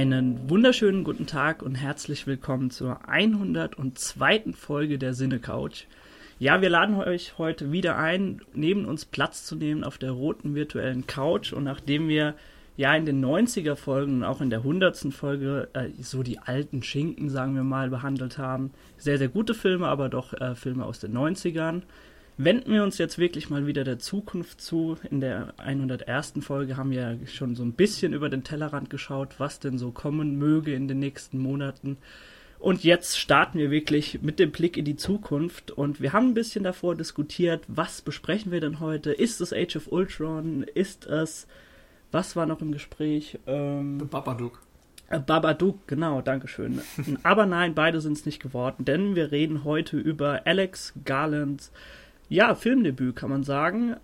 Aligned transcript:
Einen 0.00 0.48
wunderschönen 0.48 1.04
guten 1.04 1.26
Tag 1.26 1.60
und 1.62 1.74
herzlich 1.74 2.26
willkommen 2.26 2.70
zur 2.70 3.06
102. 3.06 4.54
Folge 4.54 4.96
der 4.98 5.12
Sinne 5.12 5.40
Couch. 5.40 5.84
Ja, 6.38 6.62
wir 6.62 6.70
laden 6.70 6.94
euch 6.94 7.36
heute 7.36 7.70
wieder 7.70 7.98
ein, 7.98 8.40
neben 8.54 8.86
uns 8.86 9.04
Platz 9.04 9.44
zu 9.44 9.56
nehmen 9.56 9.84
auf 9.84 9.98
der 9.98 10.12
roten 10.12 10.54
virtuellen 10.54 11.06
Couch. 11.06 11.52
Und 11.52 11.64
nachdem 11.64 12.08
wir 12.08 12.34
ja 12.78 12.94
in 12.94 13.04
den 13.04 13.22
90er 13.22 13.76
Folgen 13.76 14.14
und 14.14 14.24
auch 14.24 14.40
in 14.40 14.48
der 14.48 14.60
100. 14.60 15.12
Folge 15.12 15.68
äh, 15.74 15.90
so 16.00 16.22
die 16.22 16.38
alten 16.38 16.82
Schinken, 16.82 17.28
sagen 17.28 17.54
wir 17.54 17.62
mal, 17.62 17.90
behandelt 17.90 18.38
haben, 18.38 18.70
sehr, 18.96 19.18
sehr 19.18 19.28
gute 19.28 19.52
Filme, 19.52 19.86
aber 19.86 20.08
doch 20.08 20.32
äh, 20.32 20.54
Filme 20.54 20.86
aus 20.86 21.00
den 21.00 21.12
90ern, 21.12 21.82
wenden 22.44 22.72
wir 22.72 22.82
uns 22.82 22.96
jetzt 22.98 23.18
wirklich 23.18 23.50
mal 23.50 23.66
wieder 23.66 23.84
der 23.84 23.98
Zukunft 23.98 24.60
zu. 24.60 24.96
In 25.10 25.20
der 25.20 25.52
101. 25.58 26.34
Folge 26.40 26.76
haben 26.76 26.90
wir 26.90 27.18
schon 27.26 27.54
so 27.54 27.62
ein 27.62 27.72
bisschen 27.72 28.14
über 28.14 28.28
den 28.30 28.44
Tellerrand 28.44 28.88
geschaut, 28.88 29.34
was 29.38 29.60
denn 29.60 29.78
so 29.78 29.90
kommen 29.90 30.38
möge 30.38 30.74
in 30.74 30.88
den 30.88 30.98
nächsten 30.98 31.38
Monaten. 31.38 31.98
Und 32.58 32.82
jetzt 32.84 33.18
starten 33.18 33.58
wir 33.58 33.70
wirklich 33.70 34.22
mit 34.22 34.38
dem 34.38 34.52
Blick 34.52 34.76
in 34.76 34.84
die 34.84 34.96
Zukunft. 34.96 35.70
Und 35.70 36.00
wir 36.00 36.12
haben 36.12 36.28
ein 36.28 36.34
bisschen 36.34 36.64
davor 36.64 36.94
diskutiert, 36.94 37.64
was 37.68 38.02
besprechen 38.02 38.52
wir 38.52 38.60
denn 38.60 38.80
heute? 38.80 39.12
Ist 39.12 39.40
es 39.40 39.52
Age 39.52 39.76
of 39.76 39.92
Ultron? 39.92 40.62
Ist 40.62 41.06
es, 41.06 41.46
was 42.10 42.36
war 42.36 42.46
noch 42.46 42.60
im 42.60 42.72
Gespräch? 42.72 43.38
Ähm, 43.46 44.08
Babadook. 44.10 44.60
Babadook, 45.10 45.88
genau, 45.88 46.22
Dankeschön. 46.22 46.80
Aber 47.22 47.44
nein, 47.44 47.74
beide 47.74 48.00
sind 48.00 48.12
es 48.12 48.26
nicht 48.26 48.40
geworden, 48.40 48.84
denn 48.84 49.16
wir 49.16 49.32
reden 49.32 49.64
heute 49.64 49.98
über 49.98 50.42
Alex 50.46 50.94
Garlands 51.04 51.72
ja, 52.30 52.54
Filmdebüt 52.54 53.16
kann 53.16 53.28
man 53.28 53.44
sagen. 53.44 53.96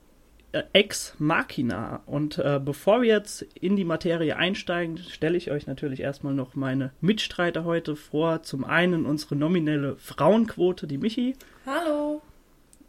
Äh, 0.52 0.64
Ex 0.72 1.14
Machina. 1.18 2.02
Und 2.06 2.38
äh, 2.38 2.60
bevor 2.62 3.00
wir 3.00 3.08
jetzt 3.08 3.42
in 3.60 3.76
die 3.76 3.84
Materie 3.84 4.36
einsteigen, 4.36 4.98
stelle 4.98 5.38
ich 5.38 5.50
euch 5.50 5.66
natürlich 5.66 6.00
erstmal 6.00 6.34
noch 6.34 6.54
meine 6.54 6.90
Mitstreiter 7.00 7.64
heute 7.64 7.96
vor. 7.96 8.42
Zum 8.42 8.64
einen 8.64 9.06
unsere 9.06 9.36
nominelle 9.36 9.96
Frauenquote, 9.96 10.86
die 10.86 10.98
Michi. 10.98 11.36
Hallo. 11.64 12.20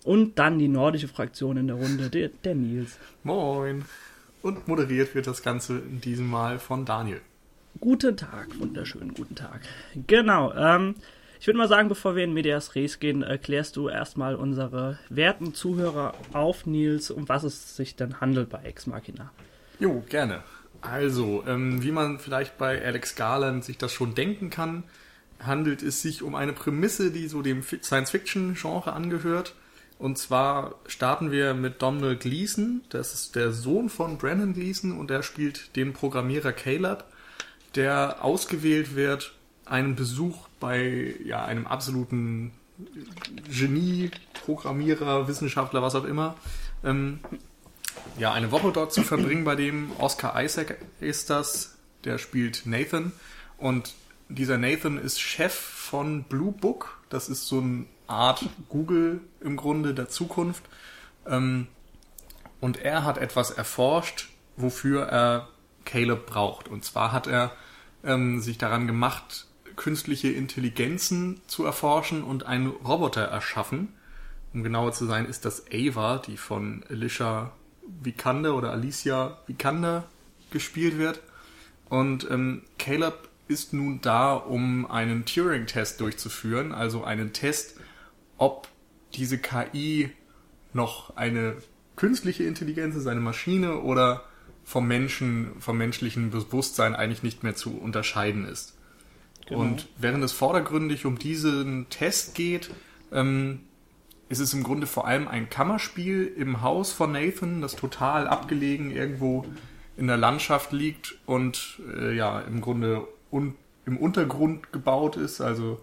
Und 0.04 0.40
dann 0.40 0.58
die 0.58 0.68
nordische 0.70 1.08
Fraktion 1.08 1.58
in 1.58 1.68
der 1.68 1.76
Runde, 1.76 2.10
der, 2.10 2.30
der 2.30 2.56
Nils. 2.56 2.98
Moin. 3.24 3.86
Und 4.42 4.68
moderiert 4.68 5.14
wird 5.14 5.28
das 5.28 5.44
Ganze 5.44 5.80
in 5.80 6.02
diesem 6.02 6.28
Mal 6.28 6.58
von 6.58 6.86
Daniel. 6.86 7.22
Guten 7.80 8.18
Tag, 8.18 8.60
wunderschönen 8.60 9.14
guten 9.14 9.36
Tag. 9.36 9.62
Genau, 10.08 10.52
ähm, 10.54 10.96
ich 11.40 11.48
würde 11.48 11.58
mal 11.58 11.68
sagen, 11.68 11.90
bevor 11.90 12.16
wir 12.16 12.24
in 12.24 12.34
Medias 12.34 12.76
Res 12.76 13.00
gehen, 13.00 13.22
erklärst 13.24 13.76
du 13.76 13.90
erstmal 13.90 14.36
unsere 14.36 15.00
werten 15.10 15.54
Zuhörer 15.54 16.14
auf, 16.34 16.66
Nils, 16.66 17.12
um 17.12 17.30
was 17.30 17.44
es 17.44 17.76
sich 17.76 17.96
denn 17.96 18.20
handelt 18.20 18.50
bei 18.50 18.60
Ex 18.64 18.88
Machina. 18.88 19.32
Jo, 19.80 20.04
gerne. 20.10 20.44
Also, 20.82 21.44
ähm, 21.48 21.84
wie 21.84 21.92
man 21.92 22.20
vielleicht 22.20 22.58
bei 22.58 22.84
Alex 22.84 23.16
Garland 23.16 23.64
sich 23.64 23.78
das 23.78 23.92
schon 23.92 24.16
denken 24.16 24.50
kann, 24.50 24.84
handelt 25.40 25.84
es 25.84 26.02
sich 26.02 26.24
um 26.24 26.36
eine 26.36 26.54
Prämisse, 26.54 27.12
die 27.12 27.28
so 27.28 27.42
dem 27.42 27.62
Science-Fiction-Genre 27.64 28.94
angehört. 28.94 29.56
Und 30.00 30.18
zwar 30.18 30.76
starten 30.86 31.32
wir 31.32 31.54
mit 31.54 31.82
Donald 31.82 32.20
Gleason, 32.20 32.82
das 32.90 33.14
ist 33.14 33.36
der 33.36 33.52
Sohn 33.52 33.90
von 33.90 34.18
Brandon 34.18 34.54
Gleason 34.54 34.98
und 34.98 35.10
der 35.10 35.24
spielt 35.24 35.76
den 35.76 35.94
Programmierer 35.94 36.52
Caleb, 36.52 37.04
der 37.76 38.24
ausgewählt 38.24 38.96
wird, 38.96 39.34
einen 39.70 39.96
Besuch 39.96 40.48
bei 40.60 41.16
ja, 41.24 41.46
einem 41.46 41.68
absoluten 41.68 42.52
Genie, 43.50 44.12
Programmierer, 44.46 45.28
Wissenschaftler, 45.28 45.82
was 45.82 45.96
auch 45.96 46.04
immer, 46.04 46.36
ähm, 46.84 47.20
ja, 48.18 48.32
eine 48.34 48.52
Woche 48.52 48.72
dort 48.72 48.94
zu 48.94 49.04
verbringen, 49.04 49.44
bei 49.44 49.56
dem. 49.56 49.92
Oscar 49.98 50.42
Isaac 50.42 50.78
ist 51.00 51.30
das, 51.30 51.76
der 52.04 52.18
spielt 52.18 52.66
Nathan. 52.66 53.12
Und 53.58 53.94
dieser 54.30 54.58
Nathan 54.58 54.98
ist 54.98 55.20
Chef 55.20 55.54
von 55.54 56.24
Blue 56.24 56.52
Book, 56.52 57.00
das 57.10 57.30
ist 57.30 57.48
so 57.48 57.60
eine 57.60 57.86
Art 58.08 58.46
Google 58.70 59.22
im 59.42 59.58
Grunde 59.58 59.94
der 59.94 60.10
Zukunft. 60.10 60.64
Ähm, 61.26 61.68
und 62.60 62.78
er 62.78 63.04
hat 63.04 63.18
etwas 63.18 63.52
erforscht, 63.52 64.30
wofür 64.56 65.04
er 65.04 65.48
Caleb 65.86 66.26
braucht. 66.26 66.68
Und 66.68 66.84
zwar 66.84 67.12
hat 67.12 67.28
er 67.28 67.52
ähm, 68.04 68.40
sich 68.42 68.58
daran 68.58 68.88
gemacht, 68.88 69.47
künstliche 69.78 70.30
Intelligenzen 70.30 71.40
zu 71.48 71.64
erforschen 71.64 72.24
und 72.24 72.46
einen 72.46 72.68
Roboter 72.68 73.22
erschaffen. 73.22 73.94
Um 74.54 74.64
genauer 74.64 74.92
zu 74.92 75.06
sein, 75.06 75.26
ist 75.26 75.46
das 75.46 75.66
Ava, 75.72 76.18
die 76.18 76.36
von 76.36 76.84
Alicia 76.90 77.54
Vikander 78.02 78.56
oder 78.56 78.72
Alicia 78.72 79.38
Vikander 79.48 80.06
gespielt 80.52 80.98
wird. 80.98 81.22
Und 81.90 82.30
ähm, 82.30 82.64
Caleb 82.78 83.30
ist 83.48 83.74
nun 83.74 84.02
da, 84.02 84.34
um 84.34 84.90
einen 84.90 85.26
Turing-Test 85.26 86.02
durchzuführen, 86.02 86.74
also 86.74 87.04
einen 87.04 87.32
Test, 87.32 87.80
ob 88.38 88.68
diese 89.14 89.38
KI 89.38 90.12
noch 90.74 91.16
eine 91.16 91.56
künstliche 91.96 92.44
Intelligenz 92.44 92.96
ist, 92.96 93.08
eine 93.08 93.22
Maschine 93.22 93.80
oder 93.80 94.24
vom 94.66 94.86
Menschen, 94.88 95.52
vom 95.60 95.78
menschlichen 95.78 96.30
Bewusstsein 96.30 96.94
eigentlich 96.94 97.24
nicht 97.24 97.44
mehr 97.44 97.56
zu 97.56 97.78
unterscheiden 97.78 98.46
ist. 98.46 98.77
Genau. 99.48 99.62
Und 99.62 99.88
während 99.98 100.24
es 100.24 100.32
vordergründig 100.32 101.06
um 101.06 101.18
diesen 101.18 101.90
Test 101.90 102.36
geht, 102.36 102.70
ähm, 103.12 103.62
ist 104.30 104.40
es 104.40 104.54
im 104.54 104.64
Grunde 104.64 104.88
vor 104.88 105.08
allem 105.08 105.28
ein 105.28 105.50
Kammerspiel 105.50 106.26
im 106.36 106.62
Haus 106.62 106.92
von 106.92 107.14
Nathan, 107.14 107.62
das 107.62 107.76
total 107.76 108.28
abgelegen 108.28 108.92
irgendwo 108.92 109.46
in 109.96 110.08
der 110.08 110.18
Landschaft 110.18 110.74
liegt 110.74 111.16
und 111.26 111.80
äh, 111.96 112.14
ja 112.16 112.40
im 112.42 112.62
Grunde 112.62 113.08
un 113.32 113.56
im 113.86 113.98
Untergrund 113.98 114.74
gebaut 114.74 115.16
ist, 115.16 115.40
also 115.40 115.80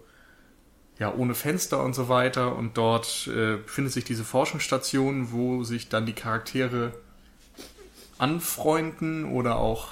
ja 0.99 1.11
ohne 1.11 1.33
Fenster 1.33 1.83
und 1.83 1.95
so 1.95 2.07
weiter. 2.07 2.55
Und 2.55 2.77
dort 2.77 3.27
äh, 3.27 3.57
befindet 3.57 3.93
sich 3.93 4.03
diese 4.03 4.23
Forschungsstation, 4.23 5.31
wo 5.31 5.63
sich 5.63 5.89
dann 5.89 6.05
die 6.05 6.13
Charaktere 6.13 6.93
anfreunden 8.19 9.25
oder 9.25 9.57
auch 9.57 9.89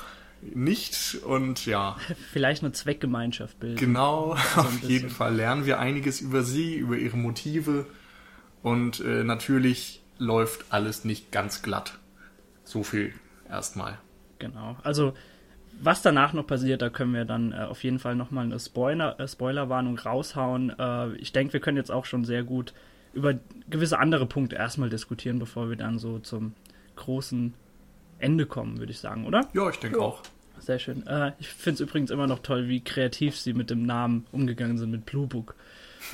nicht 0.53 1.15
und 1.23 1.65
ja. 1.65 1.97
Vielleicht 2.31 2.63
eine 2.63 2.71
Zweckgemeinschaft 2.71 3.59
bilden. 3.59 3.77
Genau, 3.77 4.35
so 4.55 4.61
auf 4.61 4.81
jeden 4.81 5.09
Fall 5.09 5.35
lernen 5.35 5.65
wir 5.65 5.79
einiges 5.79 6.21
über 6.21 6.43
sie, 6.43 6.75
über 6.75 6.97
ihre 6.97 7.17
Motive 7.17 7.85
und 8.61 8.99
äh, 8.99 9.23
natürlich 9.23 10.01
läuft 10.17 10.65
alles 10.69 11.05
nicht 11.05 11.31
ganz 11.31 11.61
glatt. 11.61 11.99
So 12.63 12.83
viel 12.83 13.13
erstmal. 13.49 13.99
Genau, 14.39 14.77
also 14.83 15.13
was 15.81 16.01
danach 16.01 16.33
noch 16.33 16.45
passiert, 16.45 16.81
da 16.81 16.89
können 16.89 17.13
wir 17.13 17.25
dann 17.25 17.51
äh, 17.51 17.57
auf 17.57 17.83
jeden 17.83 17.99
Fall 17.99 18.15
nochmal 18.15 18.45
eine 18.45 18.59
Spoiler, 18.59 19.19
äh, 19.19 19.27
Spoilerwarnung 19.27 19.97
raushauen. 19.97 20.73
Äh, 20.77 21.15
ich 21.15 21.31
denke, 21.31 21.53
wir 21.53 21.59
können 21.59 21.77
jetzt 21.77 21.91
auch 21.91 22.05
schon 22.05 22.25
sehr 22.25 22.43
gut 22.43 22.73
über 23.13 23.35
gewisse 23.69 23.99
andere 23.99 24.25
Punkte 24.25 24.55
erstmal 24.55 24.89
diskutieren, 24.89 25.39
bevor 25.39 25.69
wir 25.69 25.75
dann 25.75 25.99
so 25.99 26.19
zum 26.19 26.53
großen 26.95 27.53
Ende 28.19 28.45
kommen, 28.45 28.79
würde 28.79 28.91
ich 28.91 28.99
sagen, 28.99 29.25
oder? 29.25 29.47
Ja, 29.53 29.69
ich 29.69 29.77
denke 29.77 29.99
auch. 29.99 30.23
Sehr 30.59 30.79
schön. 30.79 31.05
Äh, 31.07 31.33
ich 31.39 31.49
finde 31.49 31.75
es 31.75 31.89
übrigens 31.89 32.11
immer 32.11 32.27
noch 32.27 32.39
toll, 32.39 32.67
wie 32.67 32.81
kreativ 32.81 33.37
sie 33.37 33.53
mit 33.53 33.69
dem 33.69 33.85
Namen 33.85 34.25
umgegangen 34.31 34.77
sind, 34.77 34.91
mit 34.91 35.05
Blue 35.05 35.27
Book. 35.27 35.55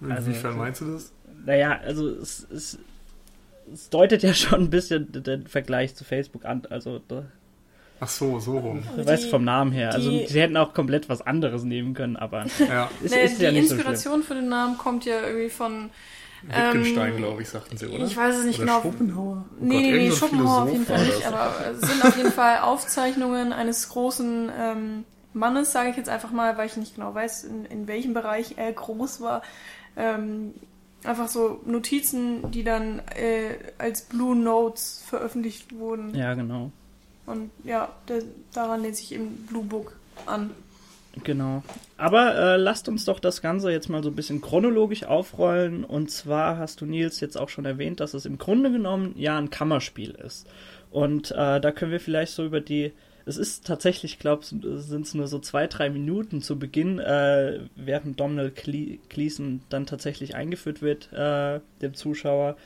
also, 0.00 0.30
Inwiefern 0.30 0.56
meinst 0.56 0.80
du 0.80 0.92
das? 0.92 1.12
Naja, 1.44 1.80
also 1.82 2.08
es, 2.08 2.46
es, 2.52 2.78
es, 3.72 3.90
deutet 3.90 4.22
ja 4.22 4.34
schon 4.34 4.62
ein 4.62 4.70
bisschen 4.70 5.10
den 5.10 5.46
Vergleich 5.46 5.94
zu 5.94 6.04
Facebook 6.04 6.44
an. 6.44 6.62
Also 6.68 7.00
da, 7.08 7.24
Ach 8.04 8.08
so, 8.08 8.40
so 8.40 8.58
rum. 8.58 8.82
Du 8.96 9.06
weißt 9.06 9.30
vom 9.30 9.44
Namen 9.44 9.70
her. 9.70 9.92
Also 9.92 10.10
sie 10.10 10.40
hätten 10.40 10.56
auch 10.56 10.74
komplett 10.74 11.08
was 11.08 11.22
anderes 11.22 11.62
nehmen 11.62 11.94
können, 11.94 12.16
aber 12.16 12.46
ja. 12.58 12.90
es 13.04 13.12
nee, 13.12 13.24
ist 13.24 13.40
ja 13.40 13.52
nicht 13.52 13.68
so 13.68 13.76
Die 13.76 13.80
Inspiration 13.80 14.24
für 14.24 14.34
den 14.34 14.48
Namen 14.48 14.76
kommt 14.76 15.04
ja 15.04 15.20
irgendwie 15.24 15.50
von 15.50 15.90
Wittgenstein, 16.42 17.12
ähm, 17.12 17.16
glaube 17.18 17.42
ich, 17.42 17.48
sagten 17.48 17.76
sie, 17.76 17.86
oder? 17.86 18.04
Ich 18.04 18.16
weiß 18.16 18.36
es 18.36 18.44
nicht 18.44 18.60
oder 18.60 18.80
genau. 18.80 18.82
Schopenhauer? 18.82 19.44
Oh 19.48 19.54
nee, 19.64 19.76
nee, 19.80 19.92
nee, 19.92 20.10
so 20.10 20.16
Schopenhauer 20.16 20.62
auf 20.62 20.72
jeden 20.72 20.86
Fall 20.86 21.04
nicht, 21.04 21.26
aber 21.26 21.54
es 21.70 21.80
sind 21.80 22.04
auf 22.04 22.16
jeden 22.16 22.32
Fall 22.32 22.58
Aufzeichnungen 22.58 23.52
eines 23.52 23.88
großen 23.88 24.50
ähm, 24.58 25.04
Mannes, 25.34 25.72
sage 25.72 25.90
ich 25.90 25.96
jetzt 25.96 26.08
einfach 26.08 26.30
mal, 26.30 26.56
weil 26.58 26.66
ich 26.66 26.76
nicht 26.76 26.96
genau 26.96 27.14
weiß, 27.14 27.44
in, 27.44 27.64
in 27.66 27.86
welchem 27.86 28.12
Bereich 28.14 28.54
er 28.56 28.72
groß 28.72 29.20
war. 29.20 29.42
Ähm, 29.96 30.54
einfach 31.04 31.28
so 31.28 31.60
Notizen, 31.64 32.50
die 32.50 32.64
dann 32.64 33.00
äh, 33.14 33.54
als 33.78 34.02
Blue 34.02 34.36
Notes 34.36 35.02
veröffentlicht 35.06 35.74
wurden. 35.74 36.14
Ja, 36.14 36.34
genau. 36.34 36.70
Und 37.26 37.50
ja, 37.64 37.88
der, 38.08 38.22
daran 38.52 38.82
lehnt 38.82 38.96
sich 38.96 39.12
eben 39.12 39.46
Blue 39.48 39.64
Book 39.64 39.96
an. 40.26 40.50
Genau. 41.24 41.62
Aber 42.02 42.34
äh, 42.34 42.56
lasst 42.56 42.88
uns 42.88 43.04
doch 43.04 43.20
das 43.20 43.42
Ganze 43.42 43.70
jetzt 43.70 43.88
mal 43.88 44.02
so 44.02 44.08
ein 44.08 44.16
bisschen 44.16 44.40
chronologisch 44.40 45.04
aufrollen. 45.04 45.84
Und 45.84 46.10
zwar 46.10 46.58
hast 46.58 46.80
du 46.80 46.84
Nils 46.84 47.20
jetzt 47.20 47.38
auch 47.38 47.48
schon 47.48 47.64
erwähnt, 47.64 48.00
dass 48.00 48.12
es 48.12 48.26
im 48.26 48.38
Grunde 48.38 48.72
genommen 48.72 49.14
ja 49.16 49.38
ein 49.38 49.50
Kammerspiel 49.50 50.10
ist. 50.10 50.48
Und 50.90 51.30
äh, 51.30 51.60
da 51.60 51.70
können 51.70 51.92
wir 51.92 52.00
vielleicht 52.00 52.32
so 52.32 52.44
über 52.44 52.60
die. 52.60 52.90
Es 53.24 53.36
ist 53.36 53.68
tatsächlich, 53.68 54.14
ich 54.14 54.18
glaube, 54.18 54.44
sind 54.44 55.06
es 55.06 55.14
nur 55.14 55.28
so 55.28 55.38
zwei, 55.38 55.68
drei 55.68 55.90
Minuten 55.90 56.42
zu 56.42 56.58
Beginn, 56.58 56.98
äh, 56.98 57.60
während 57.76 58.18
Domhnall 58.18 58.50
Gleeson 58.50 59.60
dann 59.68 59.86
tatsächlich 59.86 60.34
eingeführt 60.34 60.82
wird, 60.82 61.12
äh, 61.12 61.60
dem 61.82 61.94
Zuschauer 61.94 62.56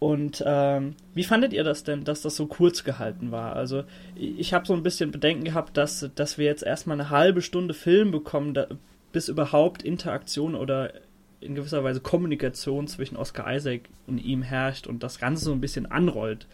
Und 0.00 0.42
ähm, 0.46 0.96
wie 1.14 1.24
fandet 1.24 1.52
ihr 1.52 1.62
das 1.62 1.84
denn, 1.84 2.04
dass 2.04 2.22
das 2.22 2.34
so 2.34 2.46
kurz 2.46 2.84
gehalten 2.84 3.32
war? 3.32 3.54
Also 3.54 3.84
ich 4.16 4.54
habe 4.54 4.66
so 4.66 4.72
ein 4.72 4.82
bisschen 4.82 5.10
Bedenken 5.10 5.44
gehabt, 5.44 5.76
dass, 5.76 6.10
dass 6.14 6.38
wir 6.38 6.46
jetzt 6.46 6.62
erstmal 6.62 6.98
eine 6.98 7.10
halbe 7.10 7.42
Stunde 7.42 7.74
Film 7.74 8.10
bekommen, 8.10 8.54
da, 8.54 8.66
bis 9.12 9.28
überhaupt 9.28 9.82
Interaktion 9.82 10.54
oder 10.54 10.94
in 11.40 11.54
gewisser 11.54 11.84
Weise 11.84 12.00
Kommunikation 12.00 12.88
zwischen 12.88 13.16
Oscar 13.16 13.54
Isaac 13.54 13.82
und 14.06 14.18
ihm 14.18 14.40
herrscht 14.40 14.86
und 14.86 15.02
das 15.02 15.18
Ganze 15.18 15.44
so 15.44 15.52
ein 15.52 15.60
bisschen 15.60 15.84
anrollt. 15.84 16.46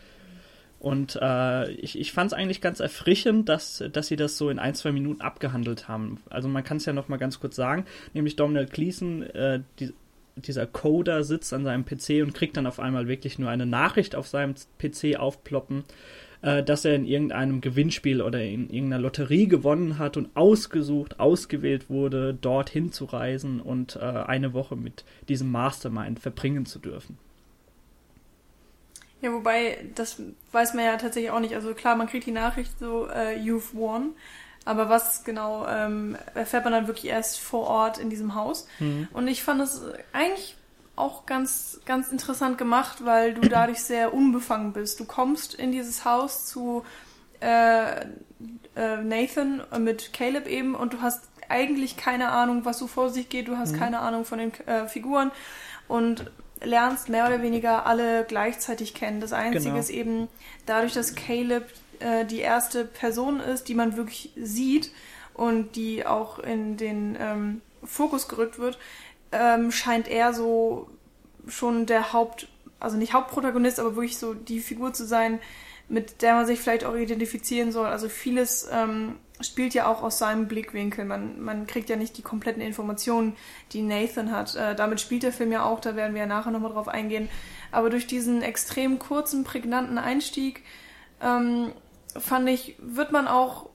Und 0.80 1.16
äh, 1.22 1.70
ich, 1.70 1.98
ich 1.98 2.12
fand 2.12 2.32
es 2.32 2.36
eigentlich 2.36 2.60
ganz 2.60 2.80
erfrischend, 2.80 3.48
dass, 3.48 3.82
dass 3.92 4.08
sie 4.08 4.16
das 4.16 4.36
so 4.36 4.50
in 4.50 4.58
ein, 4.58 4.74
zwei 4.74 4.90
Minuten 4.90 5.20
abgehandelt 5.20 5.86
haben. 5.86 6.20
Also 6.30 6.48
man 6.48 6.64
kann 6.64 6.78
es 6.78 6.84
ja 6.84 6.92
noch 6.92 7.08
mal 7.08 7.16
ganz 7.16 7.38
kurz 7.38 7.54
sagen, 7.54 7.84
nämlich 8.12 8.34
Donald 8.34 8.72
Gleason, 8.72 9.22
äh, 9.22 9.60
die, 9.78 9.92
dieser 10.36 10.66
Coder 10.66 11.24
sitzt 11.24 11.52
an 11.52 11.64
seinem 11.64 11.84
PC 11.84 12.22
und 12.22 12.34
kriegt 12.34 12.56
dann 12.56 12.66
auf 12.66 12.78
einmal 12.78 13.08
wirklich 13.08 13.38
nur 13.38 13.50
eine 13.50 13.66
Nachricht 13.66 14.14
auf 14.14 14.28
seinem 14.28 14.54
PC 14.78 15.16
aufploppen, 15.18 15.84
äh, 16.42 16.62
dass 16.62 16.84
er 16.84 16.94
in 16.94 17.06
irgendeinem 17.06 17.60
Gewinnspiel 17.60 18.20
oder 18.20 18.42
in 18.42 18.70
irgendeiner 18.70 19.02
Lotterie 19.02 19.48
gewonnen 19.48 19.98
hat 19.98 20.16
und 20.16 20.28
ausgesucht, 20.36 21.18
ausgewählt 21.18 21.88
wurde, 21.88 22.34
dorthin 22.34 22.92
zu 22.92 23.06
reisen 23.06 23.60
und 23.60 23.96
äh, 23.96 24.00
eine 24.00 24.52
Woche 24.52 24.76
mit 24.76 25.04
diesem 25.28 25.50
Mastermind 25.50 26.20
verbringen 26.20 26.66
zu 26.66 26.78
dürfen. 26.78 27.18
Ja, 29.22 29.32
wobei, 29.32 29.78
das 29.94 30.22
weiß 30.52 30.74
man 30.74 30.84
ja 30.84 30.96
tatsächlich 30.96 31.30
auch 31.30 31.40
nicht. 31.40 31.54
Also 31.54 31.72
klar, 31.72 31.96
man 31.96 32.06
kriegt 32.06 32.26
die 32.26 32.32
Nachricht 32.32 32.78
so, 32.78 33.08
äh, 33.08 33.38
you've 33.38 33.72
won. 33.72 34.10
Aber 34.66 34.90
was 34.90 35.24
genau 35.24 35.66
ähm, 35.66 36.18
erfährt 36.34 36.64
man 36.64 36.72
dann 36.72 36.86
wirklich 36.88 37.06
erst 37.06 37.38
vor 37.38 37.66
Ort 37.66 37.98
in 37.98 38.10
diesem 38.10 38.34
Haus. 38.34 38.66
Mhm. 38.80 39.08
Und 39.12 39.28
ich 39.28 39.42
fand 39.42 39.62
es 39.62 39.80
eigentlich 40.12 40.56
auch 40.96 41.24
ganz, 41.24 41.80
ganz 41.86 42.10
interessant 42.10 42.58
gemacht, 42.58 43.04
weil 43.04 43.34
du 43.34 43.48
dadurch 43.48 43.80
sehr 43.80 44.12
unbefangen 44.12 44.72
bist. 44.72 44.98
Du 44.98 45.04
kommst 45.04 45.54
in 45.54 45.70
dieses 45.70 46.04
Haus 46.04 46.46
zu 46.46 46.84
äh, 47.40 48.00
äh, 48.00 48.96
Nathan 49.02 49.62
mit 49.78 50.12
Caleb 50.12 50.46
eben 50.46 50.74
und 50.74 50.94
du 50.94 51.00
hast 51.00 51.28
eigentlich 51.48 51.96
keine 51.96 52.30
Ahnung, 52.30 52.64
was 52.64 52.78
so 52.78 52.86
vor 52.86 53.10
sich 53.10 53.28
geht. 53.28 53.48
Du 53.48 53.56
hast 53.56 53.72
mhm. 53.72 53.78
keine 53.78 54.00
Ahnung 54.00 54.24
von 54.24 54.38
den 54.38 54.52
äh, 54.66 54.88
Figuren 54.88 55.30
und 55.86 56.30
lernst 56.62 57.08
mehr 57.08 57.26
oder 57.26 57.42
weniger 57.42 57.86
alle 57.86 58.24
gleichzeitig 58.24 58.94
kennen. 58.94 59.20
Das 59.20 59.32
Einzige 59.32 59.64
genau. 59.64 59.78
ist 59.78 59.90
eben 59.90 60.28
dadurch, 60.64 60.94
dass 60.94 61.14
Caleb 61.14 61.68
äh, 62.00 62.24
die 62.24 62.40
erste 62.40 62.84
Person 62.84 63.40
ist, 63.40 63.68
die 63.68 63.74
man 63.74 63.96
wirklich 63.96 64.32
sieht 64.36 64.90
und 65.34 65.76
die 65.76 66.06
auch 66.06 66.38
in 66.38 66.76
den 66.76 67.16
ähm, 67.20 67.60
Fokus 67.84 68.28
gerückt 68.28 68.58
wird, 68.58 68.78
ähm, 69.32 69.70
scheint 69.70 70.08
er 70.08 70.32
so 70.32 70.88
schon 71.46 71.86
der 71.86 72.12
Haupt, 72.12 72.48
also 72.80 72.96
nicht 72.96 73.12
Hauptprotagonist, 73.12 73.78
aber 73.80 73.96
wirklich 73.96 74.18
so 74.18 74.34
die 74.34 74.60
Figur 74.60 74.92
zu 74.92 75.04
sein, 75.06 75.38
mit 75.88 76.22
der 76.22 76.34
man 76.34 76.46
sich 76.46 76.60
vielleicht 76.60 76.84
auch 76.84 76.96
identifizieren 76.96 77.70
soll. 77.70 77.86
Also 77.86 78.08
vieles 78.08 78.68
ähm, 78.72 79.16
spielt 79.40 79.74
ja 79.74 79.86
auch 79.86 80.02
aus 80.02 80.18
seinem 80.18 80.48
Blickwinkel. 80.48 81.04
Man, 81.04 81.40
man 81.42 81.66
kriegt 81.66 81.88
ja 81.88 81.96
nicht 81.96 82.16
die 82.16 82.22
kompletten 82.22 82.62
Informationen, 82.62 83.36
die 83.72 83.82
Nathan 83.82 84.32
hat. 84.32 84.56
Äh, 84.56 84.74
damit 84.74 85.00
spielt 85.00 85.22
der 85.22 85.32
Film 85.32 85.52
ja 85.52 85.64
auch, 85.64 85.80
da 85.80 85.94
werden 85.94 86.14
wir 86.14 86.22
ja 86.22 86.26
nachher 86.26 86.50
nochmal 86.50 86.72
drauf 86.72 86.88
eingehen. 86.88 87.28
Aber 87.70 87.90
durch 87.90 88.06
diesen 88.06 88.42
extrem 88.42 88.98
kurzen, 88.98 89.44
prägnanten 89.44 89.98
Einstieg 89.98 90.62
ähm, 91.22 91.72
fand 92.20 92.48
ich, 92.48 92.76
wird 92.78 93.12
man 93.12 93.28
auch 93.28 93.70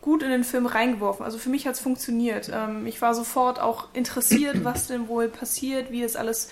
gut 0.00 0.22
in 0.22 0.30
den 0.30 0.44
Film 0.44 0.66
reingeworfen. 0.66 1.24
Also 1.24 1.38
für 1.38 1.50
mich 1.50 1.66
hat 1.66 1.74
es 1.74 1.80
funktioniert. 1.80 2.50
Ähm, 2.52 2.86
ich 2.86 3.02
war 3.02 3.14
sofort 3.14 3.60
auch 3.60 3.88
interessiert, 3.92 4.56
was 4.64 4.86
denn 4.86 5.08
wohl 5.08 5.28
passiert, 5.28 5.90
wie 5.90 6.02
es 6.02 6.16
alles 6.16 6.50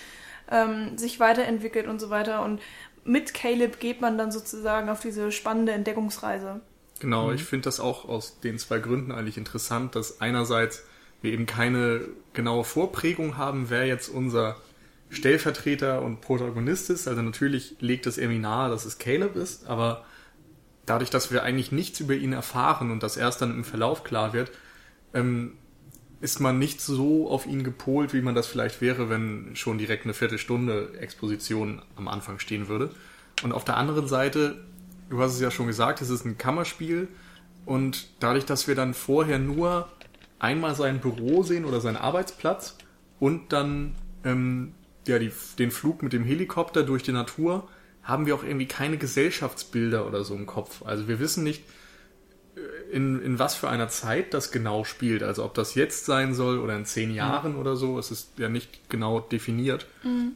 ähm, 0.51 0.99
sich 0.99 1.21
weiterentwickelt 1.21 1.87
und 1.87 2.01
so 2.01 2.11
weiter. 2.11 2.43
Und 2.45 2.61
mit 3.05 3.35
Caleb 3.35 3.81
geht 3.81 4.01
man 4.01 4.19
dann 4.19 4.33
sozusagen 4.33 4.89
auf 4.89 5.01
diese 5.01 5.33
spannende 5.33 5.73
Entdeckungsreise. 5.73 6.61
Genau, 7.01 7.29
mhm. 7.29 7.35
ich 7.35 7.45
finde 7.45 7.65
das 7.65 7.81
auch 7.81 8.09
aus 8.09 8.41
den 8.41 8.59
zwei 8.59 8.79
Gründen 8.79 9.13
eigentlich 9.13 9.39
interessant, 9.39 9.95
dass 9.95 10.21
einerseits 10.21 10.85
wir 11.23 11.33
eben 11.33 11.47
keine 11.47 12.03
genaue 12.33 12.65
Vorprägung 12.65 13.37
haben, 13.37 13.71
wer 13.71 13.87
jetzt 13.87 14.09
unser 14.09 14.57
Stellvertreter 15.11 16.03
und 16.03 16.21
Protagonist 16.21 16.91
ist. 16.91 17.09
Also 17.09 17.23
natürlich 17.23 17.77
legt 17.81 18.07
es 18.07 18.19
irgendwie 18.19 18.41
nahe, 18.41 18.71
dass 18.71 18.85
es 18.85 18.99
Caleb 18.99 19.37
ist, 19.37 19.67
aber 19.67 20.05
dadurch, 20.89 21.11
dass 21.11 21.31
wir 21.31 21.43
eigentlich 21.43 21.73
nichts 21.73 22.01
über 22.01 22.15
ihn 22.15 22.33
erfahren 22.33 22.91
und 22.91 23.03
das 23.03 23.17
erst 23.17 23.43
dann 23.43 23.51
im 23.51 23.65
Verlauf 23.65 24.05
klar 24.05 24.33
wird, 24.33 24.51
ähm, 25.15 25.53
ist 26.21 26.41
man 26.41 26.59
nicht 26.59 26.81
so 26.81 27.31
auf 27.31 27.47
ihn 27.47 27.63
gepolt, 27.63 28.13
wie 28.13 28.21
man 28.21 28.35
das 28.35 28.47
vielleicht 28.47 28.81
wäre, 28.81 29.09
wenn 29.09 29.55
schon 29.55 29.79
direkt 29.79 30.05
eine 30.05 30.15
Viertelstunde 30.15 30.99
Exposition 30.99 31.83
am 31.97 32.09
Anfang 32.09 32.39
stehen 32.39 32.69
würde. 32.69 32.91
Und 33.43 33.53
auf 33.53 33.65
der 33.65 33.77
anderen 33.77 34.09
Seite, 34.09 34.65
du 35.11 35.21
hast 35.21 35.35
es 35.35 35.41
ja 35.41 35.51
schon 35.51 35.69
gesagt, 35.69 36.01
es 36.01 36.11
ist 36.11 36.25
ein 36.25 36.37
Kammerspiel 36.37 37.09
und 37.67 38.09
dadurch, 38.19 38.47
dass 38.47 38.67
wir 38.67 38.75
dann 38.75 38.95
vorher 38.95 39.39
nur 39.39 39.89
einmal 40.41 40.75
sein 40.75 41.01
Büro 41.01 41.43
sehen 41.43 41.65
oder 41.65 41.81
seinen 41.81 41.97
Arbeitsplatz 41.97 42.77
und 43.21 43.53
dann 43.53 43.95
ähm, 44.25 44.75
ja, 45.07 45.19
die, 45.19 45.33
den 45.59 45.71
Flug 45.71 46.03
mit 46.03 46.13
dem 46.13 46.25
Helikopter 46.25 46.83
durch 46.83 47.03
die 47.03 47.13
Natur, 47.13 47.69
haben 48.09 48.25
wir 48.25 48.35
auch 48.35 48.43
irgendwie 48.43 48.67
keine 48.67 48.97
Gesellschaftsbilder 48.97 50.07
oder 50.07 50.25
so 50.25 50.35
im 50.35 50.47
Kopf. 50.47 50.83
Also 50.83 51.09
wir 51.09 51.21
wissen 51.21 51.45
nicht, 51.45 51.63
äh, 52.57 52.61
in, 52.91 53.21
in 53.21 53.39
was 53.39 53.55
für 53.55 53.69
einer 53.69 53.89
Zeit 53.89 54.33
das 54.33 54.51
genau 54.51 54.85
spielt. 54.85 55.23
Also 55.23 55.45
ob 55.45 55.53
das 55.53 55.75
jetzt 55.75 56.07
sein 56.07 56.33
soll 56.33 56.59
oder 56.59 56.75
in 56.75 56.87
zehn 56.87 57.13
Jahren 57.13 57.53
mhm. 57.53 57.59
oder 57.59 57.77
so. 57.77 57.99
Es 57.99 58.11
ist 58.11 58.39
ja 58.39 58.49
nicht 58.49 58.89
genau 58.89 59.21
definiert. 59.21 59.87
Mhm. 60.03 60.33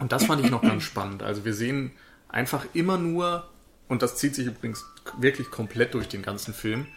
Und 0.00 0.10
das 0.10 0.24
fand 0.24 0.44
ich 0.44 0.50
noch 0.50 0.62
ganz 0.62 0.82
spannend. 0.82 1.22
Also 1.22 1.44
wir 1.44 1.54
sehen 1.54 1.92
einfach 2.28 2.66
immer 2.74 2.98
nur, 2.98 3.48
und 3.86 4.02
das 4.02 4.16
zieht 4.16 4.34
sich 4.34 4.48
übrigens 4.48 4.84
wirklich 5.18 5.52
komplett 5.52 5.94
durch 5.94 6.08
den 6.08 6.22
ganzen 6.22 6.52
Film, 6.52 6.88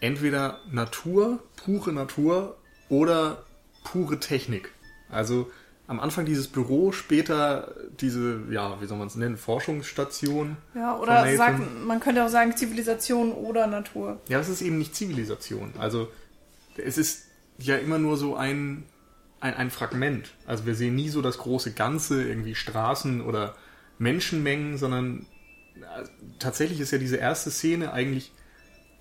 entweder 0.00 0.60
Natur, 0.70 1.42
pure 1.56 1.92
Natur 1.92 2.56
oder 2.88 3.44
pure 3.84 4.18
Technik. 4.20 4.72
Also 5.10 5.50
am 5.88 6.00
Anfang 6.00 6.26
dieses 6.26 6.48
Büro, 6.48 6.90
später 6.90 7.74
diese, 8.00 8.40
ja, 8.50 8.80
wie 8.80 8.86
soll 8.86 8.98
man 8.98 9.06
es 9.06 9.14
nennen, 9.14 9.36
Forschungsstation. 9.36 10.56
Ja, 10.74 10.98
oder 10.98 11.36
sagt, 11.36 11.60
man 11.84 12.00
könnte 12.00 12.24
auch 12.24 12.28
sagen 12.28 12.56
Zivilisation 12.56 13.32
oder 13.32 13.66
Natur. 13.66 14.20
Ja, 14.28 14.40
es 14.40 14.48
ist 14.48 14.62
eben 14.62 14.78
nicht 14.78 14.96
Zivilisation. 14.96 15.72
Also 15.78 16.08
es 16.76 16.98
ist 16.98 17.26
ja 17.58 17.76
immer 17.76 17.98
nur 17.98 18.16
so 18.16 18.34
ein, 18.34 18.84
ein, 19.40 19.54
ein 19.54 19.70
Fragment. 19.70 20.32
Also 20.44 20.66
wir 20.66 20.74
sehen 20.74 20.96
nie 20.96 21.08
so 21.08 21.22
das 21.22 21.38
große 21.38 21.72
Ganze, 21.72 22.26
irgendwie 22.26 22.56
Straßen 22.56 23.20
oder 23.20 23.54
Menschenmengen, 23.98 24.78
sondern 24.78 25.26
äh, 25.76 26.04
tatsächlich 26.40 26.80
ist 26.80 26.90
ja 26.90 26.98
diese 26.98 27.16
erste 27.16 27.50
Szene 27.50 27.92
eigentlich 27.92 28.32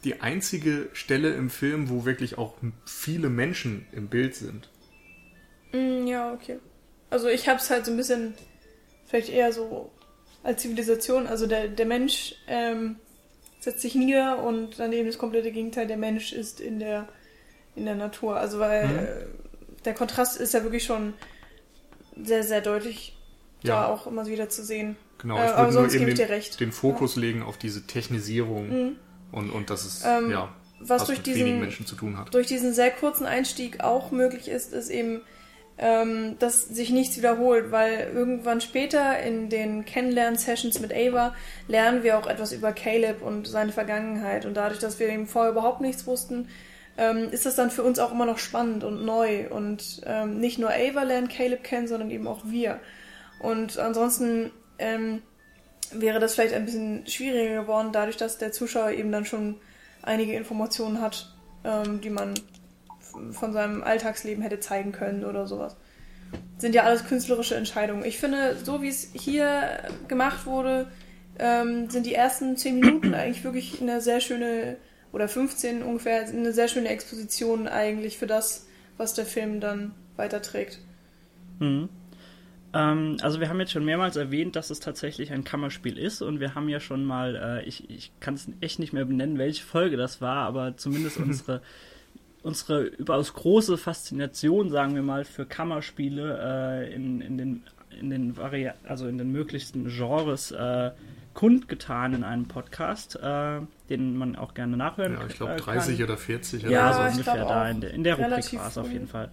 die 0.03 0.21
einzige 0.21 0.89
Stelle 0.93 1.33
im 1.33 1.49
Film, 1.49 1.89
wo 1.89 2.05
wirklich 2.05 2.37
auch 2.37 2.53
viele 2.85 3.29
Menschen 3.29 3.87
im 3.91 4.07
Bild 4.07 4.35
sind. 4.35 4.69
Mm, 5.73 6.05
ja, 6.05 6.31
okay. 6.31 6.59
Also 7.09 7.27
ich 7.27 7.47
habe 7.47 7.59
es 7.59 7.69
halt 7.69 7.85
so 7.85 7.91
ein 7.91 7.97
bisschen 7.97 8.33
vielleicht 9.07 9.29
eher 9.29 9.53
so 9.53 9.91
als 10.43 10.61
Zivilisation. 10.61 11.27
Also 11.27 11.47
der, 11.47 11.67
der 11.67 11.85
Mensch 11.85 12.35
ähm, 12.47 12.97
setzt 13.59 13.81
sich 13.81 13.95
nieder 13.95 14.43
und 14.43 14.79
daneben 14.79 15.07
das 15.07 15.17
komplette 15.17 15.51
Gegenteil, 15.51 15.87
der 15.87 15.97
Mensch 15.97 16.33
ist 16.33 16.59
in 16.59 16.79
der, 16.79 17.07
in 17.75 17.85
der 17.85 17.95
Natur. 17.95 18.37
Also 18.37 18.59
weil 18.59 18.87
mhm. 18.87 18.99
äh, 18.99 19.05
der 19.85 19.93
Kontrast 19.93 20.39
ist 20.39 20.53
ja 20.53 20.63
wirklich 20.63 20.83
schon 20.83 21.13
sehr, 22.21 22.43
sehr 22.43 22.61
deutlich 22.61 23.17
ja. 23.63 23.81
da 23.81 23.87
auch 23.87 24.07
immer 24.07 24.25
wieder 24.27 24.49
zu 24.49 24.63
sehen. 24.63 24.95
Genau, 25.17 25.37
äh, 25.37 25.45
ich 25.45 25.57
würde 25.57 25.73
nur 25.73 25.93
eben 25.93 26.15
den, 26.15 26.41
den, 26.59 26.71
Fokus 26.71 27.15
ja. 27.15 27.21
legen 27.21 27.41
auf 27.41 27.57
diese 27.57 27.87
Technisierung 27.87 28.69
mhm. 28.69 28.95
und, 29.31 29.49
und 29.49 29.69
dass 29.69 29.85
es 29.85 30.03
ähm, 30.05 30.29
ja, 30.29 30.53
was 30.79 31.05
durch 31.05 31.21
diesen, 31.21 31.59
Menschen 31.59 31.85
zu 31.85 31.95
tun 31.95 32.17
hat. 32.17 32.33
Durch 32.33 32.47
diesen 32.47 32.73
sehr 32.73 32.91
kurzen 32.91 33.25
Einstieg 33.25 33.81
auch 33.81 34.11
möglich 34.11 34.47
ist, 34.47 34.73
ist 34.73 34.89
eben 34.89 35.21
ähm, 35.77 36.37
dass 36.39 36.63
sich 36.63 36.89
nichts 36.89 37.17
wiederholt, 37.17 37.71
weil 37.71 38.11
irgendwann 38.13 38.61
später 38.61 39.19
in 39.19 39.49
den 39.49 39.83
Kennenlern-Sessions 39.83 40.79
mit 40.79 40.93
Ava 40.93 41.35
lernen 41.67 42.03
wir 42.03 42.17
auch 42.17 42.27
etwas 42.27 42.53
über 42.53 42.71
Caleb 42.71 43.21
und 43.21 43.47
seine 43.47 43.73
Vergangenheit. 43.73 44.45
Und 44.45 44.55
dadurch, 44.55 44.79
dass 44.79 44.99
wir 44.99 45.09
ihm 45.09 45.27
vorher 45.27 45.51
überhaupt 45.51 45.81
nichts 45.81 46.07
wussten, 46.07 46.47
ähm, 46.97 47.29
ist 47.31 47.45
das 47.45 47.55
dann 47.55 47.71
für 47.71 47.83
uns 47.83 47.99
auch 47.99 48.13
immer 48.13 48.25
noch 48.25 48.37
spannend 48.37 48.85
und 48.85 49.03
neu. 49.03 49.49
Und 49.49 50.01
ähm, 50.05 50.39
nicht 50.39 50.59
nur 50.59 50.69
Ava 50.69 51.03
lernt 51.03 51.29
Caleb 51.29 51.63
kennen, 51.63 51.87
sondern 51.87 52.09
eben 52.09 52.27
auch 52.27 52.45
wir. 52.45 52.79
Und 53.39 53.77
ansonsten 53.77 54.51
ähm, 54.79 55.21
wäre 55.91 56.19
das 56.19 56.35
vielleicht 56.35 56.53
ein 56.53 56.65
bisschen 56.65 57.05
schwieriger 57.05 57.63
geworden, 57.63 57.89
dadurch, 57.91 58.15
dass 58.17 58.37
der 58.37 58.53
Zuschauer 58.53 58.91
eben 58.91 59.11
dann 59.11 59.25
schon 59.25 59.57
einige 60.01 60.33
Informationen 60.33 61.01
hat, 61.01 61.33
ähm, 61.65 61.99
die 61.99 62.09
man 62.09 62.33
von 63.31 63.53
seinem 63.53 63.83
Alltagsleben 63.83 64.43
hätte 64.43 64.59
zeigen 64.59 64.91
können 64.91 65.25
oder 65.25 65.47
sowas. 65.47 65.75
Sind 66.57 66.75
ja 66.75 66.83
alles 66.83 67.05
künstlerische 67.05 67.55
Entscheidungen. 67.55 68.05
Ich 68.05 68.17
finde, 68.17 68.57
so 68.63 68.81
wie 68.81 68.89
es 68.89 69.11
hier 69.13 69.79
gemacht 70.07 70.45
wurde, 70.45 70.87
ähm, 71.39 71.89
sind 71.89 72.05
die 72.05 72.13
ersten 72.13 72.57
zehn 72.57 72.79
Minuten 72.79 73.13
eigentlich 73.15 73.43
wirklich 73.43 73.81
eine 73.81 74.01
sehr 74.01 74.21
schöne, 74.21 74.77
oder 75.11 75.27
15 75.27 75.83
ungefähr, 75.83 76.25
eine 76.27 76.51
sehr 76.51 76.67
schöne 76.67 76.89
Exposition 76.89 77.67
eigentlich 77.67 78.17
für 78.17 78.27
das, 78.27 78.67
was 78.97 79.13
der 79.13 79.25
Film 79.25 79.59
dann 79.59 79.93
weiterträgt. 80.17 80.79
Mhm. 81.59 81.89
Ähm, 82.73 83.17
also 83.21 83.39
wir 83.39 83.47
haben 83.47 83.59
jetzt 83.59 83.71
schon 83.71 83.85
mehrmals 83.85 84.17
erwähnt, 84.17 84.55
dass 84.57 84.69
es 84.69 84.81
tatsächlich 84.81 85.31
ein 85.31 85.45
Kammerspiel 85.45 85.97
ist 85.97 86.21
und 86.21 86.41
wir 86.41 86.55
haben 86.55 86.67
ja 86.67 86.81
schon 86.81 87.05
mal, 87.05 87.35
äh, 87.35 87.67
ich, 87.67 87.89
ich 87.89 88.11
kann 88.19 88.33
es 88.33 88.49
echt 88.59 88.79
nicht 88.79 88.91
mehr 88.91 89.05
benennen, 89.05 89.37
welche 89.37 89.63
Folge 89.63 89.95
das 89.95 90.19
war, 90.19 90.45
aber 90.45 90.75
zumindest 90.75 91.17
unsere 91.19 91.61
unsere 92.45 92.83
überaus 92.83 93.33
große 93.33 93.77
Faszination, 93.77 94.69
sagen 94.69 94.93
wir 94.93 95.01
mal, 95.01 95.25
für 95.25 95.45
Kammerspiele 95.45 96.85
äh, 96.87 96.93
in, 96.93 97.19
in 97.21 97.37
den 97.37 97.63
in 97.99 98.09
den 98.09 98.37
Vari 98.37 98.71
also 98.83 99.07
in 99.07 99.17
den 99.17 99.31
möglichsten 99.31 99.87
Genres 99.87 100.51
äh, 100.51 100.91
kundgetan 101.33 102.13
in 102.13 102.23
einem 102.23 102.47
Podcast, 102.47 103.15
äh, 103.15 103.61
den 103.89 104.17
man 104.17 104.35
auch 104.35 104.53
gerne 104.53 104.77
nachhören 104.77 105.13
kann. 105.13 105.21
Ja, 105.23 105.27
ich 105.29 105.37
glaube 105.37 105.55
30 105.55 106.03
oder 106.03 106.17
40 106.17 106.63
oder 106.63 106.71
ja, 106.71 106.93
so 106.93 107.11
ungefähr 107.11 107.45
da 107.45 107.69
in 107.69 107.81
der, 107.81 107.93
in 107.93 108.03
der 108.03 108.15
Rubrik 108.15 108.53
war 108.53 108.67
es 108.67 108.77
auf 108.77 108.91
jeden 108.91 109.07
Fall. 109.07 109.31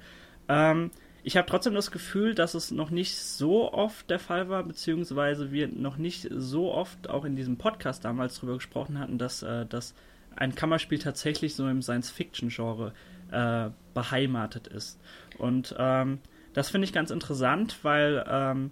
Ähm, 0.49 0.90
ich 1.25 1.37
habe 1.37 1.47
trotzdem 1.47 1.75
das 1.75 1.90
Gefühl, 1.90 2.35
dass 2.35 2.54
es 2.54 2.71
noch 2.71 2.90
nicht 2.90 3.16
so 3.16 3.73
oft 3.73 4.09
der 4.11 4.21
Fall 4.21 4.49
war, 4.49 4.62
beziehungsweise 4.62 5.52
wir 5.52 5.69
noch 5.69 5.97
nicht 5.97 6.28
so 6.31 6.73
oft 6.73 7.11
auch 7.11 7.25
in 7.25 7.37
diesem 7.37 7.59
Podcast 7.59 8.04
damals 8.04 8.37
darüber 8.37 8.54
gesprochen 8.54 8.99
hatten, 8.99 9.19
dass, 9.19 9.42
äh, 9.42 9.66
dass 9.66 9.95
ein 10.36 10.54
Kammerspiel 10.54 10.98
tatsächlich 10.98 11.54
so 11.54 11.68
im 11.68 11.82
Science-Fiction-Genre 11.82 12.92
äh, 13.30 13.70
beheimatet 13.94 14.68
ist. 14.68 15.00
Und 15.38 15.74
ähm, 15.78 16.18
das 16.54 16.70
finde 16.70 16.86
ich 16.86 16.92
ganz 16.92 17.10
interessant, 17.10 17.78
weil 17.82 18.24
ähm, 18.28 18.70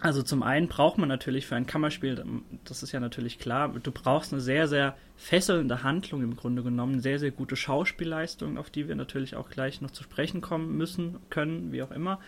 also 0.00 0.22
zum 0.22 0.42
einen 0.42 0.68
braucht 0.68 0.98
man 0.98 1.08
natürlich 1.08 1.46
für 1.46 1.56
ein 1.56 1.66
Kammerspiel, 1.66 2.22
das 2.64 2.82
ist 2.82 2.92
ja 2.92 3.00
natürlich 3.00 3.38
klar, 3.38 3.70
du 3.70 3.90
brauchst 3.90 4.32
eine 4.32 4.42
sehr, 4.42 4.68
sehr 4.68 4.94
fesselnde 5.16 5.82
Handlung 5.82 6.22
im 6.22 6.36
Grunde 6.36 6.62
genommen, 6.62 7.00
sehr, 7.00 7.18
sehr 7.18 7.30
gute 7.30 7.56
Schauspielleistungen, 7.56 8.58
auf 8.58 8.68
die 8.68 8.88
wir 8.88 8.94
natürlich 8.94 9.36
auch 9.36 9.48
gleich 9.48 9.80
noch 9.80 9.90
zu 9.90 10.02
sprechen 10.02 10.42
kommen 10.42 10.76
müssen, 10.76 11.16
können, 11.30 11.72
wie 11.72 11.82
auch 11.82 11.90
immer. 11.90 12.20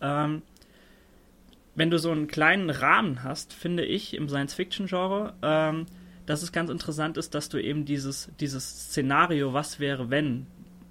Ähm, 0.00 0.42
wenn 1.74 1.90
du 1.90 1.98
so 1.98 2.10
einen 2.12 2.28
kleinen 2.28 2.70
Rahmen 2.70 3.24
hast, 3.24 3.52
finde 3.52 3.84
ich 3.84 4.14
im 4.14 4.28
Science-Fiction-Genre, 4.28 5.34
ähm, 5.42 5.86
dass 6.26 6.42
es 6.42 6.52
ganz 6.52 6.70
interessant 6.70 7.16
ist, 7.16 7.34
dass 7.34 7.48
du 7.48 7.58
eben 7.58 7.84
dieses, 7.84 8.30
dieses 8.40 8.88
Szenario, 8.88 9.52
was 9.52 9.80
wäre, 9.80 10.10
wenn, 10.10 10.46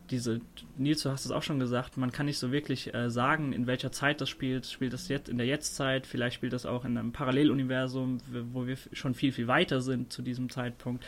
diese, 0.10 0.40
Nils, 0.78 1.04
du 1.04 1.10
hast 1.10 1.26
es 1.26 1.32
auch 1.32 1.44
schon 1.44 1.60
gesagt, 1.60 1.98
man 1.98 2.12
kann 2.12 2.28
nicht 2.28 2.38
so 2.38 2.52
wirklich 2.52 2.94
äh, 2.94 3.10
sagen, 3.10 3.54
in 3.54 3.68
welcher 3.68 3.92
Zeit 3.92 4.22
das 4.22 4.30
spielt. 4.30 4.66
Spielt 4.68 4.94
das 4.94 5.08
jetzt 5.08 5.30
in 5.30 5.38
der 5.38 5.48
Jetztzeit? 5.48 6.06
Vielleicht 6.06 6.36
spielt 6.36 6.54
das 6.54 6.66
auch 6.66 6.86
in 6.86 6.98
einem 6.98 7.12
Paralleluniversum, 7.12 8.20
wo 8.54 8.68
wir 8.68 8.78
schon 8.94 9.16
viel, 9.16 9.32
viel 9.32 9.48
weiter 9.48 9.82
sind 9.82 10.14
zu 10.14 10.22
diesem 10.22 10.50
Zeitpunkt. 10.50 11.04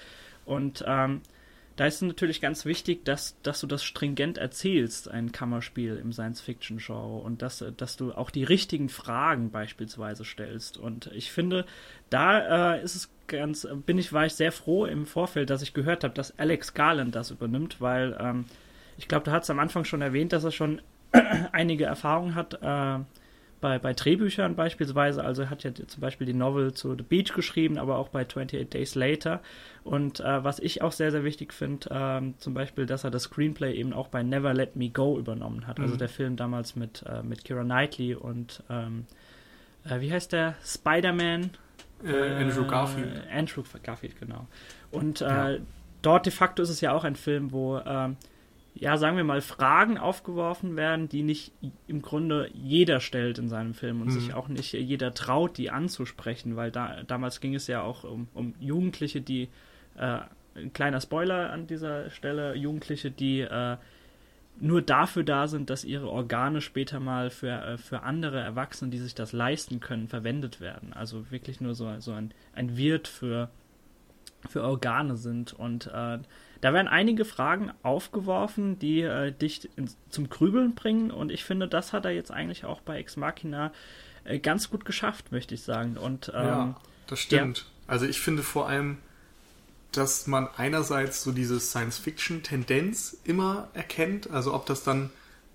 Und 0.46 0.84
ähm, 0.88 1.22
da 1.75 1.86
ist 1.86 1.96
es 1.96 2.01
natürlich 2.01 2.41
ganz 2.41 2.65
wichtig, 2.65 3.05
dass, 3.05 3.39
dass 3.43 3.62
du 3.62 3.67
das 3.67 3.84
stringent 3.84 4.39
erzählst, 4.39 5.10
ein 5.10 5.31
Kammerspiel 5.31 5.98
im 5.98 6.12
Science-Fiction-Genre 6.12 7.19
und 7.19 7.43
dass, 7.43 7.63
dass 7.77 7.98
du 7.98 8.13
auch 8.13 8.31
die 8.31 8.43
richtigen 8.43 8.89
Fragen 8.89 9.51
beispielsweise 9.51 10.25
stellst. 10.25 10.77
Und 10.77 11.12
ich 11.13 11.31
finde, 11.31 11.67
da 12.10 12.74
äh, 12.74 12.84
ist 12.84 12.96
es 12.96 13.10
ganz, 13.27 13.67
bin 13.86 13.98
ich, 13.98 14.13
war 14.13 14.25
ich 14.25 14.34
sehr 14.34 14.51
froh 14.51 14.86
im 14.86 15.05
Vorfeld, 15.05 15.50
dass 15.50 15.62
ich 15.62 15.74
gehört 15.74 16.03
habe, 16.03 16.13
dass 16.13 16.38
Alex 16.39 16.74
Garland 16.74 17.15
das 17.15 17.31
übernimmt, 17.31 17.81
weil 17.81 18.17
ähm, 18.19 18.46
ich 18.98 19.07
glaube, 19.07 19.25
du 19.25 19.31
hast 19.31 19.50
am 19.50 19.60
Anfang 19.60 19.86
schon 19.86 20.01
erwähnt, 20.01 20.34
dass 20.34 20.43
er 20.43 20.51
schon 20.51 20.81
einige 21.51 21.86
Erfahrungen 21.86 22.36
hat 22.36 22.55
äh, 22.62 23.00
bei, 23.60 23.79
bei 23.79 23.93
Drehbüchern 23.93 24.55
beispielsweise. 24.55 25.24
Also 25.24 25.43
er 25.43 25.50
hat 25.50 25.63
ja 25.63 25.74
zum 25.74 26.01
Beispiel 26.01 26.27
die 26.27 26.34
Novel 26.34 26.74
zu 26.74 26.96
The 26.96 27.03
Beach 27.03 27.34
geschrieben, 27.34 27.77
aber 27.77 27.98
auch 27.98 28.10
bei 28.10 28.22
28 28.22 28.69
Days 28.69 28.96
Later. 28.96 29.41
Und 29.84 30.19
äh, 30.19 30.43
was 30.43 30.60
ich 30.60 30.81
auch 30.81 30.91
sehr, 30.91 31.12
sehr 31.12 31.24
wichtig 31.24 31.53
finde, 31.53 31.89
äh, 31.89 32.39
zum 32.39 32.53
Beispiel, 32.53 32.86
dass 32.86 33.03
er 33.03 33.12
das 33.12 33.24
Screenplay 33.24 33.74
eben 33.74 33.93
auch 33.93 34.10
bei 34.10 34.24
Never 34.24 34.53
Let 34.53 34.75
Me 34.75 34.89
Go 34.89 35.17
übernommen 35.17 35.67
hat. 35.67 35.79
Also 35.79 35.81
mhm. 35.81 35.86
Also 35.88 35.98
der 35.98 36.10
Film 36.10 36.36
damals 36.36 36.75
mit, 36.75 37.03
äh, 37.07 37.24
mit 37.24 37.46
Kira 37.46 37.63
Knightley 37.63 38.15
und 38.15 38.63
ähm, 38.69 39.05
äh, 39.86 40.01
wie 40.01 40.12
heißt 40.12 40.34
der? 40.34 40.55
Spider-Man? 40.63 41.51
Äh, 42.03 42.43
Andrew 42.43 42.65
Garfield. 42.65 43.23
Andrew 43.31 43.63
Garfield, 43.83 44.19
genau. 44.19 44.47
Und 44.91 45.21
ja. 45.21 45.55
dort 46.01 46.25
de 46.25 46.33
facto 46.33 46.61
ist 46.63 46.69
es 46.69 46.81
ja 46.81 46.93
auch 46.93 47.03
ein 47.03 47.15
Film, 47.15 47.51
wo 47.51 47.79
ähm, 47.79 48.17
ja, 48.79 48.97
sagen 48.97 49.17
wir 49.17 49.23
mal, 49.23 49.41
Fragen 49.41 49.97
aufgeworfen 49.97 50.75
werden, 50.75 51.09
die 51.09 51.23
nicht 51.23 51.51
im 51.87 52.01
Grunde 52.01 52.49
jeder 52.53 52.99
stellt 52.99 53.39
in 53.39 53.49
seinem 53.49 53.73
Film 53.73 54.01
und 54.01 54.07
mhm. 54.07 54.11
sich 54.11 54.33
auch 54.33 54.47
nicht 54.47 54.73
jeder 54.73 55.13
traut, 55.13 55.57
die 55.57 55.71
anzusprechen, 55.71 56.55
weil 56.55 56.71
da, 56.71 57.03
damals 57.03 57.41
ging 57.41 57.55
es 57.55 57.67
ja 57.67 57.81
auch 57.81 58.03
um, 58.03 58.27
um 58.33 58.53
Jugendliche, 58.59 59.21
die, 59.21 59.49
äh, 59.97 60.19
ein 60.55 60.73
kleiner 60.73 61.01
Spoiler 61.01 61.51
an 61.51 61.67
dieser 61.67 62.09
Stelle, 62.09 62.55
Jugendliche, 62.55 63.11
die 63.11 63.41
äh, 63.41 63.77
nur 64.59 64.81
dafür 64.81 65.23
da 65.23 65.47
sind, 65.47 65.69
dass 65.69 65.83
ihre 65.83 66.09
Organe 66.09 66.61
später 66.61 66.99
mal 66.99 67.29
für, 67.29 67.49
äh, 67.49 67.77
für 67.77 68.03
andere 68.03 68.39
Erwachsene, 68.39 68.91
die 68.91 68.97
sich 68.97 69.15
das 69.15 69.33
leisten 69.33 69.79
können, 69.79 70.07
verwendet 70.07 70.59
werden. 70.61 70.93
Also 70.93 71.29
wirklich 71.31 71.61
nur 71.61 71.75
so, 71.75 71.99
so 71.99 72.13
ein, 72.13 72.33
ein 72.53 72.77
Wirt 72.77 73.07
für, 73.07 73.49
für 74.49 74.63
Organe 74.63 75.15
sind 75.15 75.53
und 75.53 75.87
äh, 75.87 76.19
da 76.61 76.73
werden 76.73 76.87
einige 76.87 77.25
Fragen 77.25 77.71
aufgeworfen, 77.83 78.79
die 78.79 79.01
äh, 79.01 79.31
dich 79.31 79.69
in, 79.75 79.89
zum 80.09 80.29
Grübeln 80.29 80.73
bringen 80.73 81.11
und 81.11 81.31
ich 81.31 81.43
finde, 81.43 81.67
das 81.67 81.93
hat 81.93 82.05
er 82.05 82.11
jetzt 82.11 82.31
eigentlich 82.31 82.65
auch 82.65 82.81
bei 82.81 82.97
Ex 82.97 83.15
Machina 83.15 83.71
äh, 84.23 84.39
ganz 84.39 84.69
gut 84.69 84.85
geschafft, 84.85 85.31
möchte 85.31 85.53
ich 85.53 85.61
sagen. 85.61 85.97
Und, 85.97 86.31
ähm, 86.35 86.45
ja, 86.45 86.75
das 87.07 87.19
stimmt. 87.19 87.59
Ja. 87.59 87.63
Also 87.87 88.05
ich 88.05 88.19
finde 88.19 88.43
vor 88.43 88.67
allem, 88.67 88.97
dass 89.91 90.27
man 90.27 90.48
einerseits 90.58 91.24
so 91.24 91.32
diese 91.32 91.60
Science-Fiction-Tendenz 91.60 93.17
immer 93.24 93.70
erkennt, 93.74 94.29
also 94.29 94.53
ob 94.53 94.65
das 94.65 94.84
dann 94.84 95.10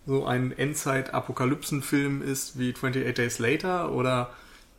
so 0.06 0.24
ein 0.26 0.52
Endzeit-Apokalypsen-Film 0.52 2.22
ist 2.22 2.58
wie 2.58 2.72
28 2.74 3.14
Days 3.14 3.38
Later 3.38 3.92
oder 3.92 4.32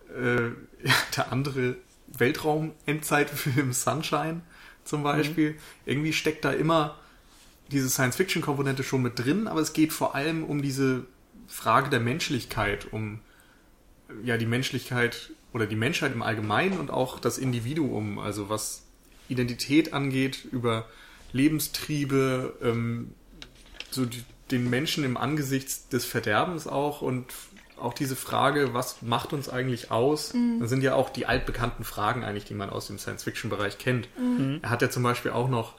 äh, 0.09 0.47
ja, 0.85 0.93
der 1.15 1.31
andere 1.31 1.77
Weltraum-Endzeitfilm 2.17 3.73
Sunshine 3.73 4.41
zum 4.83 4.99
mhm. 4.99 5.03
Beispiel. 5.03 5.51
Mhm. 5.51 5.57
Irgendwie 5.85 6.13
steckt 6.13 6.45
da 6.45 6.51
immer 6.51 6.97
diese 7.71 7.89
Science-Fiction-Komponente 7.89 8.83
schon 8.83 9.01
mit 9.01 9.17
drin, 9.17 9.47
aber 9.47 9.61
es 9.61 9.73
geht 9.73 9.93
vor 9.93 10.15
allem 10.15 10.43
um 10.43 10.61
diese 10.61 11.05
Frage 11.47 11.89
der 11.89 11.99
Menschlichkeit, 11.99 12.91
um 12.91 13.19
ja 14.23 14.37
die 14.37 14.45
Menschlichkeit 14.45 15.31
oder 15.53 15.65
die 15.65 15.75
Menschheit 15.75 16.13
im 16.13 16.21
Allgemeinen 16.21 16.79
und 16.79 16.91
auch 16.91 17.19
das 17.19 17.37
Individuum, 17.37 18.19
also 18.19 18.49
was 18.49 18.82
Identität 19.29 19.93
angeht, 19.93 20.45
über 20.51 20.87
Lebenstriebe, 21.31 22.53
ähm, 22.61 23.13
so 23.89 24.05
die, 24.05 24.23
den 24.51 24.69
Menschen 24.69 25.03
im 25.03 25.17
Angesicht 25.17 25.91
des 25.93 26.05
Verderbens 26.05 26.67
auch 26.67 27.01
und 27.01 27.25
auch 27.77 27.93
diese 27.93 28.15
Frage, 28.15 28.73
was 28.73 29.01
macht 29.01 29.33
uns 29.33 29.49
eigentlich 29.49 29.91
aus? 29.91 30.33
Mhm. 30.33 30.59
Das 30.59 30.69
sind 30.69 30.83
ja 30.83 30.95
auch 30.95 31.09
die 31.09 31.25
altbekannten 31.25 31.83
Fragen 31.83 32.23
eigentlich, 32.23 32.45
die 32.45 32.53
man 32.53 32.69
aus 32.69 32.87
dem 32.87 32.97
Science-Fiction-Bereich 32.97 33.77
kennt. 33.77 34.07
Mhm. 34.17 34.59
Er 34.61 34.69
hat 34.69 34.81
ja 34.81 34.89
zum 34.89 35.03
Beispiel 35.03 35.31
auch 35.31 35.49
noch 35.49 35.75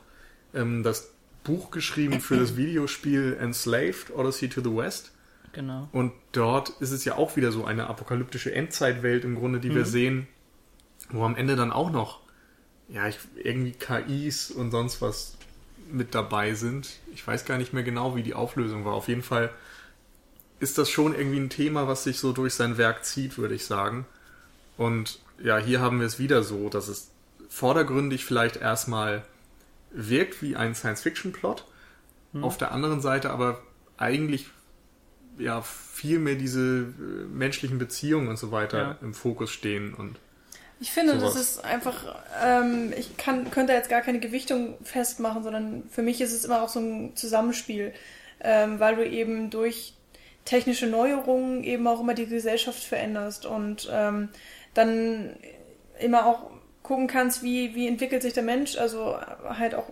ähm, 0.53 0.83
das 0.83 1.13
Buch 1.45 1.71
geschrieben 1.71 2.21
für 2.21 2.37
das 2.37 2.57
Videospiel 2.57 3.37
Enslaved, 3.41 4.11
Odyssey 4.15 4.49
to 4.49 4.61
the 4.61 4.75
West. 4.75 5.13
Genau. 5.53 5.89
Und 5.93 6.13
dort 6.33 6.71
ist 6.81 6.91
es 6.91 7.05
ja 7.05 7.17
auch 7.17 7.37
wieder 7.37 7.53
so 7.53 7.65
eine 7.65 7.87
apokalyptische 7.87 8.53
Endzeitwelt 8.53 9.25
im 9.25 9.37
Grunde, 9.37 9.61
die 9.61 9.71
mhm. 9.71 9.75
wir 9.77 9.85
sehen, 9.85 10.27
wo 11.11 11.25
am 11.25 11.37
Ende 11.37 11.55
dann 11.55 11.71
auch 11.71 11.91
noch 11.91 12.24
ja, 12.89 13.09
ich, 13.09 13.19
irgendwie 13.37 13.73
KIs 13.73 14.51
und 14.51 14.71
sonst 14.71 15.01
was 15.01 15.37
mit 15.91 16.15
dabei 16.15 16.55
sind. 16.55 16.89
Ich 17.13 17.27
weiß 17.27 17.45
gar 17.45 17.59
nicht 17.59 17.73
mehr 17.73 17.83
genau, 17.83 18.17
wie 18.17 18.23
die 18.23 18.35
Auflösung 18.35 18.85
war. 18.85 18.95
Auf 18.95 19.09
jeden 19.09 19.23
Fall 19.23 19.51
ist 20.61 20.79
das 20.79 20.91
schon 20.91 21.15
irgendwie 21.15 21.41
ein 21.41 21.51
Thema, 21.51 21.89
was 21.89 22.05
sich 22.05 22.19
so 22.19 22.33
durch 22.33 22.55
sein 22.55 22.79
Werk 22.79 23.05
zieht, 23.05 23.39
würde 23.39 23.55
ich 23.55 23.67
sagen. 23.67 24.07
Und 24.77 25.21
ja, 25.43 25.59
hier 25.59 25.81
haben 25.81 26.01
wir 26.01 26.07
es 26.07 26.19
wieder 26.19 26.43
so, 26.43 26.69
dass 26.69 26.89
es 26.89 27.11
vordergründig 27.49 28.25
vielleicht 28.25 28.57
erstmal 28.57 29.25
wirkt 29.91 30.43
wie 30.43 30.57
ein 30.57 30.75
Science-Fiction-Plot, 30.75 31.65
hm. 32.33 32.45
auf 32.45 32.57
der 32.57 32.73
anderen 32.73 33.01
Seite 33.01 33.31
aber 33.31 33.63
eigentlich 33.97 34.49
ja 35.39 35.63
viel 35.63 36.19
mehr 36.19 36.35
diese 36.35 36.61
äh, 36.61 37.27
menschlichen 37.33 37.79
Beziehungen 37.79 38.29
und 38.29 38.39
so 38.39 38.51
weiter 38.51 38.79
ja. 38.79 38.99
im 39.03 39.15
Fokus 39.15 39.51
stehen 39.51 39.95
und 39.95 40.17
ich 40.81 40.91
finde, 40.91 41.19
sowas. 41.19 41.35
das 41.35 41.43
ist 41.43 41.65
einfach, 41.65 42.17
ähm, 42.45 42.93
ich 42.97 43.17
kann, 43.17 43.51
könnte 43.51 43.73
jetzt 43.73 43.89
gar 43.89 44.03
keine 44.03 44.21
Gewichtung 44.21 44.77
festmachen, 44.83 45.43
sondern 45.43 45.85
für 45.91 46.03
mich 46.03 46.21
ist 46.21 46.33
es 46.33 46.45
immer 46.45 46.63
auch 46.63 46.69
so 46.69 46.81
ein 46.81 47.17
Zusammenspiel, 47.17 47.93
ähm, 48.41 48.81
weil 48.81 48.97
du 48.97 49.07
eben 49.07 49.51
durch 49.51 49.95
technische 50.45 50.87
Neuerungen 50.87 51.65
eben 51.65 51.87
auch 51.87 52.01
immer 52.01 52.15
die 52.15 52.27
Gesellschaft 52.27 52.83
veränderst 52.83 53.47
und 53.47 53.89
ähm, 53.91 54.29
dann 54.75 55.37
immer 56.01 56.27
auch 56.27 56.51
gucken 56.83 57.07
kannst, 57.07 57.43
wie, 57.43 57.75
wie 57.75 57.89
entwickelt 57.89 58.23
sich 58.23 58.35
der 58.35 58.43
Mensch, 58.43 58.77
also 58.77 59.17
halt 59.49 59.75
auch 59.75 59.91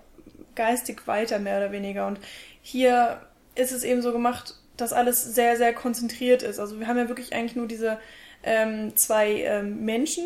geistig 0.54 1.06
weiter, 1.06 1.38
mehr 1.38 1.56
oder 1.58 1.72
weniger. 1.72 2.06
Und 2.06 2.20
hier 2.60 3.20
ist 3.54 3.72
es 3.72 3.84
eben 3.84 4.02
so 4.02 4.12
gemacht, 4.12 4.56
dass 4.76 4.92
alles 4.92 5.34
sehr, 5.34 5.56
sehr 5.56 5.72
konzentriert 5.72 6.42
ist. 6.42 6.58
Also 6.58 6.78
wir 6.78 6.86
haben 6.86 6.98
ja 6.98 7.08
wirklich 7.08 7.32
eigentlich 7.32 7.56
nur 7.56 7.66
diese 7.66 7.98
ähm, 8.42 8.94
zwei 8.96 9.42
ähm, 9.42 9.84
Menschen, 9.84 10.24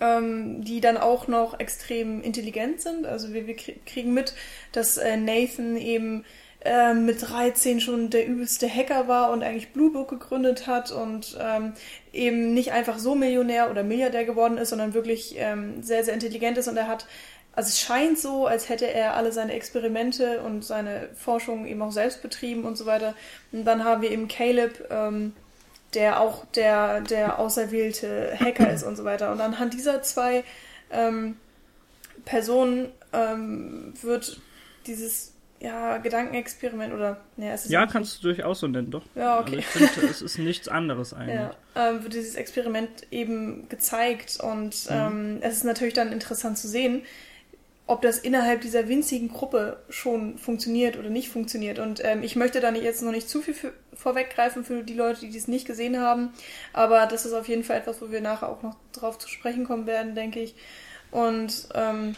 ähm, 0.00 0.64
die 0.64 0.80
dann 0.80 0.96
auch 0.96 1.28
noch 1.28 1.58
extrem 1.60 2.22
intelligent 2.22 2.80
sind. 2.80 3.06
Also 3.06 3.32
wir, 3.32 3.46
wir 3.46 3.56
kriegen 3.56 4.14
mit, 4.14 4.34
dass 4.72 4.96
äh, 4.96 5.16
Nathan 5.16 5.76
eben 5.76 6.24
äh, 6.64 6.94
mit 6.94 7.22
13 7.22 7.80
schon 7.80 8.10
der 8.10 8.26
übelste 8.26 8.68
Hacker 8.68 9.08
war 9.08 9.30
und 9.30 9.42
eigentlich 9.42 9.72
Blue 9.72 9.92
Book 9.92 10.08
gegründet 10.08 10.66
hat 10.66 10.90
und 10.90 11.38
ähm, 11.40 11.72
eben 12.12 12.52
nicht 12.54 12.72
einfach 12.72 12.98
so 12.98 13.14
Millionär 13.14 13.70
oder 13.70 13.82
Milliardär 13.82 14.24
geworden 14.24 14.58
ist, 14.58 14.70
sondern 14.70 14.94
wirklich 14.94 15.36
ähm, 15.38 15.82
sehr, 15.82 16.04
sehr 16.04 16.14
intelligent 16.14 16.58
ist 16.58 16.68
und 16.68 16.76
er 16.76 16.88
hat 16.88 17.06
also 17.52 17.68
es 17.68 17.80
scheint 17.80 18.18
so, 18.18 18.46
als 18.46 18.68
hätte 18.68 18.86
er 18.86 19.14
alle 19.16 19.32
seine 19.32 19.54
Experimente 19.54 20.40
und 20.40 20.64
seine 20.64 21.08
Forschung 21.14 21.66
eben 21.66 21.82
auch 21.82 21.90
selbst 21.90 22.22
betrieben 22.22 22.64
und 22.64 22.76
so 22.76 22.86
weiter. 22.86 23.14
Und 23.50 23.64
dann 23.64 23.84
haben 23.84 24.02
wir 24.02 24.10
eben 24.12 24.28
Caleb, 24.28 24.86
ähm, 24.88 25.32
der 25.94 26.20
auch 26.20 26.44
der, 26.46 27.00
der 27.00 27.38
auserwählte 27.38 28.36
Hacker 28.38 28.70
ist 28.72 28.82
und 28.82 28.96
so 28.96 29.04
weiter. 29.04 29.32
Und 29.32 29.40
anhand 29.40 29.74
dieser 29.74 30.02
zwei 30.02 30.44
ähm, 30.90 31.36
Personen 32.24 32.88
ähm, 33.12 33.92
wird 34.02 34.40
dieses 34.86 35.34
ja, 35.60 35.98
Gedankenexperiment 35.98 36.94
oder 36.94 37.20
ne, 37.36 37.52
es 37.52 37.66
ist 37.66 37.70
Ja, 37.70 37.86
kannst 37.86 38.18
du 38.18 38.28
durchaus 38.28 38.60
so 38.60 38.66
nennen, 38.66 38.90
doch. 38.90 39.02
Ja, 39.14 39.40
okay. 39.40 39.56
Also 39.56 39.84
ich 39.84 39.90
finde, 39.90 40.10
es 40.10 40.22
ist 40.22 40.38
nichts 40.38 40.68
anderes 40.68 41.12
eigentlich. 41.14 41.36
Ja, 41.36 41.54
ähm, 41.76 42.02
wird 42.02 42.14
dieses 42.14 42.34
Experiment 42.34 42.90
eben 43.10 43.68
gezeigt 43.68 44.38
und 44.40 44.88
mhm. 44.88 44.96
ähm, 44.96 45.38
es 45.42 45.56
ist 45.56 45.64
natürlich 45.64 45.94
dann 45.94 46.12
interessant 46.12 46.56
zu 46.56 46.66
sehen, 46.66 47.02
ob 47.90 48.02
das 48.02 48.18
innerhalb 48.18 48.60
dieser 48.60 48.86
winzigen 48.86 49.32
Gruppe 49.32 49.82
schon 49.88 50.38
funktioniert 50.38 50.96
oder 50.96 51.10
nicht 51.10 51.28
funktioniert. 51.28 51.80
Und 51.80 52.00
ähm, 52.04 52.22
ich 52.22 52.36
möchte 52.36 52.60
da 52.60 52.70
jetzt 52.70 53.02
noch 53.02 53.10
nicht 53.10 53.28
zu 53.28 53.42
viel 53.42 53.52
für, 53.52 53.72
vorweggreifen 53.94 54.64
für 54.64 54.84
die 54.84 54.94
Leute, 54.94 55.22
die 55.22 55.30
dies 55.30 55.48
nicht 55.48 55.66
gesehen 55.66 55.98
haben. 55.98 56.32
Aber 56.72 57.06
das 57.06 57.26
ist 57.26 57.32
auf 57.32 57.48
jeden 57.48 57.64
Fall 57.64 57.78
etwas, 57.78 58.00
wo 58.00 58.12
wir 58.12 58.20
nachher 58.20 58.48
auch 58.48 58.62
noch 58.62 58.76
drauf 58.92 59.18
zu 59.18 59.28
sprechen 59.28 59.64
kommen 59.64 59.86
werden, 59.86 60.14
denke 60.14 60.38
ich. 60.38 60.54
Und 61.10 61.68
ähm, 61.74 62.14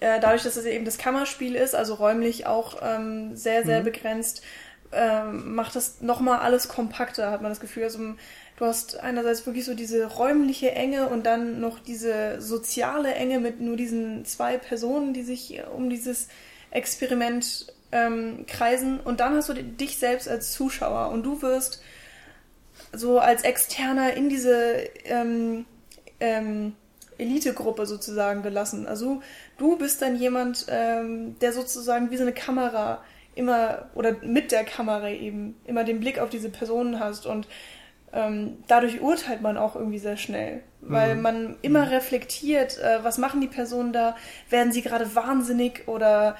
äh, 0.00 0.18
dadurch, 0.18 0.42
dass 0.42 0.56
es 0.56 0.64
eben 0.64 0.84
das 0.84 0.98
Kammerspiel 0.98 1.54
ist, 1.54 1.76
also 1.76 1.94
räumlich 1.94 2.46
auch 2.46 2.78
ähm, 2.82 3.36
sehr, 3.36 3.64
sehr 3.64 3.82
mhm. 3.82 3.84
begrenzt, 3.84 4.42
ähm, 4.90 5.54
macht 5.54 5.76
das 5.76 6.00
nochmal 6.00 6.40
alles 6.40 6.66
kompakter, 6.66 7.30
hat 7.30 7.42
man 7.42 7.52
das 7.52 7.60
Gefühl. 7.60 7.84
Also 7.84 8.00
du 8.62 8.68
hast 8.68 9.00
einerseits 9.00 9.44
wirklich 9.44 9.64
so 9.64 9.74
diese 9.74 10.06
räumliche 10.06 10.70
Enge 10.70 11.08
und 11.08 11.26
dann 11.26 11.58
noch 11.58 11.80
diese 11.80 12.40
soziale 12.40 13.12
Enge 13.12 13.40
mit 13.40 13.60
nur 13.60 13.76
diesen 13.76 14.24
zwei 14.24 14.56
Personen, 14.56 15.12
die 15.12 15.24
sich 15.24 15.60
um 15.74 15.90
dieses 15.90 16.28
Experiment 16.70 17.66
ähm, 17.90 18.46
kreisen. 18.46 19.00
Und 19.00 19.18
dann 19.18 19.34
hast 19.34 19.48
du 19.48 19.54
dich 19.54 19.98
selbst 19.98 20.28
als 20.28 20.52
Zuschauer 20.52 21.10
und 21.10 21.24
du 21.24 21.42
wirst 21.42 21.82
so 22.92 23.18
als 23.18 23.42
Externer 23.42 24.14
in 24.14 24.28
diese 24.28 24.76
ähm, 25.06 25.66
ähm, 26.20 26.76
Elitegruppe 27.18 27.84
sozusagen 27.84 28.44
gelassen. 28.44 28.86
Also 28.86 29.22
du 29.58 29.76
bist 29.76 30.02
dann 30.02 30.14
jemand, 30.14 30.66
ähm, 30.68 31.36
der 31.40 31.52
sozusagen 31.52 32.12
wie 32.12 32.16
so 32.16 32.22
eine 32.22 32.32
Kamera 32.32 33.02
immer 33.34 33.86
oder 33.96 34.14
mit 34.22 34.52
der 34.52 34.62
Kamera 34.62 35.10
eben 35.10 35.56
immer 35.64 35.82
den 35.82 35.98
Blick 35.98 36.20
auf 36.20 36.30
diese 36.30 36.48
Personen 36.48 37.00
hast 37.00 37.26
und 37.26 37.48
ähm, 38.12 38.58
dadurch 38.68 39.00
urteilt 39.00 39.40
man 39.40 39.56
auch 39.56 39.74
irgendwie 39.74 39.98
sehr 39.98 40.16
schnell, 40.16 40.60
weil 40.80 41.16
mhm. 41.16 41.22
man 41.22 41.56
immer 41.62 41.86
mhm. 41.86 41.92
reflektiert, 41.92 42.78
äh, 42.78 43.02
was 43.02 43.18
machen 43.18 43.40
die 43.40 43.48
Personen 43.48 43.92
da, 43.92 44.16
werden 44.50 44.72
sie 44.72 44.82
gerade 44.82 45.14
wahnsinnig 45.14 45.88
oder 45.88 46.36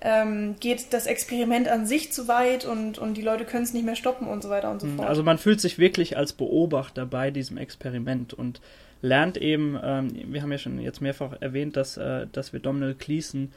ähm, 0.00 0.56
geht 0.60 0.92
das 0.92 1.06
Experiment 1.06 1.68
an 1.68 1.86
sich 1.86 2.12
zu 2.12 2.28
weit 2.28 2.64
und, 2.64 2.98
und 2.98 3.16
die 3.16 3.22
Leute 3.22 3.44
können 3.44 3.64
es 3.64 3.72
nicht 3.72 3.84
mehr 3.84 3.96
stoppen 3.96 4.28
und 4.28 4.42
so 4.42 4.50
weiter 4.50 4.70
und 4.70 4.80
so 4.80 4.86
mhm. 4.86 4.96
fort. 4.96 5.08
Also 5.08 5.22
man 5.22 5.38
fühlt 5.38 5.60
sich 5.60 5.78
wirklich 5.78 6.16
als 6.16 6.32
Beobachter 6.32 7.06
bei 7.06 7.30
diesem 7.30 7.56
Experiment 7.56 8.34
und 8.34 8.60
lernt 9.02 9.36
eben, 9.36 9.78
ähm, 9.82 10.10
wir 10.28 10.42
haben 10.42 10.52
ja 10.52 10.58
schon 10.58 10.78
jetzt 10.78 11.00
mehrfach 11.00 11.32
erwähnt, 11.40 11.76
dass, 11.76 11.96
äh, 11.96 12.26
dass 12.30 12.52
wir 12.52 12.60
Domhnall 12.60 12.94
Gleeson 12.94 13.52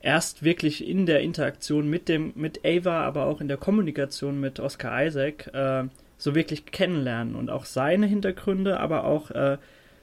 erst 0.00 0.42
wirklich 0.42 0.86
in 0.86 1.06
der 1.06 1.20
Interaktion 1.20 1.88
mit 1.88 2.08
dem 2.08 2.32
mit 2.36 2.64
Ava, 2.64 3.02
aber 3.02 3.26
auch 3.26 3.40
in 3.40 3.48
der 3.48 3.56
Kommunikation 3.56 4.38
mit 4.38 4.60
Oscar 4.60 5.04
Isaac 5.04 5.48
äh, 5.52 5.84
so 6.18 6.34
wirklich 6.34 6.66
kennenlernen 6.66 7.34
und 7.34 7.48
auch 7.48 7.64
seine 7.64 8.06
Hintergründe, 8.06 8.80
aber 8.80 9.04
auch 9.04 9.30
äh, 9.30 9.56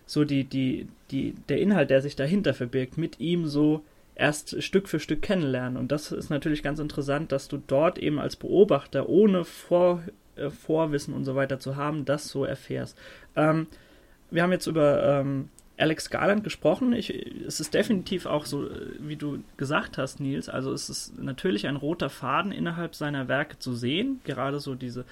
so 0.05 0.23
die, 0.23 0.45
die, 0.45 0.87
die, 1.11 1.35
der 1.49 1.59
Inhalt, 1.59 1.89
der 1.89 2.01
sich 2.01 2.15
dahinter 2.15 2.53
verbirgt, 2.53 2.97
mit 2.97 3.19
ihm 3.19 3.45
so 3.47 3.83
erst 4.15 4.63
Stück 4.63 4.87
für 4.87 4.99
Stück 4.99 5.21
kennenlernen. 5.21 5.77
Und 5.77 5.91
das 5.91 6.11
ist 6.11 6.29
natürlich 6.29 6.63
ganz 6.63 6.79
interessant, 6.79 7.31
dass 7.31 7.49
du 7.49 7.61
dort 7.67 7.97
eben 7.99 8.17
als 8.19 8.37
Beobachter, 8.37 9.09
ohne 9.09 9.43
Vor, 9.43 10.03
äh, 10.37 10.49
Vorwissen 10.49 11.13
und 11.13 11.25
so 11.25 11.35
weiter 11.35 11.59
zu 11.59 11.75
haben, 11.75 12.05
das 12.05 12.29
so 12.29 12.45
erfährst. 12.45 12.97
Ähm, 13.35 13.67
wir 14.31 14.41
haben 14.41 14.53
jetzt 14.53 14.67
über 14.67 15.03
ähm, 15.03 15.49
Alex 15.77 16.09
Garland 16.09 16.43
gesprochen. 16.43 16.93
Ich, 16.93 17.09
es 17.45 17.59
ist 17.59 17.73
definitiv 17.73 18.25
auch 18.25 18.45
so, 18.45 18.67
äh, 18.69 18.91
wie 18.99 19.17
du 19.17 19.43
gesagt 19.57 19.97
hast, 19.97 20.21
Nils. 20.21 20.47
Also 20.47 20.71
es 20.71 20.89
ist 20.89 21.19
natürlich 21.19 21.67
ein 21.67 21.75
roter 21.75 22.09
Faden 22.09 22.53
innerhalb 22.53 22.95
seiner 22.95 23.27
Werke 23.27 23.59
zu 23.59 23.73
sehen. 23.73 24.21
Gerade 24.23 24.59
so 24.59 24.75
diese 24.75 25.03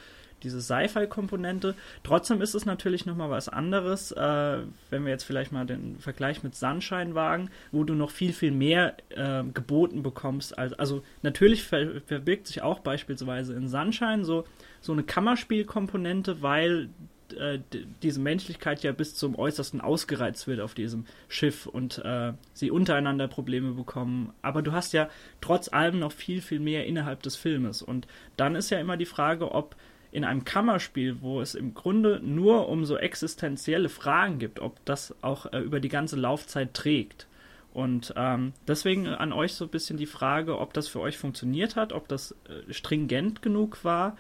diese 0.43 0.61
Sci-Fi-Komponente. 0.61 1.75
Trotzdem 2.03 2.41
ist 2.41 2.53
es 2.53 2.65
natürlich 2.65 3.05
nochmal 3.05 3.29
was 3.29 3.49
anderes, 3.49 4.11
äh, 4.11 4.59
wenn 4.89 5.05
wir 5.05 5.11
jetzt 5.11 5.23
vielleicht 5.23 5.51
mal 5.51 5.65
den 5.65 5.99
Vergleich 5.99 6.43
mit 6.43 6.55
Sunshine 6.55 7.15
wagen, 7.15 7.49
wo 7.71 7.83
du 7.83 7.93
noch 7.93 8.11
viel, 8.11 8.33
viel 8.33 8.51
mehr 8.51 8.95
äh, 9.09 9.43
geboten 9.53 10.03
bekommst. 10.03 10.57
Als, 10.57 10.73
also 10.73 11.03
natürlich 11.21 11.63
ver 11.63 12.01
verbirgt 12.05 12.47
sich 12.47 12.61
auch 12.61 12.79
beispielsweise 12.79 13.53
in 13.53 13.67
Sunshine 13.67 14.25
so, 14.25 14.45
so 14.81 14.91
eine 14.91 15.03
Kammerspielkomponente, 15.03 16.41
weil 16.41 16.89
äh, 17.37 17.59
diese 18.01 18.19
Menschlichkeit 18.19 18.83
ja 18.83 18.91
bis 18.91 19.15
zum 19.15 19.35
Äußersten 19.35 19.81
ausgereizt 19.81 20.47
wird 20.47 20.59
auf 20.59 20.73
diesem 20.73 21.05
Schiff 21.27 21.65
und 21.65 21.99
äh, 22.03 22.33
sie 22.53 22.71
untereinander 22.71 23.27
Probleme 23.27 23.71
bekommen. 23.71 24.33
Aber 24.41 24.61
du 24.61 24.71
hast 24.71 24.93
ja 24.93 25.09
trotz 25.41 25.71
allem 25.71 25.99
noch 25.99 26.11
viel, 26.11 26.41
viel 26.41 26.59
mehr 26.59 26.85
innerhalb 26.85 27.23
des 27.23 27.35
Filmes. 27.35 27.81
Und 27.81 28.07
dann 28.37 28.55
ist 28.55 28.69
ja 28.69 28.79
immer 28.79 28.97
die 28.97 29.05
Frage, 29.05 29.51
ob 29.51 29.75
in 30.13 30.23
einem 30.23 30.45
Kammerspiel, 30.45 31.21
wo 31.21 31.41
es 31.41 31.55
im 31.55 31.73
Grunde 31.73 32.21
nur 32.23 32.69
um 32.69 32.85
so 32.85 32.97
existenzielle 32.97 33.89
Fragen 33.89 34.37
gibt, 34.37 34.59
ob 34.59 34.85
das 34.85 35.15
auch 35.23 35.51
äh, 35.51 35.59
über 35.59 35.79
die 35.79 35.89
ganze 35.89 36.15
Laufzeit 36.15 36.75
trägt. 36.75 37.25
Und 37.73 38.13
ähm, 38.15 38.53
deswegen 38.67 39.07
an 39.07 39.33
euch 39.33 39.55
so 39.55 39.65
ein 39.65 39.71
bisschen 39.71 39.97
die 39.97 40.05
Frage, 40.05 40.59
ob 40.59 40.71
das 40.73 40.87
für 40.87 40.99
euch 40.99 41.17
funktioniert 41.17 41.75
hat, 41.75 41.93
ob 41.93 42.07
das 42.07 42.35
äh, 42.47 42.71
stringent 42.71 43.41
genug 43.41 43.83
war, 43.83 44.15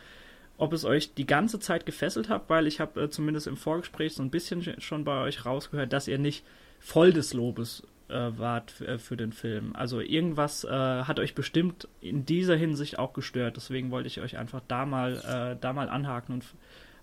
ob 0.57 0.73
es 0.73 0.83
euch 0.83 1.13
die 1.13 1.27
ganze 1.27 1.59
Zeit 1.59 1.85
gefesselt 1.85 2.27
hat, 2.27 2.49
weil 2.49 2.65
ich 2.65 2.79
habe 2.79 3.03
äh, 3.03 3.09
zumindest 3.11 3.45
im 3.45 3.55
Vorgespräch 3.55 4.15
so 4.15 4.23
ein 4.23 4.31
bisschen 4.31 4.81
schon 4.81 5.03
bei 5.03 5.21
euch 5.21 5.45
rausgehört, 5.45 5.93
dass 5.93 6.07
ihr 6.07 6.17
nicht 6.17 6.43
voll 6.79 7.13
des 7.13 7.35
Lobes 7.35 7.83
wart 8.09 8.81
äh, 8.81 8.97
für 8.97 9.17
den 9.17 9.31
Film. 9.33 9.75
Also 9.75 9.99
irgendwas 9.99 10.63
äh, 10.63 10.69
hat 10.69 11.19
euch 11.19 11.35
bestimmt 11.35 11.87
in 12.01 12.25
dieser 12.25 12.55
Hinsicht 12.55 12.99
auch 12.99 13.13
gestört. 13.13 13.57
Deswegen 13.57 13.91
wollte 13.91 14.07
ich 14.07 14.21
euch 14.21 14.37
einfach 14.37 14.61
da 14.67 14.85
mal, 14.85 15.17
äh, 15.17 15.59
da 15.59 15.73
mal 15.73 15.89
anhaken 15.89 16.33
und 16.35 16.45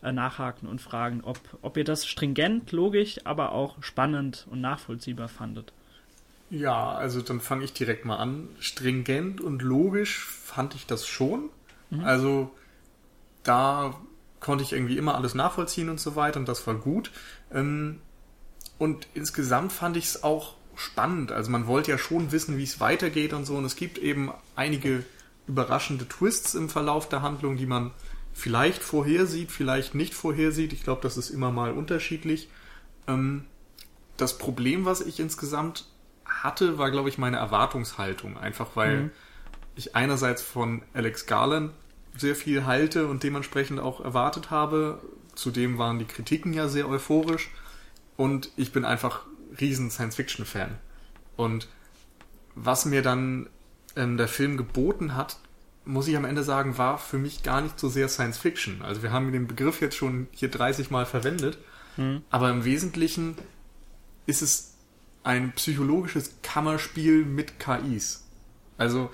äh, 0.02 0.12
nachhaken 0.12 0.68
und 0.68 0.80
fragen, 0.80 1.22
ob, 1.22 1.38
ob 1.62 1.76
ihr 1.76 1.84
das 1.84 2.06
stringent, 2.06 2.72
logisch, 2.72 3.20
aber 3.24 3.52
auch 3.52 3.82
spannend 3.82 4.46
und 4.50 4.60
nachvollziehbar 4.60 5.28
fandet. 5.28 5.72
Ja, 6.50 6.92
also 6.92 7.22
dann 7.22 7.40
fange 7.40 7.64
ich 7.64 7.72
direkt 7.72 8.04
mal 8.04 8.16
an. 8.16 8.48
Stringent 8.58 9.40
und 9.40 9.62
logisch 9.62 10.24
fand 10.24 10.74
ich 10.74 10.86
das 10.86 11.06
schon. 11.06 11.50
Mhm. 11.90 12.04
Also 12.04 12.50
da 13.42 13.94
konnte 14.40 14.64
ich 14.64 14.72
irgendwie 14.72 14.96
immer 14.96 15.14
alles 15.14 15.34
nachvollziehen 15.34 15.88
und 15.88 16.00
so 16.00 16.16
weiter 16.16 16.40
und 16.40 16.48
das 16.48 16.66
war 16.66 16.74
gut. 16.74 17.12
Ähm, 17.52 18.00
und 18.78 19.06
insgesamt 19.14 19.72
fand 19.72 19.96
ich 19.96 20.06
es 20.06 20.22
auch 20.24 20.54
spannend. 20.80 21.32
Also 21.32 21.50
man 21.50 21.66
wollte 21.66 21.90
ja 21.90 21.98
schon 21.98 22.32
wissen, 22.32 22.56
wie 22.56 22.64
es 22.64 22.80
weitergeht 22.80 23.32
und 23.32 23.44
so. 23.44 23.56
Und 23.56 23.64
es 23.64 23.76
gibt 23.76 23.98
eben 23.98 24.32
einige 24.56 25.04
überraschende 25.46 26.08
Twists 26.08 26.54
im 26.54 26.68
Verlauf 26.68 27.08
der 27.08 27.22
Handlung, 27.22 27.56
die 27.56 27.66
man 27.66 27.90
vielleicht 28.32 28.82
vorhersieht, 28.82 29.50
vielleicht 29.50 29.94
nicht 29.94 30.14
vorhersieht. 30.14 30.72
Ich 30.72 30.82
glaube, 30.82 31.02
das 31.02 31.16
ist 31.16 31.30
immer 31.30 31.50
mal 31.50 31.72
unterschiedlich. 31.72 32.48
Ähm, 33.06 33.44
das 34.16 34.38
Problem, 34.38 34.84
was 34.84 35.00
ich 35.00 35.20
insgesamt 35.20 35.86
hatte, 36.24 36.78
war, 36.78 36.90
glaube 36.90 37.08
ich, 37.08 37.18
meine 37.18 37.38
Erwartungshaltung. 37.38 38.36
Einfach 38.38 38.76
weil 38.76 38.96
mhm. 38.96 39.10
ich 39.76 39.96
einerseits 39.96 40.42
von 40.42 40.82
Alex 40.94 41.26
Garland 41.26 41.72
sehr 42.16 42.34
viel 42.34 42.66
halte 42.66 43.06
und 43.06 43.22
dementsprechend 43.22 43.80
auch 43.80 44.00
erwartet 44.00 44.50
habe. 44.50 45.00
Zudem 45.34 45.78
waren 45.78 45.98
die 45.98 46.04
Kritiken 46.04 46.52
ja 46.52 46.68
sehr 46.68 46.88
euphorisch. 46.88 47.50
Und 48.16 48.50
ich 48.56 48.72
bin 48.72 48.84
einfach 48.84 49.22
riesen 49.60 49.90
Science-Fiction-Fan. 49.90 50.78
Und 51.36 51.68
was 52.54 52.84
mir 52.84 53.02
dann 53.02 53.48
ähm, 53.96 54.16
der 54.16 54.28
Film 54.28 54.56
geboten 54.56 55.14
hat, 55.14 55.38
muss 55.84 56.08
ich 56.08 56.16
am 56.16 56.24
Ende 56.24 56.42
sagen, 56.42 56.78
war 56.78 56.98
für 56.98 57.18
mich 57.18 57.42
gar 57.42 57.60
nicht 57.60 57.78
so 57.78 57.88
sehr 57.88 58.08
Science-Fiction. 58.08 58.82
Also 58.82 59.02
wir 59.02 59.12
haben 59.12 59.32
den 59.32 59.46
Begriff 59.46 59.80
jetzt 59.80 59.96
schon 59.96 60.28
hier 60.32 60.50
30 60.50 60.90
Mal 60.90 61.06
verwendet, 61.06 61.58
hm. 61.96 62.22
aber 62.30 62.50
im 62.50 62.64
Wesentlichen 62.64 63.36
ist 64.26 64.42
es 64.42 64.74
ein 65.22 65.52
psychologisches 65.52 66.36
Kammerspiel 66.42 67.24
mit 67.24 67.58
KIs. 67.58 68.26
Also 68.78 69.10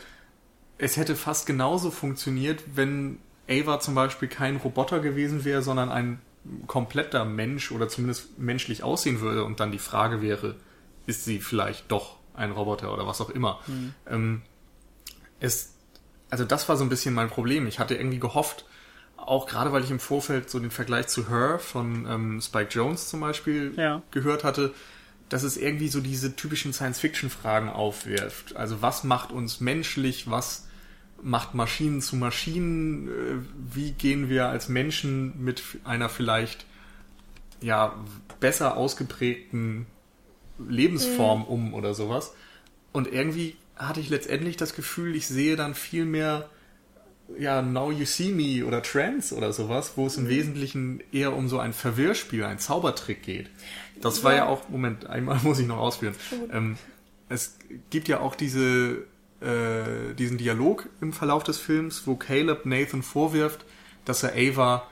es 0.79 0.97
hätte 0.97 1.17
fast 1.17 1.47
genauso 1.47 1.91
funktioniert, 1.91 2.63
wenn 2.75 3.19
Ava 3.49 3.81
zum 3.81 3.95
Beispiel 3.95 4.29
kein 4.29 4.57
Roboter 4.57 5.01
gewesen 5.01 5.45
wäre, 5.45 5.63
sondern 5.63 5.89
ein 5.89 6.21
kompletter 6.67 7.25
Mensch 7.25 7.73
oder 7.73 7.89
zumindest 7.89 8.39
menschlich 8.39 8.83
aussehen 8.83 9.21
würde 9.21 9.45
und 9.45 9.61
dann 9.61 9.73
die 9.73 9.79
Frage 9.79 10.23
wäre, 10.23 10.57
ist 11.07 11.25
sie 11.25 11.39
vielleicht 11.39 11.91
doch 11.91 12.17
ein 12.35 12.51
Roboter 12.51 12.93
oder 12.93 13.07
was 13.07 13.21
auch 13.21 13.31
immer. 13.31 13.61
Mhm. 13.67 13.95
Ähm, 14.09 14.43
es, 15.41 15.75
also 16.31 16.45
das 16.45 16.69
war 16.69 16.77
so 16.77 16.85
ein 16.85 16.89
bisschen 16.89 17.15
mein 17.15 17.29
Problem. 17.29 17.67
Ich 17.67 17.79
hatte 17.79 17.95
irgendwie 17.95 18.19
gehofft, 18.19 18.65
auch 19.17 19.47
gerade 19.47 19.73
weil 19.73 19.83
ich 19.83 19.91
im 19.91 20.01
Vorfeld 20.01 20.51
so 20.51 20.59
den 20.59 20.71
Vergleich 20.71 21.09
zu 21.09 21.29
Her 21.29 21.59
von 21.59 22.07
ähm, 22.09 22.41
Spike 22.41 22.71
Jones 22.71 23.09
zum 23.09 23.21
Beispiel 23.21 23.73
ja. 23.77 24.03
gehört 24.11 24.45
hatte, 24.45 24.75
dass 25.29 25.43
es 25.43 25.57
irgendwie 25.57 25.89
so 25.89 26.01
diese 26.01 26.37
typischen 26.37 26.73
Science-Fiction-Fragen 26.73 27.69
aufwirft. 27.69 28.55
Also 28.55 28.83
was 28.83 29.03
macht 29.03 29.33
uns 29.33 29.61
menschlich, 29.61 30.31
was 30.31 30.66
macht 31.23 31.55
Maschinen 31.55 32.01
zu 32.01 32.17
Maschinen, 32.17 33.09
äh, 33.09 33.13
wie 33.75 33.93
gehen 33.93 34.29
wir 34.29 34.49
als 34.49 34.69
Menschen 34.69 35.43
mit 35.43 35.63
einer 35.85 36.09
vielleicht 36.09 36.67
ja 37.61 37.95
besser 38.41 38.77
ausgeprägten 38.77 39.87
Lebensform 40.59 41.41
mhm. 41.41 41.47
um 41.47 41.75
oder 41.75 41.95
sowas. 41.95 42.35
Und 42.93 43.13
irgendwie 43.13 43.57
hatte 43.77 44.01
ich 44.01 44.09
letztendlich 44.09 44.57
das 44.57 44.75
Gefühl, 44.75 45.15
ich 45.15 45.27
sehe 45.27 45.57
dann 45.57 45.75
viel 45.75 46.05
mehr 46.05 46.49
ja, 47.39 47.61
Now 47.61 47.91
You 47.91 48.05
See 48.05 48.31
Me 48.31 48.65
oder 48.65 48.83
Trance 48.83 49.35
oder 49.35 49.53
sowas, 49.53 49.93
wo 49.97 50.07
es 50.07 50.17
im 50.17 50.25
mhm. 50.25 50.29
Wesentlichen 50.29 51.03
eher 51.13 51.35
um 51.35 51.49
so 51.49 51.59
ein 51.59 51.73
Verwirrspiel, 51.73 52.45
ein 52.45 52.59
Zaubertrick 52.59 53.23
geht. 53.23 53.51
Das 54.01 54.19
ja. 54.19 54.25
war 54.25 54.35
ja 54.35 54.47
auch, 54.47 54.69
Moment, 54.69 55.07
einmal 55.07 55.39
muss 55.43 55.59
ich 55.59 55.67
noch 55.67 55.79
ausführen. 55.79 56.15
Ähm, 56.53 56.77
es 57.29 57.57
gibt 57.91 58.09
ja 58.09 58.21
auch 58.21 58.35
diese, 58.37 59.05
äh, 59.41 60.15
diesen 60.15 60.39
Dialog 60.39 60.89
im 61.01 61.13
Verlauf 61.13 61.45
des 61.45 61.59
Films, 61.59 62.07
wo 62.07 62.17
Caleb 62.17 62.67
Nathan 62.67 63.03
vorwirft, 63.03 63.65
dass 64.05 64.23
er 64.23 64.33
Ava 64.35 64.87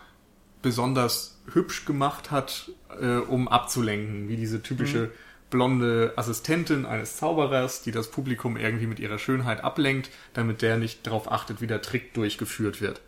besonders 0.62 1.40
hübsch 1.52 1.84
gemacht 1.84 2.30
hat, 2.30 2.70
äh, 3.00 3.16
um 3.16 3.48
abzulenken, 3.48 4.28
wie 4.28 4.36
diese 4.36 4.62
typische 4.62 4.98
mhm 4.98 5.10
blonde 5.54 6.12
Assistentin 6.16 6.84
eines 6.84 7.16
Zauberers, 7.16 7.80
die 7.80 7.92
das 7.92 8.10
Publikum 8.10 8.56
irgendwie 8.56 8.88
mit 8.88 8.98
ihrer 8.98 9.20
Schönheit 9.20 9.62
ablenkt, 9.62 10.10
damit 10.32 10.62
der 10.62 10.78
nicht 10.78 11.06
darauf 11.06 11.30
achtet, 11.30 11.60
wie 11.60 11.68
der 11.68 11.80
Trick 11.80 12.12
durchgeführt 12.12 12.80
wird. 12.80 13.00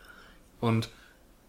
Und 0.61 0.89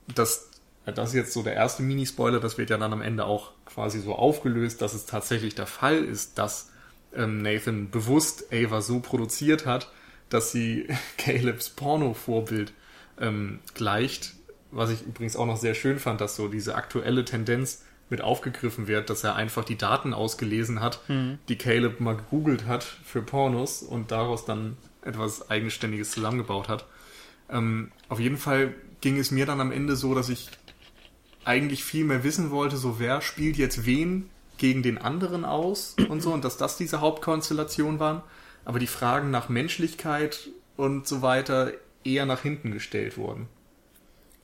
das, 0.08 0.50
das 0.86 1.10
ist 1.10 1.16
jetzt 1.16 1.34
so 1.34 1.44
der 1.44 1.54
erste 1.54 1.84
Mini-Spoiler, 1.84 2.40
das 2.40 2.58
wird 2.58 2.72
ja 2.72 2.78
dann 2.78 2.94
am 2.94 3.04
Ende 3.04 3.26
auch 3.26 3.52
quasi 3.68 4.00
so 4.00 4.16
aufgelöst, 4.16 4.82
dass 4.82 4.96
es 4.96 5.06
tatsächlich 5.06 5.54
der 5.54 5.68
Fall 5.68 6.04
ist, 6.04 6.40
dass 6.40 6.72
ähm, 7.16 7.42
Nathan 7.42 7.90
bewusst 7.90 8.52
Ava 8.54 8.82
so 8.82 9.00
produziert 9.00 9.66
hat, 9.66 9.92
dass 10.30 10.52
sie 10.52 10.88
Calebs 11.18 11.70
Porno-Vorbild 11.70 12.74
ähm, 13.20 13.60
gleicht. 13.74 14.34
Was 14.72 14.90
ich 14.90 15.02
übrigens 15.02 15.36
auch 15.36 15.46
noch 15.46 15.58
sehr 15.58 15.74
schön 15.74 16.00
fand, 16.00 16.22
dass 16.22 16.36
so 16.36 16.48
diese 16.48 16.76
aktuelle 16.76 17.26
Tendenz 17.26 17.84
mit 18.10 18.22
aufgegriffen 18.22 18.88
wird, 18.88 19.10
dass 19.10 19.24
er 19.24 19.36
einfach 19.36 19.66
die 19.66 19.78
Daten 19.78 20.14
ausgelesen 20.14 20.80
hat, 20.80 21.02
mhm. 21.10 21.40
die 21.50 21.58
Caleb 21.58 22.00
mal 22.00 22.16
gegoogelt 22.16 22.66
hat 22.66 22.84
für 22.84 23.22
Pornos 23.22 23.82
und 23.82 24.12
daraus 24.12 24.46
dann 24.46 24.78
etwas 25.02 25.50
Eigenständiges 25.50 26.12
zusammengebaut 26.12 26.70
hat. 26.70 26.86
Ähm, 27.50 27.92
auf 28.10 28.20
jeden 28.20 28.38
Fall 28.38 28.76
ging 29.02 29.18
es 29.18 29.32
mir 29.32 29.46
dann 29.46 29.62
am 29.62 29.72
Ende 29.72 29.96
so, 29.96 30.14
dass 30.16 30.30
ich 30.30 30.50
eigentlich 31.44 31.84
viel 31.84 32.04
mehr 32.04 32.24
wissen 32.24 32.52
wollte, 32.52 32.78
so 32.78 33.00
wer 33.00 33.22
spielt 33.22 33.58
jetzt 33.58 33.86
wen 33.86 34.30
gegen 34.58 34.84
den 34.84 34.98
anderen 34.98 35.46
aus 35.46 35.96
und 36.10 36.22
so 36.22 36.32
und 36.32 36.44
dass 36.44 36.58
das 36.58 36.78
diese 36.78 37.02
Hauptkonstellation 37.02 38.00
waren. 38.00 38.22
Aber 38.66 38.80
die 38.80 38.88
Fragen 38.88 39.32
nach 39.32 39.50
Menschlichkeit 39.50 40.50
und 40.76 41.08
so 41.08 41.22
weiter 41.22 41.72
eher 42.04 42.26
nach 42.26 42.42
hinten 42.42 42.72
gestellt 42.72 43.18
wurden. 43.18 43.48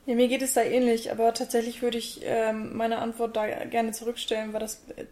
Ja, 0.06 0.14
mir 0.14 0.28
geht 0.28 0.42
es 0.42 0.52
da 0.52 0.62
ähnlich, 0.62 1.10
aber 1.10 1.32
tatsächlich 1.32 1.80
würde 1.80 1.98
ich 1.98 2.20
ähm, 2.24 2.76
meine 2.76 2.98
Antwort 2.98 3.36
da 3.36 3.46
gerne 3.64 3.92
zurückstellen, 3.92 4.52
weil 4.52 4.60
das 4.60 4.82
äh, 4.96 5.04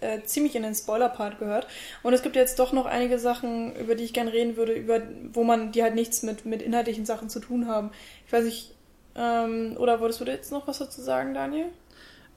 äh, 0.00 0.22
ziemlich 0.24 0.56
in 0.56 0.62
den 0.62 0.74
Spoiler-Part 0.74 1.38
gehört. 1.38 1.68
Und 2.02 2.14
es 2.14 2.22
gibt 2.22 2.34
jetzt 2.34 2.58
doch 2.58 2.72
noch 2.72 2.86
einige 2.86 3.18
Sachen, 3.18 3.76
über 3.76 3.94
die 3.94 4.04
ich 4.04 4.12
gerne 4.12 4.32
reden 4.32 4.56
würde, 4.56 4.72
über 4.72 5.02
wo 5.32 5.44
man, 5.44 5.72
die 5.72 5.82
halt 5.82 5.94
nichts 5.94 6.22
mit, 6.22 6.46
mit 6.46 6.62
inhaltlichen 6.62 7.06
Sachen 7.06 7.28
zu 7.28 7.38
tun 7.38 7.68
haben. 7.68 7.90
Ich 8.26 8.32
weiß 8.32 8.44
nicht, 8.44 8.74
ähm, 9.14 9.76
oder 9.78 10.00
wolltest 10.00 10.20
du 10.20 10.24
jetzt 10.24 10.52
noch 10.52 10.66
was 10.66 10.78
dazu 10.78 11.00
sagen, 11.00 11.34
Daniel? 11.34 11.66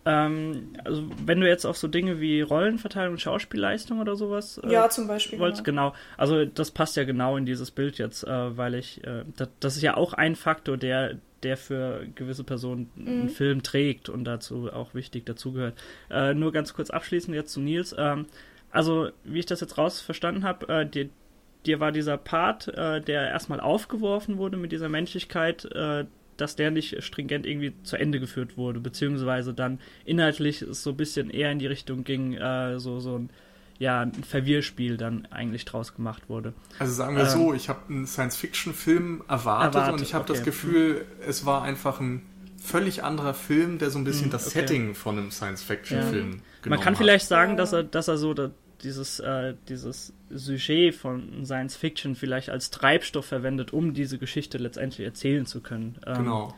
Ähm, 0.05 0.73
also 0.83 1.03
wenn 1.25 1.39
du 1.39 1.47
jetzt 1.47 1.65
auf 1.65 1.77
so 1.77 1.87
Dinge 1.87 2.19
wie 2.19 2.41
Rollenverteilung 2.41 3.13
und 3.13 3.21
Schauspielleistung 3.21 4.01
oder 4.01 4.15
sowas 4.15 4.57
äh, 4.57 4.71
ja 4.71 4.89
zum 4.89 5.07
Beispiel 5.07 5.39
wolltest, 5.39 5.63
genau. 5.63 5.91
genau. 5.91 6.01
also 6.17 6.43
das 6.43 6.71
passt 6.71 6.97
ja 6.97 7.05
genau 7.05 7.37
in 7.37 7.45
dieses 7.45 7.71
Bild 7.71 7.97
jetzt 7.97 8.25
äh, 8.25 8.57
weil 8.57 8.75
ich 8.75 9.01
äh, 9.05 9.23
das, 9.37 9.49
das, 9.61 9.75
ist 9.77 9.81
ja 9.81 9.95
auch 9.95 10.13
ein 10.13 10.35
Faktor 10.35 10.75
der 10.77 11.19
der 11.43 11.57
für 11.57 12.05
gewisse 12.15 12.43
Personen 12.43 12.89
mhm. 12.95 13.07
einen 13.07 13.29
Film 13.29 13.63
trägt 13.63 14.09
und 14.09 14.23
dazu 14.23 14.71
auch 14.71 14.93
wichtig 14.93 15.25
dazugehört. 15.25 15.77
Äh, 16.09 16.33
nur 16.33 16.51
ganz 16.51 16.73
kurz 16.73 16.89
abschließend 16.89 17.35
jetzt 17.35 17.51
zu 17.51 17.59
Nils. 17.59 17.93
Ähm, 17.97 18.27
also, 18.71 19.09
wie 19.23 19.39
ich 19.39 19.45
das 19.45 19.59
jetzt 19.59 19.77
raus 19.77 20.01
verstanden 20.01 20.45
habe, 20.45 20.67
äh, 20.73 20.85
dir, 20.85 21.09
dir, 21.65 21.81
war 21.81 21.91
dieser 21.91 22.17
Part, 22.17 22.69
äh, 22.69 23.01
der 23.01 23.29
erstmal 23.29 23.59
aufgeworfen 23.59 24.37
wurde 24.37 24.55
mit 24.57 24.71
dieser 24.71 24.87
Menschlichkeit, 24.87 25.67
dass 26.37 26.55
der 26.55 26.71
nicht 26.71 27.03
stringent 27.03 27.45
irgendwie 27.45 27.73
zu 27.83 27.97
Ende 27.97 28.19
geführt 28.19 28.57
wurde, 28.57 28.79
beziehungsweise 28.79 29.53
dann 29.53 29.79
inhaltlich 30.05 30.65
so 30.69 30.91
ein 30.91 30.97
bisschen 30.97 31.29
eher 31.29 31.51
in 31.51 31.59
die 31.59 31.67
Richtung 31.67 32.03
ging, 32.03 32.33
äh, 32.33 32.79
so, 32.79 32.99
so 32.99 33.17
ein 33.17 33.29
ja, 33.79 34.01
ein 34.01 34.13
Verwirrspiel 34.13 34.97
dann 34.97 35.27
eigentlich 35.31 35.65
draus 35.65 35.95
gemacht 35.95 36.29
wurde. 36.29 36.53
Also 36.79 36.93
sagen 36.93 37.15
wir 37.15 37.23
ähm, 37.23 37.29
so, 37.29 37.53
ich 37.53 37.69
habe 37.69 37.79
einen 37.89 38.05
Science-Fiction-Film 38.05 39.23
erwartet, 39.27 39.75
erwartet, 39.75 39.93
und 39.95 40.01
ich 40.01 40.13
habe 40.13 40.23
okay. 40.23 40.33
das 40.33 40.43
Gefühl, 40.43 41.05
es 41.27 41.45
war 41.45 41.63
einfach 41.63 41.99
ein 41.99 42.21
völlig 42.63 43.03
anderer 43.03 43.33
Film, 43.33 43.79
der 43.79 43.89
so 43.89 43.99
ein 43.99 44.05
bisschen 44.05 44.25
hm, 44.25 44.31
das 44.31 44.47
okay. 44.47 44.59
Setting 44.59 44.95
von 44.95 45.17
einem 45.17 45.31
Science-Fiction-Film 45.31 46.41
ja. 46.63 46.69
Man 46.69 46.79
kann 46.79 46.95
vielleicht 46.95 47.27
sagen, 47.27 47.57
dass 47.57 47.73
er, 47.73 47.83
dass 47.83 48.07
er 48.07 48.17
so 48.17 48.33
dieses, 48.83 49.19
äh, 49.19 49.55
dieses 49.69 50.13
Sujet 50.29 50.95
von 50.95 51.45
Science 51.45 51.75
Fiction 51.75 52.15
vielleicht 52.15 52.49
als 52.49 52.69
Treibstoff 52.69 53.25
verwendet, 53.25 53.73
um 53.73 53.93
diese 53.93 54.17
Geschichte 54.17 54.57
letztendlich 54.57 55.05
erzählen 55.05 55.45
zu 55.45 55.61
können. 55.61 55.97
Ähm, 56.05 56.17
genau. 56.17 56.53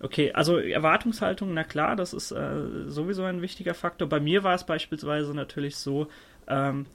Okay, 0.00 0.32
also 0.32 0.58
Erwartungshaltung, 0.58 1.54
na 1.54 1.64
klar, 1.64 1.96
das 1.96 2.12
ist 2.12 2.30
äh, 2.30 2.88
sowieso 2.88 3.22
ein 3.24 3.40
wichtiger 3.40 3.74
Faktor. 3.74 4.08
Bei 4.08 4.20
mir 4.20 4.42
war 4.44 4.54
es 4.54 4.64
beispielsweise 4.64 5.34
natürlich 5.34 5.76
so, 5.76 6.08
ähm, 6.46 6.86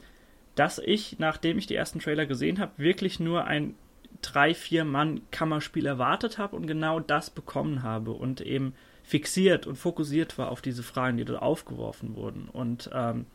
dass 0.55 0.77
ich, 0.77 1.17
nachdem 1.17 1.58
ich 1.58 1.65
die 1.65 1.75
ersten 1.75 1.99
Trailer 1.99 2.25
gesehen 2.25 2.60
habe, 2.60 2.73
wirklich 2.77 3.19
nur 3.19 3.45
ein 3.45 3.73
drei, 4.21 4.53
vier 4.53 4.86
Mann 4.86 5.21
Kammerspiel 5.32 5.86
erwartet 5.86 6.38
habe 6.38 6.55
und 6.55 6.67
genau 6.67 6.99
das 6.99 7.29
bekommen 7.29 7.84
habe 7.84 8.12
und 8.12 8.41
eben 8.41 8.73
fixiert 9.03 9.65
und 9.65 9.75
fokussiert 9.75 10.38
war 10.38 10.51
auf 10.51 10.62
diese 10.62 10.84
Fragen, 10.84 11.17
die 11.17 11.25
dort 11.25 11.41
aufgeworfen 11.41 12.15
wurden. 12.15 12.47
Und 12.47 12.91
ähm, 12.93 13.25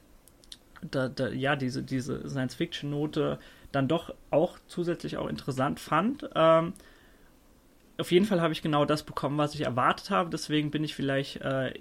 da, 0.91 1.09
da, 1.09 1.29
ja, 1.29 1.57
diese, 1.57 1.83
diese 1.83 2.29
Science-Fiction-Note 2.29 3.39
dann 3.73 3.89
doch 3.89 4.15
auch 4.31 4.59
zusätzlich 4.67 5.17
auch 5.17 5.29
interessant 5.29 5.81
fand. 5.81 6.29
Ähm, 6.35 6.75
auf 7.99 8.11
jeden 8.11 8.27
Fall 8.27 8.41
habe 8.41 8.53
ich 8.53 8.63
genau 8.63 8.85
das 8.85 9.03
bekommen, 9.03 9.39
was 9.39 9.55
ich 9.55 9.63
erwartet 9.63 10.11
habe. 10.11 10.31
Deswegen 10.31 10.71
bin 10.71 10.85
ich 10.85 10.95
vielleicht 10.95 11.41
äh, 11.41 11.75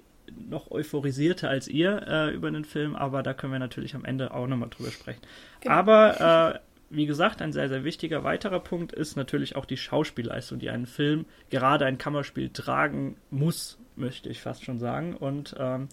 noch 0.50 0.72
euphorisierter 0.72 1.50
als 1.50 1.68
ihr 1.68 2.06
äh, 2.08 2.34
über 2.34 2.52
den 2.52 2.66
Film, 2.66 2.96
aber 2.96 3.24
da 3.24 3.34
können 3.34 3.54
wir 3.54 3.60
natürlich 3.60 3.96
am 3.96 4.06
Ende 4.06 4.34
auch 4.34 4.48
nochmal 4.48 4.70
drüber 4.70 4.92
sprechen. 4.92 5.22
Genau. 5.62 5.76
Aber 5.76 6.54
äh, 6.56 6.60
wie 6.90 7.06
gesagt, 7.06 7.42
ein 7.42 7.54
sehr, 7.54 7.70
sehr 7.70 7.84
wichtiger 7.84 8.24
weiterer 8.24 8.60
Punkt 8.60 8.94
ist 8.94 9.16
natürlich 9.16 9.56
auch 9.56 9.66
die 9.66 9.78
Schauspielleistung, 9.78 10.60
die 10.60 10.70
einen 10.70 10.86
Film, 10.86 11.26
gerade 11.50 11.86
ein 11.86 11.98
Kammerspiel, 11.98 12.50
tragen 12.50 13.18
muss, 13.32 13.80
möchte 13.96 14.30
ich 14.30 14.42
fast 14.42 14.64
schon 14.64 14.80
sagen. 14.80 15.16
Und 15.16 15.56
ähm, 15.58 15.90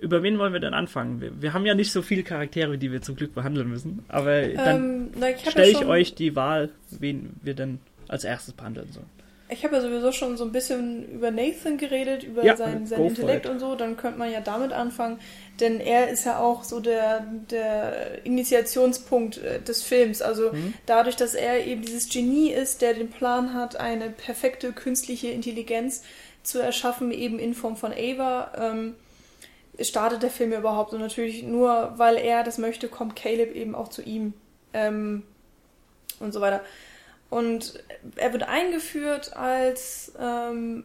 über 0.00 0.22
wen 0.22 0.38
wollen 0.38 0.52
wir 0.52 0.60
denn 0.60 0.74
anfangen? 0.74 1.20
Wir, 1.20 1.42
wir, 1.42 1.52
haben 1.52 1.66
ja 1.66 1.74
nicht 1.74 1.92
so 1.92 2.02
viele 2.02 2.22
Charaktere, 2.22 2.78
die 2.78 2.92
wir 2.92 3.02
zum 3.02 3.16
Glück 3.16 3.34
behandeln 3.34 3.68
müssen, 3.68 4.04
aber 4.08 4.46
dann 4.48 5.10
ähm, 5.20 5.34
stelle 5.48 5.70
ich 5.70 5.84
euch 5.84 6.14
die 6.14 6.36
Wahl, 6.36 6.70
wen 6.90 7.34
wir 7.42 7.54
denn 7.54 7.80
als 8.08 8.24
erstes 8.24 8.54
behandeln 8.54 8.90
sollen. 8.92 9.06
Ich 9.50 9.64
habe 9.64 9.76
ja 9.76 9.80
sowieso 9.80 10.12
schon 10.12 10.36
so 10.36 10.44
ein 10.44 10.52
bisschen 10.52 11.08
über 11.10 11.30
Nathan 11.30 11.78
geredet, 11.78 12.22
über 12.22 12.44
ja, 12.44 12.54
sein, 12.54 12.86
sein 12.86 13.02
Intellekt 13.02 13.46
und 13.46 13.60
so, 13.60 13.74
dann 13.76 13.96
könnte 13.96 14.18
man 14.18 14.30
ja 14.30 14.42
damit 14.42 14.72
anfangen, 14.72 15.18
denn 15.58 15.80
er 15.80 16.10
ist 16.10 16.26
ja 16.26 16.38
auch 16.38 16.64
so 16.64 16.80
der, 16.80 17.26
der 17.50 18.26
Initiationspunkt 18.26 19.38
äh, 19.38 19.60
des 19.62 19.82
Films. 19.82 20.20
Also 20.20 20.52
mhm. 20.52 20.74
dadurch, 20.84 21.16
dass 21.16 21.34
er 21.34 21.66
eben 21.66 21.80
dieses 21.80 22.10
Genie 22.10 22.50
ist, 22.50 22.82
der 22.82 22.92
den 22.92 23.08
Plan 23.08 23.54
hat, 23.54 23.76
eine 23.76 24.10
perfekte 24.10 24.72
künstliche 24.72 25.28
Intelligenz 25.28 26.02
zu 26.42 26.58
erschaffen, 26.58 27.10
eben 27.10 27.38
in 27.38 27.54
Form 27.54 27.76
von 27.76 27.92
Ava, 27.92 28.52
ähm, 28.58 28.94
startet 29.80 30.22
der 30.22 30.30
Film 30.30 30.52
ja 30.52 30.58
überhaupt. 30.58 30.92
Und 30.92 31.00
natürlich 31.00 31.42
nur, 31.42 31.94
weil 31.96 32.16
er 32.16 32.44
das 32.44 32.58
möchte, 32.58 32.88
kommt 32.88 33.16
Caleb 33.16 33.54
eben 33.54 33.74
auch 33.74 33.88
zu 33.88 34.02
ihm 34.02 34.34
ähm, 34.72 35.22
und 36.20 36.32
so 36.32 36.40
weiter. 36.40 36.62
Und 37.30 37.82
er 38.16 38.32
wird 38.32 38.44
eingeführt 38.44 39.36
als 39.36 40.12
ähm, 40.18 40.84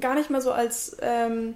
gar 0.00 0.14
nicht 0.14 0.30
mal 0.30 0.42
so 0.42 0.52
als, 0.52 0.96
ähm, 1.00 1.54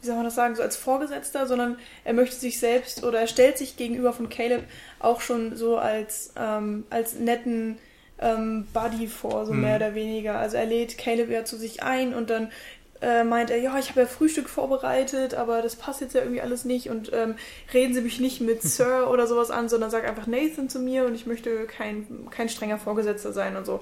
wie 0.00 0.06
soll 0.06 0.16
man 0.16 0.24
das 0.24 0.34
sagen, 0.34 0.56
so 0.56 0.62
als 0.62 0.76
Vorgesetzter, 0.76 1.46
sondern 1.46 1.78
er 2.04 2.14
möchte 2.14 2.36
sich 2.36 2.58
selbst 2.58 3.04
oder 3.04 3.20
er 3.20 3.26
stellt 3.26 3.58
sich 3.58 3.76
gegenüber 3.76 4.12
von 4.12 4.28
Caleb 4.28 4.64
auch 4.98 5.20
schon 5.20 5.56
so 5.56 5.78
als, 5.78 6.32
ähm, 6.36 6.84
als 6.90 7.14
netten 7.14 7.78
ähm, 8.18 8.66
Buddy 8.72 9.06
vor, 9.06 9.46
so 9.46 9.52
mhm. 9.52 9.62
mehr 9.62 9.76
oder 9.76 9.94
weniger. 9.94 10.38
Also 10.38 10.56
er 10.56 10.66
lädt 10.66 10.98
Caleb 10.98 11.30
ja 11.30 11.44
zu 11.44 11.56
sich 11.56 11.82
ein 11.82 12.12
und 12.14 12.30
dann 12.30 12.50
äh, 13.04 13.22
meint 13.22 13.50
er, 13.50 13.58
ja, 13.58 13.78
ich 13.78 13.90
habe 13.90 14.00
ja 14.00 14.06
Frühstück 14.06 14.48
vorbereitet, 14.48 15.34
aber 15.34 15.60
das 15.60 15.76
passt 15.76 16.00
jetzt 16.00 16.14
ja 16.14 16.22
irgendwie 16.22 16.40
alles 16.40 16.64
nicht 16.64 16.88
und 16.88 17.12
ähm, 17.12 17.36
reden 17.72 17.92
Sie 17.92 18.00
mich 18.00 18.18
nicht 18.18 18.40
mit 18.40 18.62
Sir 18.62 19.10
oder 19.10 19.26
sowas 19.26 19.50
an, 19.50 19.68
sondern 19.68 19.90
sag 19.90 20.08
einfach 20.08 20.26
Nathan 20.26 20.68
zu 20.68 20.78
mir 20.78 21.04
und 21.04 21.14
ich 21.14 21.26
möchte 21.26 21.66
kein, 21.66 22.28
kein 22.30 22.48
strenger 22.48 22.78
Vorgesetzter 22.78 23.32
sein 23.32 23.56
und 23.56 23.66
so. 23.66 23.80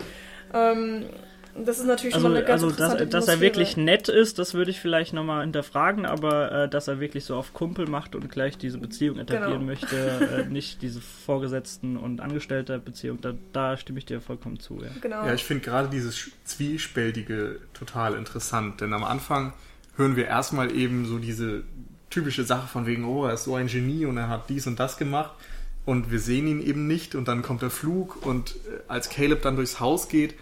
Ähm, 0.53 1.07
das 1.55 1.79
ist 1.79 1.87
natürlich 1.87 2.15
also, 2.15 2.27
schon 2.27 2.33
mal 2.33 2.39
eine 2.39 2.47
ganz 2.47 2.63
Also, 2.63 2.75
dass, 2.75 3.09
dass 3.09 3.29
er 3.29 3.41
wirklich 3.41 3.77
nett 3.77 4.09
ist, 4.09 4.39
das 4.39 4.55
würde 4.55 4.71
ich 4.71 4.81
vielleicht 4.81 5.13
nochmal 5.13 5.43
hinterfragen, 5.43 6.07
aber 6.07 6.53
äh, 6.53 6.69
dass 6.69 6.89
er 6.89 6.99
wirklich 6.99 7.25
so 7.25 7.37
auf 7.37 7.53
Kumpel 7.53 7.87
macht 7.87 8.15
und 8.15 8.31
gleich 8.31 8.57
diese 8.57 8.79
Beziehung 8.79 9.19
etablieren 9.19 9.61
genau. 9.61 9.65
möchte, 9.65 9.97
äh, 9.97 10.47
nicht 10.49 10.81
diese 10.83 11.01
Vorgesetzten- 11.01 11.97
und 11.97 12.21
Angestellter-Beziehung, 12.21 13.21
da, 13.21 13.35
da, 13.53 13.77
stimme 13.77 13.99
ich 13.99 14.07
dir 14.07 14.21
vollkommen 14.21 14.61
zu. 14.61 14.83
Ja, 14.83 14.91
genau. 15.01 15.27
ja 15.27 15.35
ich 15.35 15.45
finde 15.45 15.65
gerade 15.65 15.89
dieses 15.89 16.31
Zwiespältige 16.45 17.61
total 17.75 18.15
interessant, 18.15 18.81
denn 18.81 18.95
am 18.95 19.05
Anfang 19.05 19.53
hören 19.97 20.17
wir 20.17 20.27
erstmal 20.27 20.75
eben 20.75 21.05
so 21.05 21.19
diese 21.19 21.65
typische 22.09 22.45
Sache 22.45 22.67
von 22.67 22.87
wegen, 22.87 23.05
oh, 23.05 23.27
er 23.27 23.35
ist 23.35 23.45
so 23.45 23.55
ein 23.55 23.67
Genie 23.67 24.07
und 24.07 24.17
er 24.17 24.29
hat 24.29 24.49
dies 24.49 24.67
und 24.67 24.81
das 24.81 24.97
gemacht 24.97 25.33
und 25.85 26.11
wir 26.11 26.19
sehen 26.19 26.47
ihn 26.47 26.61
eben 26.61 26.87
nicht 26.87 27.15
und 27.15 27.29
dann 27.29 27.43
kommt 27.43 27.63
der 27.63 27.71
Flug 27.71 28.25
und 28.25 28.57
äh, 28.67 28.81
als 28.89 29.11
Caleb 29.11 29.43
dann 29.43 29.57
durchs 29.57 29.81
Haus 29.81 30.09
geht, 30.09 30.35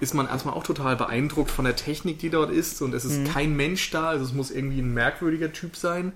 ist 0.00 0.14
man 0.14 0.26
erstmal 0.26 0.54
auch 0.54 0.62
total 0.62 0.96
beeindruckt 0.96 1.50
von 1.50 1.66
der 1.66 1.76
Technik, 1.76 2.18
die 2.18 2.30
dort 2.30 2.50
ist. 2.50 2.80
Und 2.80 2.94
es 2.94 3.04
ist 3.04 3.18
mhm. 3.18 3.24
kein 3.26 3.56
Mensch 3.56 3.90
da, 3.90 4.08
also 4.08 4.24
es 4.24 4.32
muss 4.32 4.50
irgendwie 4.50 4.80
ein 4.80 4.92
merkwürdiger 4.94 5.52
Typ 5.52 5.76
sein. 5.76 6.12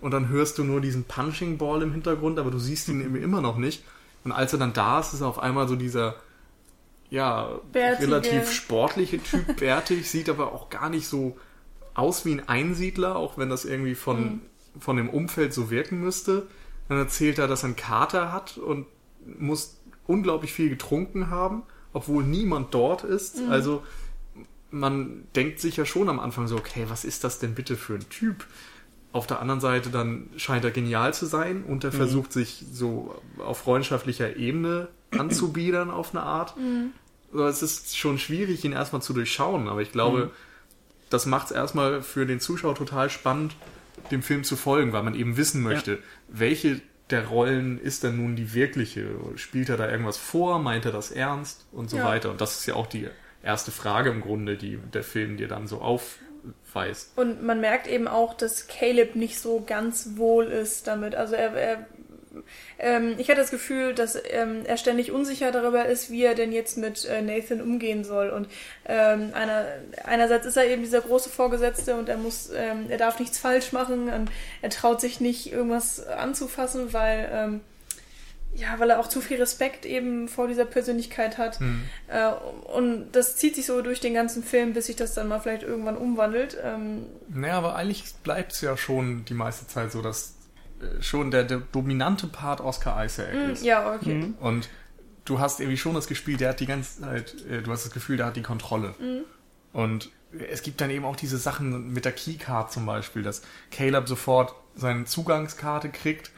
Und 0.00 0.10
dann 0.12 0.28
hörst 0.28 0.58
du 0.58 0.64
nur 0.64 0.82
diesen 0.82 1.04
Punching 1.04 1.56
Ball 1.56 1.82
im 1.82 1.92
Hintergrund, 1.92 2.38
aber 2.38 2.50
du 2.50 2.58
siehst 2.58 2.88
ihn 2.88 2.98
mhm. 3.08 3.16
immer 3.16 3.40
noch 3.40 3.56
nicht. 3.56 3.84
Und 4.24 4.32
als 4.32 4.52
er 4.52 4.58
dann 4.58 4.74
da 4.74 5.00
ist, 5.00 5.14
ist 5.14 5.22
er 5.22 5.28
auf 5.28 5.38
einmal 5.38 5.66
so 5.66 5.76
dieser, 5.76 6.16
ja, 7.10 7.58
Bärtige. 7.72 8.06
relativ 8.06 8.52
sportliche 8.52 9.18
Typ, 9.18 9.56
bärtig, 9.56 10.08
sieht 10.08 10.28
aber 10.28 10.52
auch 10.52 10.70
gar 10.70 10.90
nicht 10.90 11.08
so 11.08 11.36
aus 11.94 12.24
wie 12.24 12.32
ein 12.32 12.48
Einsiedler, 12.48 13.16
auch 13.16 13.38
wenn 13.38 13.48
das 13.48 13.64
irgendwie 13.64 13.94
von, 13.94 14.20
mhm. 14.20 14.40
von 14.78 14.96
dem 14.96 15.08
Umfeld 15.08 15.54
so 15.54 15.70
wirken 15.70 16.00
müsste. 16.00 16.46
Dann 16.88 16.98
erzählt 16.98 17.38
er, 17.38 17.48
dass 17.48 17.64
er 17.64 17.68
einen 17.68 17.76
Kater 17.76 18.30
hat 18.32 18.58
und 18.58 18.86
muss 19.38 19.78
unglaublich 20.06 20.52
viel 20.52 20.68
getrunken 20.68 21.30
haben 21.30 21.62
obwohl 21.92 22.24
niemand 22.24 22.74
dort 22.74 23.04
ist. 23.04 23.38
Mhm. 23.38 23.50
Also 23.50 23.82
man 24.70 25.24
denkt 25.36 25.60
sich 25.60 25.76
ja 25.76 25.84
schon 25.84 26.08
am 26.08 26.18
Anfang 26.18 26.48
so, 26.48 26.56
okay, 26.56 26.86
was 26.88 27.04
ist 27.04 27.24
das 27.24 27.38
denn 27.38 27.54
bitte 27.54 27.76
für 27.76 27.94
ein 27.94 28.08
Typ? 28.08 28.46
Auf 29.12 29.26
der 29.26 29.40
anderen 29.40 29.60
Seite 29.60 29.90
dann 29.90 30.30
scheint 30.36 30.64
er 30.64 30.70
genial 30.70 31.12
zu 31.12 31.26
sein 31.26 31.64
und 31.64 31.84
er 31.84 31.92
mhm. 31.92 31.96
versucht 31.96 32.32
sich 32.32 32.64
so 32.72 33.14
auf 33.38 33.58
freundschaftlicher 33.58 34.36
Ebene 34.36 34.88
anzubiedern 35.10 35.90
auf 35.90 36.14
eine 36.14 36.22
Art. 36.22 36.56
Mhm. 36.56 36.92
Also 37.32 37.48
es 37.48 37.62
ist 37.62 37.98
schon 37.98 38.18
schwierig, 38.18 38.64
ihn 38.64 38.72
erstmal 38.72 39.02
zu 39.02 39.12
durchschauen, 39.12 39.68
aber 39.68 39.82
ich 39.82 39.92
glaube, 39.92 40.26
mhm. 40.26 40.30
das 41.10 41.26
macht 41.26 41.46
es 41.46 41.52
erstmal 41.52 42.02
für 42.02 42.26
den 42.26 42.40
Zuschauer 42.40 42.74
total 42.74 43.10
spannend, 43.10 43.54
dem 44.10 44.22
Film 44.22 44.44
zu 44.44 44.56
folgen, 44.56 44.92
weil 44.92 45.02
man 45.02 45.14
eben 45.14 45.36
wissen 45.36 45.62
möchte, 45.62 45.92
ja. 45.92 45.98
welche 46.28 46.80
der 47.12 47.26
Rollen 47.26 47.80
ist 47.80 48.02
denn 48.02 48.16
nun 48.16 48.36
die 48.36 48.54
wirkliche? 48.54 49.06
Spielt 49.36 49.68
er 49.68 49.76
da 49.76 49.90
irgendwas 49.90 50.16
vor? 50.16 50.58
Meint 50.58 50.84
er 50.84 50.92
das 50.92 51.10
ernst? 51.10 51.66
Und 51.72 51.90
so 51.90 51.98
ja. 51.98 52.04
weiter. 52.04 52.30
Und 52.30 52.40
das 52.40 52.58
ist 52.58 52.66
ja 52.66 52.74
auch 52.74 52.86
die 52.86 53.08
erste 53.42 53.70
Frage 53.70 54.10
im 54.10 54.20
Grunde, 54.20 54.56
die 54.56 54.78
der 54.78 55.04
Film 55.04 55.36
dir 55.36 55.48
dann 55.48 55.66
so 55.66 55.80
aufweist. 55.80 57.12
Und 57.16 57.42
man 57.42 57.60
merkt 57.60 57.86
eben 57.86 58.08
auch, 58.08 58.34
dass 58.34 58.66
Caleb 58.66 59.14
nicht 59.14 59.38
so 59.38 59.62
ganz 59.66 60.16
wohl 60.16 60.46
ist 60.46 60.86
damit. 60.86 61.14
Also 61.14 61.34
er, 61.34 61.52
er 61.54 61.86
ähm, 62.78 63.14
ich 63.18 63.28
hatte 63.28 63.40
das 63.40 63.50
Gefühl, 63.50 63.94
dass 63.94 64.16
ähm, 64.30 64.62
er 64.64 64.76
ständig 64.76 65.12
unsicher 65.12 65.52
darüber 65.52 65.86
ist, 65.86 66.10
wie 66.10 66.24
er 66.24 66.34
denn 66.34 66.52
jetzt 66.52 66.78
mit 66.78 67.04
äh, 67.04 67.22
Nathan 67.22 67.60
umgehen 67.60 68.04
soll. 68.04 68.30
Und 68.30 68.48
ähm, 68.86 69.30
einer, 69.34 69.66
einerseits 70.04 70.46
ist 70.46 70.56
er 70.56 70.66
eben 70.66 70.82
dieser 70.82 71.00
große 71.00 71.30
Vorgesetzte 71.30 71.96
und 71.96 72.08
er 72.08 72.16
muss, 72.16 72.50
ähm, 72.54 72.86
er 72.88 72.98
darf 72.98 73.18
nichts 73.20 73.38
falsch 73.38 73.72
machen 73.72 74.08
und 74.08 74.30
er 74.60 74.70
traut 74.70 75.00
sich 75.00 75.20
nicht 75.20 75.52
irgendwas 75.52 76.06
anzufassen, 76.06 76.92
weil 76.92 77.28
ähm, 77.32 77.60
ja, 78.54 78.78
weil 78.78 78.90
er 78.90 79.00
auch 79.00 79.08
zu 79.08 79.20
viel 79.20 79.38
Respekt 79.38 79.86
eben 79.86 80.28
vor 80.28 80.46
dieser 80.46 80.64
Persönlichkeit 80.64 81.38
hat. 81.38 81.58
Hm. 81.58 81.84
Äh, 82.08 82.28
und 82.74 83.12
das 83.12 83.36
zieht 83.36 83.54
sich 83.54 83.66
so 83.66 83.80
durch 83.80 84.00
den 84.00 84.14
ganzen 84.14 84.42
Film, 84.42 84.74
bis 84.74 84.86
sich 84.86 84.96
das 84.96 85.14
dann 85.14 85.28
mal 85.28 85.40
vielleicht 85.40 85.62
irgendwann 85.62 85.96
umwandelt. 85.96 86.58
Ähm, 86.62 87.06
naja, 87.28 87.54
aber 87.54 87.76
eigentlich 87.76 88.04
bleibt 88.22 88.52
es 88.52 88.60
ja 88.60 88.76
schon 88.76 89.24
die 89.24 89.34
meiste 89.34 89.66
Zeit 89.66 89.92
so, 89.92 90.02
dass 90.02 90.34
schon 91.00 91.30
der, 91.30 91.44
der 91.44 91.62
dominante 91.72 92.26
Part 92.26 92.60
Oscar 92.60 93.04
Isaac 93.04 93.34
mm, 93.34 93.50
ist. 93.50 93.64
Ja, 93.64 93.94
okay. 93.94 94.14
Mhm. 94.14 94.34
Und 94.40 94.68
du 95.24 95.38
hast 95.38 95.60
irgendwie 95.60 95.76
schon 95.76 95.94
das 95.94 96.06
Gefühl, 96.06 96.36
der 96.36 96.50
hat 96.50 96.60
die 96.60 96.66
ganze 96.66 97.00
Zeit, 97.00 97.34
äh, 97.48 97.62
du 97.62 97.70
hast 97.70 97.84
das 97.84 97.92
Gefühl, 97.92 98.16
der 98.16 98.26
hat 98.26 98.36
die 98.36 98.42
Kontrolle. 98.42 98.94
Mhm. 98.98 99.24
Und 99.72 100.10
es 100.50 100.62
gibt 100.62 100.80
dann 100.80 100.90
eben 100.90 101.04
auch 101.04 101.16
diese 101.16 101.38
Sachen 101.38 101.92
mit 101.92 102.04
der 102.04 102.12
Keycard 102.12 102.72
zum 102.72 102.86
Beispiel, 102.86 103.22
dass 103.22 103.42
Caleb 103.70 104.08
sofort 104.08 104.54
seine 104.74 105.04
Zugangskarte 105.04 105.90
kriegt 105.90 106.30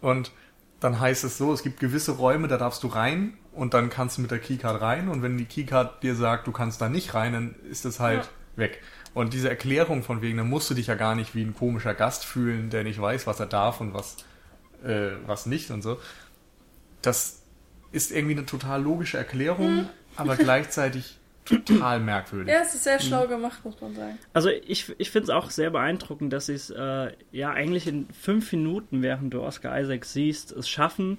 und 0.00 0.32
dann 0.80 1.00
heißt 1.00 1.24
es 1.24 1.38
so, 1.38 1.52
es 1.52 1.62
gibt 1.62 1.80
gewisse 1.80 2.12
Räume, 2.12 2.48
da 2.48 2.58
darfst 2.58 2.82
du 2.82 2.88
rein 2.88 3.34
und 3.52 3.74
dann 3.74 3.90
kannst 3.90 4.18
du 4.18 4.22
mit 4.22 4.30
der 4.30 4.38
Keycard 4.38 4.80
rein 4.80 5.08
und 5.08 5.22
wenn 5.22 5.38
die 5.38 5.44
Keycard 5.44 6.02
dir 6.02 6.14
sagt, 6.14 6.46
du 6.46 6.52
kannst 6.52 6.80
da 6.80 6.88
nicht 6.88 7.14
rein, 7.14 7.32
dann 7.32 7.54
ist 7.70 7.84
es 7.84 8.00
halt 8.00 8.24
ja. 8.24 8.28
weg. 8.56 8.82
Und 9.14 9.32
diese 9.32 9.48
Erklärung 9.48 10.02
von 10.02 10.22
wegen, 10.22 10.36
dann 10.36 10.48
musst 10.48 10.68
du 10.68 10.74
dich 10.74 10.88
ja 10.88 10.96
gar 10.96 11.14
nicht 11.14 11.34
wie 11.34 11.42
ein 11.42 11.54
komischer 11.54 11.94
Gast 11.94 12.24
fühlen, 12.24 12.68
der 12.70 12.82
nicht 12.82 13.00
weiß, 13.00 13.26
was 13.26 13.38
er 13.38 13.46
darf 13.46 13.80
und 13.80 13.94
was, 13.94 14.16
äh, 14.84 15.12
was 15.26 15.46
nicht 15.46 15.70
und 15.70 15.82
so. 15.82 15.98
Das 17.00 17.42
ist 17.92 18.10
irgendwie 18.10 18.36
eine 18.36 18.44
total 18.44 18.82
logische 18.82 19.16
Erklärung, 19.16 19.78
hm. 19.78 19.88
aber 20.16 20.36
gleichzeitig 20.36 21.18
total 21.44 22.00
merkwürdig. 22.00 22.52
Ja, 22.52 22.62
es 22.62 22.74
ist 22.74 22.84
sehr 22.84 22.98
schlau 22.98 23.28
gemacht, 23.28 23.64
muss 23.64 23.80
man 23.80 23.94
sagen. 23.94 24.18
Also 24.32 24.48
ich, 24.48 24.92
ich 24.98 25.10
finde 25.10 25.24
es 25.24 25.30
auch 25.30 25.50
sehr 25.50 25.70
beeindruckend, 25.70 26.32
dass 26.32 26.46
sie 26.46 26.54
es 26.54 26.70
äh, 26.70 27.12
ja 27.30 27.50
eigentlich 27.50 27.86
in 27.86 28.08
fünf 28.10 28.50
Minuten, 28.50 29.02
während 29.02 29.32
du 29.32 29.42
Oscar 29.42 29.78
Isaac 29.78 30.06
siehst, 30.06 30.50
es 30.52 30.68
schaffen, 30.68 31.18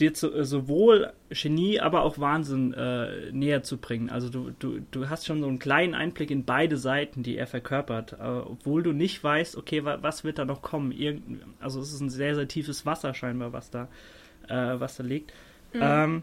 dir 0.00 0.14
zu, 0.14 0.32
äh, 0.32 0.44
sowohl 0.44 1.12
Genie, 1.30 1.80
aber 1.80 2.02
auch 2.02 2.18
Wahnsinn 2.18 2.72
äh, 2.74 3.30
näher 3.32 3.62
zu 3.62 3.78
bringen. 3.78 4.10
Also 4.10 4.28
du, 4.28 4.50
du, 4.58 4.80
du 4.90 5.08
hast 5.08 5.26
schon 5.26 5.40
so 5.40 5.46
einen 5.46 5.58
kleinen 5.58 5.94
Einblick 5.94 6.30
in 6.30 6.44
beide 6.44 6.76
Seiten, 6.76 7.22
die 7.22 7.36
er 7.36 7.46
verkörpert, 7.46 8.14
äh, 8.14 8.22
obwohl 8.22 8.82
du 8.82 8.92
nicht 8.92 9.22
weißt, 9.22 9.56
okay, 9.56 9.84
wa 9.84 9.98
was 10.00 10.24
wird 10.24 10.38
da 10.38 10.44
noch 10.44 10.62
kommen. 10.62 10.92
Irgend, 10.92 11.42
also 11.60 11.80
es 11.80 11.92
ist 11.92 12.00
ein 12.00 12.10
sehr, 12.10 12.34
sehr 12.34 12.48
tiefes 12.48 12.86
Wasser 12.86 13.14
scheinbar, 13.14 13.52
was 13.52 13.70
da, 13.70 13.88
äh, 14.48 14.80
was 14.80 14.96
da 14.96 15.04
liegt. 15.04 15.32
Mhm. 15.72 15.80
Ähm, 15.82 16.22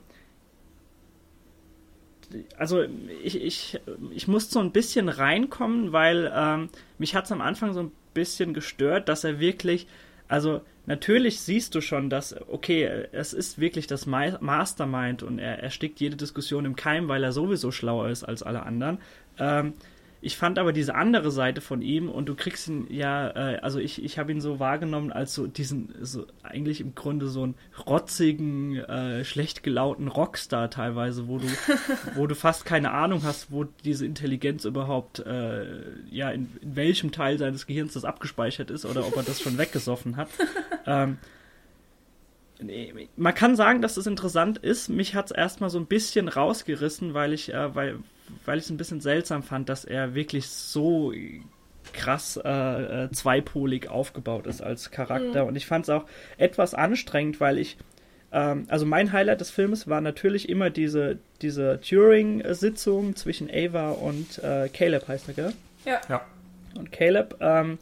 also 2.57 2.83
ich, 3.23 3.41
ich, 3.41 3.79
ich 4.11 4.27
musste 4.27 4.53
so 4.53 4.59
ein 4.59 4.71
bisschen 4.71 5.09
reinkommen, 5.09 5.91
weil 5.91 6.31
ähm, 6.33 6.69
mich 6.97 7.15
hat 7.15 7.25
es 7.25 7.31
am 7.31 7.41
Anfang 7.41 7.73
so 7.73 7.81
ein 7.81 7.91
bisschen 8.13 8.53
gestört, 8.53 9.09
dass 9.09 9.23
er 9.23 9.39
wirklich, 9.39 9.87
also 10.31 10.61
natürlich 10.85 11.41
siehst 11.41 11.75
du 11.75 11.81
schon, 11.81 12.09
dass, 12.09 12.33
okay, 12.47 12.89
es 13.11 13.33
ist 13.33 13.59
wirklich 13.59 13.85
das 13.85 14.05
Mastermind 14.05 15.23
und 15.23 15.39
er 15.39 15.61
erstickt 15.61 15.99
jede 15.99 16.15
Diskussion 16.15 16.63
im 16.63 16.77
Keim, 16.77 17.09
weil 17.09 17.21
er 17.21 17.33
sowieso 17.33 17.71
schlauer 17.71 18.07
ist 18.09 18.23
als 18.23 18.41
alle 18.41 18.63
anderen. 18.63 18.99
Ähm, 19.37 19.73
ich 20.23 20.37
fand 20.37 20.59
aber 20.59 20.71
diese 20.71 20.93
andere 20.93 21.31
Seite 21.31 21.61
von 21.61 21.81
ihm 21.81 22.07
und 22.07 22.29
du 22.29 22.35
kriegst 22.35 22.67
ihn 22.67 22.85
ja, 22.89 23.29
äh, 23.29 23.57
also 23.57 23.79
ich, 23.79 24.03
ich 24.03 24.19
habe 24.19 24.31
ihn 24.31 24.39
so 24.39 24.59
wahrgenommen 24.59 25.11
als 25.11 25.33
so 25.33 25.47
diesen, 25.47 25.95
so 25.99 26.27
eigentlich 26.43 26.79
im 26.79 26.93
Grunde 26.93 27.27
so 27.27 27.41
einen 27.41 27.55
rotzigen, 27.87 28.75
äh, 28.75 29.25
schlecht 29.25 29.63
gelauten 29.63 30.07
Rockstar 30.07 30.69
teilweise, 30.69 31.27
wo 31.27 31.39
du, 31.39 31.47
wo 32.15 32.27
du 32.27 32.35
fast 32.35 32.65
keine 32.65 32.91
Ahnung 32.91 33.23
hast, 33.23 33.51
wo 33.51 33.63
diese 33.63 34.05
Intelligenz 34.05 34.65
überhaupt, 34.65 35.19
äh, 35.19 35.65
ja, 36.11 36.29
in, 36.29 36.49
in, 36.61 36.75
welchem 36.75 37.11
Teil 37.11 37.39
seines 37.39 37.65
Gehirns 37.65 37.93
das 37.93 38.05
abgespeichert 38.05 38.69
ist 38.69 38.85
oder 38.85 39.07
ob 39.07 39.17
er 39.17 39.23
das 39.23 39.41
schon 39.41 39.57
weggesoffen 39.57 40.17
hat. 40.17 40.29
ähm, 40.85 41.17
man 43.15 43.33
kann 43.33 43.55
sagen, 43.55 43.81
dass 43.81 43.95
das 43.95 44.07
interessant 44.07 44.57
ist. 44.57 44.89
Mich 44.89 45.15
hat 45.15 45.25
es 45.25 45.31
erstmal 45.31 45.69
so 45.69 45.79
ein 45.79 45.87
bisschen 45.87 46.27
rausgerissen, 46.27 47.13
weil 47.13 47.33
ich, 47.33 47.53
äh, 47.53 47.75
weil, 47.75 47.97
weil 48.45 48.57
ich 48.57 48.65
es 48.65 48.69
ein 48.69 48.77
bisschen 48.77 49.01
seltsam 49.01 49.43
fand, 49.43 49.69
dass 49.69 49.85
er 49.85 50.15
wirklich 50.15 50.47
so 50.49 51.13
krass 51.93 52.39
äh, 52.43 52.49
äh, 53.05 53.11
zweipolig 53.11 53.89
aufgebaut 53.89 54.47
ist 54.47 54.61
als 54.61 54.91
Charakter. 54.91 55.43
Mhm. 55.43 55.49
Und 55.49 55.55
ich 55.55 55.65
fand 55.65 55.85
es 55.85 55.89
auch 55.89 56.05
etwas 56.37 56.73
anstrengend, 56.73 57.39
weil 57.39 57.57
ich, 57.57 57.77
ähm, 58.31 58.65
also 58.67 58.85
mein 58.85 59.11
Highlight 59.11 59.41
des 59.41 59.49
Films 59.49 59.87
war 59.87 60.01
natürlich 60.01 60.47
immer 60.47 60.69
diese, 60.69 61.17
diese 61.41 61.79
Turing-Sitzung 61.81 63.15
zwischen 63.15 63.49
Ava 63.51 63.91
und 63.91 64.37
äh, 64.43 64.69
Caleb, 64.69 65.07
heißt 65.07 65.29
er, 65.29 65.33
gell? 65.33 65.53
Ja. 65.85 66.01
ja. 66.07 66.21
Und 66.77 66.91
Caleb, 66.91 67.35
ähm, 67.41 67.79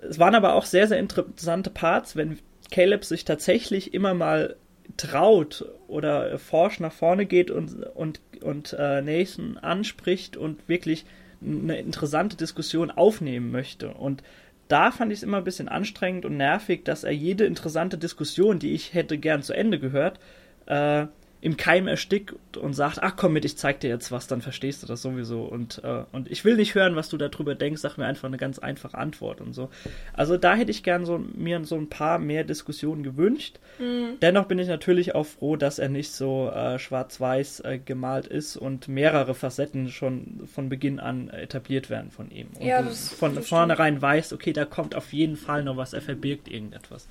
es 0.00 0.18
waren 0.18 0.34
aber 0.34 0.54
auch 0.54 0.66
sehr, 0.66 0.86
sehr 0.86 0.98
interessante 0.98 1.70
Parts, 1.70 2.14
wenn 2.14 2.38
Caleb 2.74 3.04
sich 3.04 3.24
tatsächlich 3.24 3.94
immer 3.94 4.14
mal 4.14 4.56
traut 4.96 5.64
oder 5.86 6.40
forsch 6.40 6.80
nach 6.80 6.92
vorne 6.92 7.24
geht 7.24 7.52
und, 7.52 7.72
und, 7.94 8.20
und 8.40 8.72
äh, 8.76 9.00
Nathan 9.00 9.58
anspricht 9.58 10.36
und 10.36 10.68
wirklich 10.68 11.04
eine 11.40 11.78
interessante 11.78 12.36
Diskussion 12.36 12.90
aufnehmen 12.90 13.52
möchte. 13.52 13.90
Und 13.90 14.24
da 14.66 14.90
fand 14.90 15.12
ich 15.12 15.18
es 15.18 15.22
immer 15.22 15.36
ein 15.36 15.44
bisschen 15.44 15.68
anstrengend 15.68 16.24
und 16.24 16.36
nervig, 16.36 16.84
dass 16.84 17.04
er 17.04 17.12
jede 17.12 17.44
interessante 17.44 17.96
Diskussion, 17.96 18.58
die 18.58 18.72
ich 18.72 18.92
hätte 18.92 19.18
gern 19.18 19.44
zu 19.44 19.52
Ende 19.52 19.78
gehört, 19.78 20.18
äh, 20.66 21.06
im 21.44 21.58
Keim 21.58 21.86
erstickt 21.86 22.56
und 22.56 22.72
sagt, 22.72 23.02
ach 23.02 23.16
komm 23.16 23.34
mit, 23.34 23.44
ich 23.44 23.58
zeig 23.58 23.78
dir 23.80 23.90
jetzt 23.90 24.10
was, 24.10 24.26
dann 24.26 24.40
verstehst 24.40 24.82
du 24.82 24.86
das 24.86 25.02
sowieso. 25.02 25.42
Und, 25.42 25.82
äh, 25.84 26.04
und 26.10 26.30
ich 26.30 26.42
will 26.46 26.56
nicht 26.56 26.74
hören, 26.74 26.96
was 26.96 27.10
du 27.10 27.18
darüber 27.18 27.54
denkst, 27.54 27.82
sag 27.82 27.98
mir 27.98 28.06
einfach 28.06 28.28
eine 28.28 28.38
ganz 28.38 28.58
einfache 28.58 28.96
Antwort 28.96 29.42
und 29.42 29.52
so. 29.52 29.68
Also 30.14 30.38
da 30.38 30.54
hätte 30.54 30.70
ich 30.70 30.82
gern 30.82 31.04
so, 31.04 31.18
mir 31.18 31.62
so 31.66 31.76
ein 31.76 31.90
paar 31.90 32.18
mehr 32.18 32.44
Diskussionen 32.44 33.02
gewünscht. 33.02 33.60
Mhm. 33.78 34.18
Dennoch 34.22 34.46
bin 34.46 34.58
ich 34.58 34.68
natürlich 34.68 35.14
auch 35.14 35.26
froh, 35.26 35.56
dass 35.56 35.78
er 35.78 35.90
nicht 35.90 36.12
so 36.12 36.48
äh, 36.48 36.78
schwarz-weiß 36.78 37.60
äh, 37.60 37.78
gemalt 37.78 38.26
ist 38.26 38.56
und 38.56 38.88
mehrere 38.88 39.34
Facetten 39.34 39.90
schon 39.90 40.48
von 40.50 40.70
Beginn 40.70 40.98
an 40.98 41.28
etabliert 41.28 41.90
werden 41.90 42.10
von 42.10 42.30
ihm. 42.30 42.48
Und 42.58 42.64
ja, 42.64 42.80
das, 42.80 43.10
von 43.10 43.34
das 43.34 43.46
vornherein 43.46 44.00
weiß, 44.00 44.32
okay, 44.32 44.54
da 44.54 44.64
kommt 44.64 44.94
auf 44.94 45.12
jeden 45.12 45.36
Fall 45.36 45.62
noch 45.62 45.76
was, 45.76 45.92
er 45.92 46.00
verbirgt 46.00 46.48
irgendetwas. 46.48 47.06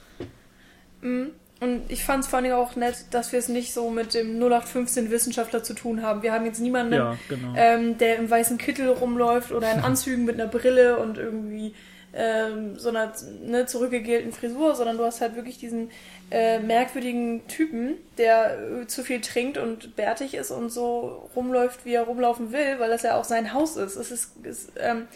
Mhm. 1.02 1.34
Und 1.63 1.84
ich 1.89 2.04
fand 2.04 2.26
es 2.26 2.30
vor 2.30 2.39
allem 2.39 2.52
auch 2.52 2.76
nett, 2.76 3.06
dass 3.12 3.32
wir 3.32 3.39
es 3.39 3.47
nicht 3.47 3.73
so 3.73 3.89
mit 3.89 4.13
dem 4.13 4.38
0815 4.38 5.10
Wissenschaftler 5.10 5.63
zu 5.63 5.73
tun 5.73 6.02
haben. 6.02 6.21
Wir 6.21 6.34
haben 6.34 6.45
jetzt 6.45 6.60
niemanden, 6.60 6.93
ja, 6.93 7.17
genau. 7.30 7.54
ähm, 7.56 7.97
der 7.97 8.17
im 8.17 8.30
weißen 8.30 8.58
Kittel 8.58 8.89
rumläuft 8.89 9.52
oder 9.54 9.71
in 9.71 9.80
Anzügen 9.84 10.26
mit 10.26 10.39
einer 10.39 10.49
Brille 10.49 10.97
und 10.97 11.17
irgendwie 11.17 11.73
ähm, 12.13 12.78
so 12.78 12.89
einer 12.89 13.13
ne, 13.41 13.65
zurückgegelten 13.65 14.34
Frisur, 14.34 14.76
sondern 14.76 14.97
du 14.97 15.06
hast 15.06 15.21
halt 15.21 15.36
wirklich 15.36 15.58
diesen 15.58 15.89
äh, 16.32 16.60
merkwürdigen 16.60 17.47
Typen, 17.47 17.95
der 18.17 18.58
äh, 18.82 18.88
zu 18.88 19.04
viel 19.04 19.21
trinkt 19.21 19.58
und 19.58 19.95
bärtig 19.95 20.34
ist 20.34 20.52
und 20.52 20.69
so 20.69 21.30
rumläuft, 21.36 21.86
wie 21.86 21.93
er 21.93 22.04
rumlaufen 22.04 22.52
will, 22.52 22.80
weil 22.80 22.89
das 22.89 23.04
ja 23.04 23.17
auch 23.17 23.23
sein 23.23 23.54
Haus 23.54 23.78
ist. 23.78 23.95
Es 23.95 24.12
ist, 24.12 24.32
ist 24.43 24.73
ähm, 24.78 25.08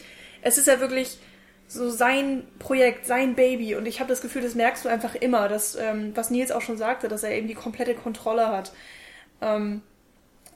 es 0.42 0.58
ist 0.58 0.68
ja 0.68 0.80
wirklich 0.80 1.20
so 1.68 1.90
sein 1.90 2.44
Projekt, 2.60 3.06
sein 3.06 3.36
Baby. 3.36 3.76
Und 3.76 3.86
ich 3.86 4.00
habe 4.00 4.10
das 4.10 4.22
Gefühl, 4.22 4.42
das 4.42 4.56
merkst 4.56 4.86
du 4.86 4.90
einfach 4.90 5.16
immer, 5.16 5.48
dass, 5.50 5.76
ähm, 5.76 6.12
was 6.16 6.30
Nils 6.30 6.52
auch 6.52 6.62
schon 6.62 6.78
sagte, 6.78 7.08
dass 7.08 7.24
er 7.24 7.32
eben 7.32 7.48
die 7.48 7.54
komplette 7.54 7.94
Kontrolle 7.94 8.48
hat. 8.48 8.72
Ähm, 9.42 9.82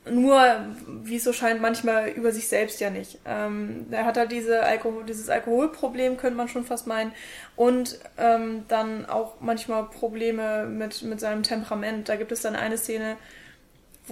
nur, 0.10 0.42
wie 0.88 1.18
es 1.18 1.24
so 1.24 1.32
scheint, 1.32 1.62
manchmal 1.62 2.10
über 2.10 2.32
sich 2.32 2.48
selbst 2.48 2.80
ja 2.80 2.90
nicht. 2.90 3.20
Ähm, 3.26 3.86
er 3.92 4.06
hat 4.06 4.18
halt 4.18 4.32
diese 4.32 4.64
Alkohol, 4.64 5.04
dieses 5.06 5.30
Alkoholproblem, 5.30 6.18
könnte 6.18 6.38
man 6.38 6.48
schon 6.48 6.64
fast 6.64 6.88
meinen. 6.88 7.12
Und 7.56 8.00
ähm, 8.18 8.66
dann 8.68 9.06
auch 9.06 9.36
manchmal 9.42 9.84
Probleme 9.86 10.66
mit, 10.66 11.04
mit 11.04 11.20
seinem 11.20 11.44
Temperament. 11.44 12.10
Da 12.10 12.16
gibt 12.16 12.32
es 12.32 12.42
dann 12.42 12.56
eine 12.56 12.78
Szene, 12.78 13.18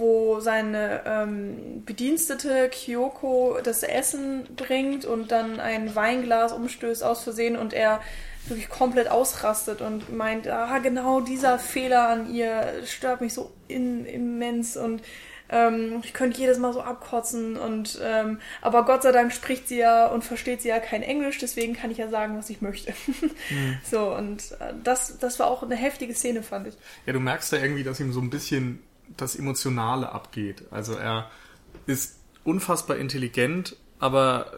wo 0.00 0.40
seine 0.40 1.02
ähm, 1.06 1.84
Bedienstete 1.86 2.68
Kyoko 2.70 3.58
das 3.62 3.84
Essen 3.84 4.48
bringt 4.56 5.04
und 5.04 5.30
dann 5.30 5.60
ein 5.60 5.94
Weinglas 5.94 6.52
umstößt 6.52 7.04
aus 7.04 7.22
Versehen 7.22 7.56
und 7.56 7.72
er 7.72 8.00
wirklich 8.46 8.68
komplett 8.68 9.08
ausrastet 9.08 9.80
und 9.80 10.14
meint, 10.16 10.48
ah, 10.48 10.78
genau 10.78 11.20
dieser 11.20 11.58
Fehler 11.58 12.08
an 12.08 12.34
ihr 12.34 12.82
stört 12.84 13.20
mich 13.20 13.34
so 13.34 13.52
in, 13.68 14.06
immens 14.06 14.76
und 14.76 15.02
ähm, 15.50 16.00
ich 16.04 16.12
könnte 16.12 16.40
jedes 16.40 16.58
Mal 16.58 16.72
so 16.72 16.80
abkotzen 16.80 17.56
und 17.56 17.98
ähm, 18.02 18.38
aber 18.62 18.84
Gott 18.84 19.02
sei 19.02 19.12
Dank 19.12 19.32
spricht 19.32 19.68
sie 19.68 19.78
ja 19.78 20.06
und 20.06 20.24
versteht 20.24 20.62
sie 20.62 20.68
ja 20.68 20.78
kein 20.78 21.02
Englisch, 21.02 21.38
deswegen 21.38 21.74
kann 21.74 21.90
ich 21.90 21.98
ja 21.98 22.08
sagen, 22.08 22.38
was 22.38 22.50
ich 22.50 22.60
möchte. 22.60 22.92
mhm. 23.50 23.78
So, 23.90 24.14
und 24.14 24.52
äh, 24.60 24.72
das, 24.84 25.18
das 25.18 25.38
war 25.38 25.48
auch 25.48 25.62
eine 25.62 25.74
heftige 25.74 26.14
Szene, 26.14 26.42
fand 26.42 26.68
ich. 26.68 26.74
Ja, 27.06 27.12
du 27.12 27.20
merkst 27.20 27.52
da 27.52 27.56
irgendwie, 27.56 27.82
dass 27.82 27.98
ihm 28.00 28.12
so 28.12 28.20
ein 28.20 28.30
bisschen 28.30 28.80
das 29.16 29.36
Emotionale 29.36 30.12
abgeht. 30.12 30.64
Also 30.70 30.94
er 30.94 31.30
ist 31.86 32.18
unfassbar 32.44 32.96
intelligent, 32.96 33.76
aber 33.98 34.52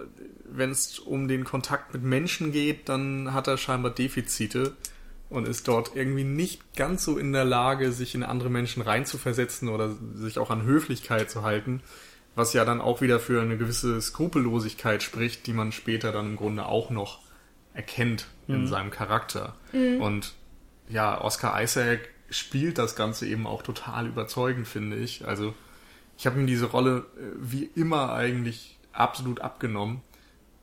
wenn 0.44 0.70
es 0.70 0.98
um 0.98 1.28
den 1.28 1.44
Kontakt 1.44 1.92
mit 1.94 2.02
Menschen 2.02 2.52
geht, 2.52 2.88
dann 2.88 3.32
hat 3.32 3.48
er 3.48 3.56
scheinbar 3.56 3.92
Defizite 3.92 4.76
und 5.30 5.48
ist 5.48 5.66
dort 5.66 5.96
irgendwie 5.96 6.24
nicht 6.24 6.76
ganz 6.76 7.04
so 7.04 7.18
in 7.18 7.32
der 7.32 7.44
Lage, 7.44 7.92
sich 7.92 8.14
in 8.14 8.22
andere 8.22 8.50
Menschen 8.50 8.82
reinzuversetzen 8.82 9.68
oder 9.68 9.94
sich 10.14 10.38
auch 10.38 10.50
an 10.50 10.62
Höflichkeit 10.62 11.30
zu 11.30 11.42
halten, 11.42 11.82
was 12.34 12.52
ja 12.52 12.64
dann 12.64 12.80
auch 12.80 13.00
wieder 13.00 13.18
für 13.18 13.40
eine 13.40 13.56
gewisse 13.56 14.00
Skrupellosigkeit 14.00 15.02
spricht, 15.02 15.46
die 15.46 15.52
man 15.52 15.72
später 15.72 16.12
dann 16.12 16.30
im 16.30 16.36
Grunde 16.36 16.66
auch 16.66 16.90
noch 16.90 17.20
erkennt 17.74 18.26
in 18.46 18.62
mhm. 18.62 18.66
seinem 18.66 18.90
Charakter. 18.90 19.54
Mhm. 19.72 20.00
Und 20.00 20.34
ja, 20.88 21.20
Oscar 21.20 21.60
Isaac 21.62 22.08
spielt 22.32 22.78
das 22.78 22.96
Ganze 22.96 23.26
eben 23.26 23.46
auch 23.46 23.62
total 23.62 24.06
überzeugend, 24.06 24.66
finde 24.66 24.96
ich. 24.96 25.26
Also 25.26 25.54
ich 26.18 26.26
habe 26.26 26.38
ihm 26.40 26.46
diese 26.46 26.66
Rolle 26.66 27.06
äh, 27.16 27.22
wie 27.38 27.64
immer 27.74 28.12
eigentlich 28.12 28.78
absolut 28.92 29.40
abgenommen. 29.40 30.02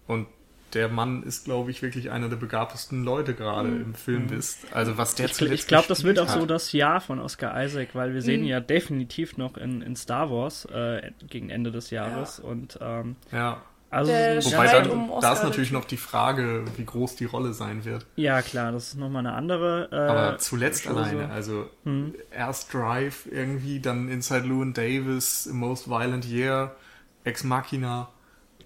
Und 0.08 0.28
der 0.74 0.88
Mann 0.88 1.24
ist, 1.24 1.46
glaube 1.46 1.72
ich, 1.72 1.82
wirklich 1.82 2.12
einer 2.12 2.30
der 2.30 2.36
begabtesten 2.36 3.04
Leute 3.04 3.34
gerade 3.34 3.70
mhm. 3.70 3.82
im 3.82 3.94
Film 3.96 4.28
mhm. 4.28 4.38
ist. 4.38 4.72
Also 4.72 4.98
was 4.98 5.16
der 5.16 5.26
Ich, 5.26 5.42
ich 5.42 5.68
glaube, 5.68 5.88
das 5.88 6.04
wird 6.04 6.20
auch 6.20 6.28
hat. 6.28 6.40
so 6.40 6.46
das 6.46 6.72
Jahr 6.74 7.02
von 7.02 7.20
Oscar 7.20 7.64
Isaac, 7.64 7.90
weil 7.94 8.14
wir 8.14 8.22
mhm. 8.22 8.26
sehen 8.26 8.42
ihn 8.42 8.50
ja 8.50 8.60
definitiv 8.60 9.38
noch 9.38 9.58
in, 9.58 9.82
in 9.82 9.96
Star 9.96 10.30
Wars 10.30 10.66
äh, 10.66 11.12
gegen 11.28 11.50
Ende 11.50 11.72
des 11.72 11.90
Jahres. 11.90 12.40
Ja. 12.44 12.50
Und 12.50 12.78
ähm, 12.82 13.16
ja. 13.32 13.62
Also, 13.92 14.12
Wobei 14.12 14.68
dann, 14.68 14.90
um 14.92 15.12
da 15.20 15.34
ist 15.34 15.44
natürlich 15.44 15.72
noch 15.72 15.86
die 15.86 15.98
Frage, 15.98 16.64
wie 16.78 16.86
groß 16.86 17.16
die 17.16 17.26
Rolle 17.26 17.54
sein 17.54 17.86
wird. 17.86 18.06
Ja, 18.16 18.44
klar, 18.44 18.72
das 18.72 18.90
ist 18.90 18.98
nochmal 18.98 19.26
eine 19.26 19.34
andere. 19.34 19.90
Äh, 19.92 19.96
Aber 19.96 20.38
zuletzt 20.38 20.84
Chose. 20.84 20.96
alleine, 20.96 21.32
also 21.32 21.68
hm. 21.86 22.14
erst 22.32 22.72
Drive 22.72 23.26
irgendwie, 23.32 23.80
dann 23.80 24.08
Inside 24.08 24.46
Llewyn 24.46 24.74
Davis, 24.74 25.50
Most 25.52 25.90
Violent 25.90 26.26
Year, 26.26 26.76
Ex 27.24 27.44
Machina. 27.44 28.10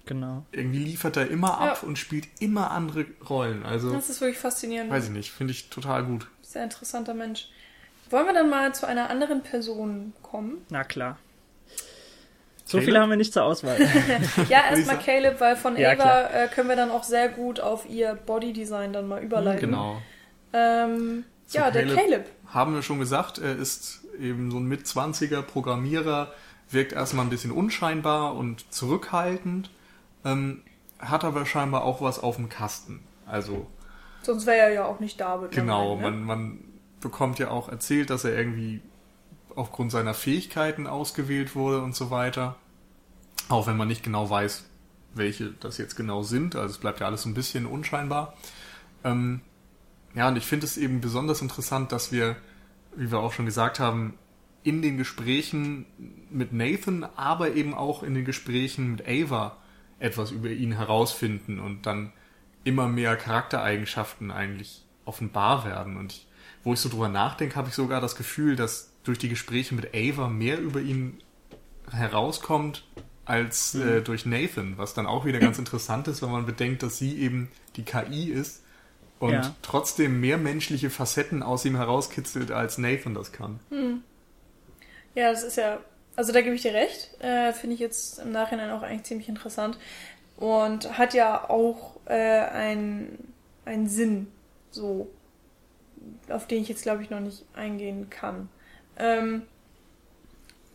Genau. 0.04 0.44
Irgendwie 0.52 0.84
liefert 0.84 1.16
er 1.16 1.30
immer 1.30 1.58
ab 1.58 1.78
ja. 1.80 1.88
und 1.88 1.98
spielt 1.98 2.28
immer 2.40 2.70
andere 2.70 3.06
Rollen. 3.26 3.64
Also, 3.64 3.92
das 3.92 4.10
ist 4.10 4.20
wirklich 4.20 4.38
faszinierend. 4.38 4.90
Weiß 4.90 5.04
ich 5.04 5.10
nicht, 5.10 5.30
finde 5.30 5.52
ich 5.52 5.70
total 5.70 6.04
gut. 6.04 6.28
Sehr 6.42 6.64
interessanter 6.64 7.14
Mensch. 7.14 7.48
Wollen 8.10 8.26
wir 8.26 8.34
dann 8.34 8.50
mal 8.50 8.74
zu 8.74 8.86
einer 8.86 9.08
anderen 9.08 9.42
Person 9.42 10.12
kommen? 10.22 10.58
Na 10.68 10.84
klar. 10.84 11.16
So 12.64 12.80
viele 12.80 12.98
haben 12.98 13.10
wir 13.10 13.16
nicht 13.16 13.32
zur 13.32 13.44
Auswahl. 13.44 13.76
ja, 14.48 14.64
erstmal 14.70 14.98
Caleb, 14.98 15.38
weil 15.38 15.56
von 15.56 15.76
ja, 15.76 15.92
Ava 15.92 16.30
äh, 16.30 16.48
können 16.48 16.68
wir 16.68 16.76
dann 16.76 16.90
auch 16.90 17.04
sehr 17.04 17.28
gut 17.28 17.60
auf 17.60 17.88
ihr 17.88 18.14
Bodydesign 18.14 18.92
dann 18.92 19.06
mal 19.06 19.22
überleiten. 19.22 19.70
Genau. 19.70 20.00
Ähm, 20.54 21.24
ja, 21.50 21.70
Caleb 21.70 21.88
der 21.88 21.96
Caleb. 21.96 22.26
Haben 22.46 22.74
wir 22.74 22.82
schon 22.82 22.98
gesagt, 22.98 23.38
er 23.38 23.54
ist 23.56 24.04
eben 24.18 24.50
so 24.50 24.58
ein 24.58 24.64
Mitzwanziger 24.64 25.42
Programmierer, 25.42 26.32
wirkt 26.70 26.92
erstmal 26.92 27.26
ein 27.26 27.30
bisschen 27.30 27.50
unscheinbar 27.50 28.34
und 28.34 28.72
zurückhaltend, 28.72 29.70
ähm, 30.24 30.62
hat 30.98 31.24
aber 31.24 31.44
scheinbar 31.44 31.84
auch 31.84 32.00
was 32.00 32.18
auf 32.18 32.36
dem 32.36 32.48
Kasten. 32.48 33.00
Also. 33.26 33.66
Sonst 34.22 34.46
wäre 34.46 34.56
er 34.56 34.72
ja 34.72 34.84
auch 34.86 35.00
nicht 35.00 35.20
da. 35.20 35.42
Genau, 35.50 35.96
ne? 35.96 36.02
man, 36.02 36.24
man 36.24 36.64
bekommt 37.00 37.38
ja 37.38 37.50
auch 37.50 37.68
erzählt, 37.68 38.08
dass 38.08 38.24
er 38.24 38.34
irgendwie 38.36 38.80
aufgrund 39.56 39.92
seiner 39.92 40.14
Fähigkeiten 40.14 40.86
ausgewählt 40.86 41.54
wurde 41.54 41.82
und 41.82 41.94
so 41.94 42.10
weiter. 42.10 42.56
Auch 43.48 43.66
wenn 43.66 43.76
man 43.76 43.88
nicht 43.88 44.02
genau 44.02 44.28
weiß, 44.28 44.64
welche 45.14 45.50
das 45.60 45.78
jetzt 45.78 45.96
genau 45.96 46.22
sind. 46.22 46.56
Also 46.56 46.74
es 46.74 46.78
bleibt 46.78 47.00
ja 47.00 47.06
alles 47.06 47.22
so 47.22 47.28
ein 47.28 47.34
bisschen 47.34 47.66
unscheinbar. 47.66 48.34
Ähm, 49.04 49.40
ja, 50.14 50.28
und 50.28 50.36
ich 50.36 50.46
finde 50.46 50.66
es 50.66 50.76
eben 50.76 51.00
besonders 51.00 51.42
interessant, 51.42 51.92
dass 51.92 52.12
wir, 52.12 52.36
wie 52.96 53.10
wir 53.10 53.18
auch 53.18 53.32
schon 53.32 53.46
gesagt 53.46 53.80
haben, 53.80 54.14
in 54.62 54.80
den 54.80 54.96
Gesprächen 54.96 55.84
mit 56.30 56.52
Nathan, 56.52 57.04
aber 57.04 57.54
eben 57.54 57.74
auch 57.74 58.02
in 58.02 58.14
den 58.14 58.24
Gesprächen 58.24 58.92
mit 58.92 59.06
Ava 59.06 59.58
etwas 59.98 60.30
über 60.30 60.48
ihn 60.48 60.72
herausfinden 60.72 61.60
und 61.60 61.86
dann 61.86 62.12
immer 62.64 62.88
mehr 62.88 63.16
Charaktereigenschaften 63.16 64.30
eigentlich 64.30 64.84
offenbar 65.04 65.66
werden. 65.66 65.96
Und 65.96 66.12
ich, 66.12 66.26
wo 66.62 66.72
ich 66.72 66.80
so 66.80 66.88
drüber 66.88 67.08
nachdenke, 67.08 67.56
habe 67.56 67.68
ich 67.68 67.74
sogar 67.74 68.00
das 68.00 68.16
Gefühl, 68.16 68.56
dass 68.56 68.93
durch 69.04 69.18
die 69.18 69.28
Gespräche 69.28 69.74
mit 69.74 69.94
Ava 69.94 70.28
mehr 70.28 70.58
über 70.58 70.80
ihn 70.80 71.18
herauskommt 71.90 72.84
als 73.24 73.74
äh, 73.74 73.78
mhm. 73.78 74.04
durch 74.04 74.26
Nathan, 74.26 74.76
was 74.76 74.94
dann 74.94 75.06
auch 75.06 75.24
wieder 75.24 75.38
ganz 75.38 75.58
interessant 75.64 76.08
ist, 76.08 76.22
wenn 76.22 76.30
man 76.30 76.46
bedenkt, 76.46 76.82
dass 76.82 76.98
sie 76.98 77.18
eben 77.18 77.50
die 77.76 77.84
KI 77.84 78.30
ist 78.30 78.62
und 79.18 79.32
ja. 79.32 79.54
trotzdem 79.62 80.20
mehr 80.20 80.38
menschliche 80.38 80.90
Facetten 80.90 81.42
aus 81.42 81.64
ihm 81.64 81.76
herauskitzelt, 81.76 82.50
als 82.50 82.78
Nathan 82.78 83.14
das 83.14 83.32
kann. 83.32 83.60
Mhm. 83.70 84.02
Ja, 85.14 85.30
das 85.30 85.44
ist 85.44 85.56
ja, 85.56 85.80
also 86.16 86.32
da 86.32 86.40
gebe 86.40 86.54
ich 86.54 86.62
dir 86.62 86.74
recht, 86.74 87.10
äh, 87.20 87.52
finde 87.52 87.74
ich 87.74 87.80
jetzt 87.80 88.18
im 88.18 88.32
Nachhinein 88.32 88.70
auch 88.70 88.82
eigentlich 88.82 89.04
ziemlich 89.04 89.28
interessant 89.28 89.78
und 90.36 90.98
hat 90.98 91.14
ja 91.14 91.48
auch 91.48 91.96
äh, 92.06 92.12
einen, 92.14 93.32
einen 93.64 93.88
Sinn, 93.88 94.26
so, 94.70 95.08
auf 96.28 96.46
den 96.46 96.62
ich 96.62 96.68
jetzt 96.68 96.82
glaube 96.82 97.02
ich 97.02 97.10
noch 97.10 97.20
nicht 97.20 97.44
eingehen 97.54 98.10
kann. 98.10 98.48
Ähm, 98.98 99.42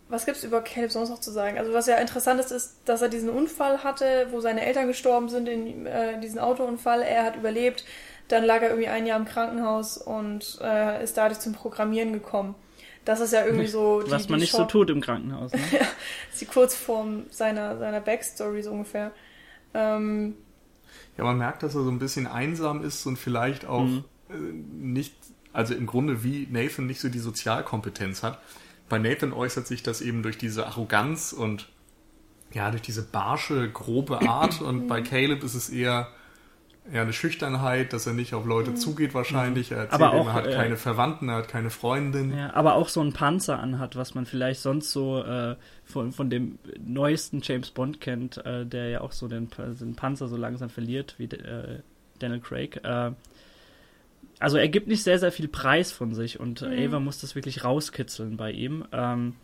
was 0.09 0.27
es 0.27 0.43
über 0.43 0.61
Caleb 0.61 0.91
sonst 0.91 1.09
noch 1.09 1.19
zu 1.19 1.31
sagen? 1.31 1.59
Also 1.59 1.71
was 1.71 1.85
ja 1.85 1.97
interessant 1.97 2.39
ist, 2.39 2.51
ist, 2.51 2.77
dass 2.85 3.01
er 3.01 3.09
diesen 3.09 3.29
Unfall 3.29 3.83
hatte, 3.83 4.27
wo 4.31 4.41
seine 4.41 4.65
Eltern 4.65 4.87
gestorben 4.87 5.29
sind 5.29 5.47
in 5.47 5.85
äh, 5.85 6.19
diesem 6.19 6.39
Autounfall. 6.39 7.03
Er 7.03 7.23
hat 7.23 7.35
überlebt, 7.35 7.85
dann 8.27 8.43
lag 8.43 8.61
er 8.61 8.69
irgendwie 8.69 8.87
ein 8.87 9.05
Jahr 9.05 9.19
im 9.19 9.25
Krankenhaus 9.25 9.97
und 9.97 10.57
äh, 10.61 11.03
ist 11.03 11.15
dadurch 11.15 11.39
zum 11.39 11.53
Programmieren 11.53 12.11
gekommen. 12.11 12.55
Das 13.05 13.19
ist 13.19 13.33
ja 13.33 13.45
irgendwie 13.45 13.67
so 13.67 14.01
die, 14.05 14.11
Was 14.11 14.29
man 14.29 14.39
die 14.39 14.43
nicht 14.43 14.51
Shop 14.51 14.61
so 14.61 14.79
tut 14.79 14.89
im 14.89 14.99
Krankenhaus. 14.99 15.51
Ne? 15.53 15.59
ja, 15.71 15.79
das 15.79 15.87
ist 16.33 16.41
die 16.41 16.45
Kurzform 16.45 17.25
seiner, 17.29 17.77
seiner 17.77 18.01
Backstory 18.01 18.63
so 18.63 18.71
ungefähr. 18.71 19.11
Ähm, 19.75 20.35
ja, 21.17 21.23
man 21.23 21.37
merkt, 21.37 21.61
dass 21.61 21.75
er 21.75 21.83
so 21.83 21.91
ein 21.91 21.99
bisschen 21.99 22.25
einsam 22.25 22.83
ist 22.83 23.05
und 23.05 23.17
vielleicht 23.17 23.65
auch 23.65 23.83
mhm. 23.83 24.05
äh, 24.29 24.33
nicht 24.33 25.13
also 25.53 25.73
im 25.73 25.85
Grunde 25.85 26.23
wie 26.23 26.47
Nathan 26.49 26.85
nicht 26.85 26.99
so 26.99 27.09
die 27.09 27.19
Sozialkompetenz 27.19 28.23
hat, 28.23 28.39
bei 28.87 28.97
Nathan 28.97 29.33
äußert 29.33 29.67
sich 29.67 29.83
das 29.83 30.01
eben 30.01 30.23
durch 30.23 30.37
diese 30.37 30.65
Arroganz 30.65 31.31
und 31.31 31.69
ja, 32.51 32.71
durch 32.71 32.81
diese 32.81 33.03
barsche, 33.03 33.69
grobe 33.69 34.27
Art 34.27 34.61
und 34.61 34.87
bei 34.87 35.01
Caleb 35.01 35.43
ist 35.43 35.53
es 35.53 35.69
eher 35.69 36.09
ja, 36.91 37.03
eine 37.03 37.13
Schüchternheit, 37.13 37.93
dass 37.93 38.07
er 38.07 38.13
nicht 38.13 38.33
auf 38.33 38.45
Leute 38.45 38.71
mhm. 38.71 38.77
zugeht 38.77 39.13
wahrscheinlich. 39.13 39.71
Er 39.71 39.79
erzählt 39.79 40.01
aber 40.01 40.13
auch, 40.13 40.27
er 40.27 40.33
hat 40.33 40.47
äh, 40.47 40.53
keine 40.53 40.75
Verwandten, 40.75 41.29
er 41.29 41.35
hat 41.35 41.47
keine 41.47 41.69
Freundin. 41.69 42.35
Ja, 42.35 42.53
aber 42.55 42.75
auch 42.75 42.89
so 42.89 43.01
ein 43.01 43.13
Panzer 43.13 43.59
anhat, 43.59 43.95
was 43.95 44.15
man 44.15 44.25
vielleicht 44.25 44.61
sonst 44.61 44.91
so 44.91 45.23
äh, 45.23 45.55
von, 45.83 46.11
von 46.11 46.31
dem 46.31 46.57
neuesten 46.83 47.41
James 47.43 47.69
Bond 47.69 48.01
kennt, 48.01 48.43
äh, 48.43 48.65
der 48.65 48.89
ja 48.89 49.01
auch 49.01 49.11
so 49.11 49.27
den, 49.27 49.49
den, 49.79 49.95
Panzer 49.95 50.27
so 50.27 50.37
langsam 50.37 50.69
verliert 50.71 51.15
wie 51.19 51.25
äh, 51.25 51.81
Daniel 52.17 52.39
Craig. 52.39 52.81
Also 54.39 54.57
er 54.57 54.69
gibt 54.69 54.87
nicht 54.87 55.03
sehr, 55.03 55.19
sehr 55.19 55.31
viel 55.31 55.47
Preis 55.47 55.91
von 55.91 56.13
sich 56.13 56.39
und 56.39 56.61
mhm. 56.61 56.71
Ava 56.71 56.99
muss 56.99 57.19
das 57.19 57.35
wirklich 57.35 57.63
rauskitzeln 57.63 58.37
bei 58.37 58.51
ihm. 58.51 58.85
Ähm, 58.91 59.35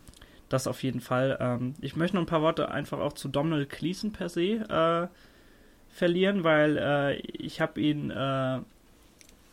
das 0.48 0.66
auf 0.66 0.82
jeden 0.82 1.00
Fall. 1.00 1.36
Ähm, 1.40 1.74
ich 1.80 1.96
möchte 1.96 2.16
noch 2.16 2.22
ein 2.22 2.28
paar 2.28 2.42
Worte 2.42 2.70
einfach 2.70 2.98
auch 2.98 3.12
zu 3.12 3.28
Donald 3.28 3.68
Cleason 3.68 4.12
per 4.12 4.28
se 4.28 4.60
äh, 4.68 5.08
verlieren, 5.90 6.44
weil 6.44 6.76
äh, 6.78 7.16
ich 7.16 7.60
habe 7.60 7.80
ihn 7.80 8.10
äh, 8.10 8.60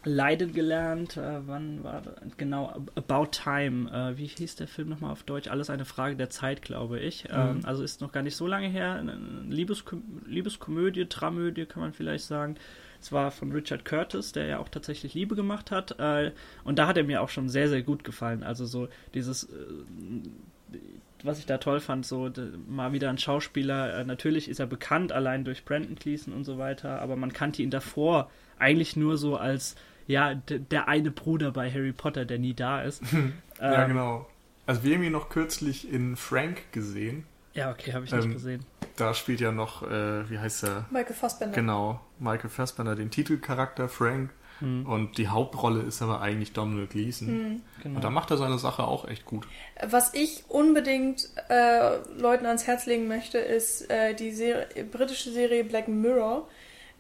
leiden 0.05 0.53
gelernt. 0.53 1.17
Äh, 1.17 1.47
wann 1.47 1.83
war 1.83 2.01
das? 2.01 2.15
Genau, 2.37 2.85
About 2.95 3.27
Time. 3.31 3.89
Äh, 3.91 4.17
wie 4.17 4.27
hieß 4.27 4.55
der 4.55 4.67
Film 4.67 4.89
nochmal 4.89 5.11
auf 5.11 5.23
Deutsch? 5.23 5.47
Alles 5.47 5.69
eine 5.69 5.85
Frage 5.85 6.15
der 6.15 6.29
Zeit, 6.29 6.61
glaube 6.61 6.99
ich. 6.99 7.25
Mhm. 7.25 7.29
Ähm, 7.33 7.59
also 7.63 7.83
ist 7.83 8.01
noch 8.01 8.11
gar 8.11 8.23
nicht 8.23 8.35
so 8.35 8.47
lange 8.47 8.67
her. 8.67 9.03
Liebeskom 9.49 10.03
Liebeskomödie, 10.25 11.07
Dramödie 11.07 11.65
kann 11.65 11.81
man 11.81 11.93
vielleicht 11.93 12.25
sagen. 12.25 12.55
Es 13.03 13.11
war 13.11 13.31
von 13.31 13.51
Richard 13.51 13.83
Curtis, 13.85 14.31
der 14.31 14.45
ja 14.45 14.59
auch 14.59 14.69
tatsächlich 14.69 15.13
Liebe 15.13 15.35
gemacht 15.35 15.71
hat. 15.71 15.99
Äh, 15.99 16.31
und 16.63 16.79
da 16.79 16.87
hat 16.87 16.97
er 16.97 17.03
mir 17.03 17.21
auch 17.21 17.29
schon 17.29 17.49
sehr, 17.49 17.67
sehr 17.67 17.81
gut 17.81 18.03
gefallen. 18.03 18.43
Also 18.43 18.65
so 18.65 18.87
dieses 19.13 19.43
äh, 19.43 20.77
was 21.23 21.39
ich 21.39 21.45
da 21.45 21.57
toll 21.57 21.79
fand, 21.79 22.05
so 22.05 22.29
mal 22.67 22.91
wieder 22.91 23.09
ein 23.09 23.17
Schauspieler, 23.17 23.99
äh, 23.99 24.03
natürlich 24.03 24.49
ist 24.49 24.59
er 24.59 24.67
bekannt, 24.67 25.11
allein 25.11 25.45
durch 25.45 25.65
Brandon 25.65 25.95
Cleason 25.95 26.33
und 26.33 26.43
so 26.43 26.57
weiter, 26.57 27.01
aber 27.01 27.15
man 27.15 27.31
kannte 27.31 27.61
ihn 27.61 27.69
davor 27.69 28.29
eigentlich 28.59 28.95
nur 28.95 29.17
so 29.17 29.37
als, 29.37 29.75
ja, 30.05 30.35
der 30.35 30.87
eine 30.87 31.11
Bruder 31.11 31.51
bei 31.51 31.71
Harry 31.71 31.93
Potter, 31.93 32.25
der 32.25 32.39
nie 32.39 32.53
da 32.53 32.81
ist. 32.81 33.01
ja, 33.59 33.83
ähm, 33.83 33.89
genau. 33.89 34.29
Also 34.65 34.83
wir 34.83 34.95
haben 34.95 35.03
ihn 35.03 35.11
noch 35.11 35.29
kürzlich 35.29 35.91
in 35.91 36.15
Frank 36.15 36.71
gesehen. 36.71 37.25
Ja, 37.53 37.71
okay, 37.71 37.93
habe 37.93 38.05
ich 38.05 38.11
nicht 38.11 38.25
ähm, 38.25 38.33
gesehen. 38.33 38.65
Da 38.95 39.13
spielt 39.13 39.39
ja 39.39 39.51
noch, 39.51 39.83
äh, 39.83 40.29
wie 40.29 40.39
heißt 40.39 40.63
er? 40.63 40.85
Michael 40.89 41.15
Fassbender. 41.15 41.55
Genau, 41.55 41.99
Michael 42.19 42.49
Fassbender, 42.49 42.95
den 42.95 43.11
Titelcharakter 43.11 43.89
Frank. 43.89 44.31
Mhm. 44.59 44.85
Und 44.85 45.17
die 45.17 45.27
Hauptrolle 45.27 45.81
ist 45.81 46.01
aber 46.01 46.21
eigentlich 46.21 46.53
Domhnall 46.53 46.87
Gleeson. 46.87 47.27
Mhm, 47.27 47.61
genau. 47.81 47.95
Und 47.95 48.03
da 48.03 48.09
macht 48.09 48.31
er 48.31 48.37
seine 48.37 48.57
Sache 48.57 48.83
auch 48.83 49.07
echt 49.07 49.25
gut. 49.25 49.47
Was 49.81 50.13
ich 50.13 50.45
unbedingt 50.47 51.29
äh, 51.49 51.97
Leuten 52.17 52.45
ans 52.45 52.65
Herz 52.67 52.85
legen 52.85 53.07
möchte, 53.07 53.39
ist 53.39 53.89
äh, 53.89 54.13
die 54.13 54.31
Serie, 54.31 54.67
britische 54.85 55.31
Serie 55.31 55.63
Black 55.63 55.87
Mirror, 55.87 56.47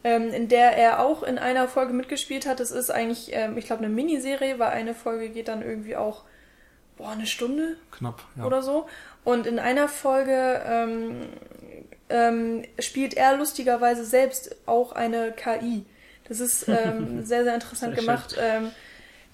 ähm, 0.03 0.33
in 0.33 0.49
der 0.49 0.77
er 0.77 0.99
auch 0.99 1.23
in 1.23 1.37
einer 1.37 1.67
Folge 1.67 1.93
mitgespielt 1.93 2.45
hat. 2.45 2.59
Das 2.59 2.71
ist 2.71 2.89
eigentlich, 2.89 3.29
ähm, 3.31 3.57
ich 3.57 3.65
glaube, 3.65 3.83
eine 3.83 3.93
Miniserie, 3.93 4.59
weil 4.59 4.69
eine 4.71 4.93
Folge 4.93 5.29
geht 5.29 5.47
dann 5.47 5.61
irgendwie 5.61 5.95
auch 5.95 6.23
boah, 6.97 7.11
eine 7.11 7.25
Stunde 7.25 7.77
knapp 7.91 8.23
ja. 8.35 8.45
oder 8.45 8.61
so. 8.61 8.87
Und 9.23 9.47
in 9.47 9.59
einer 9.59 9.87
Folge 9.87 10.61
ähm, 10.65 11.21
ähm, 12.09 12.63
spielt 12.79 13.15
er 13.15 13.37
lustigerweise 13.37 14.05
selbst 14.05 14.55
auch 14.65 14.91
eine 14.91 15.31
KI. 15.31 15.85
Das 16.27 16.39
ist 16.39 16.67
ähm, 16.67 17.25
sehr, 17.25 17.43
sehr 17.43 17.55
interessant 17.55 17.95
sehr 17.95 18.03
gemacht. 18.03 18.35
Ähm, 18.39 18.71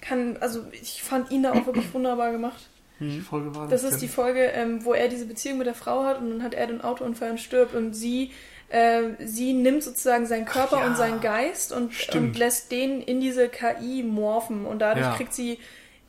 kann, 0.00 0.38
also 0.40 0.64
ich 0.72 1.02
fand 1.02 1.30
ihn 1.30 1.42
da 1.42 1.52
auch 1.52 1.66
wirklich 1.66 1.92
wunderbar 1.94 2.32
gemacht. 2.32 2.68
Welche 2.98 3.22
Folge 3.22 3.54
war 3.54 3.66
das? 3.66 3.82
Das 3.82 3.92
ist 3.92 4.02
die 4.02 4.08
Folge, 4.08 4.44
ähm, 4.44 4.84
wo 4.84 4.92
er 4.92 5.08
diese 5.08 5.26
Beziehung 5.26 5.58
mit 5.58 5.66
der 5.66 5.74
Frau 5.74 6.04
hat 6.04 6.18
und 6.18 6.30
dann 6.30 6.42
hat 6.42 6.54
er 6.54 6.66
den 6.66 6.82
Autounfall 6.82 7.30
und 7.30 7.40
stirbt 7.40 7.74
und 7.74 7.94
sie, 7.94 8.30
äh, 8.68 9.02
sie 9.24 9.54
nimmt 9.54 9.82
sozusagen 9.82 10.26
seinen 10.26 10.44
Körper 10.44 10.80
ja. 10.80 10.86
und 10.86 10.96
seinen 10.96 11.20
Geist 11.20 11.72
und, 11.72 11.92
und, 12.14 12.38
lässt 12.38 12.70
den 12.70 13.00
in 13.00 13.20
diese 13.20 13.48
KI 13.48 14.02
morphen 14.02 14.66
und 14.66 14.80
dadurch 14.80 15.06
ja. 15.06 15.14
kriegt 15.14 15.32
sie 15.32 15.58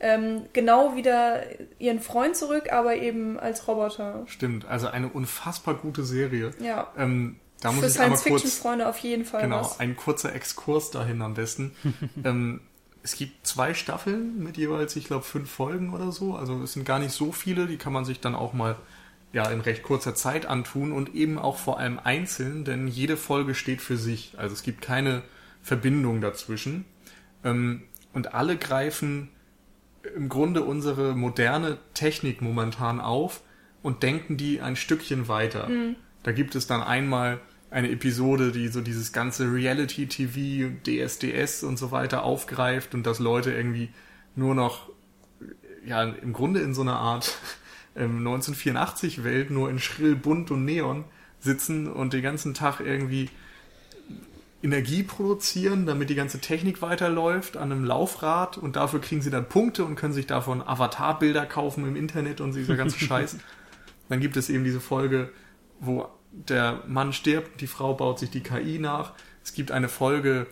ähm, 0.01 0.47
genau 0.51 0.95
wieder 0.95 1.43
ihren 1.77 1.99
Freund 1.99 2.35
zurück, 2.35 2.73
aber 2.73 2.95
eben 2.95 3.39
als 3.39 3.67
Roboter. 3.67 4.23
Stimmt, 4.25 4.65
also 4.65 4.87
eine 4.87 5.09
unfassbar 5.09 5.75
gute 5.75 6.03
Serie. 6.03 6.51
Ja. 6.59 6.91
Ähm, 6.97 7.37
da 7.61 7.71
muss 7.71 7.83
Für 7.83 7.89
Science-Fiction-Freunde 7.91 8.89
auf 8.89 8.97
jeden 8.97 9.25
Fall. 9.25 9.43
Genau, 9.43 9.61
was. 9.61 9.79
ein 9.79 9.95
kurzer 9.95 10.33
Exkurs 10.33 10.89
dahin 10.89 11.21
am 11.21 11.35
besten. 11.35 11.75
ähm, 12.23 12.61
es 13.03 13.15
gibt 13.15 13.45
zwei 13.45 13.75
Staffeln 13.75 14.43
mit 14.43 14.57
jeweils, 14.57 14.95
ich 14.95 15.05
glaube, 15.05 15.23
fünf 15.23 15.49
Folgen 15.51 15.93
oder 15.93 16.11
so. 16.11 16.35
Also 16.35 16.61
es 16.63 16.73
sind 16.73 16.83
gar 16.83 16.97
nicht 16.97 17.11
so 17.11 17.31
viele, 17.31 17.67
die 17.67 17.77
kann 17.77 17.93
man 17.93 18.03
sich 18.03 18.19
dann 18.19 18.33
auch 18.33 18.53
mal 18.53 18.77
ja 19.33 19.49
in 19.49 19.61
recht 19.61 19.83
kurzer 19.83 20.15
Zeit 20.15 20.47
antun 20.47 20.91
und 20.91 21.13
eben 21.13 21.37
auch 21.37 21.57
vor 21.57 21.79
allem 21.79 21.99
einzeln, 22.03 22.65
denn 22.65 22.87
jede 22.87 23.17
Folge 23.17 23.53
steht 23.53 23.81
für 23.81 23.97
sich. 23.97 24.33
Also 24.37 24.53
es 24.53 24.63
gibt 24.63 24.81
keine 24.81 25.21
Verbindung 25.61 26.21
dazwischen. 26.21 26.85
Ähm, 27.43 27.83
und 28.13 28.33
alle 28.33 28.57
greifen 28.57 29.29
im 30.15 30.29
Grunde 30.29 30.63
unsere 30.63 31.15
moderne 31.15 31.77
Technik 31.93 32.41
momentan 32.41 32.99
auf 32.99 33.41
und 33.81 34.03
denken 34.03 34.37
die 34.37 34.61
ein 34.61 34.75
Stückchen 34.75 35.27
weiter. 35.27 35.69
Mhm. 35.69 35.95
Da 36.23 36.31
gibt 36.31 36.55
es 36.55 36.67
dann 36.67 36.81
einmal 36.81 37.39
eine 37.69 37.89
Episode, 37.89 38.51
die 38.51 38.67
so 38.67 38.81
dieses 38.81 39.13
ganze 39.13 39.51
Reality-TV, 39.51 40.71
DSDS 40.85 41.63
und 41.63 41.77
so 41.77 41.91
weiter 41.91 42.23
aufgreift 42.23 42.93
und 42.93 43.07
dass 43.07 43.19
Leute 43.19 43.51
irgendwie 43.51 43.89
nur 44.35 44.55
noch, 44.55 44.89
ja, 45.85 46.03
im 46.03 46.33
Grunde 46.33 46.59
in 46.59 46.73
so 46.73 46.81
einer 46.81 46.97
Art 46.97 47.33
1984-Welt, 47.95 49.47
ähm, 49.49 49.55
nur 49.55 49.69
in 49.69 49.79
schrill, 49.79 50.15
bunt 50.15 50.51
und 50.51 50.65
neon 50.65 51.05
sitzen 51.39 51.87
und 51.87 52.13
den 52.13 52.21
ganzen 52.21 52.53
Tag 52.53 52.81
irgendwie 52.81 53.29
Energie 54.63 55.03
produzieren, 55.03 55.85
damit 55.85 56.09
die 56.09 56.15
ganze 56.15 56.39
Technik 56.39 56.81
weiterläuft 56.81 57.57
an 57.57 57.71
einem 57.71 57.83
Laufrad 57.83 58.57
und 58.57 58.75
dafür 58.75 59.01
kriegen 59.01 59.21
sie 59.21 59.31
dann 59.31 59.49
Punkte 59.49 59.83
und 59.85 59.95
können 59.95 60.13
sich 60.13 60.27
davon 60.27 60.61
Avatarbilder 60.61 61.45
kaufen 61.45 61.87
im 61.87 61.95
Internet 61.95 62.41
und 62.41 62.53
dieser 62.53 62.75
ganze 62.75 62.99
Scheiß. 63.05 63.37
Dann 64.09 64.19
gibt 64.19 64.37
es 64.37 64.49
eben 64.49 64.63
diese 64.63 64.79
Folge, 64.79 65.31
wo 65.79 66.07
der 66.31 66.83
Mann 66.87 67.11
stirbt, 67.13 67.61
die 67.61 67.67
Frau 67.67 67.93
baut 67.93 68.19
sich 68.19 68.29
die 68.29 68.41
KI 68.41 68.77
nach. 68.79 69.13
Es 69.43 69.53
gibt 69.53 69.71
eine 69.71 69.89
Folge, 69.89 70.47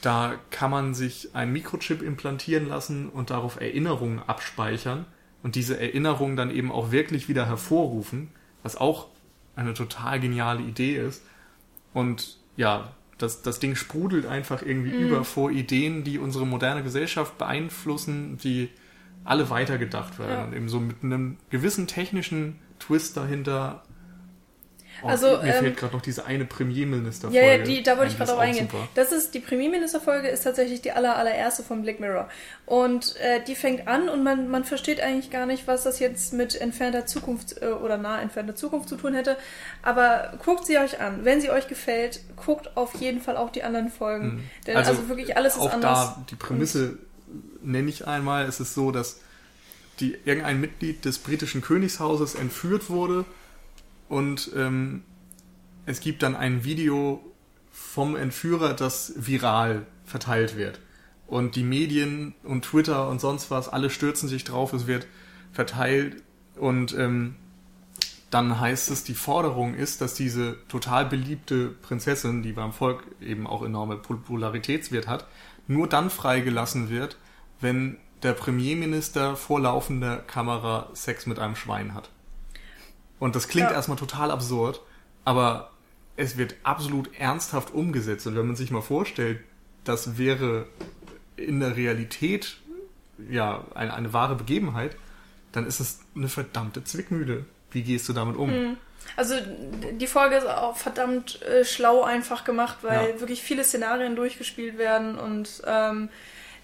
da 0.00 0.34
kann 0.50 0.70
man 0.70 0.94
sich 0.94 1.30
ein 1.34 1.52
Mikrochip 1.52 2.02
implantieren 2.02 2.68
lassen 2.68 3.08
und 3.08 3.30
darauf 3.30 3.60
Erinnerungen 3.60 4.20
abspeichern 4.26 5.04
und 5.42 5.54
diese 5.54 5.78
Erinnerungen 5.78 6.36
dann 6.36 6.50
eben 6.50 6.72
auch 6.72 6.90
wirklich 6.90 7.28
wieder 7.28 7.46
hervorrufen, 7.46 8.30
was 8.62 8.76
auch 8.76 9.08
eine 9.56 9.74
total 9.74 10.20
geniale 10.20 10.62
Idee 10.62 10.96
ist. 10.96 11.22
Und 11.92 12.38
ja, 12.56 12.94
das, 13.22 13.42
das 13.42 13.60
Ding 13.60 13.76
sprudelt 13.76 14.26
einfach 14.26 14.62
irgendwie 14.62 14.92
mm. 14.92 15.06
über 15.06 15.24
vor 15.24 15.50
Ideen, 15.50 16.04
die 16.04 16.18
unsere 16.18 16.46
moderne 16.46 16.82
Gesellschaft 16.82 17.38
beeinflussen, 17.38 18.38
die 18.38 18.70
alle 19.24 19.50
weitergedacht 19.50 20.18
werden. 20.18 20.30
Ja. 20.30 20.44
Und 20.44 20.54
eben 20.54 20.68
so 20.68 20.80
mit 20.80 21.02
einem 21.02 21.36
gewissen 21.50 21.86
technischen 21.86 22.58
Twist 22.78 23.16
dahinter 23.16 23.82
Oh, 25.02 25.08
also, 25.08 25.38
mir 25.38 25.54
ähm, 25.54 25.64
fehlt 25.64 25.76
gerade 25.76 25.94
noch 25.94 26.02
diese 26.02 26.26
eine 26.26 26.44
Premierminister-Folge. 26.44 27.46
Ja, 27.46 27.56
ja, 27.56 27.58
die, 27.62 27.82
da 27.82 27.96
wollte 27.96 28.12
ich 28.12 28.18
gerade 28.18 28.30
drauf 28.30 28.40
eingehen. 28.40 28.68
Super. 28.70 28.88
Das 28.94 29.12
ist, 29.12 29.34
die 29.34 29.40
Premierminister-Folge 29.40 30.28
ist 30.28 30.42
tatsächlich 30.42 30.82
die 30.82 30.92
aller, 30.92 31.16
allererste 31.16 31.62
von 31.62 31.82
Black 31.82 32.00
Mirror. 32.00 32.28
Und 32.66 33.16
äh, 33.16 33.42
die 33.44 33.54
fängt 33.54 33.88
an 33.88 34.08
und 34.08 34.22
man, 34.22 34.48
man 34.48 34.64
versteht 34.64 35.00
eigentlich 35.00 35.30
gar 35.30 35.46
nicht, 35.46 35.66
was 35.66 35.84
das 35.84 35.98
jetzt 35.98 36.32
mit 36.32 36.60
entfernter 36.60 37.06
Zukunft 37.06 37.62
äh, 37.62 37.66
oder 37.66 37.96
nah 37.96 38.20
entfernter 38.20 38.54
Zukunft 38.54 38.88
zu 38.88 38.96
tun 38.96 39.14
hätte. 39.14 39.36
Aber 39.82 40.34
guckt 40.44 40.66
sie 40.66 40.78
euch 40.78 41.00
an. 41.00 41.24
Wenn 41.24 41.40
sie 41.40 41.50
euch 41.50 41.68
gefällt, 41.68 42.20
guckt 42.36 42.76
auf 42.76 42.94
jeden 42.96 43.20
Fall 43.20 43.36
auch 43.36 43.50
die 43.50 43.62
anderen 43.62 43.90
Folgen. 43.90 44.26
Mhm. 44.26 44.50
Denn 44.66 44.76
also, 44.76 44.92
also, 44.92 45.08
wirklich 45.08 45.36
alles 45.36 45.56
ist 45.56 45.60
auch 45.60 45.72
anders. 45.72 46.14
Da 46.14 46.24
die 46.30 46.36
Prämisse 46.36 46.98
nenne 47.62 47.88
ich 47.88 48.06
einmal. 48.06 48.46
Es 48.46 48.60
ist 48.60 48.74
so, 48.74 48.90
dass 48.90 49.20
die, 50.00 50.16
irgendein 50.24 50.60
Mitglied 50.60 51.04
des 51.04 51.18
britischen 51.18 51.60
Königshauses 51.60 52.34
entführt 52.34 52.90
wurde 52.90 53.24
und 54.10 54.50
ähm, 54.56 55.04
es 55.86 56.00
gibt 56.00 56.22
dann 56.22 56.36
ein 56.36 56.64
Video 56.64 57.24
vom 57.70 58.16
Entführer, 58.16 58.74
das 58.74 59.14
viral 59.16 59.86
verteilt 60.04 60.56
wird. 60.56 60.80
Und 61.28 61.54
die 61.54 61.62
Medien 61.62 62.34
und 62.42 62.64
Twitter 62.64 63.08
und 63.08 63.20
sonst 63.20 63.52
was, 63.52 63.68
alle 63.68 63.88
stürzen 63.88 64.28
sich 64.28 64.42
drauf, 64.42 64.72
es 64.72 64.88
wird 64.88 65.06
verteilt 65.52 66.22
und 66.56 66.92
ähm, 66.98 67.36
dann 68.30 68.58
heißt 68.58 68.90
es, 68.90 69.04
die 69.04 69.14
Forderung 69.14 69.74
ist, 69.74 70.00
dass 70.00 70.14
diese 70.14 70.56
total 70.66 71.06
beliebte 71.06 71.68
Prinzessin, 71.68 72.42
die 72.42 72.52
beim 72.52 72.72
Volk 72.72 73.04
eben 73.20 73.46
auch 73.46 73.62
enorme 73.62 73.96
Popularitätswert 73.96 75.06
hat, 75.06 75.28
nur 75.68 75.88
dann 75.88 76.10
freigelassen 76.10 76.90
wird, 76.90 77.16
wenn 77.60 77.96
der 78.24 78.32
Premierminister 78.32 79.36
vor 79.36 79.60
laufender 79.60 80.16
Kamera 80.16 80.90
Sex 80.94 81.26
mit 81.26 81.38
einem 81.38 81.54
Schwein 81.54 81.94
hat. 81.94 82.10
Und 83.20 83.36
das 83.36 83.46
klingt 83.46 83.70
ja. 83.70 83.76
erstmal 83.76 83.98
total 83.98 84.32
absurd, 84.32 84.80
aber 85.24 85.70
es 86.16 86.36
wird 86.36 86.56
absolut 86.64 87.14
ernsthaft 87.16 87.72
umgesetzt. 87.72 88.26
Und 88.26 88.36
wenn 88.36 88.46
man 88.46 88.56
sich 88.56 88.72
mal 88.72 88.82
vorstellt, 88.82 89.40
das 89.84 90.18
wäre 90.18 90.66
in 91.36 91.60
der 91.60 91.76
Realität 91.76 92.56
ja 93.30 93.64
eine, 93.74 93.94
eine 93.94 94.12
wahre 94.12 94.34
Begebenheit, 94.34 94.96
dann 95.52 95.66
ist 95.66 95.80
es 95.80 96.00
eine 96.16 96.28
verdammte 96.28 96.82
Zwickmühle. 96.82 97.44
Wie 97.70 97.82
gehst 97.82 98.08
du 98.08 98.12
damit 98.12 98.36
um? 98.36 98.50
Mhm. 98.50 98.76
Also 99.16 99.34
die 99.98 100.06
Folge 100.06 100.36
ist 100.36 100.46
auch 100.46 100.76
verdammt 100.76 101.42
äh, 101.42 101.64
schlau 101.64 102.02
einfach 102.02 102.44
gemacht, 102.44 102.78
weil 102.82 103.10
ja. 103.10 103.20
wirklich 103.20 103.42
viele 103.42 103.64
Szenarien 103.64 104.14
durchgespielt 104.14 104.78
werden 104.78 105.18
und 105.18 105.62
ähm, 105.66 106.10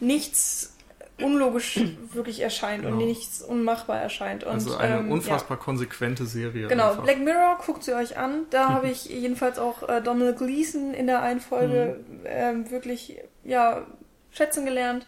nichts 0.01 0.76
unlogisch 1.23 1.81
wirklich 2.13 2.41
erscheint 2.41 2.83
genau. 2.83 2.97
und 2.97 3.07
nichts 3.07 3.41
unmachbar 3.41 4.01
erscheint. 4.01 4.45
Und, 4.45 4.53
also 4.53 4.77
eine 4.77 4.99
ähm, 4.99 5.11
unfassbar 5.11 5.57
ja. 5.57 5.63
konsequente 5.63 6.27
Serie. 6.27 6.69
Genau, 6.69 6.91
einfach. 6.91 7.05
Black 7.05 7.21
Mirror, 7.21 7.59
guckt 7.65 7.85
sie 7.85 7.95
euch 7.95 8.17
an. 8.17 8.47
Da 8.51 8.69
habe 8.75 8.89
ich 8.89 9.07
jedenfalls 9.07 9.59
auch 9.59 9.89
äh, 9.89 10.03
Donald 10.03 10.39
Gleason 10.39 10.93
in 10.93 11.07
der 11.07 11.23
einen 11.23 11.41
Folge 11.41 12.01
mhm. 12.07 12.21
ähm, 12.27 12.71
wirklich 12.71 13.19
ja, 13.45 13.87
schätzen 14.31 14.65
gelernt. 14.65 15.07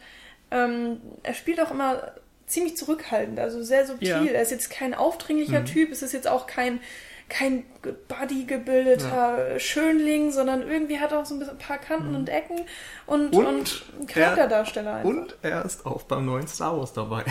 Ähm, 0.50 1.00
er 1.22 1.34
spielt 1.34 1.60
auch 1.60 1.70
immer 1.70 2.12
ziemlich 2.46 2.76
zurückhaltend, 2.78 3.38
also 3.38 3.62
sehr 3.62 3.86
subtil. 3.86 4.08
Ja. 4.08 4.24
Er 4.24 4.40
ist 4.40 4.50
jetzt 4.50 4.70
kein 4.70 4.94
aufdringlicher 4.94 5.60
mhm. 5.60 5.66
Typ, 5.66 5.92
es 5.92 6.00
ist 6.00 6.12
jetzt 6.12 6.26
auch 6.26 6.46
kein 6.46 6.80
kein 7.28 7.64
bodygebildeter 8.08 9.52
ja. 9.52 9.58
Schönling, 9.60 10.30
sondern 10.30 10.62
irgendwie 10.68 10.98
hat 10.98 11.12
er 11.12 11.20
auch 11.20 11.26
so 11.26 11.34
ein 11.34 11.58
paar 11.58 11.78
Kanten 11.78 12.10
mhm. 12.10 12.16
und 12.16 12.28
Ecken 12.28 12.60
und, 13.06 13.34
und, 13.34 13.84
und 13.98 14.08
Charakterdarsteller. 14.08 15.00
Er, 15.00 15.04
und 15.04 15.36
er 15.42 15.64
ist 15.64 15.84
auch 15.84 16.02
beim 16.02 16.24
neuen 16.24 16.48
Star 16.48 16.76
Wars 16.78 16.92
dabei. 16.92 17.24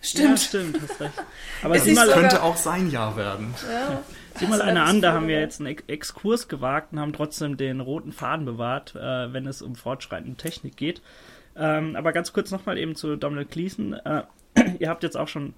Stimmt. 0.00 0.30
Ja, 0.30 0.36
stimmt, 0.36 0.80
hast 0.82 1.00
recht. 1.00 1.12
Aber 1.62 1.76
es 1.76 1.86
mal, 1.94 2.08
könnte 2.08 2.42
auch 2.42 2.56
sein 2.56 2.90
Jahr 2.90 3.16
werden. 3.16 3.54
Ja. 3.70 4.02
Sieh 4.38 4.46
mal 4.46 4.60
eine 4.60 4.82
an, 4.82 5.00
da 5.00 5.12
haben 5.12 5.28
wir 5.28 5.40
jetzt 5.40 5.60
einen 5.60 5.76
Exkurs 5.86 6.48
gewagt 6.48 6.92
und 6.92 7.00
haben 7.00 7.12
trotzdem 7.12 7.56
den 7.56 7.80
roten 7.80 8.12
Faden 8.12 8.44
bewahrt, 8.44 8.96
äh, 8.96 9.32
wenn 9.32 9.46
es 9.46 9.62
um 9.62 9.76
fortschreitende 9.76 10.36
Technik 10.36 10.76
geht. 10.76 11.02
Ähm, 11.54 11.96
aber 11.96 12.12
ganz 12.12 12.32
kurz 12.32 12.50
nochmal 12.50 12.78
eben 12.78 12.96
zu 12.96 13.16
Donald 13.16 13.50
Gleason. 13.50 13.92
Äh, 13.92 14.22
ihr 14.78 14.88
habt 14.88 15.02
jetzt 15.02 15.16
auch 15.16 15.28
schon 15.28 15.54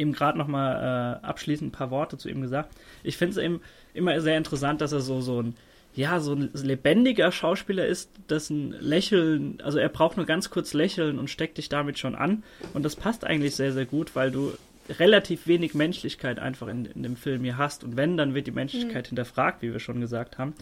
eben 0.00 0.12
gerade 0.12 0.38
nochmal 0.38 1.20
äh, 1.22 1.26
abschließend 1.26 1.68
ein 1.68 1.72
paar 1.72 1.90
Worte 1.90 2.16
zu 2.16 2.28
ihm 2.28 2.40
gesagt. 2.40 2.74
Ich 3.02 3.16
finde 3.16 3.32
es 3.32 3.36
eben 3.44 3.60
immer 3.94 4.20
sehr 4.20 4.36
interessant, 4.38 4.80
dass 4.80 4.92
er 4.92 5.00
so, 5.00 5.20
so 5.20 5.42
ein, 5.42 5.54
ja, 5.94 6.20
so 6.20 6.34
ein 6.34 6.50
lebendiger 6.54 7.30
Schauspieler 7.30 7.86
ist, 7.86 8.10
dessen 8.28 8.72
Lächeln, 8.80 9.58
also 9.62 9.78
er 9.78 9.88
braucht 9.88 10.16
nur 10.16 10.26
ganz 10.26 10.50
kurz 10.50 10.72
lächeln 10.72 11.18
und 11.18 11.28
steckt 11.28 11.58
dich 11.58 11.68
damit 11.68 11.98
schon 11.98 12.14
an. 12.14 12.42
Und 12.72 12.84
das 12.84 12.96
passt 12.96 13.24
eigentlich 13.24 13.54
sehr, 13.54 13.72
sehr 13.72 13.86
gut, 13.86 14.16
weil 14.16 14.30
du 14.30 14.52
relativ 14.98 15.46
wenig 15.46 15.74
Menschlichkeit 15.74 16.38
einfach 16.38 16.68
in, 16.68 16.86
in 16.86 17.02
dem 17.02 17.16
Film 17.16 17.44
hier 17.44 17.58
hast. 17.58 17.84
Und 17.84 17.96
wenn, 17.96 18.16
dann 18.16 18.34
wird 18.34 18.46
die 18.46 18.52
Menschlichkeit 18.52 19.06
mhm. 19.06 19.08
hinterfragt, 19.10 19.62
wie 19.62 19.72
wir 19.72 19.80
schon 19.80 20.00
gesagt 20.00 20.38
haben. 20.38 20.54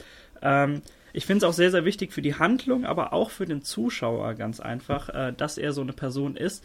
Ähm, 0.42 0.82
ich 1.12 1.24
finde 1.24 1.44
es 1.44 1.50
auch 1.50 1.54
sehr, 1.54 1.70
sehr 1.70 1.84
wichtig 1.84 2.12
für 2.12 2.22
die 2.22 2.34
Handlung, 2.34 2.84
aber 2.84 3.12
auch 3.12 3.30
für 3.30 3.46
den 3.46 3.62
Zuschauer 3.62 4.34
ganz 4.34 4.60
einfach, 4.60 5.08
äh, 5.08 5.32
dass 5.36 5.58
er 5.58 5.72
so 5.72 5.80
eine 5.80 5.92
Person 5.92 6.36
ist, 6.36 6.64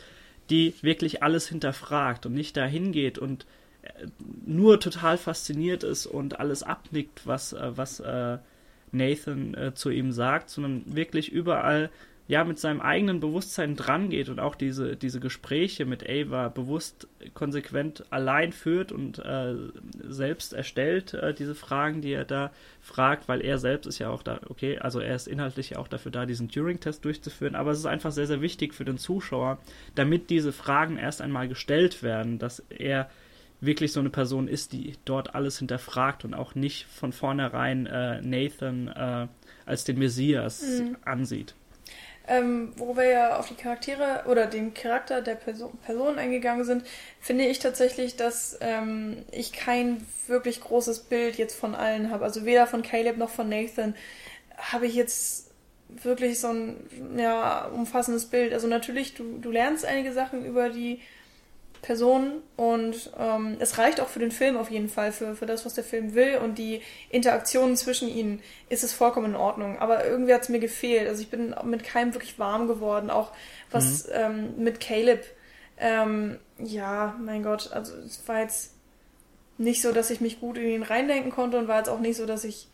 die 0.49 0.73
wirklich 0.81 1.23
alles 1.23 1.47
hinterfragt 1.47 2.25
und 2.25 2.33
nicht 2.33 2.57
dahin 2.57 2.91
geht 2.91 3.17
und 3.17 3.45
äh, 3.81 4.07
nur 4.45 4.79
total 4.79 5.17
fasziniert 5.17 5.83
ist 5.83 6.05
und 6.05 6.39
alles 6.39 6.63
abnickt, 6.63 7.25
was, 7.25 7.53
äh, 7.53 7.77
was 7.77 7.99
äh, 7.99 8.37
Nathan 8.91 9.71
zu 9.73 9.89
ihm 9.89 10.11
sagt, 10.11 10.51
sondern 10.51 10.83
wirklich 10.85 11.31
überall 11.31 11.89
ja 12.27 12.43
mit 12.45 12.57
seinem 12.57 12.79
eigenen 12.79 13.19
Bewusstsein 13.19 13.75
drangeht 13.75 14.29
und 14.29 14.39
auch 14.39 14.55
diese, 14.55 14.95
diese 14.95 15.19
Gespräche 15.19 15.85
mit 15.85 16.09
Ava 16.09 16.47
bewusst 16.47 17.07
konsequent 17.33 18.05
allein 18.11 18.53
führt 18.53 18.91
und 18.93 19.19
äh, 19.19 19.55
selbst 20.07 20.53
erstellt, 20.53 21.13
äh, 21.13 21.33
diese 21.33 21.53
Fragen, 21.53 22.01
die 22.01 22.13
er 22.13 22.23
da 22.23 22.51
fragt, 22.79 23.27
weil 23.27 23.41
er 23.41 23.57
selbst 23.57 23.87
ist 23.87 23.99
ja 23.99 24.09
auch 24.09 24.23
da, 24.23 24.39
okay, 24.47 24.79
also 24.79 24.99
er 24.99 25.15
ist 25.15 25.27
inhaltlich 25.27 25.71
ja 25.71 25.79
auch 25.79 25.89
dafür 25.89 26.11
da, 26.11 26.25
diesen 26.25 26.47
Turing-Test 26.47 27.03
durchzuführen, 27.03 27.55
aber 27.55 27.71
es 27.71 27.79
ist 27.79 27.85
einfach 27.85 28.11
sehr, 28.11 28.27
sehr 28.27 28.41
wichtig 28.41 28.73
für 28.73 28.85
den 28.85 28.97
Zuschauer, 28.97 29.59
damit 29.95 30.29
diese 30.29 30.53
Fragen 30.53 30.97
erst 30.97 31.21
einmal 31.21 31.49
gestellt 31.49 32.03
werden, 32.03 32.39
dass 32.39 32.63
er 32.69 33.09
wirklich 33.59 33.91
so 33.91 33.99
eine 33.99 34.09
Person 34.09 34.47
ist, 34.47 34.73
die 34.73 34.93
dort 35.05 35.35
alles 35.35 35.59
hinterfragt 35.59 36.25
und 36.25 36.33
auch 36.33 36.55
nicht 36.55 36.85
von 36.85 37.11
vornherein 37.11 37.85
äh, 37.85 38.21
Nathan 38.21 38.87
äh, 38.87 39.27
als 39.65 39.83
den 39.83 39.99
Messias 39.99 40.81
mhm. 40.81 40.97
ansieht. 41.05 41.55
Ähm, 42.25 42.71
wo 42.77 42.95
wir 42.95 43.05
ja 43.05 43.37
auf 43.37 43.49
die 43.49 43.55
Charaktere 43.55 44.23
oder 44.27 44.45
den 44.45 44.73
Charakter 44.73 45.21
der 45.21 45.35
Person, 45.35 45.77
Person 45.85 46.17
eingegangen 46.17 46.63
sind, 46.63 46.85
finde 47.19 47.45
ich 47.45 47.59
tatsächlich, 47.59 48.15
dass 48.15 48.57
ähm, 48.61 49.25
ich 49.31 49.51
kein 49.51 50.05
wirklich 50.27 50.61
großes 50.61 51.01
Bild 51.01 51.37
jetzt 51.37 51.55
von 51.55 51.75
allen 51.75 52.11
habe. 52.11 52.23
Also 52.23 52.45
weder 52.45 52.65
von 52.65 52.81
Caleb 52.81 53.17
noch 53.17 53.29
von 53.29 53.49
Nathan 53.49 53.93
habe 54.57 54.87
ich 54.87 54.95
jetzt 54.95 55.51
wirklich 55.89 56.39
so 56.39 56.47
ein 56.47 56.77
ja, 57.17 57.65
umfassendes 57.65 58.27
Bild. 58.27 58.53
Also 58.53 58.67
natürlich, 58.67 59.15
du, 59.15 59.39
du 59.39 59.51
lernst 59.51 59.85
einige 59.85 60.13
Sachen 60.13 60.45
über 60.45 60.69
die 60.69 61.01
Personen 61.83 62.41
und 62.55 63.11
ähm, 63.19 63.57
es 63.59 63.77
reicht 63.77 63.99
auch 63.99 64.07
für 64.07 64.19
den 64.19 64.31
Film 64.31 64.55
auf 64.57 64.71
jeden 64.71 64.87
Fall, 64.87 65.11
für, 65.11 65.35
für 65.35 65.45
das, 65.45 65.65
was 65.65 65.73
der 65.73 65.83
Film 65.83 66.15
will 66.15 66.37
und 66.37 66.57
die 66.57 66.81
Interaktionen 67.09 67.75
zwischen 67.75 68.07
ihnen 68.07 68.41
ist 68.69 68.83
es 68.83 68.93
vollkommen 68.93 69.27
in 69.27 69.35
Ordnung. 69.35 69.77
Aber 69.79 70.05
irgendwie 70.05 70.33
hat 70.33 70.43
es 70.43 70.49
mir 70.49 70.59
gefehlt. 70.59 71.07
Also 71.09 71.21
ich 71.21 71.29
bin 71.29 71.53
mit 71.65 71.83
keinem 71.83 72.13
wirklich 72.13 72.39
warm 72.39 72.67
geworden, 72.67 73.09
auch 73.09 73.33
was 73.69 74.07
mhm. 74.07 74.13
ähm, 74.13 74.63
mit 74.63 74.79
Caleb. 74.79 75.25
Ähm, 75.77 76.39
ja, 76.57 77.15
mein 77.19 77.43
Gott, 77.43 77.71
also 77.73 77.93
es 77.97 78.25
war 78.27 78.39
jetzt 78.39 78.73
nicht 79.57 79.81
so, 79.81 79.91
dass 79.91 80.09
ich 80.09 80.21
mich 80.21 80.39
gut 80.39 80.57
in 80.57 80.67
ihn 80.67 80.83
reindenken 80.83 81.31
konnte 81.31 81.57
und 81.57 81.67
war 81.67 81.79
jetzt 81.79 81.89
auch 81.89 81.99
nicht 81.99 82.15
so, 82.15 82.25
dass 82.25 82.45
ich 82.45 82.67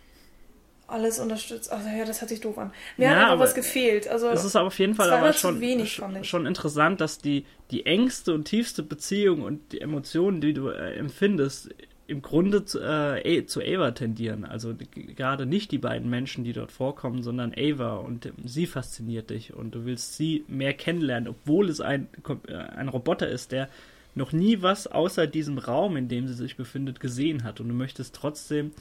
alles 0.89 1.19
unterstützt. 1.19 1.71
Also 1.71 1.87
ja, 1.89 2.05
das 2.05 2.21
hat 2.21 2.29
sich 2.29 2.41
doof 2.41 2.57
an. 2.57 2.71
Mir 2.97 3.05
ja, 3.05 3.15
hat 3.15 3.29
aber 3.31 3.41
was 3.41 3.55
gefehlt. 3.55 4.07
Also 4.07 4.29
es 4.29 4.43
ist 4.43 4.55
aber 4.55 4.67
auf 4.67 4.79
jeden 4.79 4.95
Fall 4.95 5.11
aber 5.11 5.33
schon, 5.33 5.59
wenig, 5.61 6.01
schon, 6.23 6.45
interessant, 6.45 7.01
dass 7.01 7.19
die, 7.19 7.45
die 7.71 7.85
engste 7.85 8.33
und 8.33 8.45
tiefste 8.45 8.83
Beziehung 8.83 9.41
und 9.41 9.71
die 9.71 9.81
Emotionen, 9.81 10.41
die 10.41 10.53
du 10.53 10.69
äh, 10.69 10.95
empfindest, 10.95 11.69
im 12.09 12.21
Grunde 12.23 12.65
zu, 12.65 12.79
äh, 12.79 13.45
zu 13.45 13.61
Ava 13.61 13.91
tendieren. 13.91 14.43
Also 14.43 14.73
gerade 14.95 15.45
nicht 15.45 15.71
die 15.71 15.77
beiden 15.77 16.09
Menschen, 16.09 16.43
die 16.43 16.53
dort 16.53 16.71
vorkommen, 16.71 17.21
sondern 17.21 17.53
Ava 17.55 17.97
und 17.97 18.25
äh, 18.25 18.31
sie 18.43 18.65
fasziniert 18.65 19.29
dich 19.29 19.53
und 19.53 19.75
du 19.75 19.85
willst 19.85 20.15
sie 20.15 20.43
mehr 20.47 20.73
kennenlernen, 20.73 21.29
obwohl 21.29 21.69
es 21.69 21.81
ein, 21.81 22.07
äh, 22.47 22.53
ein 22.53 22.89
Roboter 22.89 23.27
ist, 23.27 23.51
der 23.51 23.69
noch 24.15 24.31
nie 24.31 24.61
was 24.61 24.87
außer 24.87 25.27
diesem 25.27 25.59
Raum, 25.59 25.95
in 25.95 26.07
dem 26.07 26.27
sie 26.27 26.33
sich 26.33 26.55
befindet, 26.55 26.99
gesehen 26.99 27.43
hat 27.43 27.59
und 27.59 27.69
du 27.69 27.75
möchtest 27.75 28.15
trotzdem 28.15 28.71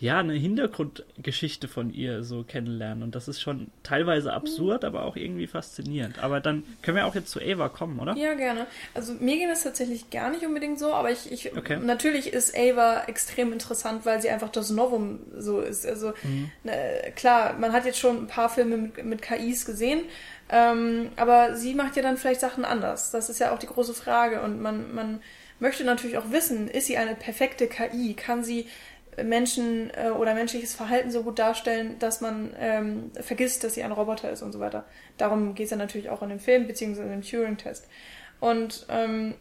ja, 0.00 0.18
eine 0.18 0.34
Hintergrundgeschichte 0.34 1.68
von 1.68 1.92
ihr 1.92 2.24
so 2.24 2.42
kennenlernen. 2.42 3.02
Und 3.04 3.14
das 3.14 3.28
ist 3.28 3.40
schon 3.40 3.68
teilweise 3.84 4.32
absurd, 4.32 4.84
aber 4.84 5.04
auch 5.04 5.16
irgendwie 5.16 5.46
faszinierend. 5.46 6.22
Aber 6.22 6.40
dann 6.40 6.64
können 6.82 6.96
wir 6.96 7.06
auch 7.06 7.14
jetzt 7.14 7.30
zu 7.30 7.40
Ava 7.40 7.68
kommen, 7.68 8.00
oder? 8.00 8.16
Ja, 8.16 8.34
gerne. 8.34 8.66
Also 8.92 9.14
mir 9.14 9.36
ging 9.36 9.48
es 9.48 9.62
tatsächlich 9.62 10.10
gar 10.10 10.30
nicht 10.30 10.44
unbedingt 10.44 10.80
so, 10.80 10.92
aber 10.92 11.10
ich, 11.10 11.30
ich 11.30 11.56
okay. 11.56 11.78
natürlich 11.78 12.32
ist 12.32 12.56
Ava 12.56 13.04
extrem 13.06 13.52
interessant, 13.52 14.04
weil 14.04 14.20
sie 14.20 14.30
einfach 14.30 14.50
das 14.50 14.70
Novum 14.70 15.20
so 15.38 15.60
ist. 15.60 15.86
Also 15.86 16.12
mhm. 16.24 16.50
ne, 16.64 17.12
klar, 17.14 17.56
man 17.58 17.72
hat 17.72 17.86
jetzt 17.86 17.98
schon 17.98 18.24
ein 18.24 18.26
paar 18.26 18.48
Filme 18.48 18.76
mit, 18.76 19.04
mit 19.04 19.22
KIs 19.22 19.64
gesehen, 19.64 20.00
ähm, 20.50 21.10
aber 21.16 21.54
sie 21.54 21.74
macht 21.74 21.96
ja 21.96 22.02
dann 22.02 22.16
vielleicht 22.16 22.40
Sachen 22.40 22.64
anders. 22.64 23.12
Das 23.12 23.30
ist 23.30 23.38
ja 23.38 23.54
auch 23.54 23.58
die 23.58 23.66
große 23.66 23.94
Frage. 23.94 24.42
Und 24.42 24.60
man, 24.60 24.94
man 24.94 25.20
möchte 25.60 25.84
natürlich 25.84 26.18
auch 26.18 26.30
wissen, 26.30 26.68
ist 26.68 26.86
sie 26.86 26.96
eine 26.96 27.14
perfekte 27.14 27.68
KI? 27.68 28.14
Kann 28.14 28.44
sie 28.44 28.66
Menschen 29.22 29.90
äh, 29.90 30.10
oder 30.10 30.34
menschliches 30.34 30.74
Verhalten 30.74 31.10
so 31.10 31.22
gut 31.22 31.38
darstellen, 31.38 31.96
dass 31.98 32.20
man 32.20 32.54
ähm, 32.58 33.10
vergisst, 33.20 33.64
dass 33.64 33.74
sie 33.74 33.82
ein 33.82 33.92
Roboter 33.92 34.30
ist 34.30 34.42
und 34.42 34.52
so 34.52 34.60
weiter. 34.60 34.84
Darum 35.18 35.54
geht 35.54 35.66
es 35.66 35.70
ja 35.70 35.76
natürlich 35.76 36.10
auch 36.10 36.22
in 36.22 36.30
dem 36.30 36.40
Film, 36.40 36.66
beziehungsweise 36.66 37.12
im 37.12 37.22
Turing-Test. 37.22 37.86
Und 38.40 38.86
ähm, 38.88 39.34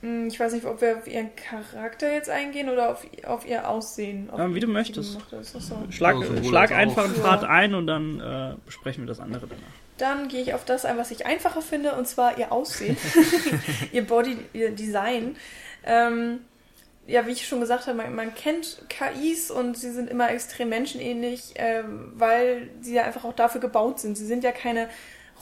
hm, 0.00 0.28
ich 0.28 0.38
weiß 0.38 0.52
nicht, 0.52 0.66
ob 0.66 0.80
wir 0.80 0.98
auf 0.98 1.06
ihren 1.06 1.34
Charakter 1.36 2.12
jetzt 2.12 2.28
eingehen 2.28 2.68
oder 2.68 2.90
auf, 2.90 3.06
auf 3.26 3.46
ihr 3.46 3.68
Aussehen. 3.68 4.30
Auf 4.30 4.38
ja, 4.38 4.54
wie 4.54 4.60
du 4.60 4.66
möchtest. 4.66 5.18
So. 5.42 5.76
Schlag, 5.90 6.16
also, 6.16 6.42
schlag 6.44 6.72
einfach 6.72 7.04
einen 7.04 7.14
Pfad 7.14 7.42
ja. 7.42 7.48
ein 7.48 7.74
und 7.74 7.86
dann 7.86 8.20
äh, 8.20 8.54
besprechen 8.66 9.04
wir 9.04 9.08
das 9.08 9.20
andere 9.20 9.46
danach. 9.46 9.62
Dann 9.98 10.28
gehe 10.28 10.42
ich 10.42 10.52
auf 10.52 10.66
das 10.66 10.84
ein, 10.84 10.98
was 10.98 11.10
ich 11.10 11.24
einfacher 11.24 11.62
finde, 11.62 11.94
und 11.94 12.06
zwar 12.06 12.36
ihr 12.38 12.52
Aussehen, 12.52 12.96
ihr 13.92 14.06
Body, 14.06 14.36
ihr 14.52 14.70
Design. 14.72 15.36
Ähm, 15.84 16.40
ja, 17.06 17.26
wie 17.26 17.32
ich 17.32 17.46
schon 17.46 17.60
gesagt 17.60 17.86
habe, 17.86 17.96
man, 17.96 18.14
man, 18.14 18.34
kennt 18.34 18.82
KIs 18.88 19.50
und 19.50 19.76
sie 19.76 19.90
sind 19.90 20.10
immer 20.10 20.30
extrem 20.30 20.68
menschenähnlich, 20.68 21.58
äh, 21.58 21.84
weil 22.14 22.70
sie 22.80 22.94
ja 22.94 23.04
einfach 23.04 23.24
auch 23.24 23.32
dafür 23.32 23.60
gebaut 23.60 24.00
sind. 24.00 24.16
Sie 24.16 24.26
sind 24.26 24.42
ja 24.42 24.52
keine 24.52 24.88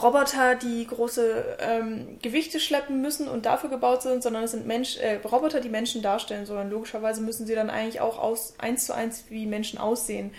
Roboter, 0.03 0.57
die 0.57 0.87
große 0.87 1.59
ähm, 1.61 2.19
Gewichte 2.21 2.59
schleppen 2.59 3.01
müssen 3.01 3.29
und 3.29 3.47
dafür 3.47 3.71
gebaut 3.71 4.03
sind, 4.03 4.23
sondern 4.23 4.43
es 4.43 4.51
sind 4.51 4.67
Mensch, 4.67 4.97
äh, 4.99 5.21
Roboter, 5.25 5.61
die 5.61 5.69
Menschen 5.69 6.03
darstellen 6.03 6.47
sollen. 6.47 6.71
Logischerweise 6.71 7.23
müssen 7.23 7.47
sie 7.47 7.55
dann 7.55 7.71
eigentlich 7.71 8.01
auch 8.01 8.19
aus, 8.19 8.55
eins 8.59 8.87
zu 8.87 8.95
eins 8.95 9.27
wie 9.29 9.47
Menschen 9.47 9.79
aussehen. 9.79 10.33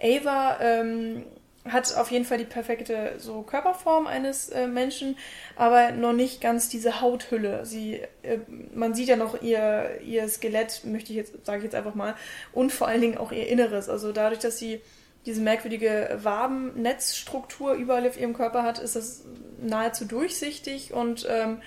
Ava 0.00 0.58
ähm, 0.60 1.24
hat 1.64 1.96
auf 1.96 2.10
jeden 2.10 2.24
Fall 2.24 2.38
die 2.38 2.44
perfekte 2.44 3.14
so 3.18 3.42
Körperform 3.42 4.06
eines 4.06 4.48
äh, 4.48 4.66
Menschen, 4.66 5.16
aber 5.54 5.92
noch 5.92 6.12
nicht 6.12 6.40
ganz 6.40 6.68
diese 6.68 7.00
Hauthülle. 7.00 7.64
Sie, 7.64 8.00
äh, 8.22 8.38
man 8.74 8.94
sieht 8.94 9.08
ja 9.08 9.16
noch 9.16 9.40
ihr, 9.42 10.00
ihr 10.04 10.28
Skelett, 10.28 10.82
möchte 10.84 11.12
ich 11.12 11.16
jetzt, 11.16 11.46
sage 11.46 11.58
ich 11.58 11.64
jetzt 11.64 11.74
einfach 11.74 11.94
mal, 11.94 12.16
und 12.52 12.72
vor 12.72 12.88
allen 12.88 13.00
Dingen 13.00 13.18
auch 13.18 13.30
ihr 13.30 13.48
Inneres. 13.48 13.88
Also 13.88 14.12
dadurch, 14.12 14.40
dass 14.40 14.58
sie 14.58 14.80
diese 15.24 15.40
merkwürdige 15.40 16.18
Wabennetzstruktur 16.20 17.74
überall 17.74 18.06
auf 18.08 18.18
ihrem 18.18 18.34
Körper 18.34 18.64
hat, 18.64 18.80
ist 18.80 18.96
das 18.96 19.24
nahezu 19.60 20.04
durchsichtig 20.04 20.92
und 20.92 21.26
ähm, 21.30 21.62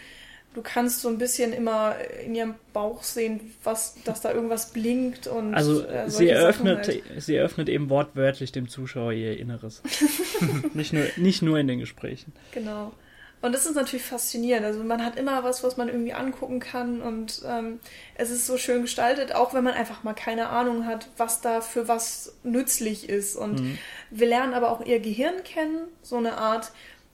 du 0.56 0.62
kannst 0.62 1.01
so 1.01 1.10
ein 1.10 1.18
bisschen 1.18 1.53
immer 1.53 1.95
in 2.26 2.34
ihrem 2.34 2.56
Bauch 2.74 3.03
sehen, 3.03 3.53
was, 3.64 3.95
dass 4.06 4.22
da 4.22 4.32
irgendwas 4.32 4.72
blinkt 4.72 5.28
und 5.28 5.53
also 5.53 5.86
äh, 5.86 6.10
sie 6.10 6.30
eröffnet, 6.30 6.88
halt. 6.88 7.03
sie 7.18 7.36
eröffnet 7.36 7.70
eben 7.70 7.89
wortwörtlich 7.89 8.51
dem 8.51 8.70
Zuschauer 8.70 9.12
ihr 9.12 9.38
Inneres. 9.38 9.84
nicht 10.74 10.93
nur 10.93 11.03
nicht 11.18 11.41
nur 11.41 11.60
in 11.60 11.68
den 11.68 11.80
Gesprächen. 11.80 12.34
Genau. 12.53 12.93
Und 13.41 13.51
das 13.51 13.68
ist 13.68 13.76
natürlich 13.76 14.06
faszinierend. 14.06 14.66
Also 14.66 14.84
man 14.84 15.06
hat 15.06 15.18
immer 15.18 15.43
was, 15.43 15.64
was 15.64 15.78
man 15.78 15.88
irgendwie 15.88 16.14
angucken 16.14 16.60
kann 16.60 17.01
und 17.01 17.43
ähm, 17.45 17.80
es 18.16 18.32
ist 18.32 18.47
so 18.47 18.58
schön 18.58 18.82
gestaltet, 18.82 19.36
auch 19.36 19.53
wenn 19.53 19.64
man 19.64 19.76
einfach 19.76 20.03
mal 20.03 20.16
keine 20.16 20.49
Ahnung 20.49 20.88
hat, 20.88 21.10
was 21.18 21.41
da 21.41 21.62
für 21.62 21.88
was 21.88 22.34
nützlich 22.43 23.08
ist. 23.08 23.36
Und 23.36 23.60
mhm. 23.60 23.78
wir 24.10 24.28
lernen 24.28 24.53
aber 24.53 24.72
auch 24.72 24.84
ihr 24.84 24.99
Gehirn 24.99 25.43
kennen, 25.43 25.82
so 26.01 26.18
eine 26.18 26.38
Art 26.38 26.72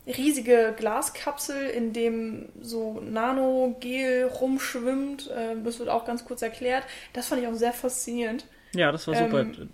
riesige 0.07 0.73
Glaskapsel, 0.77 1.69
in 1.69 1.93
dem 1.93 2.49
so 2.61 2.99
Nanogel 3.01 4.25
rumschwimmt. 4.25 5.29
Ähm, 5.35 5.63
das 5.63 5.79
wird 5.79 5.89
auch 5.89 6.05
ganz 6.05 6.25
kurz 6.25 6.41
erklärt. 6.41 6.83
Das 7.13 7.27
fand 7.27 7.41
ich 7.41 7.47
auch 7.47 7.53
sehr 7.53 7.73
faszinierend. 7.73 8.45
Ja, 8.73 8.91
das 8.91 9.07
war 9.07 9.15
super. 9.15 9.41
Ähm, 9.41 9.69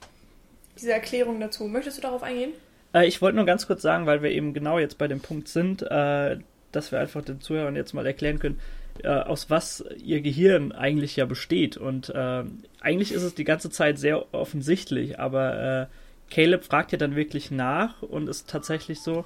diese 0.78 0.94
Erklärung 0.94 1.40
dazu. 1.40 1.66
Möchtest 1.66 1.98
du 1.98 2.02
darauf 2.02 2.24
eingehen? 2.24 2.52
Äh, 2.94 3.08
ich 3.08 3.22
wollte 3.22 3.36
nur 3.36 3.46
ganz 3.46 3.68
kurz 3.68 3.82
sagen, 3.82 4.06
weil 4.06 4.22
wir 4.22 4.32
eben 4.32 4.54
genau 4.54 4.80
jetzt 4.80 4.98
bei 4.98 5.08
dem 5.08 5.22
Punkt 5.22 5.48
sind, 5.48 5.82
äh, 5.82 6.38
dass 6.72 6.92
wir 6.92 7.00
einfach 7.00 7.24
den 7.24 7.42
Zuhörern 7.42 7.76
jetzt 7.76 7.94
mal 7.94 8.06
erklären 8.06 8.40
können, 8.40 8.60
äh, 9.04 9.08
aus 9.08 9.50
was 9.50 9.84
ihr 10.04 10.22
Gehirn 10.22 10.72
eigentlich 10.72 11.16
ja 11.16 11.26
besteht. 11.26 11.78
Und 11.78 12.10
äh, 12.10 12.44
eigentlich 12.82 13.12
ist 13.12 13.24
es 13.24 13.36
die 13.36 13.44
ganze 13.44 13.70
Zeit 13.70 13.98
sehr 13.98 14.34
offensichtlich, 14.34 15.20
aber 15.20 15.88
äh, 15.90 16.34
Caleb 16.34 16.66
fragt 16.66 16.92
ja 16.92 16.98
dann 16.98 17.16
wirklich 17.16 17.52
nach 17.52 18.02
und 18.02 18.28
ist 18.28 18.50
tatsächlich 18.50 19.00
so, 19.00 19.26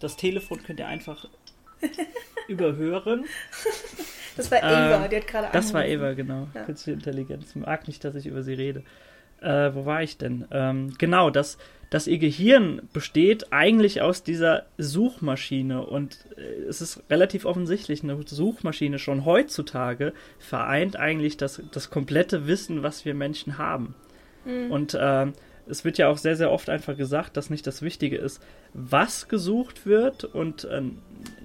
das 0.00 0.16
Telefon 0.16 0.62
könnt 0.62 0.80
ihr 0.80 0.88
einfach 0.88 1.28
überhören. 2.48 3.24
Das 4.36 4.50
war 4.50 4.58
Eva, 4.58 5.04
äh, 5.04 5.08
die 5.08 5.16
hat 5.16 5.26
gerade 5.28 5.48
Das 5.52 5.72
war 5.72 5.86
Eva, 5.86 6.12
genau. 6.14 6.48
Ja. 6.54 6.64
Künstliche 6.64 6.96
Intelligenz. 6.96 7.54
Mag 7.54 7.86
nicht, 7.86 8.04
dass 8.04 8.16
ich 8.16 8.26
über 8.26 8.42
sie 8.42 8.54
rede. 8.54 8.82
Äh, 9.40 9.74
wo 9.74 9.86
war 9.86 10.02
ich 10.02 10.18
denn? 10.18 10.46
Ähm, 10.50 10.94
genau, 10.98 11.30
dass, 11.30 11.58
dass 11.90 12.06
ihr 12.06 12.18
Gehirn 12.18 12.82
besteht 12.92 13.52
eigentlich 13.52 14.02
aus 14.02 14.22
dieser 14.22 14.64
Suchmaschine 14.78 15.86
und 15.86 16.18
äh, 16.36 16.64
es 16.68 16.80
ist 16.80 17.02
relativ 17.10 17.44
offensichtlich, 17.44 18.02
eine 18.02 18.18
Suchmaschine 18.26 18.98
schon 18.98 19.24
heutzutage 19.24 20.12
vereint 20.38 20.96
eigentlich 20.96 21.36
das, 21.36 21.62
das 21.70 21.90
komplette 21.90 22.46
Wissen, 22.46 22.82
was 22.82 23.04
wir 23.04 23.14
Menschen 23.14 23.58
haben. 23.58 23.94
Mhm. 24.44 24.70
Und 24.70 24.94
äh, 24.94 25.26
es 25.66 25.84
wird 25.84 25.98
ja 25.98 26.08
auch 26.08 26.18
sehr, 26.18 26.36
sehr 26.36 26.50
oft 26.50 26.68
einfach 26.68 26.96
gesagt, 26.96 27.36
dass 27.36 27.50
nicht 27.50 27.66
das 27.66 27.82
Wichtige 27.82 28.16
ist, 28.16 28.42
was 28.72 29.28
gesucht 29.28 29.86
wird 29.86 30.24
und 30.24 30.64
äh, 30.64 30.82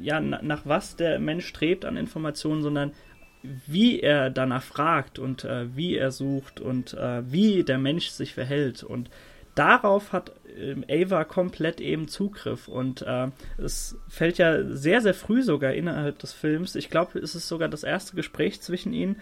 ja, 0.02 0.20
nach 0.20 0.66
was 0.66 0.96
der 0.96 1.20
Mensch 1.20 1.48
strebt 1.48 1.86
an 1.86 1.98
Informationen, 1.98 2.62
sondern 2.62 2.92
wie 3.42 4.00
er 4.02 4.30
danach 4.30 4.64
fragt 4.64 5.18
und 5.20 5.46
äh, 5.46 5.76
wie 5.76 5.96
er 5.96 6.12
sucht 6.12 6.60
und 6.60 6.94
äh, 6.94 7.32
wie 7.32 7.64
der 7.64 7.78
Mensch 7.78 8.10
sich 8.10 8.34
verhält. 8.34 8.84
Und 8.84 9.10
darauf 9.56 10.12
hat 10.12 10.34
äh, 10.58 11.04
Ava 11.04 11.24
komplett 11.24 11.80
eben 11.80 12.10
Zugriff. 12.10 12.68
Und 12.68 13.02
äh, 13.04 13.28
es 13.58 13.98
fällt 14.10 14.38
ja 14.38 14.64
sehr, 14.66 15.02
sehr 15.02 15.14
früh 15.14 15.42
sogar 15.42 15.74
innerhalb 15.74 16.20
des 16.20 16.34
Films. 16.34 16.76
Ich 16.76 16.90
glaube, 16.90 17.20
es 17.20 17.36
ist 17.36 17.48
sogar 17.48 17.70
das 17.70 17.84
erste 17.84 18.16
Gespräch 18.16 18.62
zwischen 18.62 18.92
ihnen 18.92 19.22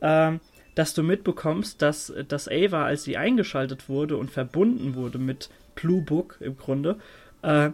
ähm, 0.00 0.40
dass 0.76 0.94
du 0.94 1.02
mitbekommst, 1.02 1.82
dass, 1.82 2.12
dass 2.28 2.48
Ava, 2.48 2.84
als 2.84 3.02
sie 3.02 3.16
eingeschaltet 3.16 3.88
wurde 3.88 4.16
und 4.18 4.30
verbunden 4.30 4.94
wurde 4.94 5.18
mit 5.18 5.48
Blue 5.74 6.02
Book 6.02 6.36
im 6.40 6.56
Grunde, 6.56 6.98
äh, 7.42 7.70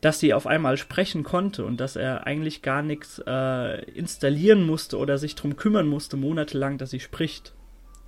dass 0.00 0.18
sie 0.18 0.34
auf 0.34 0.46
einmal 0.46 0.76
sprechen 0.76 1.22
konnte 1.22 1.64
und 1.64 1.78
dass 1.78 1.96
er 1.96 2.26
eigentlich 2.26 2.60
gar 2.60 2.82
nichts 2.82 3.22
äh, 3.24 3.84
installieren 3.92 4.66
musste 4.66 4.98
oder 4.98 5.16
sich 5.16 5.36
darum 5.36 5.56
kümmern 5.56 5.86
musste, 5.86 6.16
monatelang, 6.16 6.76
dass 6.76 6.90
sie 6.90 7.00
spricht. 7.00 7.54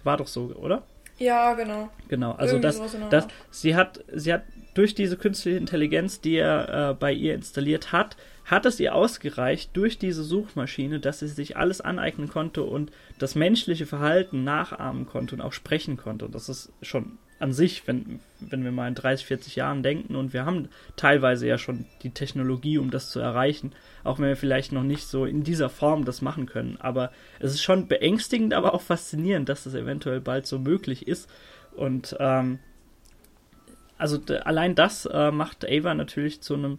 War 0.02 0.16
doch 0.16 0.26
so, 0.26 0.52
oder? 0.56 0.82
Ja, 1.18 1.54
genau. 1.54 1.88
Genau, 2.08 2.32
also 2.32 2.58
das, 2.58 2.82
das, 3.08 3.28
sie 3.50 3.76
hat, 3.76 4.04
sie 4.12 4.34
hat 4.34 4.42
durch 4.74 4.94
diese 4.94 5.16
künstliche 5.16 5.56
Intelligenz, 5.56 6.20
die 6.20 6.36
er 6.36 6.90
äh, 6.90 6.94
bei 6.94 7.12
ihr 7.12 7.34
installiert 7.34 7.92
hat, 7.92 8.16
hat 8.46 8.64
es 8.64 8.78
ihr 8.78 8.94
ausgereicht 8.94 9.76
durch 9.76 9.98
diese 9.98 10.22
Suchmaschine, 10.22 11.00
dass 11.00 11.18
sie 11.18 11.28
sich 11.28 11.56
alles 11.56 11.80
aneignen 11.80 12.28
konnte 12.28 12.62
und 12.62 12.92
das 13.18 13.34
menschliche 13.34 13.86
Verhalten 13.86 14.44
nachahmen 14.44 15.06
konnte 15.06 15.34
und 15.34 15.40
auch 15.40 15.52
sprechen 15.52 15.96
konnte. 15.96 16.24
Und 16.24 16.34
das 16.34 16.48
ist 16.48 16.72
schon 16.80 17.18
an 17.38 17.52
sich, 17.52 17.86
wenn, 17.86 18.20
wenn 18.40 18.64
wir 18.64 18.70
mal 18.70 18.88
in 18.88 18.94
30, 18.94 19.26
40 19.26 19.56
Jahren 19.56 19.82
denken 19.82 20.14
und 20.14 20.32
wir 20.32 20.46
haben 20.46 20.68
teilweise 20.94 21.46
ja 21.46 21.58
schon 21.58 21.86
die 22.02 22.10
Technologie, 22.10 22.78
um 22.78 22.90
das 22.90 23.10
zu 23.10 23.18
erreichen, 23.18 23.72
auch 24.04 24.18
wenn 24.18 24.28
wir 24.28 24.36
vielleicht 24.36 24.72
noch 24.72 24.84
nicht 24.84 25.06
so 25.06 25.26
in 25.26 25.42
dieser 25.42 25.68
Form 25.68 26.04
das 26.04 26.22
machen 26.22 26.46
können. 26.46 26.78
Aber 26.80 27.10
es 27.40 27.52
ist 27.52 27.62
schon 27.62 27.88
beängstigend, 27.88 28.54
aber 28.54 28.74
auch 28.74 28.80
faszinierend, 28.80 29.48
dass 29.48 29.64
das 29.64 29.74
eventuell 29.74 30.20
bald 30.20 30.46
so 30.46 30.58
möglich 30.58 31.08
ist. 31.08 31.28
Und 31.74 32.16
ähm, 32.20 32.60
also 33.98 34.18
allein 34.44 34.74
das 34.74 35.06
äh, 35.06 35.30
macht 35.30 35.66
Ava 35.68 35.94
natürlich 35.94 36.40
zu 36.40 36.54
einem 36.54 36.78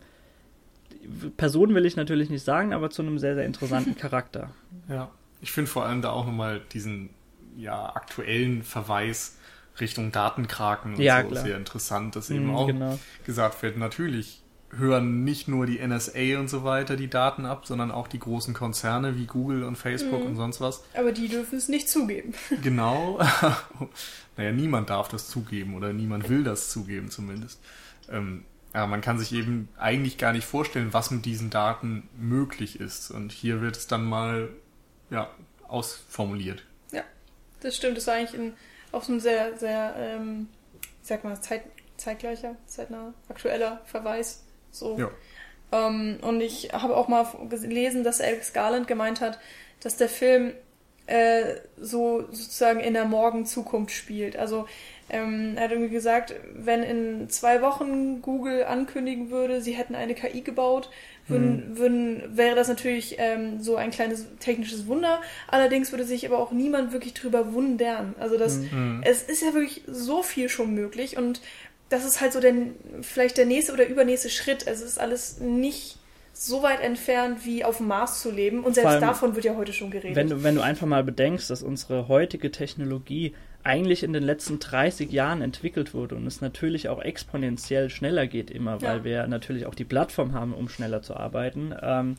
Person 1.38 1.74
will 1.74 1.86
ich 1.86 1.96
natürlich 1.96 2.30
nicht 2.30 2.44
sagen, 2.44 2.74
aber 2.74 2.90
zu 2.90 3.02
einem 3.02 3.20
sehr, 3.20 3.36
sehr 3.36 3.46
interessanten 3.46 3.96
Charakter. 3.98 4.50
Ja, 4.90 5.10
ich 5.42 5.52
finde 5.52 5.70
vor 5.70 5.86
allem 5.86 6.02
da 6.02 6.12
auch 6.12 6.26
nochmal 6.26 6.62
diesen 6.72 7.10
ja, 7.56 7.94
aktuellen 7.96 8.64
Verweis 8.64 9.38
Richtung 9.80 10.12
Datenkraken 10.12 10.96
und 10.96 11.02
ja, 11.02 11.22
so 11.22 11.30
klar. 11.30 11.44
sehr 11.44 11.58
interessant, 11.58 12.16
dass 12.16 12.30
eben 12.30 12.48
mm, 12.48 12.56
auch 12.56 12.68
genau. 12.68 13.00
gesagt 13.26 13.62
wird, 13.62 13.78
natürlich 13.78 14.42
hören 14.72 15.24
nicht 15.24 15.48
nur 15.48 15.66
die 15.66 15.80
NSA 15.86 16.40
und 16.40 16.50
so 16.50 16.64
weiter 16.64 16.98
die 16.98 17.10
Daten 17.10 17.46
ab, 17.46 17.66
sondern 17.66 17.92
auch 17.92 18.08
die 18.08 18.20
großen 18.20 18.54
Konzerne 18.54 19.16
wie 19.16 19.26
Google 19.26 19.64
und 19.64 19.78
Facebook 19.78 20.22
mhm. 20.22 20.28
und 20.28 20.36
sonst 20.36 20.60
was. 20.60 20.84
Aber 20.94 21.12
die 21.12 21.28
dürfen 21.28 21.58
es 21.58 21.70
nicht 21.70 21.90
zugeben. 21.90 22.34
Genau. 22.64 23.20
naja, 24.38 24.52
niemand 24.52 24.90
darf 24.90 25.08
das 25.08 25.30
zugeben 25.30 25.76
oder 25.76 25.94
niemand 25.94 26.30
will 26.30 26.44
das 26.44 26.70
zugeben 26.70 27.10
zumindest. 27.10 27.62
Ähm, 28.10 28.44
ja, 28.78 28.86
man 28.86 29.02
kann 29.02 29.18
sich 29.18 29.34
eben 29.34 29.70
eigentlich 29.80 30.20
gar 30.20 30.34
nicht 30.34 30.46
vorstellen, 30.46 30.94
was 30.94 31.10
mit 31.10 31.26
diesen 31.26 31.50
Daten 31.50 32.08
möglich 32.16 32.80
ist. 32.80 33.10
Und 33.10 33.32
hier 33.32 33.60
wird 33.60 33.76
es 33.76 33.88
dann 33.88 34.06
mal 34.06 34.50
ja, 35.10 35.32
ausformuliert. 35.68 36.64
Ja, 36.92 37.02
das 37.62 37.76
stimmt. 37.76 37.98
Das 37.98 38.06
war 38.06 38.14
eigentlich 38.14 38.40
ein, 38.40 38.54
auch 38.92 39.02
so 39.02 39.14
ein 39.14 39.20
sehr, 39.20 39.58
sehr, 39.58 39.96
ähm, 39.98 40.48
sag 41.02 41.24
mal, 41.24 41.42
Zeit, 41.42 41.64
zeitgleicher, 41.98 42.56
zeitnah, 42.68 43.16
aktueller 43.30 43.82
Verweis. 43.86 44.44
So. 44.70 44.96
Ja. 45.00 45.10
Ähm, 45.72 46.20
und 46.22 46.40
ich 46.42 46.70
habe 46.72 46.96
auch 46.96 47.08
mal 47.08 47.26
gelesen, 47.50 48.04
dass 48.04 48.22
Alex 48.22 48.54
Garland 48.54 48.88
gemeint 48.88 49.22
hat, 49.22 49.40
dass 49.82 49.98
der 49.98 50.08
Film 50.08 50.54
äh, 51.08 51.56
so 51.82 52.28
sozusagen 52.30 52.80
in 52.80 52.94
der 52.94 53.06
Morgenzukunft 53.06 53.96
spielt. 53.96 54.38
Also 54.38 54.68
ähm, 55.10 55.54
er 55.56 55.66
hat 55.66 55.72
irgendwie 55.72 55.94
gesagt, 55.94 56.36
wenn 56.54 56.84
in 56.84 57.30
zwei 57.30 57.62
Wochen 57.62 58.22
Google 58.22 58.66
ankündigen 58.66 59.30
würde, 59.30 59.62
sie 59.62 59.72
hätten 59.72 59.96
eine 59.96 60.16
KI 60.16 60.42
gebaut, 60.42 60.90
würden, 61.28 61.72
mhm. 61.72 61.78
würden, 61.78 62.38
wäre 62.38 62.56
das 62.56 62.68
natürlich 62.68 63.16
ähm, 63.18 63.62
so 63.62 63.76
ein 63.76 63.92
kleines 63.92 64.26
technisches 64.40 64.88
Wunder. 64.88 65.22
Allerdings 65.48 65.92
würde 65.92 66.06
sich 66.06 66.26
aber 66.26 66.40
auch 66.40 66.52
niemand 66.52 66.94
wirklich 66.94 67.14
drüber 67.14 67.54
wundern. 67.54 68.16
Also 68.20 68.38
das, 68.38 68.58
mhm. 68.58 69.02
es 69.04 69.24
ist 69.24 69.42
ja 69.42 69.54
wirklich 69.54 69.84
so 69.88 70.24
viel 70.24 70.50
schon 70.50 70.74
möglich 70.74 71.18
und 71.18 71.42
das 71.90 72.06
ist 72.06 72.20
halt 72.20 72.34
so 72.34 72.42
der, 72.42 72.54
vielleicht 73.02 73.38
der 73.38 73.46
nächste 73.46 73.74
oder 73.74 73.88
übernächste 73.88 74.30
Schritt. 74.30 74.68
Also 74.68 74.84
es 74.84 74.92
ist 74.92 75.00
alles 75.00 75.40
nicht 75.40 75.98
so 76.34 76.62
weit 76.62 76.82
entfernt, 76.82 77.46
wie 77.46 77.64
auf 77.64 77.78
dem 77.78 77.88
Mars 77.88 78.22
zu 78.22 78.32
leben. 78.32 78.64
Und 78.64 78.76
selbst 78.76 78.90
allem, 78.90 79.02
davon 79.02 79.36
wird 79.36 79.46
ja 79.46 79.56
heute 79.56 79.74
schon 79.74 79.90
geredet. 79.90 80.16
Wenn 80.16 80.30
du, 80.30 80.44
wenn 80.44 80.56
du 80.56 80.62
einfach 80.62 80.86
mal 80.86 81.04
bedenkst, 81.04 81.50
dass 81.50 81.64
unsere 81.64 82.08
heutige 82.08 82.52
Technologie 82.52 83.34
eigentlich 83.68 84.02
in 84.02 84.14
den 84.14 84.24
letzten 84.24 84.60
30 84.60 85.12
Jahren 85.12 85.42
entwickelt 85.42 85.94
wurde 85.94 86.16
und 86.16 86.26
es 86.26 86.40
natürlich 86.40 86.88
auch 86.88 87.02
exponentiell 87.02 87.90
schneller 87.90 88.26
geht 88.26 88.50
immer, 88.50 88.82
weil 88.82 89.00
ja. 89.00 89.04
wir 89.04 89.28
natürlich 89.28 89.66
auch 89.66 89.76
die 89.76 89.84
Plattform 89.84 90.34
haben, 90.34 90.54
um 90.54 90.70
schneller 90.70 91.02
zu 91.02 91.16
arbeiten. 91.16 91.74
Ähm, 91.82 92.16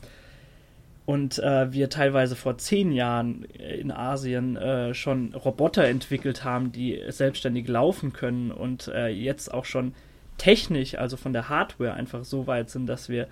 und 1.07 1.39
äh, 1.39 1.73
wir 1.73 1.89
teilweise 1.89 2.35
vor 2.35 2.59
zehn 2.59 2.91
Jahren 2.91 3.45
in 3.45 3.91
Asien 3.91 4.57
äh, 4.57 4.93
schon 4.93 5.33
Roboter 5.33 5.85
entwickelt 5.85 6.43
haben, 6.43 6.71
die 6.71 7.01
selbstständig 7.07 7.67
laufen 7.67 8.13
können 8.13 8.51
und 8.51 8.87
äh, 8.89 9.07
jetzt 9.07 9.51
auch 9.51 9.65
schon 9.65 9.93
technisch, 10.37 10.95
also 10.95 11.17
von 11.17 11.33
der 11.33 11.49
Hardware 11.49 11.95
einfach 11.95 12.23
so 12.25 12.45
weit 12.45 12.69
sind, 12.69 12.85
dass 12.85 13.09
wir 13.09 13.27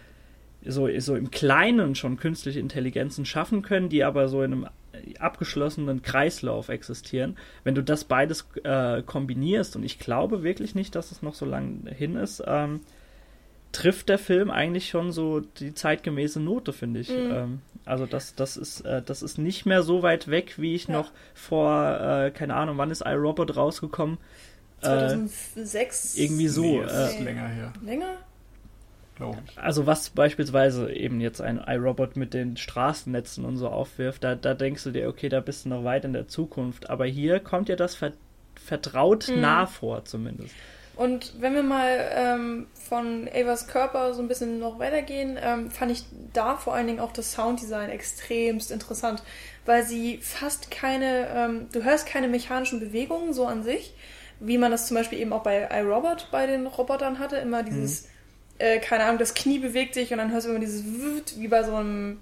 so, 0.66 0.90
so 0.98 1.16
im 1.16 1.30
Kleinen 1.30 1.94
schon 1.94 2.18
künstliche 2.18 2.60
Intelligenzen 2.60 3.26
schaffen 3.26 3.62
können, 3.62 3.90
die 3.90 4.04
aber 4.04 4.28
so 4.28 4.42
in 4.42 4.54
einem 4.54 4.68
abgeschlossenen 5.20 6.02
Kreislauf 6.02 6.70
existieren. 6.70 7.38
Wenn 7.64 7.76
du 7.76 7.84
das 7.84 8.04
beides 8.04 8.48
äh, 8.64 9.02
kombinierst, 9.02 9.76
und 9.76 9.84
ich 9.84 10.00
glaube 10.00 10.44
wirklich 10.44 10.76
nicht, 10.76 10.96
dass 10.96 11.12
es 11.12 11.22
noch 11.22 11.34
so 11.34 11.46
lange 11.46 11.92
hin 11.92 12.16
ist, 12.16 12.44
ähm, 12.46 12.82
trifft 13.72 14.10
der 14.10 14.18
Film 14.18 14.50
eigentlich 14.50 14.90
schon 14.90 15.12
so 15.12 15.40
die 15.40 15.74
zeitgemäße 15.74 16.40
Note, 16.40 16.74
finde 16.74 17.00
ich. 17.02 17.10
Mhm. 17.10 17.32
Ähm, 17.32 17.62
also 17.86 18.06
das, 18.06 18.36
das, 18.36 18.58
ist, 18.58 18.82
äh, 18.82 19.02
das 19.02 19.22
ist 19.22 19.38
nicht 19.38 19.66
mehr 19.66 19.84
so 19.84 20.04
weit 20.04 20.30
weg, 20.30 20.56
wie 20.58 20.76
ich 20.76 20.88
ja. 20.88 20.94
noch 20.94 21.12
vor, 21.34 22.00
äh, 22.00 22.32
keine 22.32 22.56
Ahnung, 22.56 22.78
wann 22.78 22.92
ist 22.92 23.02
iRobot 23.06 23.56
rausgekommen? 23.56 24.18
2006? 24.82 26.16
Äh, 26.16 26.24
irgendwie 26.24 26.48
so. 26.48 26.64
Nee, 26.64 26.80
äh, 26.80 27.06
ist 27.06 27.20
länger 27.20 27.48
her. 27.48 27.74
Länger? 27.84 28.18
Glaube 29.18 29.40
ich. 29.46 29.58
Also 29.58 29.86
was 29.86 30.10
beispielsweise 30.12 30.92
eben 30.92 31.20
jetzt 31.20 31.42
ein 31.42 31.62
iRobot 31.66 32.16
mit 32.16 32.34
den 32.34 32.56
Straßennetzen 32.56 33.44
und 33.44 33.58
so 33.58 33.68
aufwirft, 33.68 34.24
da, 34.24 34.36
da 34.36 34.54
denkst 34.54 34.84
du 34.84 34.92
dir, 34.92 35.10
okay, 35.10 35.28
da 35.28 35.42
bist 35.42 35.66
du 35.66 35.70
noch 35.70 35.84
weit 35.84 36.06
in 36.06 36.14
der 36.14 36.28
Zukunft. 36.28 36.90
Aber 36.90 37.06
hier 37.06 37.40
kommt 37.40 37.68
dir 37.68 37.76
das 37.76 37.96
ver 37.96 38.14
vertraut 38.56 39.28
mhm. 39.30 39.42
nah 39.42 39.66
vor 39.68 40.04
zumindest. 40.04 40.54
Und 40.96 41.40
wenn 41.40 41.54
wir 41.54 41.62
mal 41.62 42.10
ähm, 42.12 42.68
von 42.74 43.30
Avas 43.32 43.68
Körper 43.68 44.16
so 44.16 44.22
ein 44.22 44.28
bisschen 44.28 44.58
noch 44.58 44.80
weitergehen, 44.80 45.38
ähm, 45.40 45.70
fand 45.70 45.92
ich 45.92 46.06
da 46.34 46.56
vor 46.56 46.74
allen 46.74 46.88
Dingen 46.88 47.00
auch 47.00 47.14
das 47.14 47.34
Sounddesign 47.34 47.92
extremst 47.92 48.72
interessant, 48.72 49.22
weil 49.68 49.84
sie 49.84 50.18
fast 50.18 50.72
keine, 50.72 51.28
ähm, 51.36 51.68
du 51.72 51.84
hörst 51.84 52.08
keine 52.08 52.28
mechanischen 52.28 52.80
Bewegungen 52.80 53.32
so 53.32 53.46
an 53.46 53.62
sich, 53.62 53.94
wie 54.40 54.58
man 54.58 54.72
das 54.72 54.88
zum 54.88 54.98
Beispiel 54.98 55.20
eben 55.20 55.34
auch 55.34 55.44
bei 55.44 55.70
iRobot 55.72 56.30
bei 56.32 56.48
den 56.48 56.66
Robotern 56.66 57.20
hatte, 57.20 57.36
immer 57.38 57.62
dieses, 57.62 58.04
mhm. 58.04 58.08
Äh, 58.60 58.80
keine 58.80 59.04
Ahnung, 59.06 59.18
das 59.18 59.34
Knie 59.34 59.60
bewegt 59.60 59.94
sich 59.94 60.12
und 60.12 60.18
dann 60.18 60.32
hörst 60.32 60.46
du 60.46 60.52
immer 60.52 60.60
dieses 60.60 60.84
Wut, 60.86 61.34
wie 61.38 61.48
bei 61.48 61.64
so 61.64 61.76
einem 61.76 62.20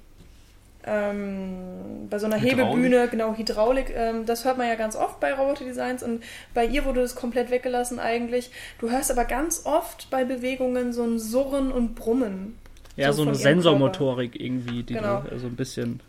ähm, 0.88 2.08
bei 2.10 2.20
so 2.20 2.28
einer 2.28 2.40
Hydraulik. 2.40 2.76
Hebebühne, 2.76 3.08
genau, 3.08 3.36
Hydraulik, 3.36 3.92
ähm, 3.96 4.26
das 4.26 4.46
hört 4.46 4.58
man 4.58 4.68
ja 4.68 4.76
ganz 4.76 4.96
oft 4.96 5.20
bei 5.20 5.34
Roboter-Designs 5.34 6.04
und 6.04 6.24
bei 6.54 6.66
ihr 6.66 6.86
wurde 6.86 7.02
das 7.02 7.16
komplett 7.16 7.50
weggelassen 7.50 8.00
eigentlich. 8.00 8.52
Du 8.80 8.92
hörst 8.92 9.10
aber 9.12 9.26
ganz 9.26 9.66
oft 9.66 10.10
bei 10.12 10.24
Bewegungen 10.24 10.94
so 10.94 11.04
ein 11.04 11.18
Surren 11.18 11.72
und 11.72 11.96
Brummen. 11.96 12.58
Ja, 12.98 13.12
so, 13.12 13.24
so 13.24 13.30
eine 13.30 13.36
Sensormotorik 13.36 14.40
irgendwie, 14.40 14.84
die 14.84 14.94
genau. 14.94 15.24
so 15.36 15.48
ein 15.48 15.56
bisschen 15.56 16.02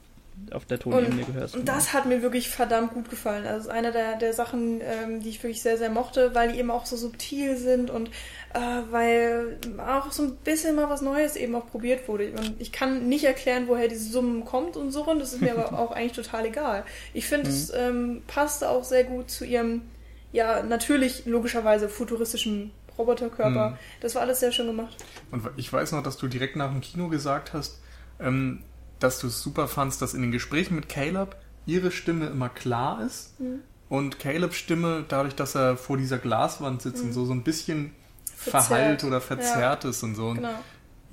auf 0.53 0.64
der 0.64 0.78
Tonebene 0.78 1.24
gehörst. 1.24 1.57
Und 1.57 1.68
das 1.68 1.92
hat 1.92 2.07
mir 2.07 2.22
wirklich 2.22 2.49
verdammt 2.49 2.94
gut 2.94 3.11
gefallen. 3.11 3.47
Also 3.47 3.57
das 3.57 3.66
ist 3.66 3.72
eine 3.72 3.92
der, 3.92 4.16
der 4.16 4.32
Sachen, 4.32 4.80
ähm, 4.80 5.20
die 5.20 5.30
ich 5.30 5.42
wirklich 5.42 5.62
sehr, 5.62 5.78
sehr 5.78 5.90
mochte, 5.90 6.34
weil 6.34 6.53
die 6.53 6.59
eben 6.59 6.70
auch 6.70 6.86
so 6.86 6.97
subtil 6.97 7.57
sind 7.57 7.90
und 7.90 8.11
äh, 8.55 8.61
weil 8.90 9.59
auch 9.78 10.12
so 10.12 10.24
ein 10.24 10.36
bisschen 10.36 10.76
mal 10.76 10.88
was 10.88 11.03
Neues 11.03 11.36
eben 11.36 11.55
auch 11.55 11.66
probiert 11.66 12.09
wurde. 12.09 12.30
Und 12.32 12.57
ich 12.59 12.72
kann 12.72 13.09
nicht 13.09 13.24
erklären, 13.24 13.64
woher 13.66 13.88
diese 13.88 14.11
Summen 14.11 14.44
kommt 14.44 14.76
und 14.76 14.90
so, 14.90 15.05
und 15.05 15.18
das 15.18 15.32
ist 15.32 15.42
mir 15.42 15.53
aber 15.53 15.78
auch 15.78 15.92
eigentlich 15.92 16.12
total 16.12 16.47
egal. 16.47 16.84
Ich 17.12 17.26
finde, 17.26 17.49
mhm. 17.49 17.55
es 17.55 17.72
ähm, 17.74 18.22
passte 18.26 18.70
auch 18.70 18.84
sehr 18.84 19.05
gut 19.05 19.30
zu 19.30 19.44
ihrem, 19.44 19.82
ja, 20.32 20.62
natürlich 20.62 21.26
logischerweise 21.26 21.88
futuristischen 21.88 22.70
Roboterkörper. 22.99 23.70
Mhm. 23.70 23.76
Das 24.01 24.14
war 24.14 24.22
alles 24.22 24.40
sehr 24.40 24.53
schön 24.53 24.66
gemacht. 24.66 24.97
Und 25.30 25.49
ich 25.57 25.72
weiß 25.72 25.92
noch, 25.92 26.03
dass 26.03 26.16
du 26.16 26.28
direkt 26.28 26.57
nach 26.57 26.70
dem 26.70 26.80
Kino 26.80 27.09
gesagt 27.09 27.53
hast, 27.53 27.80
ähm, 28.20 28.62
dass 28.99 29.20
du 29.20 29.26
es 29.26 29.42
super 29.42 29.68
fandst, 29.68 30.01
dass 30.03 30.14
in 30.14 30.22
den 30.22 30.32
Gesprächen 30.32 30.74
mit 30.74 30.88
Caleb 30.88 31.36
ihre 31.66 31.90
Stimme 31.90 32.26
immer 32.26 32.49
klar 32.49 33.05
ist 33.05 33.38
mhm. 33.40 33.61
und 33.88 34.18
Calebs 34.18 34.57
Stimme, 34.57 35.05
dadurch, 35.09 35.34
dass 35.34 35.55
er 35.55 35.76
vor 35.76 35.97
dieser 35.97 36.18
Glaswand 36.18 36.82
sitzt 36.82 37.03
mhm. 37.03 37.09
und 37.09 37.12
so, 37.12 37.24
so 37.24 37.32
ein 37.32 37.42
bisschen 37.42 37.92
Verzerrt. 38.34 38.66
verhallt 38.66 39.05
oder 39.05 39.20
verzerrt 39.20 39.84
ja. 39.84 39.90
ist 39.90 40.03
und 40.03 40.14
so. 40.14 40.28
Und 40.28 40.36
genau. 40.36 40.59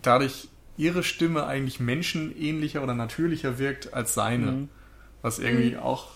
dadurch 0.01 0.49
ihre 0.77 1.03
Stimme 1.03 1.45
eigentlich 1.45 1.79
menschenähnlicher 1.79 2.83
oder 2.83 2.93
natürlicher 2.93 3.59
wirkt 3.59 3.93
als 3.93 4.13
seine. 4.13 4.51
Mhm. 4.51 4.69
Was 5.23 5.39
irgendwie 5.39 5.71
mhm. 5.71 5.79
auch 5.79 6.09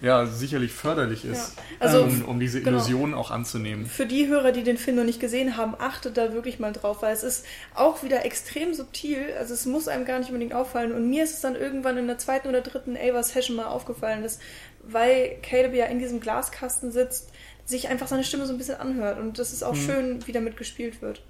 ja, 0.00 0.26
sicherlich 0.26 0.72
förderlich 0.72 1.24
ist, 1.24 1.56
ja. 1.56 1.62
also, 1.78 2.02
um, 2.02 2.24
um, 2.24 2.40
diese 2.40 2.60
genau. 2.60 2.76
Illusion 2.76 3.10
genau. 3.10 3.18
auch 3.18 3.30
anzunehmen. 3.30 3.86
Für 3.86 4.06
die 4.06 4.26
Hörer, 4.28 4.52
die 4.52 4.62
den 4.62 4.76
Film 4.76 4.96
noch 4.96 5.04
nicht 5.04 5.20
gesehen 5.20 5.56
haben, 5.56 5.74
achtet 5.78 6.16
da 6.16 6.34
wirklich 6.34 6.58
mal 6.58 6.72
drauf, 6.72 7.00
weil 7.02 7.14
es 7.14 7.22
ist 7.22 7.46
auch 7.74 8.02
wieder 8.02 8.24
extrem 8.24 8.74
subtil. 8.74 9.32
Also 9.38 9.54
es 9.54 9.64
muss 9.64 9.88
einem 9.88 10.04
gar 10.04 10.18
nicht 10.18 10.28
unbedingt 10.28 10.52
auffallen. 10.52 10.92
Und 10.92 11.08
mir 11.08 11.24
ist 11.24 11.34
es 11.34 11.40
dann 11.40 11.56
irgendwann 11.56 11.96
in 11.96 12.06
der 12.06 12.18
zweiten 12.18 12.48
oder 12.48 12.60
dritten 12.60 12.96
Ava-Session 12.96 13.56
mal 13.56 13.66
aufgefallen, 13.66 14.22
dass, 14.22 14.40
weil 14.82 15.38
Caleb 15.42 15.74
ja 15.74 15.86
in 15.86 15.98
diesem 15.98 16.20
Glaskasten 16.20 16.92
sitzt, 16.92 17.30
sich 17.64 17.88
einfach 17.88 18.06
seine 18.06 18.24
Stimme 18.24 18.46
so 18.46 18.52
ein 18.52 18.58
bisschen 18.58 18.80
anhört. 18.80 19.18
Und 19.18 19.38
das 19.38 19.52
ist 19.52 19.62
auch 19.62 19.74
mhm. 19.74 19.86
schön, 19.86 20.26
wie 20.26 20.32
damit 20.32 20.58
gespielt 20.58 21.00
wird. 21.00 21.22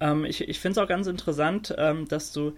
Ähm, 0.00 0.26
ich 0.26 0.46
ich 0.46 0.60
finde 0.60 0.78
es 0.80 0.84
auch 0.84 0.88
ganz 0.88 1.06
interessant, 1.06 1.74
ähm, 1.78 2.08
dass 2.08 2.32
du 2.32 2.52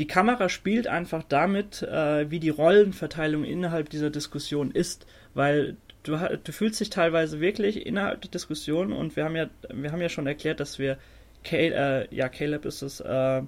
die 0.00 0.06
Kamera 0.06 0.48
spielt 0.48 0.86
einfach 0.86 1.22
damit, 1.22 1.82
äh, 1.82 2.30
wie 2.30 2.40
die 2.40 2.48
Rollenverteilung 2.48 3.44
innerhalb 3.44 3.90
dieser 3.90 4.08
Diskussion 4.08 4.70
ist, 4.70 5.06
weil 5.34 5.76
du, 6.04 6.16
du 6.42 6.52
fühlst 6.52 6.80
dich 6.80 6.88
teilweise 6.88 7.38
wirklich 7.40 7.84
innerhalb 7.84 8.22
der 8.22 8.30
Diskussion 8.30 8.94
und 8.94 9.14
wir 9.14 9.26
haben 9.26 9.36
ja, 9.36 9.50
wir 9.70 9.92
haben 9.92 10.00
ja 10.00 10.08
schon 10.08 10.26
erklärt, 10.26 10.58
dass 10.58 10.78
wir, 10.78 10.96
Caleb, 11.44 11.74
äh, 11.74 12.14
ja, 12.14 12.30
Caleb 12.30 12.64
ist 12.64 12.80
es, 12.80 13.00
äh, 13.00 13.42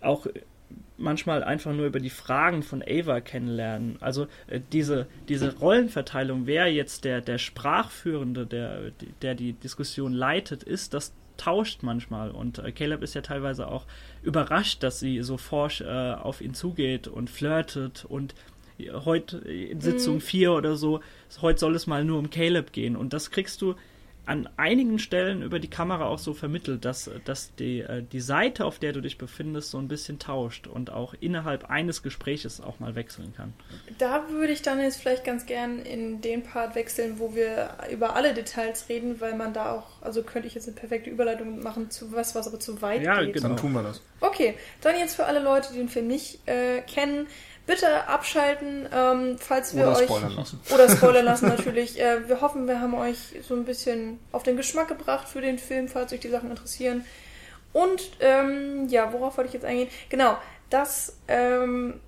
auch 0.00 0.26
manchmal 0.96 1.44
einfach 1.44 1.72
nur 1.72 1.86
über 1.86 2.00
die 2.00 2.10
Fragen 2.10 2.64
von 2.64 2.82
Ava 2.82 3.20
kennenlernen. 3.20 3.98
Also 4.00 4.26
äh, 4.48 4.60
diese, 4.72 5.06
diese 5.28 5.58
Rollenverteilung, 5.58 6.48
wer 6.48 6.66
jetzt 6.72 7.04
der, 7.04 7.20
der 7.20 7.38
Sprachführende, 7.38 8.46
der, 8.46 8.90
der 9.22 9.36
die 9.36 9.52
Diskussion 9.52 10.12
leitet, 10.12 10.64
ist, 10.64 10.92
das 10.92 11.14
tauscht 11.38 11.82
manchmal. 11.82 12.30
Und 12.30 12.58
äh, 12.58 12.72
Caleb 12.72 13.02
ist 13.02 13.14
ja 13.14 13.22
teilweise 13.22 13.68
auch 13.68 13.86
überrascht, 14.22 14.82
dass 14.82 15.00
sie 15.00 15.22
so 15.22 15.38
forsch 15.38 15.80
äh, 15.80 16.12
auf 16.12 16.42
ihn 16.42 16.52
zugeht 16.52 17.08
und 17.08 17.30
flirtet 17.30 18.04
und 18.04 18.34
heute 19.04 19.38
in 19.38 19.80
Sitzung 19.80 20.20
4 20.20 20.50
mhm. 20.50 20.56
oder 20.56 20.76
so, 20.76 21.00
heute 21.40 21.58
soll 21.58 21.74
es 21.74 21.86
mal 21.86 22.04
nur 22.04 22.18
um 22.18 22.30
Caleb 22.30 22.72
gehen. 22.72 22.96
Und 22.96 23.12
das 23.12 23.30
kriegst 23.30 23.62
du 23.62 23.74
an 24.28 24.46
einigen 24.58 24.98
Stellen 24.98 25.42
über 25.42 25.58
die 25.58 25.70
Kamera 25.70 26.06
auch 26.06 26.18
so 26.18 26.34
vermittelt, 26.34 26.84
dass, 26.84 27.10
dass 27.24 27.54
die, 27.54 27.80
äh, 27.80 28.02
die 28.02 28.20
Seite, 28.20 28.66
auf 28.66 28.78
der 28.78 28.92
du 28.92 29.00
dich 29.00 29.16
befindest, 29.16 29.70
so 29.70 29.78
ein 29.78 29.88
bisschen 29.88 30.18
tauscht 30.18 30.66
und 30.66 30.90
auch 30.90 31.14
innerhalb 31.18 31.70
eines 31.70 32.02
Gespräches 32.02 32.60
auch 32.60 32.78
mal 32.78 32.94
wechseln 32.94 33.32
kann. 33.34 33.54
Da 33.96 34.28
würde 34.28 34.52
ich 34.52 34.60
dann 34.60 34.80
jetzt 34.80 35.00
vielleicht 35.00 35.24
ganz 35.24 35.46
gern 35.46 35.78
in 35.78 36.20
den 36.20 36.42
Part 36.42 36.74
wechseln, 36.74 37.18
wo 37.18 37.34
wir 37.34 37.70
über 37.90 38.16
alle 38.16 38.34
Details 38.34 38.90
reden, 38.90 39.18
weil 39.20 39.34
man 39.34 39.54
da 39.54 39.72
auch, 39.72 40.02
also 40.02 40.22
könnte 40.22 40.46
ich 40.46 40.54
jetzt 40.54 40.68
eine 40.68 40.76
perfekte 40.76 41.08
Überleitung 41.08 41.62
machen 41.62 41.90
zu 41.90 42.12
was, 42.12 42.34
was 42.34 42.46
aber 42.46 42.60
zu 42.60 42.82
weit 42.82 43.02
ja, 43.02 43.20
geht. 43.20 43.28
Ja, 43.28 43.32
genau. 43.32 43.48
Dann 43.48 43.56
tun 43.56 43.72
wir 43.72 43.82
das. 43.82 44.02
Okay, 44.20 44.54
dann 44.82 44.98
jetzt 44.98 45.16
für 45.16 45.24
alle 45.24 45.40
Leute, 45.40 45.72
die 45.72 45.78
den 45.78 45.88
Film 45.88 46.06
nicht 46.06 46.46
äh, 46.46 46.82
kennen, 46.82 47.28
bitte 47.68 48.08
abschalten, 48.08 48.88
ähm, 48.92 49.36
falls 49.38 49.76
wir 49.76 49.86
oder 49.86 49.98
euch. 49.98 50.04
Spoilern 50.06 50.34
lassen. 50.34 50.60
Oder 50.74 50.88
spoilern 50.88 51.24
lassen 51.26 51.48
natürlich. 51.48 52.00
Äh, 52.00 52.26
wir 52.26 52.40
hoffen, 52.40 52.66
wir 52.66 52.80
haben 52.80 52.94
euch 52.94 53.18
so 53.46 53.54
ein 53.54 53.64
bisschen 53.64 54.18
auf 54.32 54.42
den 54.42 54.56
Geschmack 54.56 54.88
gebracht 54.88 55.28
für 55.28 55.42
den 55.42 55.58
Film, 55.58 55.86
falls 55.86 56.12
euch 56.12 56.20
die 56.20 56.30
Sachen 56.30 56.50
interessieren. 56.50 57.04
Und 57.74 58.10
ähm, 58.20 58.88
ja, 58.88 59.12
worauf 59.12 59.36
wollte 59.36 59.48
ich 59.48 59.54
jetzt 59.54 59.66
eingehen? 59.66 59.88
Genau, 60.08 60.38
das. 60.70 61.18
Ähm, 61.28 62.00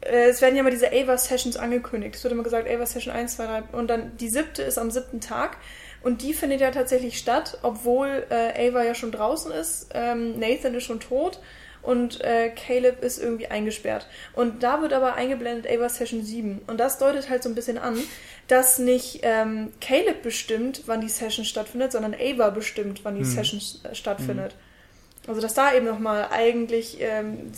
äh, 0.00 0.28
es 0.28 0.42
werden 0.42 0.56
ja 0.56 0.60
immer 0.60 0.70
diese 0.70 0.88
Ava-Sessions 0.88 1.56
angekündigt. 1.56 2.16
Es 2.16 2.24
wird 2.24 2.32
immer 2.32 2.42
gesagt, 2.42 2.68
Ava-Session 2.68 3.14
1, 3.14 3.36
2, 3.36 3.46
3. 3.46 3.62
Und 3.72 3.88
dann 3.88 4.16
die 4.16 4.28
siebte 4.28 4.62
ist 4.62 4.76
am 4.76 4.90
siebten 4.90 5.20
Tag. 5.20 5.58
Und 6.02 6.22
die 6.22 6.34
findet 6.34 6.60
ja 6.60 6.72
tatsächlich 6.72 7.16
statt, 7.16 7.58
obwohl 7.62 8.26
äh, 8.30 8.68
Ava 8.68 8.82
ja 8.82 8.96
schon 8.96 9.12
draußen 9.12 9.52
ist. 9.52 9.90
Ähm, 9.94 10.36
Nathan 10.40 10.74
ist 10.74 10.84
schon 10.84 10.98
tot 10.98 11.38
und 11.82 12.20
äh, 12.22 12.50
Caleb 12.50 13.02
ist 13.02 13.18
irgendwie 13.18 13.46
eingesperrt. 13.46 14.06
Und 14.34 14.62
da 14.62 14.82
wird 14.82 14.92
aber 14.92 15.14
eingeblendet 15.14 15.70
Ava 15.70 15.88
Session 15.88 16.22
7. 16.22 16.60
Und 16.66 16.78
das 16.78 16.98
deutet 16.98 17.30
halt 17.30 17.42
so 17.42 17.48
ein 17.48 17.54
bisschen 17.54 17.78
an, 17.78 17.96
dass 18.48 18.78
nicht 18.78 19.20
ähm, 19.22 19.72
Caleb 19.80 20.22
bestimmt, 20.22 20.82
wann 20.86 21.00
die 21.00 21.08
Session 21.08 21.44
stattfindet, 21.44 21.92
sondern 21.92 22.14
Ava 22.14 22.50
bestimmt, 22.50 23.04
wann 23.04 23.14
die 23.14 23.22
hm. 23.22 23.30
Session 23.30 23.60
äh, 23.84 23.94
stattfindet. 23.94 24.52
Hm. 24.52 24.58
Also 25.28 25.40
dass 25.40 25.54
da 25.54 25.74
eben 25.74 25.86
nochmal 25.86 26.28
eigentlich 26.30 26.98
ähm, 27.00 27.52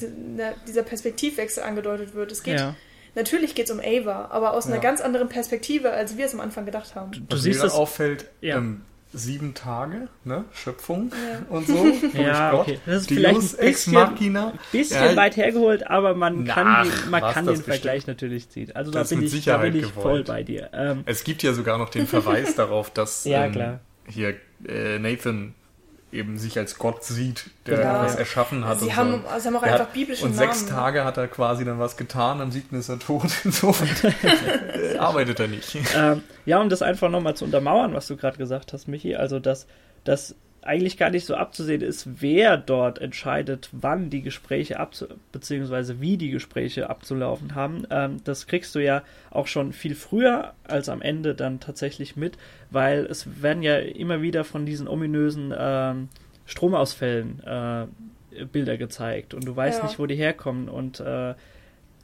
dieser 0.66 0.82
Perspektivwechsel 0.82 1.62
angedeutet 1.62 2.14
wird. 2.14 2.32
Es 2.32 2.42
geht. 2.42 2.58
Ja. 2.58 2.74
Natürlich 3.14 3.54
geht 3.54 3.66
es 3.66 3.70
um 3.70 3.80
Ava, 3.80 4.30
aber 4.30 4.54
aus 4.54 4.66
ja. 4.66 4.72
einer 4.72 4.80
ganz 4.80 5.00
anderen 5.00 5.28
Perspektive, 5.28 5.90
als 5.90 6.16
wir 6.16 6.26
es 6.26 6.34
am 6.34 6.40
Anfang 6.40 6.64
gedacht 6.64 6.94
haben. 6.94 7.12
Du, 7.12 7.20
du 7.20 7.36
siehst, 7.36 7.62
das 7.62 7.74
auffällt, 7.74 8.30
ja. 8.40 8.56
ähm, 8.56 8.82
sieben 9.12 9.54
Tage, 9.54 10.08
ne? 10.24 10.44
Schöpfung 10.52 11.12
ja. 11.12 11.46
und 11.48 11.66
so. 11.66 11.86
ja, 12.14 12.54
okay. 12.54 12.78
Das 12.86 13.02
ist 13.02 13.10
Deus 13.10 13.16
vielleicht 13.16 13.60
ein 13.60 13.66
bisschen, 13.66 13.92
Machina. 13.92 14.52
bisschen 14.72 15.04
ja. 15.04 15.16
weit 15.16 15.36
hergeholt, 15.36 15.86
aber 15.88 16.14
man 16.14 16.44
Na, 16.44 16.54
kann, 16.54 16.88
die, 16.88 17.10
man 17.10 17.22
kann 17.22 17.46
den 17.46 17.62
Vergleich 17.62 18.06
natürlich 18.06 18.48
ziehen. 18.48 18.72
Also 18.74 18.90
da 18.90 19.02
bin, 19.04 19.22
ich, 19.22 19.44
da 19.44 19.58
bin 19.58 19.76
ich 19.76 19.86
voll 19.86 20.24
bei 20.24 20.42
dir. 20.42 20.70
Ähm, 20.72 21.02
es 21.06 21.24
gibt 21.24 21.42
ja 21.42 21.52
sogar 21.52 21.78
noch 21.78 21.90
den 21.90 22.06
Verweis 22.06 22.54
darauf, 22.56 22.90
dass 22.90 23.24
ja, 23.24 23.44
ähm, 23.46 23.78
hier 24.08 24.34
äh, 24.66 24.98
Nathan 24.98 25.54
eben 26.12 26.38
sich 26.38 26.58
als 26.58 26.78
Gott 26.78 27.02
sieht, 27.02 27.50
der 27.66 27.78
genau. 27.78 28.00
was 28.00 28.16
erschaffen 28.16 28.66
hat. 28.66 28.80
Sie 28.80 28.86
und 28.86 28.96
haben, 28.96 29.22
so. 29.22 29.28
also 29.28 29.46
haben 29.46 29.56
auch 29.56 29.62
einfach 29.62 29.80
hat, 29.80 29.92
biblische 29.92 30.24
Und 30.24 30.36
Namen. 30.36 30.52
sechs 30.52 30.66
Tage 30.66 31.04
hat 31.04 31.16
er 31.16 31.26
quasi 31.26 31.64
dann 31.64 31.78
was 31.78 31.96
getan, 31.96 32.40
am 32.40 32.52
siebten 32.52 32.76
ist 32.76 32.88
er 32.90 32.98
tot. 32.98 33.30
Insofern 33.44 33.88
arbeitet 34.98 35.40
er 35.40 35.48
nicht. 35.48 35.76
Ähm, 35.96 36.22
ja, 36.44 36.60
um 36.60 36.68
das 36.68 36.82
einfach 36.82 37.08
nochmal 37.08 37.34
zu 37.34 37.44
untermauern, 37.44 37.94
was 37.94 38.06
du 38.06 38.16
gerade 38.16 38.36
gesagt 38.36 38.72
hast, 38.72 38.88
Michi, 38.88 39.16
also 39.16 39.38
dass, 39.38 39.66
dass 40.04 40.34
eigentlich 40.62 40.96
gar 40.96 41.10
nicht 41.10 41.26
so 41.26 41.34
abzusehen 41.34 41.82
ist, 41.82 42.22
wer 42.22 42.56
dort 42.56 43.00
entscheidet, 43.00 43.68
wann 43.72 44.10
die 44.10 44.22
Gespräche 44.22 44.78
abzu 44.78 45.06
beziehungsweise 45.32 46.00
wie 46.00 46.16
die 46.16 46.30
Gespräche 46.30 46.88
abzulaufen 46.88 47.54
haben. 47.54 47.86
Ähm, 47.90 48.18
das 48.24 48.46
kriegst 48.46 48.74
du 48.74 48.78
ja 48.78 49.02
auch 49.30 49.48
schon 49.48 49.72
viel 49.72 49.94
früher 49.94 50.54
als 50.64 50.88
am 50.88 51.02
Ende 51.02 51.34
dann 51.34 51.60
tatsächlich 51.60 52.16
mit, 52.16 52.38
weil 52.70 53.06
es 53.06 53.42
werden 53.42 53.62
ja 53.62 53.76
immer 53.76 54.22
wieder 54.22 54.44
von 54.44 54.64
diesen 54.64 54.86
ominösen 54.86 55.52
ähm, 55.56 56.08
Stromausfällen 56.46 57.42
äh, 57.44 57.86
Bilder 58.46 58.76
gezeigt 58.76 59.34
und 59.34 59.46
du 59.46 59.54
weißt 59.54 59.80
ja. 59.80 59.86
nicht, 59.86 59.98
wo 59.98 60.06
die 60.06 60.14
herkommen 60.14 60.68
und 60.68 61.00
äh, 61.00 61.34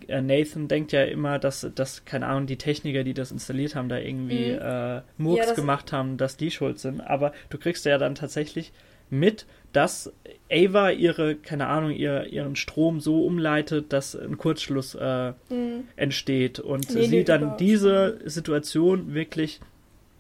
Nathan 0.07 0.69
denkt 0.69 0.93
ja 0.93 1.05
immer, 1.05 1.39
dass, 1.39 1.67
dass, 1.75 2.05
keine 2.05 2.27
Ahnung, 2.27 2.47
die 2.47 2.57
Techniker, 2.57 3.05
die 3.05 3.15
das 3.15 3.33
installiert 3.33 3.75
haben, 3.75 3.89
da 3.89 3.99
irgendwie 3.99 4.53
mhm. 4.53 4.59
äh, 4.61 5.01
Murks 5.17 5.49
ja, 5.49 5.55
gemacht 5.55 5.93
haben, 5.93 6.17
dass 6.17 6.37
die 6.37 6.51
schuld 6.51 6.79
sind. 6.79 7.01
Aber 7.01 7.33
du 7.51 7.59
kriegst 7.59 7.85
ja 7.85 7.99
dann 7.99 8.15
tatsächlich 8.15 8.73
mit, 9.11 9.47
dass 9.73 10.13
Ava 10.51 10.91
ihre, 10.91 11.35
keine 11.37 11.67
Ahnung, 11.67 11.91
ihr, 11.91 12.27
ihren 12.27 12.57
Strom 12.57 13.01
so 13.01 13.25
umleitet, 13.25 13.93
dass 13.93 14.15
ein 14.15 14.39
Kurzschluss 14.39 14.95
äh, 14.95 15.33
mhm. 15.51 15.85
entsteht 15.97 16.59
und 16.59 16.95
nee, 16.95 17.07
sie 17.07 17.25
dann 17.25 17.57
diese 17.59 18.19
Situation 18.25 19.15
wirklich 19.15 19.61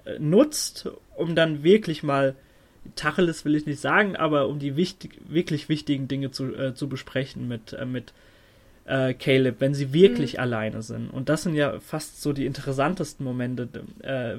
äh, 0.05 0.19
nutzt, 0.19 0.91
um 1.17 1.35
dann 1.35 1.63
wirklich 1.63 2.03
mal 2.03 2.35
Tacheles 2.95 3.45
will 3.45 3.55
ich 3.55 3.67
nicht 3.67 3.81
sagen, 3.81 4.17
aber 4.17 4.49
um 4.49 4.59
die 4.59 4.77
wichtig, 4.77 5.21
wirklich 5.29 5.69
wichtigen 5.69 6.09
Dinge 6.09 6.31
zu, 6.31 6.55
äh, 6.55 6.75
zu 6.75 6.89
besprechen 6.89 7.49
mit, 7.49 7.73
äh, 7.73 7.85
mit 7.85 8.13
äh, 8.89 9.15
Caleb, 9.15 9.57
wenn 9.61 9.75
sie 9.75 9.93
wirklich 9.93 10.35
mhm. 10.35 10.41
alleine 10.41 10.83
sind. 10.83 11.11
Und 11.11 11.29
das 11.29 11.43
sind 11.43 11.55
ja 11.55 11.79
fast 11.81 12.23
so 12.23 12.33
die 12.33 12.47
interessantesten 12.47 13.25
Momente. 13.25 13.69
Äh, 14.03 14.39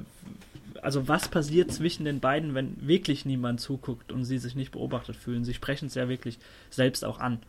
also 0.82 1.08
was 1.08 1.28
passiert 1.28 1.72
zwischen 1.72 2.04
den 2.04 2.20
beiden, 2.20 2.54
wenn 2.54 2.76
wirklich 2.80 3.24
niemand 3.24 3.60
zuguckt 3.60 4.12
und 4.12 4.24
sie 4.24 4.38
sich 4.38 4.54
nicht 4.54 4.72
beobachtet 4.72 5.16
fühlen? 5.16 5.44
Sie 5.44 5.54
sprechen 5.54 5.86
es 5.86 5.94
ja 5.94 6.08
wirklich 6.08 6.38
selbst 6.70 7.04
auch 7.04 7.20
an. 7.20 7.40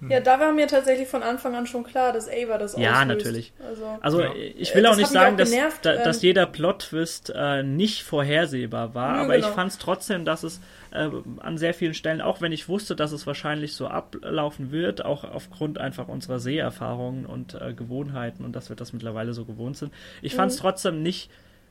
Hm. 0.00 0.10
Ja, 0.10 0.20
da 0.20 0.38
war 0.38 0.52
mir 0.52 0.66
tatsächlich 0.66 1.08
von 1.08 1.22
Anfang 1.22 1.54
an 1.54 1.66
schon 1.66 1.84
klar, 1.84 2.12
dass 2.12 2.28
Ava 2.28 2.58
das 2.58 2.76
Ja, 2.76 3.00
auslöst. 3.00 3.06
natürlich. 3.06 3.52
Also, 3.66 3.98
also 4.00 4.20
ja. 4.20 4.34
ich 4.34 4.74
will 4.74 4.84
auch 4.84 4.96
nicht 4.96 5.08
sagen, 5.08 5.34
auch 5.34 5.38
dass, 5.38 5.50
genervt, 5.50 5.86
da, 5.86 5.96
dass 5.96 6.18
ähm, 6.18 6.22
jeder 6.24 6.46
Plot-Twist 6.46 7.32
äh, 7.34 7.62
nicht 7.62 8.02
vorhersehbar 8.02 8.94
war, 8.94 9.16
ja, 9.16 9.22
aber 9.22 9.36
genau. 9.36 9.48
ich 9.48 9.54
fand 9.54 9.70
es 9.70 9.78
trotzdem, 9.78 10.26
dass 10.26 10.42
es 10.42 10.60
äh, 10.96 11.10
an 11.40 11.58
sehr 11.58 11.74
vielen 11.74 11.94
Stellen, 11.94 12.20
auch 12.20 12.40
wenn 12.40 12.52
ich 12.52 12.68
wusste, 12.68 12.96
dass 12.96 13.12
es 13.12 13.26
wahrscheinlich 13.26 13.74
so 13.74 13.86
ablaufen 13.86 14.72
wird, 14.72 15.04
auch 15.04 15.24
aufgrund 15.24 15.78
einfach 15.78 16.08
unserer 16.08 16.38
Seherfahrungen 16.38 17.26
und 17.26 17.54
äh, 17.54 17.74
Gewohnheiten 17.74 18.44
und 18.44 18.56
dass 18.56 18.68
wir 18.68 18.76
das 18.76 18.92
mittlerweile 18.92 19.34
so 19.34 19.44
gewohnt 19.44 19.76
sind, 19.76 19.92
ich 20.22 20.34
fand 20.34 20.52
es 20.52 20.58
mhm. 20.58 20.62
trotzdem 20.62 21.02
nicht, 21.02 21.30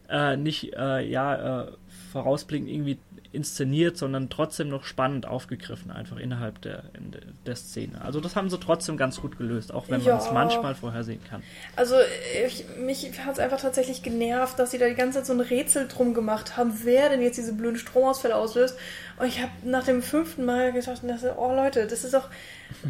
äh, 0.09 0.37
nicht 0.37 0.73
äh, 0.73 1.05
ja, 1.05 1.63
äh, 1.63 1.71
vorausblickend 2.11 2.69
irgendwie 2.69 2.97
inszeniert, 3.35 3.97
sondern 3.97 4.29
trotzdem 4.29 4.69
noch 4.69 4.83
spannend 4.85 5.27
aufgegriffen, 5.27 5.91
einfach 5.91 6.17
innerhalb 6.17 6.61
der, 6.61 6.83
in 6.93 7.13
der 7.45 7.55
Szene. 7.55 8.01
Also 8.01 8.19
das 8.19 8.35
haben 8.35 8.49
sie 8.49 8.57
trotzdem 8.57 8.97
ganz 8.97 9.21
gut 9.21 9.37
gelöst, 9.37 9.73
auch 9.73 9.89
wenn 9.89 10.01
ja. 10.01 10.15
man 10.15 10.23
es 10.23 10.31
manchmal 10.31 10.75
vorhersehen 10.75 11.19
kann. 11.29 11.43
Also 11.75 11.95
ich, 12.47 12.65
mich 12.77 13.11
hat 13.25 13.33
es 13.33 13.39
einfach 13.39 13.61
tatsächlich 13.61 14.01
genervt, 14.01 14.57
dass 14.57 14.71
sie 14.71 14.77
da 14.77 14.87
die 14.87 14.95
ganze 14.95 15.19
Zeit 15.19 15.27
so 15.27 15.33
ein 15.33 15.41
Rätsel 15.41 15.87
drum 15.87 16.13
gemacht 16.13 16.57
haben, 16.57 16.73
wer 16.83 17.09
denn 17.09 17.21
jetzt 17.21 17.37
diese 17.37 17.53
blöden 17.53 17.77
Stromausfälle 17.77 18.35
auslöst. 18.35 18.77
Und 19.17 19.27
ich 19.27 19.41
habe 19.41 19.51
nach 19.63 19.83
dem 19.83 20.01
fünften 20.01 20.45
Mal 20.45 20.73
gedacht, 20.73 21.01
oh 21.37 21.53
Leute, 21.53 21.87
das 21.87 22.03
ist 22.03 22.13
doch, 22.13 22.29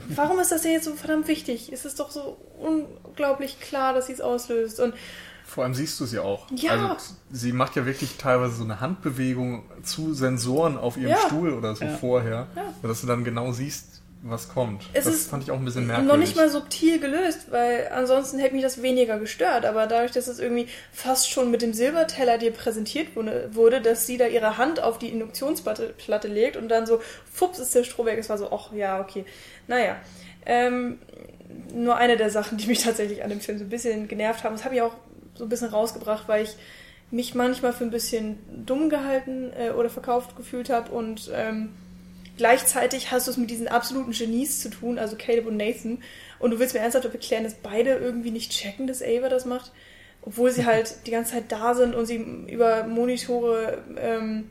warum 0.09 0.39
ist 0.39 0.51
das 0.51 0.61
denn 0.61 0.71
jetzt 0.71 0.85
so 0.85 0.93
verdammt 0.93 1.27
wichtig? 1.27 1.71
Es 1.71 1.85
ist 1.85 1.99
doch 1.99 2.11
so 2.11 2.37
unglaublich 2.59 3.59
klar, 3.59 3.93
dass 3.93 4.07
sie 4.07 4.13
es 4.13 4.21
auslöst. 4.21 4.79
Und 4.79 4.93
vor 5.55 5.63
allem 5.63 5.73
siehst 5.73 5.97
du 6.01 6.05
sie 6.05 6.19
auch. 6.19 6.47
Ja. 6.51 6.71
Also 6.71 7.13
sie 7.31 7.53
macht 7.53 7.77
ja 7.77 7.85
wirklich 7.85 8.17
teilweise 8.17 8.55
so 8.55 8.65
eine 8.65 8.81
Handbewegung 8.81 9.63
zu 9.83 10.13
Sensoren 10.13 10.77
auf 10.77 10.97
ihrem 10.97 11.11
ja. 11.11 11.17
Stuhl 11.27 11.53
oder 11.53 11.77
so 11.77 11.85
ja. 11.85 11.95
vorher, 11.95 12.47
ja. 12.57 12.73
dass 12.83 12.99
du 12.99 13.07
dann 13.07 13.23
genau 13.23 13.53
siehst, 13.53 14.01
was 14.21 14.49
kommt. 14.49 14.83
Es 14.91 15.05
das 15.05 15.27
fand 15.27 15.43
ich 15.43 15.51
auch 15.51 15.57
ein 15.57 15.63
bisschen 15.63 15.87
merkwürdig. 15.87 16.11
Noch 16.11 16.19
nicht 16.19 16.35
mal 16.35 16.49
subtil 16.49 16.99
gelöst, 16.99 17.51
weil 17.51 17.87
ansonsten 17.93 18.37
hätte 18.37 18.53
mich 18.53 18.63
das 18.63 18.81
weniger 18.81 19.17
gestört. 19.17 19.63
Aber 19.63 19.87
dadurch, 19.87 20.11
dass 20.11 20.27
es 20.27 20.39
irgendwie 20.39 20.67
fast 20.91 21.31
schon 21.31 21.51
mit 21.51 21.61
dem 21.61 21.71
Silberteller 21.71 22.37
dir 22.37 22.51
präsentiert 22.51 23.15
wurde, 23.15 23.79
dass 23.79 24.05
sie 24.05 24.17
da 24.17 24.27
ihre 24.27 24.57
Hand 24.57 24.83
auf 24.83 24.99
die 24.99 25.07
Induktionsplatte 25.07 26.27
legt 26.27 26.57
und 26.57 26.67
dann 26.67 26.85
so, 26.85 26.99
fups, 27.31 27.59
ist 27.59 27.73
der 27.73 27.85
Stroh 27.85 28.03
weg. 28.03 28.19
Es 28.19 28.27
war 28.27 28.37
so, 28.37 28.51
ach 28.51 28.73
ja, 28.73 28.99
okay. 28.99 29.23
Naja. 29.67 29.95
Ähm, 30.45 30.99
nur 31.73 31.95
eine 31.95 32.17
der 32.17 32.29
Sachen, 32.29 32.57
die 32.57 32.67
mich 32.67 32.83
tatsächlich 32.83 33.23
an 33.23 33.29
dem 33.29 33.39
Film 33.39 33.57
so 33.57 33.63
ein 33.63 33.69
bisschen 33.69 34.09
genervt 34.09 34.43
haben. 34.43 34.53
Das 34.55 34.65
habe 34.65 34.75
ich 34.75 34.81
auch 34.81 34.95
so 35.35 35.43
ein 35.43 35.49
bisschen 35.49 35.69
rausgebracht, 35.69 36.27
weil 36.27 36.43
ich 36.43 36.55
mich 37.11 37.35
manchmal 37.35 37.73
für 37.73 37.83
ein 37.83 37.91
bisschen 37.91 38.39
dumm 38.65 38.89
gehalten 38.89 39.51
äh, 39.57 39.71
oder 39.71 39.89
verkauft 39.89 40.35
gefühlt 40.35 40.69
habe 40.69 40.91
und 40.91 41.29
ähm, 41.33 41.73
gleichzeitig 42.37 43.11
hast 43.11 43.27
du 43.27 43.31
es 43.31 43.37
mit 43.37 43.49
diesen 43.49 43.67
absoluten 43.67 44.11
Genies 44.11 44.61
zu 44.61 44.69
tun, 44.69 44.97
also 44.97 45.15
Caleb 45.15 45.47
und 45.47 45.57
Nathan, 45.57 45.99
und 46.39 46.51
du 46.51 46.59
willst 46.59 46.73
mir 46.73 46.81
ernsthaft 46.81 47.05
erklären, 47.05 47.43
dass 47.43 47.55
beide 47.55 47.95
irgendwie 47.95 48.31
nicht 48.31 48.51
checken, 48.51 48.87
dass 48.87 49.01
Ava 49.01 49.29
das 49.29 49.45
macht, 49.45 49.71
obwohl 50.21 50.51
sie 50.51 50.65
halt 50.65 50.95
die 51.05 51.11
ganze 51.11 51.33
Zeit 51.33 51.51
da 51.51 51.73
sind 51.73 51.95
und 51.95 52.05
sie 52.05 52.17
über 52.17 52.83
Monitore 52.85 53.83
ähm, 53.97 54.49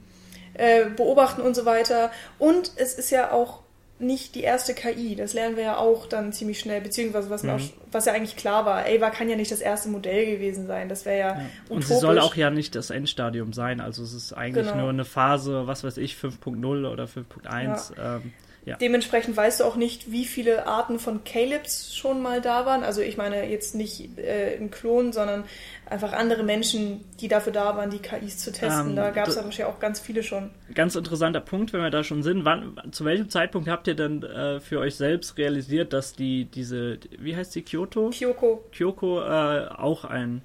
äh, 0.55 0.87
beobachten 0.87 1.43
und 1.43 1.55
so 1.55 1.65
weiter. 1.65 2.11
Und 2.39 2.73
es 2.77 2.95
ist 2.95 3.11
ja 3.11 3.33
auch 3.33 3.64
nicht 4.07 4.35
die 4.35 4.43
erste 4.43 4.75
KI. 4.75 5.17
Das 5.17 5.33
lernen 5.33 5.57
wir 5.57 5.65
ja 5.65 5.77
auch 5.77 6.07
dann 6.07 6.33
ziemlich 6.33 6.59
schnell, 6.61 6.81
beziehungsweise 6.81 7.31
was, 7.31 7.43
mhm. 7.43 7.51
auch, 7.51 7.61
was 7.93 8.05
ja 8.07 8.13
eigentlich 8.13 8.37
klar 8.37 8.67
war. 8.67 8.85
Ava 8.87 9.11
kann 9.11 9.29
ja 9.29 9.37
nicht 9.37 9.51
das 9.51 9.61
erste 9.61 9.89
Modell 9.89 10.27
gewesen 10.27 10.67
sein. 10.67 10.89
Das 10.89 11.05
wäre 11.05 11.19
ja, 11.19 11.29
ja. 11.39 11.47
Und 11.69 11.85
sie 11.85 11.97
soll 11.97 12.19
auch 12.19 12.35
ja 12.37 12.51
nicht 12.51 12.75
das 12.75 12.91
Endstadium 12.91 13.53
sein. 13.53 13.81
Also 13.81 14.03
es 14.03 14.13
ist 14.13 14.33
eigentlich 14.33 14.67
genau. 14.67 14.83
nur 14.83 14.91
eine 14.91 15.05
Phase, 15.05 15.67
was 15.67 15.85
weiß 15.85 15.97
ich, 15.99 16.15
5.0 16.15 16.91
oder 16.91 17.05
5.1. 17.05 17.97
Ja. 17.97 18.17
Ähm, 18.17 18.33
ja. 18.65 18.77
Dementsprechend 18.77 19.37
weißt 19.37 19.61
du 19.61 19.65
auch 19.65 19.77
nicht, 19.77 20.11
wie 20.11 20.25
viele 20.25 20.67
Arten 20.67 20.99
von 20.99 21.23
Calebs 21.25 21.95
schon 21.95 22.23
mal 22.23 22.41
da 22.41 22.65
waren. 22.65 22.83
Also 22.83 23.03
ich 23.03 23.19
meine 23.19 23.49
jetzt 23.49 23.75
nicht 23.75 24.19
äh, 24.19 24.57
ein 24.57 24.71
Klon, 24.71 25.13
sondern 25.13 25.45
einfach 25.85 26.15
andere 26.15 26.43
Menschen, 26.45 27.05
die 27.21 27.29
dafür 27.29 27.53
da 27.53 27.77
waren, 27.77 27.91
die 27.91 27.99
KIs 27.99 28.39
zu 28.39 28.53
testen. 28.53 28.91
Ähm, 28.91 28.97
da 28.97 29.11
gab 29.11 29.29
es 29.29 29.37
wahrscheinlich 29.37 29.65
auch 29.65 29.81
ganz 29.81 30.01
viele 30.01 30.23
schon. 30.23 30.51
Ganz 30.75 30.95
interessanter 30.97 31.41
Punkt, 31.41 31.75
wenn 31.75 31.83
wir 31.83 31.91
da 31.91 32.05
schon 32.05 32.23
sind. 32.23 32.47
Wann, 32.47 32.81
zu 32.91 33.05
welchem 33.05 33.29
Zeitpunkt 33.29 33.69
habt 33.69 33.87
ihr 33.87 33.95
denn 33.95 34.23
äh, 34.23 34.61
für 34.61 34.81
euch 34.81 34.95
selbst 34.95 35.37
realisiert, 35.37 35.93
dass 35.93 36.15
die 36.15 36.47
diese, 36.47 36.99
wie 37.19 37.37
heißt 37.37 37.53
sie, 37.53 37.63
Kyoto? 37.63 38.11
Kyoko. 38.11 38.65
Kyoko 38.73 39.21
äh, 39.21 39.69
auch 39.69 40.07
ein 40.07 40.41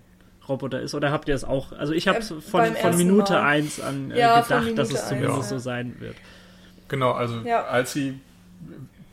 Roboter 0.49 0.81
ist? 0.81 0.93
Oder 0.93 1.11
habt 1.11 1.29
ihr 1.29 1.35
es 1.35 1.45
auch? 1.45 1.71
Also 1.71 1.93
ich 1.93 2.09
habe 2.09 2.19
äh, 2.19 2.21
von, 2.21 2.75
von 2.75 2.97
Minute 2.97 3.33
Mal. 3.33 3.43
1 3.43 3.79
an 3.79 4.11
äh, 4.11 4.19
ja, 4.19 4.41
gedacht, 4.41 4.77
dass 4.77 4.91
es 4.91 5.07
zumindest 5.07 5.37
ja. 5.37 5.43
so 5.43 5.57
sein 5.59 5.95
wird. 5.99 6.15
Genau, 6.89 7.13
also 7.13 7.39
ja. 7.41 7.63
als 7.63 7.93
sie 7.93 8.19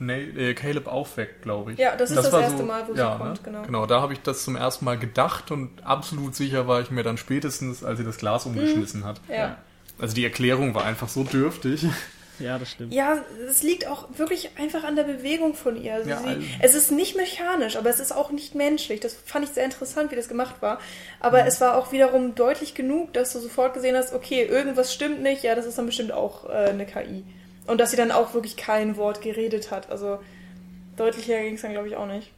äh, 0.01 0.55
Caleb 0.55 0.89
aufweckt, 0.89 1.43
glaube 1.43 1.73
ich. 1.73 1.79
Ja, 1.79 1.97
das 1.97 2.11
ist 2.11 2.17
das, 2.17 2.31
das 2.31 2.43
erste 2.43 2.59
so, 2.59 2.65
Mal, 2.65 2.87
wo 2.87 2.95
ja, 2.95 3.13
sie 3.13 3.19
kommt, 3.19 3.35
ne? 3.35 3.41
genau. 3.45 3.63
Genau, 3.63 3.87
da 3.87 4.01
habe 4.01 4.13
ich 4.13 4.21
das 4.21 4.45
zum 4.45 4.57
ersten 4.57 4.85
Mal 4.85 4.99
gedacht 4.99 5.51
und 5.51 5.85
absolut 5.85 6.35
sicher 6.35 6.67
war 6.67 6.81
ich 6.81 6.91
mir 6.91 7.03
dann 7.03 7.17
spätestens, 7.17 7.85
als 7.85 7.99
sie 7.99 8.05
das 8.05 8.19
Glas 8.19 8.45
mhm. 8.45 8.53
umgeschmissen 8.53 9.01
mhm. 9.01 9.05
hat. 9.05 9.21
Ja. 9.29 9.57
Also 9.99 10.15
die 10.15 10.25
Erklärung 10.25 10.75
war 10.75 10.85
einfach 10.85 11.09
so 11.09 11.25
dürftig. 11.25 11.87
Ja, 12.39 12.59
das 12.59 12.71
stimmt. 12.71 12.93
Ja, 12.93 13.25
es 13.49 13.63
liegt 13.63 13.87
auch 13.87 14.09
wirklich 14.17 14.51
einfach 14.59 14.85
an 14.85 14.95
der 14.95 15.05
Bewegung 15.05 15.55
von 15.55 15.83
ihr. 15.83 15.95
Also 15.95 16.11
ja, 16.11 16.19
sie, 16.19 16.27
also 16.27 16.45
es 16.61 16.75
ist 16.75 16.91
nicht 16.91 17.17
mechanisch, 17.17 17.77
aber 17.77 17.89
es 17.89 17.99
ist 17.99 18.15
auch 18.15 18.31
nicht 18.31 18.55
menschlich. 18.55 19.01
Das 19.01 19.15
fand 19.15 19.47
ich 19.47 19.53
sehr 19.53 19.65
interessant, 19.65 20.11
wie 20.11 20.17
das 20.17 20.29
gemacht 20.29 20.57
war. 20.61 20.79
Aber 21.21 21.41
mhm. 21.41 21.49
es 21.49 21.61
war 21.61 21.77
auch 21.77 21.93
wiederum 21.93 22.35
deutlich 22.35 22.75
genug, 22.75 23.15
dass 23.15 23.33
du 23.33 23.39
sofort 23.39 23.73
gesehen 23.73 23.97
hast, 23.97 24.13
okay, 24.13 24.45
irgendwas 24.45 24.93
stimmt 24.93 25.23
nicht, 25.23 25.45
ja, 25.45 25.55
das 25.55 25.65
ist 25.65 25.79
dann 25.79 25.87
bestimmt 25.87 26.13
auch 26.13 26.47
äh, 26.49 26.69
eine 26.69 26.85
KI. 26.85 27.25
Und 27.67 27.79
dass 27.79 27.91
sie 27.91 27.97
dann 27.97 28.11
auch 28.11 28.35
wirklich 28.35 28.57
kein 28.57 28.97
Wort 28.97 29.21
geredet 29.21 29.71
hat. 29.71 29.91
Also 29.91 30.19
deutlicher 30.97 31.41
ging 31.43 31.55
es 31.55 31.63
dann, 31.63 31.73
glaube 31.73 31.89
ich, 31.89 31.97
auch 31.97 32.07
nicht. 32.07 32.33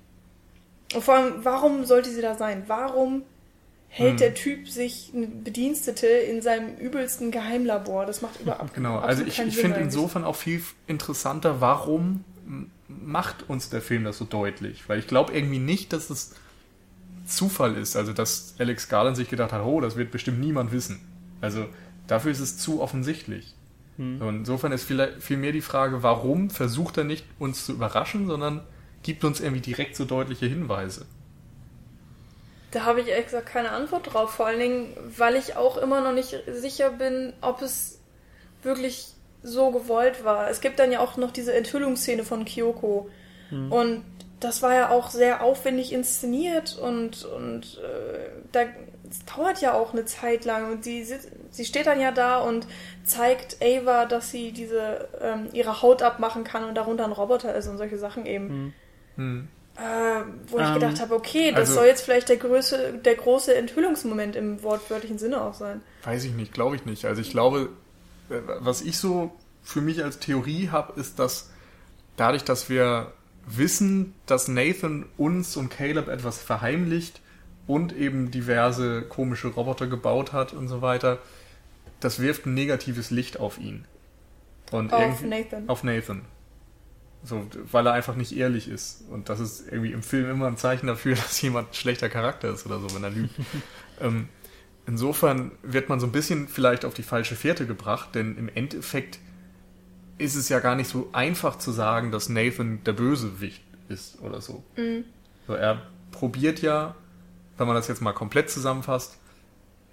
Und 0.95 1.05
vor 1.05 1.15
allem, 1.15 1.45
warum 1.45 1.85
sollte 1.85 2.11
sie 2.11 2.23
da 2.23 2.35
sein? 2.35 2.65
Warum 2.67 3.23
hält 3.89 4.13
hm. 4.13 4.17
der 4.19 4.35
Typ 4.35 4.69
sich 4.69 5.13
eine 5.15 5.27
Bedienstete 5.27 6.07
in 6.07 6.41
seinem 6.41 6.77
übelsten 6.77 7.31
Geheimlabor? 7.31 8.07
Das 8.07 8.23
macht 8.23 8.41
überhaupt 8.41 8.73
Genau, 8.75 8.99
also 8.99 9.23
ich, 9.23 9.39
ich 9.39 9.57
finde 9.57 9.81
insofern 9.81 10.25
auch 10.25 10.37
viel 10.37 10.63
interessanter, 10.87 11.61
warum 11.61 12.25
macht 12.89 13.49
uns 13.51 13.69
der 13.69 13.83
Film 13.83 14.05
das 14.05 14.17
so 14.17 14.25
deutlich? 14.25 14.89
Weil 14.89 14.99
ich 14.99 15.07
glaube 15.07 15.35
irgendwie 15.35 15.59
nicht, 15.59 15.93
dass 15.93 16.09
es 16.09 16.35
Zufall 17.29 17.77
ist. 17.77 17.97
Also, 17.97 18.13
dass 18.13 18.55
Alex 18.59 18.89
Garland 18.89 19.17
sich 19.17 19.29
gedacht 19.29 19.53
hat, 19.53 19.65
oh, 19.65 19.81
das 19.81 19.97
wird 19.97 20.11
bestimmt 20.11 20.41
niemand 20.41 20.73
wissen. 20.73 21.01
Also, 21.41 21.67
dafür 22.07 22.33
ist 22.33 22.41
es 22.41 22.59
zu 22.59 22.81
offensichtlich. 22.81 23.55
Hm. 23.99 24.23
insofern 24.23 24.71
ist 24.71 24.91
vielmehr 25.19 25.53
die 25.53 25.61
Frage, 25.61 26.03
warum 26.05 26.51
versucht 26.51 26.97
er 26.97 27.05
nicht, 27.05 27.25
uns 27.41 27.67
zu 27.67 27.73
überraschen, 27.73 28.29
sondern 28.29 28.63
gibt 29.03 29.25
uns 29.25 29.41
irgendwie 29.41 29.61
direkt 29.61 29.97
so 29.97 30.05
deutliche 30.05 30.47
Hinweise. 30.47 31.05
Da 32.71 32.85
habe 32.85 33.01
ich 33.01 33.09
ehrlich 33.09 33.27
gesagt 33.27 33.47
keine 33.47 33.71
Antwort 33.71 34.13
drauf. 34.13 34.31
Vor 34.31 34.47
allen 34.47 34.61
Dingen, 34.61 34.97
weil 35.17 35.35
ich 35.37 35.57
auch 35.57 35.77
immer 35.79 36.01
noch 36.01 36.13
nicht 36.13 36.37
sicher 36.53 36.91
bin, 36.91 37.33
ob 37.41 37.61
es 37.63 37.99
wirklich 38.63 39.09
so 39.43 39.71
gewollt 39.71 40.25
war. 40.25 40.49
Es 40.49 40.61
gibt 40.61 40.79
dann 40.79 40.93
ja 40.93 41.01
auch 41.01 41.17
noch 41.17 41.33
diese 41.33 41.55
Enthüllungsszene 41.55 42.25
von 42.25 42.45
Kyoko. 42.45 43.09
Hm. 43.49 43.73
Und 43.73 44.05
das 44.41 44.63
war 44.63 44.75
ja 44.75 44.91
auch 44.91 45.11
sehr 45.11 45.43
aufwendig 45.43 45.93
inszeniert 45.93 46.79
und, 46.79 47.25
und 47.25 47.81
äh, 47.83 48.31
da 48.53 48.67
es 49.11 49.25
dauert 49.25 49.61
ja 49.61 49.73
auch 49.73 49.93
eine 49.93 50.05
Zeit 50.05 50.45
lang 50.45 50.71
und 50.71 50.85
sie, 50.85 51.07
sie 51.51 51.65
steht 51.65 51.87
dann 51.87 52.01
ja 52.01 52.13
da 52.13 52.39
und 52.39 52.67
zeigt 53.09 53.59
Ava, 53.63 54.07
dass 54.07 54.31
sie 54.31 54.53
diese 54.53 55.09
ähm, 55.21 55.49
ihre 55.53 55.83
Haut 55.83 56.03
abmachen 56.03 56.45
kann 56.45 56.65
und 56.65 56.75
darunter 56.75 57.05
ein 57.05 57.13
Roboter 57.13 57.55
ist 57.55 57.69
und 57.69 57.79
solche 57.79 57.99
Sachen 57.99 58.27
eben. 58.27 58.49
Hm. 58.49 58.73
Hm. 59.17 59.49
Äh, 59.77 60.23
wo 60.49 60.59
ich 60.59 60.67
um, 60.67 60.75
gedacht 60.75 60.97
ähm, 60.97 61.01
habe, 61.01 61.15
okay, 61.15 61.51
das 61.51 61.61
also, 61.61 61.75
soll 61.75 61.87
jetzt 61.87 62.03
vielleicht 62.03 62.29
der, 62.29 62.37
Größe, 62.37 62.95
der 63.05 63.15
große 63.15 63.55
Enthüllungsmoment 63.55 64.35
im 64.35 64.63
wortwörtlichen 64.63 65.19
Sinne 65.19 65.41
auch 65.41 65.55
sein. 65.55 65.83
Weiß 66.03 66.25
ich 66.25 66.33
nicht, 66.33 66.53
glaube 66.53 66.75
ich 66.75 66.85
nicht. 66.85 67.05
Also 67.05 67.21
ich 67.21 67.31
glaube, 67.31 67.69
äh, 68.29 68.41
was 68.59 68.83
ich 68.83 68.99
so 68.99 69.31
für 69.63 69.81
mich 69.81 70.03
als 70.03 70.19
Theorie 70.19 70.71
habe, 70.71 70.99
ist, 71.01 71.21
dass 71.21 71.51
dadurch, 72.17 72.43
dass 72.43 72.69
wir 72.69 73.13
wissen, 73.47 74.15
dass 74.27 74.49
Nathan 74.49 75.07
uns 75.17 75.57
und 75.57 75.71
Caleb 75.71 76.09
etwas 76.09 76.43
verheimlicht, 76.43 77.21
und 77.69 77.95
eben 77.95 78.33
diverse 78.33 79.03
komische 79.03 79.49
Roboter 79.49 79.87
gebaut 79.87 80.33
hat 80.33 80.53
und 80.55 80.67
so 80.67 80.83
weiter, 80.83 81.19
das 82.01 82.21
wirft 82.21 82.47
ein 82.47 82.55
negatives 82.55 83.11
Licht 83.11 83.39
auf 83.39 83.59
ihn. 83.59 83.85
Und 84.71 84.93
auf 84.93 85.23
Nathan. 85.23 85.69
Auf 85.69 85.83
Nathan. 85.83 86.23
So, 87.25 87.47
weil 87.73 87.87
er 87.87 87.95
einfach 87.95 88.15
nicht 88.15 88.37
ehrlich 88.37 88.69
ist. 88.69 89.05
Und 89.11 89.29
das 89.29 89.41
ist 89.41 89.67
irgendwie 89.67 89.93
im 89.93 90.03
Film 90.03 90.31
immer 90.31 90.47
ein 90.47 90.57
Zeichen 90.57 90.87
dafür, 90.87 91.15
dass 91.17 91.41
jemand 91.41 91.71
ein 91.71 91.75
schlechter 91.75 92.09
Charakter 92.09 92.51
ist 92.51 92.67
oder 92.67 92.79
so, 92.79 92.95
wenn 92.95 93.03
er 93.03 93.11
lügt. 93.11 93.35
ähm, 94.01 94.29
insofern 94.87 95.53
wird 95.63 95.89
man 95.89 96.01
so 96.01 96.07
ein 96.07 96.13
bisschen 96.13 96.49
vielleicht 96.49 96.85
auf 96.85 96.95
die 96.95 97.03
falsche 97.03 97.35
Fährte 97.35 97.67
gebracht, 97.67 98.15
denn 98.15 98.37
im 98.37 98.49
Endeffekt 98.49 99.19
ist 100.19 100.35
es 100.35 100.49
ja 100.49 100.59
gar 100.59 100.75
nicht 100.75 100.89
so 100.89 101.09
einfach 101.13 101.59
zu 101.59 101.71
sagen, 101.71 102.11
dass 102.11 102.29
Nathan 102.29 102.83
der 102.85 102.93
Bösewicht 102.93 103.63
ist 103.89 104.21
oder 104.21 104.41
so. 104.41 104.65
Mhm. 104.77 105.05
so 105.47 105.55
er 105.55 105.83
probiert 106.11 106.61
ja, 106.61 106.95
wenn 107.57 107.67
man 107.67 107.77
das 107.77 107.89
jetzt 107.89 108.03
mal 108.03 108.13
komplett 108.13 108.51
zusammenfasst, 108.51 109.18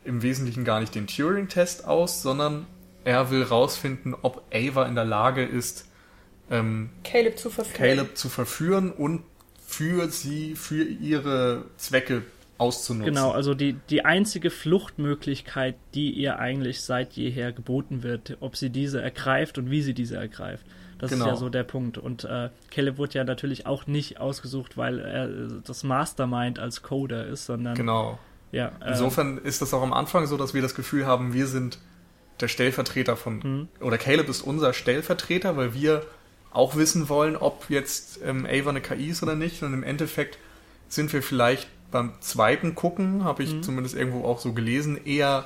im 0.06 0.22
Wesentlichen 0.22 0.64
gar 0.64 0.80
nicht 0.80 0.96
den 0.96 1.08
Turing-Test 1.08 1.86
aus, 1.86 2.22
sondern 2.22 2.68
er 3.04 3.30
will 3.32 3.44
rausfinden, 3.44 4.16
ob 4.22 4.44
Ava 4.54 4.86
in 4.86 4.96
der 4.96 5.06
Lage 5.06 5.44
ist, 5.44 5.90
ähm, 6.50 6.90
Caleb 7.04 7.38
zu 7.38 7.50
verführen. 7.50 7.78
Caleb 7.78 8.18
zu 8.18 8.30
verführen 8.30 8.92
und 8.92 9.24
für 9.66 10.10
sie, 10.10 10.56
für 10.56 10.84
ihre 10.84 11.66
Zwecke 11.78 12.24
auszunutzen. 12.58 13.14
Genau, 13.14 13.32
also 13.32 13.54
die, 13.54 13.74
die 13.90 14.06
einzige 14.06 14.50
Fluchtmöglichkeit, 14.50 15.76
die 15.94 16.12
ihr 16.12 16.40
eigentlich 16.40 16.82
seit 16.82 17.14
jeher 17.14 17.52
geboten 17.52 18.04
wird, 18.04 18.38
ob 18.40 18.56
sie 18.56 18.70
diese 18.70 19.02
ergreift 19.02 19.58
und 19.58 19.70
wie 19.70 19.82
sie 19.82 19.94
diese 19.94 20.18
ergreift. 20.18 20.66
Das 20.98 21.10
genau. 21.10 21.26
ist 21.26 21.28
ja 21.28 21.34
genau. 21.34 21.40
so 21.46 21.50
der 21.50 21.64
Punkt. 21.64 21.98
Und 21.98 22.24
äh, 22.24 22.50
Caleb 22.72 22.98
wurde 22.98 23.16
ja 23.16 23.24
natürlich 23.24 23.66
auch 23.66 23.86
nicht 23.88 24.20
ausgesucht, 24.20 24.78
weil 24.78 25.00
er 25.00 25.28
das 25.66 25.84
Mastermind 25.84 26.60
als 26.60 26.84
Coder 26.84 27.26
ist, 27.26 27.46
sondern. 27.46 27.76
Genau. 27.76 28.18
Ja, 28.56 28.72
äh, 28.80 28.92
Insofern 28.92 29.38
ist 29.38 29.62
das 29.62 29.74
auch 29.74 29.84
am 29.84 29.92
Anfang 29.92 30.28
so, 30.28 30.38
dass 30.38 30.54
wir 30.54 30.62
das 30.62 30.76
Gefühl 30.76 31.06
haben, 31.06 31.34
wir 31.34 31.46
sind 31.46 31.78
der 32.40 32.48
Stellvertreter 32.48 33.18
von. 33.18 33.40
Mhm. 33.40 33.68
Oder 33.82 33.98
Caleb 33.98 34.30
ist 34.30 34.42
unser 34.42 34.72
Stellvertreter, 34.72 35.58
weil 35.58 35.74
wir 35.74 36.04
auch 36.52 36.78
wissen 36.78 37.10
wollen, 37.10 37.36
ob 37.36 37.70
jetzt 37.70 38.22
ähm, 38.24 38.46
Ava 38.50 38.70
eine 38.70 38.80
KI 38.80 39.10
ist 39.10 39.22
oder 39.22 39.36
nicht. 39.36 39.62
Und 39.62 39.74
im 39.74 39.84
Endeffekt 39.84 40.38
sind 40.88 41.12
wir 41.12 41.22
vielleicht 41.22 41.68
beim 41.92 42.14
zweiten 42.22 42.76
Gucken, 42.76 43.26
habe 43.26 43.44
ich 43.44 43.56
mhm. 43.56 43.64
zumindest 43.64 43.94
irgendwo 43.94 44.24
auch 44.24 44.40
so 44.40 44.54
gelesen, 44.54 45.06
eher 45.06 45.44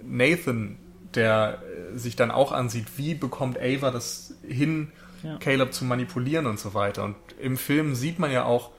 Nathan, 0.00 0.78
der 1.14 1.60
äh, 1.62 1.98
sich 1.98 2.14
dann 2.14 2.30
auch 2.30 2.52
ansieht, 2.52 2.86
wie 2.96 3.14
bekommt 3.14 3.58
Ava 3.58 3.90
das 3.90 4.34
hin, 4.46 4.92
ja. 5.24 5.36
Caleb 5.38 5.74
zu 5.74 5.84
manipulieren 5.84 6.46
und 6.46 6.60
so 6.60 6.74
weiter. 6.74 7.02
Und 7.02 7.16
im 7.40 7.56
Film 7.56 7.96
sieht 7.96 8.20
man 8.20 8.30
ja 8.30 8.44
auch, 8.44 8.70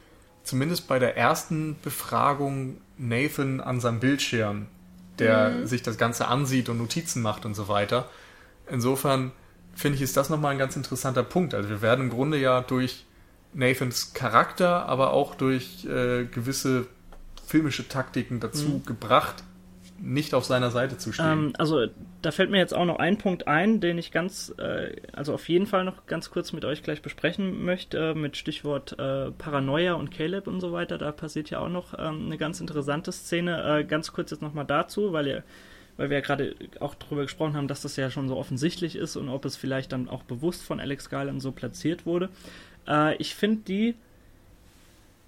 zumindest 0.43 0.87
bei 0.87 0.99
der 0.99 1.17
ersten 1.17 1.75
Befragung, 1.83 2.77
Nathan 3.01 3.59
an 3.59 3.79
seinem 3.79 3.99
Bildschirm, 3.99 4.67
der 5.19 5.49
mhm. 5.49 5.67
sich 5.67 5.81
das 5.81 5.97
Ganze 5.97 6.27
ansieht 6.27 6.69
und 6.69 6.77
Notizen 6.77 7.21
macht 7.21 7.45
und 7.45 7.55
so 7.55 7.67
weiter. 7.67 8.09
Insofern 8.69 9.31
finde 9.73 9.95
ich, 9.97 10.01
ist 10.01 10.15
das 10.17 10.29
nochmal 10.29 10.53
ein 10.53 10.59
ganz 10.59 10.75
interessanter 10.75 11.23
Punkt. 11.23 11.53
Also 11.53 11.69
wir 11.69 11.81
werden 11.81 12.05
im 12.05 12.09
Grunde 12.09 12.37
ja 12.37 12.61
durch 12.61 13.05
Nathans 13.53 14.13
Charakter, 14.13 14.85
aber 14.85 15.13
auch 15.13 15.35
durch 15.35 15.85
äh, 15.85 16.25
gewisse 16.25 16.87
filmische 17.45 17.87
Taktiken 17.87 18.39
dazu 18.39 18.67
mhm. 18.67 18.85
gebracht, 18.85 19.43
nicht 20.01 20.33
auf 20.33 20.45
seiner 20.45 20.71
Seite 20.71 20.97
zu 20.97 21.11
stehen. 21.11 21.25
Ähm, 21.25 21.53
also 21.57 21.85
da 22.21 22.31
fällt 22.31 22.49
mir 22.49 22.57
jetzt 22.57 22.73
auch 22.73 22.85
noch 22.85 22.97
ein 22.97 23.17
Punkt 23.17 23.47
ein, 23.47 23.79
den 23.79 23.97
ich 23.97 24.11
ganz, 24.11 24.53
äh, 24.57 24.95
also 25.13 25.33
auf 25.33 25.47
jeden 25.47 25.67
Fall 25.67 25.83
noch 25.83 26.05
ganz 26.05 26.29
kurz 26.31 26.53
mit 26.53 26.65
euch 26.65 26.83
gleich 26.83 27.01
besprechen 27.01 27.63
möchte, 27.63 28.11
äh, 28.11 28.13
mit 28.13 28.37
Stichwort 28.37 28.97
äh, 28.99 29.31
Paranoia 29.31 29.93
und 29.93 30.11
Caleb 30.11 30.47
und 30.47 30.59
so 30.59 30.71
weiter. 30.71 30.97
Da 30.97 31.11
passiert 31.11 31.49
ja 31.49 31.59
auch 31.59 31.69
noch 31.69 31.97
ähm, 31.97 32.25
eine 32.25 32.37
ganz 32.37 32.59
interessante 32.59 33.11
Szene. 33.11 33.79
Äh, 33.79 33.83
ganz 33.83 34.11
kurz 34.11 34.31
jetzt 34.31 34.41
nochmal 34.41 34.65
dazu, 34.65 35.13
weil 35.13 35.27
ihr 35.27 35.43
weil 35.97 36.09
wir 36.09 36.17
ja 36.17 36.23
gerade 36.23 36.55
auch 36.79 36.95
darüber 36.95 37.23
gesprochen 37.23 37.55
haben, 37.55 37.67
dass 37.67 37.81
das 37.81 37.95
ja 37.95 38.09
schon 38.09 38.27
so 38.27 38.37
offensichtlich 38.37 38.95
ist 38.95 39.17
und 39.17 39.29
ob 39.29 39.45
es 39.45 39.55
vielleicht 39.55 39.91
dann 39.91 40.09
auch 40.09 40.23
bewusst 40.23 40.63
von 40.63 40.79
Alex 40.79 41.09
Garland 41.09 41.41
so 41.41 41.51
platziert 41.51 42.05
wurde. 42.05 42.29
Äh, 42.87 43.15
ich 43.17 43.35
finde 43.35 43.61
die 43.67 43.95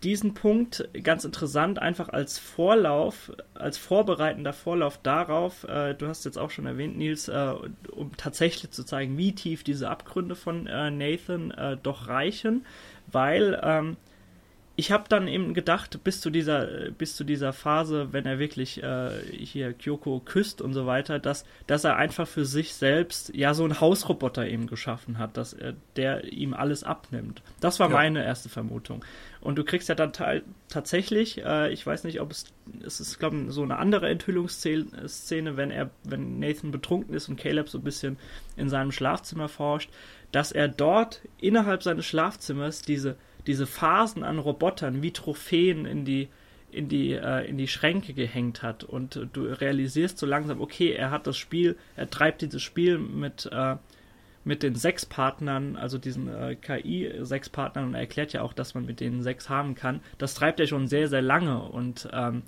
diesen 0.04 0.34
Punkt 0.34 0.88
ganz 1.04 1.26
interessant, 1.26 1.80
einfach 1.80 2.10
als 2.10 2.38
Vorlauf, 2.38 3.32
als 3.54 3.78
vorbereitender 3.78 4.54
Vorlauf 4.54 5.00
darauf, 5.02 5.64
äh, 5.64 5.94
du 5.94 6.08
hast 6.08 6.26
jetzt 6.26 6.38
auch 6.38 6.52
schon 6.52 6.66
erwähnt, 6.66 6.98
Nils, 6.98 7.28
äh, 7.28 7.54
um 7.92 8.16
tatsächlich 8.18 8.72
zu 8.72 8.84
zeigen, 8.84 9.18
wie 9.18 9.34
tief 9.34 9.64
diese 9.64 9.90
Abgründe 9.90 10.36
von 10.36 10.68
äh, 10.68 10.92
Nathan 10.92 11.52
äh, 11.52 11.78
doch 11.82 12.08
reichen, 12.08 12.66
weil 13.12 13.60
ähm, 13.64 13.98
ich 14.76 14.92
habe 14.92 15.04
dann 15.08 15.28
eben 15.28 15.54
gedacht, 15.54 16.04
bis 16.04 16.20
zu 16.20 16.32
dieser, 16.32 16.90
bis 16.98 17.16
zu 17.16 17.24
dieser 17.24 17.54
Phase, 17.54 18.08
wenn 18.12 18.26
er 18.26 18.40
wirklich 18.40 18.82
äh, 18.82 19.12
hier 19.32 19.74
Kyoko 19.74 20.20
küsst 20.20 20.62
und 20.62 20.74
so 20.74 20.88
weiter, 20.88 21.20
dass, 21.20 21.46
dass 21.68 21.84
er 21.84 21.98
einfach 21.98 22.28
für 22.28 22.46
sich 22.46 22.74
selbst 22.74 23.36
ja 23.36 23.54
so 23.54 23.64
einen 23.66 23.80
Hausroboter 23.80 24.48
eben 24.48 24.66
geschaffen 24.66 25.20
hat, 25.20 25.38
dass 25.38 25.54
er, 25.54 25.76
der 25.96 26.24
ihm 26.24 26.56
alles 26.56 26.84
abnimmt. 26.84 27.44
Das 27.60 27.80
war 27.80 27.90
ja. 27.90 27.96
meine 27.96 28.26
erste 28.26 28.50
Vermutung. 28.50 29.06
Und 29.44 29.58
du 29.58 29.66
kriegst 29.66 29.90
ja 29.90 29.96
dann 29.96 30.14
tatsächlich, 30.70 31.44
äh, 31.44 31.72
ich 31.74 31.86
weiß 31.86 32.06
nicht, 32.06 32.22
ob 32.22 32.32
es, 32.32 32.46
es 32.86 33.02
ist, 33.02 33.20
glaube 33.20 33.36
ich, 33.36 33.52
so 33.52 33.62
eine 33.62 33.78
andere 33.78 34.08
Enthüllungsszene, 34.08 35.58
wenn 35.58 35.70
er, 35.70 35.90
wenn 36.06 36.40
Nathan 36.40 36.72
betrunken 36.72 37.14
ist 37.14 37.28
und 37.28 37.36
Caleb 37.36 37.68
so 37.68 37.78
ein 37.78 37.84
bisschen 37.84 38.18
in 38.56 38.70
seinem 38.70 38.94
Schlafzimmer 38.94 39.50
forscht, 39.50 39.90
dass 40.32 40.54
er 40.54 40.70
dort 40.70 41.22
innerhalb 41.42 41.84
seines 41.84 42.06
Schlafzimmers 42.06 42.84
diese 42.84 43.18
diese 43.46 43.68
Phasen 43.68 44.24
an 44.24 44.40
Robotern 44.40 45.02
wie 45.04 45.12
Trophäen 45.12 45.86
in 45.86 46.06
die 46.06 46.30
in 46.72 46.88
die 46.88 47.12
äh, 47.12 47.46
in 47.46 47.58
die 47.58 47.68
Schränke 47.68 48.14
gehängt 48.14 48.64
hat. 48.64 48.86
Und 48.86 49.28
du 49.34 49.44
realisierst 49.44 50.18
so 50.18 50.26
langsam 50.26 50.62
okay 50.62 50.94
er 50.94 51.12
hat 51.12 51.28
das 51.28 51.38
Spiel 51.38 51.76
er 51.98 52.10
treibt 52.10 52.42
dieses 52.42 52.62
Spiel 52.62 52.98
mit 52.98 53.50
äh, 53.52 53.76
mit 54.46 54.64
den 54.64 54.76
sechs 54.76 55.06
Partnern 55.06 55.76
also 55.76 55.98
diesen 55.98 56.28
äh, 56.28 56.56
KI 56.56 57.12
sechs 57.22 57.50
Partnern 57.50 57.86
und 57.86 57.94
er 57.94 58.02
erklärt 58.02 58.34
ja 58.34 58.42
auch 58.42 58.54
dass 58.54 58.74
man 58.74 58.86
mit 58.86 59.00
denen 59.00 59.22
sechs 59.22 59.50
haben 59.50 59.76
kann 59.76 60.02
das 60.18 60.34
treibt 60.34 60.60
er 60.60 60.68
schon 60.68 60.88
sehr 60.88 61.08
sehr 61.08 61.22
lange 61.22 61.62
und 61.62 62.10
ähm, 62.12 62.44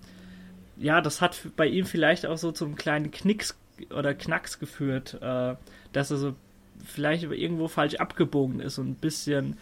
ja 0.78 1.02
das 1.02 1.22
hat 1.22 1.38
bei 1.56 1.68
ihm 1.68 1.86
vielleicht 1.86 2.26
auch 2.26 2.38
so 2.38 2.52
zum 2.52 2.76
kleinen 2.76 3.12
Knicks 3.12 3.58
oder 3.96 4.14
Knacks 4.14 4.60
geführt 4.60 5.18
äh, 5.22 5.56
dass 5.94 6.12
er 6.12 6.18
so 6.18 6.36
vielleicht 6.84 7.24
irgendwo 7.24 7.68
falsch 7.68 7.96
abgebogen 7.96 8.60
ist 8.60 8.78
und 8.78 8.90
ein 8.90 8.96
bisschen 8.96 9.58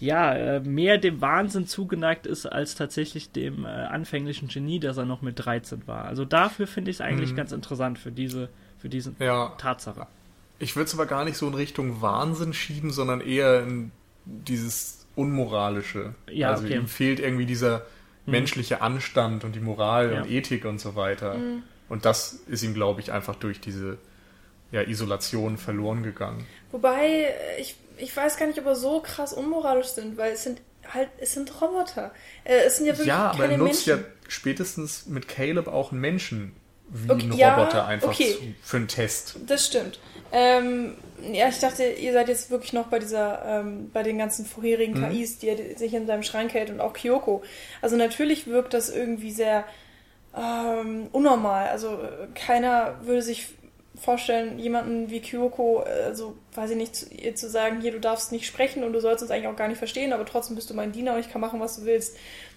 ja, 0.00 0.34
äh, 0.34 0.60
mehr 0.60 0.96
dem 0.96 1.20
Wahnsinn 1.20 1.66
zugeneigt 1.66 2.26
ist 2.26 2.46
als 2.46 2.74
tatsächlich 2.74 3.32
dem 3.32 3.66
äh, 3.66 3.68
anfänglichen 3.68 4.48
Genie, 4.48 4.80
dass 4.80 4.96
er 4.96 5.04
noch 5.04 5.20
mit 5.20 5.44
13 5.44 5.86
war. 5.86 6.06
Also 6.06 6.24
dafür 6.24 6.66
finde 6.66 6.90
ich 6.90 6.96
es 6.96 7.00
eigentlich 7.02 7.32
mhm. 7.32 7.36
ganz 7.36 7.52
interessant 7.52 7.98
für 7.98 8.10
diese, 8.10 8.48
für 8.78 8.88
diese 8.88 9.14
ja. 9.18 9.52
Tatsache. 9.58 10.06
Ich 10.60 10.76
würde 10.76 10.86
es 10.86 10.94
aber 10.94 11.06
gar 11.06 11.24
nicht 11.24 11.36
so 11.36 11.48
in 11.48 11.54
Richtung 11.54 12.00
Wahnsinn 12.00 12.52
schieben, 12.52 12.92
sondern 12.92 13.20
eher 13.20 13.62
in 13.62 13.90
dieses 14.24 15.06
Unmoralische. 15.16 16.14
Ja, 16.30 16.50
also 16.50 16.64
okay. 16.64 16.76
ihm 16.76 16.86
fehlt 16.86 17.18
irgendwie 17.18 17.46
dieser 17.46 17.78
mhm. 18.26 18.32
menschliche 18.32 18.80
Anstand 18.80 19.42
und 19.42 19.56
die 19.56 19.60
Moral 19.60 20.12
ja. 20.12 20.22
und 20.22 20.30
Ethik 20.30 20.64
und 20.64 20.78
so 20.78 20.94
weiter. 20.94 21.34
Mhm. 21.34 21.64
Und 21.88 22.04
das 22.04 22.34
ist 22.46 22.62
ihm, 22.62 22.74
glaube 22.74 23.00
ich, 23.00 23.10
einfach 23.10 23.34
durch 23.34 23.60
diese 23.60 23.98
ja, 24.70 24.82
Isolation 24.82 25.58
verloren 25.58 26.04
gegangen. 26.04 26.46
Wobei, 26.70 27.34
ich 27.58 27.74
ich 28.00 28.16
weiß 28.16 28.36
gar 28.36 28.46
nicht, 28.46 28.58
ob 28.58 28.66
er 28.66 28.76
so 28.76 29.00
krass 29.00 29.32
unmoralisch 29.32 29.88
sind, 29.88 30.16
weil 30.16 30.32
es 30.32 30.42
sind 30.42 30.60
halt, 30.92 31.08
es 31.18 31.34
sind 31.34 31.60
Roboter. 31.60 32.12
Äh, 32.44 32.64
es 32.66 32.76
sind 32.76 32.86
ja 32.86 32.92
wirklich 32.92 33.08
Ja, 33.08 33.30
aber 33.30 33.46
er 33.46 33.58
nutzt 33.58 33.86
Menschen. 33.86 34.04
ja 34.04 34.10
spätestens 34.28 35.06
mit 35.06 35.28
Caleb 35.28 35.68
auch 35.68 35.92
einen 35.92 36.00
Menschen 36.00 36.52
wie 36.92 37.10
okay, 37.10 37.44
ein 37.44 37.50
Roboter 37.50 37.78
ja, 37.78 37.86
einfach 37.86 38.08
okay. 38.08 38.32
zu, 38.32 38.40
für 38.62 38.76
einen 38.78 38.88
Test. 38.88 39.36
Das 39.46 39.66
stimmt. 39.66 39.98
Ähm, 40.32 40.94
ja, 41.32 41.48
ich 41.48 41.58
dachte, 41.58 41.84
ihr 41.84 42.12
seid 42.12 42.28
jetzt 42.28 42.50
wirklich 42.50 42.72
noch 42.72 42.86
bei 42.86 42.98
dieser, 42.98 43.44
ähm, 43.44 43.90
bei 43.92 44.02
den 44.02 44.18
ganzen 44.18 44.44
vorherigen 44.46 45.00
mhm. 45.00 45.10
KIs, 45.10 45.38
die 45.38 45.48
er 45.48 45.78
sich 45.78 45.94
in 45.94 46.06
seinem 46.06 46.22
Schrank 46.22 46.54
hält 46.54 46.70
und 46.70 46.80
auch 46.80 46.92
Kyoko. 46.92 47.42
Also 47.82 47.96
natürlich 47.96 48.46
wirkt 48.46 48.74
das 48.74 48.88
irgendwie 48.88 49.30
sehr 49.30 49.64
ähm, 50.36 51.08
unnormal. 51.12 51.68
Also 51.68 51.94
äh, 51.94 52.26
keiner 52.34 52.96
würde 53.02 53.22
sich 53.22 53.48
vorstellen, 54.00 54.58
jemanden 54.58 55.10
wie 55.10 55.20
Kyoko, 55.20 55.80
also 55.80 56.36
weiß 56.54 56.70
ich 56.70 56.76
nicht, 56.76 57.12
ihr 57.12 57.34
zu 57.34 57.50
sagen, 57.50 57.80
hier, 57.80 57.92
du 57.92 58.00
darfst 58.00 58.32
nicht 58.32 58.46
sprechen 58.46 58.82
und 58.82 58.92
du 58.92 59.00
sollst 59.00 59.22
uns 59.22 59.30
eigentlich 59.30 59.48
auch 59.48 59.56
gar 59.56 59.68
nicht 59.68 59.78
verstehen, 59.78 60.12
aber 60.12 60.24
trotzdem 60.24 60.56
bist 60.56 60.70
du 60.70 60.74
mein 60.74 60.92
Diener 60.92 61.14
und 61.14 61.20
ich 61.20 61.30
kann 61.30 61.40
machen, 61.40 61.60
was 61.60 61.76
du 61.76 61.84
willst. 61.84 62.16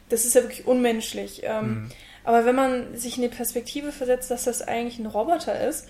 Das 0.10 0.26
ist 0.26 0.36
ja 0.36 0.44
wirklich 0.44 0.66
unmenschlich. 0.68 1.42
Ähm, 1.44 1.66
mhm. 1.66 1.92
Aber 2.24 2.46
wenn 2.46 2.56
man 2.56 2.98
sich 2.98 3.18
in 3.18 3.24
die 3.24 3.30
Perspektive 3.30 3.92
versetzt, 3.92 4.32
dass 4.32 4.46
das 4.46 4.62
eigentlich 4.62 5.00
ein 5.00 5.06
Roboter 5.06 5.68
ist, 5.68 5.88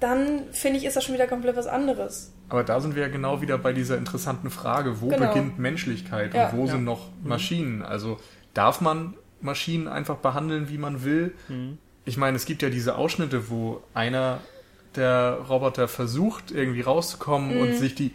dann 0.00 0.44
finde 0.52 0.78
ich, 0.78 0.84
ist 0.84 0.96
das 0.96 1.04
schon 1.04 1.14
wieder 1.14 1.26
komplett 1.26 1.56
was 1.56 1.66
anderes. 1.66 2.32
Aber 2.48 2.64
da 2.64 2.80
sind 2.80 2.94
wir 2.94 3.02
ja 3.02 3.08
genau 3.08 3.42
wieder 3.42 3.58
bei 3.58 3.72
dieser 3.72 3.98
interessanten 3.98 4.50
Frage, 4.50 5.00
wo 5.00 5.08
genau. 5.08 5.28
beginnt 5.28 5.58
Menschlichkeit 5.58 6.34
ja. 6.34 6.48
und 6.48 6.56
wo 6.56 6.64
ja. 6.64 6.72
sind 6.72 6.84
noch 6.84 7.08
mhm. 7.22 7.28
Maschinen? 7.28 7.82
Also 7.82 8.18
darf 8.54 8.80
man 8.80 9.14
Maschinen 9.40 9.88
einfach 9.88 10.16
behandeln, 10.16 10.68
wie 10.68 10.78
man 10.78 11.04
will? 11.04 11.34
Mhm 11.48 11.78
ich 12.04 12.16
meine, 12.16 12.36
es 12.36 12.44
gibt 12.44 12.62
ja 12.62 12.70
diese 12.70 12.96
Ausschnitte, 12.96 13.50
wo 13.50 13.82
einer 13.94 14.40
der 14.96 15.38
Roboter 15.48 15.86
versucht, 15.86 16.50
irgendwie 16.50 16.80
rauszukommen 16.80 17.54
mhm. 17.54 17.60
und 17.60 17.74
sich 17.74 17.94
die 17.94 18.12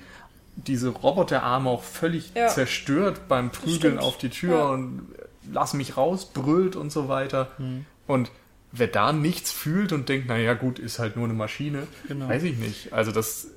diese 0.58 0.88
Roboterarme 0.88 1.70
auch 1.70 1.84
völlig 1.84 2.32
ja. 2.34 2.48
zerstört 2.48 3.28
beim 3.28 3.50
Prügeln 3.50 4.00
auf 4.00 4.18
die 4.18 4.30
Tür 4.30 4.58
ja. 4.58 4.66
und 4.70 5.08
lass 5.52 5.74
mich 5.74 5.98
raus, 5.98 6.32
brüllt 6.34 6.76
und 6.76 6.92
so 6.92 7.08
weiter. 7.08 7.52
Mhm. 7.58 7.86
Und 8.08 8.32
wer 8.72 8.88
da 8.88 9.14
nichts 9.14 9.52
fühlt 9.52 9.94
und 9.94 10.10
denkt, 10.10 10.28
naja 10.28 10.54
gut, 10.54 10.80
ist 10.80 11.00
halt 11.00 11.16
nur 11.16 11.26
eine 11.26 11.34
Maschine, 11.34 11.88
genau. 12.08 12.28
weiß 12.28 12.44
ich 12.44 12.58
nicht. 12.58 12.94
Also 12.94 13.12
das, 13.12 13.48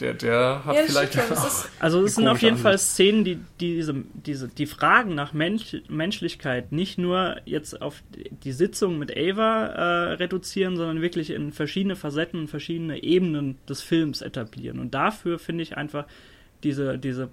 der, 0.00 0.14
der 0.14 0.62
hat 0.64 0.76
ja, 0.76 0.82
vielleicht 0.86 1.18
auch 1.18 1.66
Also 1.80 2.04
es 2.04 2.14
sind 2.14 2.28
auf 2.28 2.40
jeden 2.42 2.54
Ansicht. 2.54 2.62
Fall 2.62 2.78
Szenen, 2.78 3.24
die, 3.24 3.36
die 3.60 3.76
diese, 3.76 3.94
diese, 4.14 4.48
die 4.48 4.66
Fragen 4.66 5.14
nach 5.14 5.32
Mensch, 5.32 5.76
Menschlichkeit 5.88 6.72
nicht 6.72 6.98
nur 6.98 7.36
jetzt 7.44 7.80
auf 7.80 8.02
die 8.44 8.52
Sitzung 8.52 8.98
mit 8.98 9.16
Ava 9.16 9.66
äh, 9.66 10.12
reduzieren, 10.14 10.76
sondern 10.76 11.00
wirklich 11.02 11.30
in 11.30 11.52
verschiedene 11.52 11.96
Facetten, 11.96 12.48
verschiedene 12.48 13.02
Ebenen 13.02 13.58
des 13.68 13.82
Films 13.82 14.22
etablieren. 14.22 14.78
Und 14.78 14.94
dafür 14.94 15.38
finde 15.38 15.62
ich 15.62 15.76
einfach 15.76 16.06
diese, 16.62 16.98
diese 16.98 17.30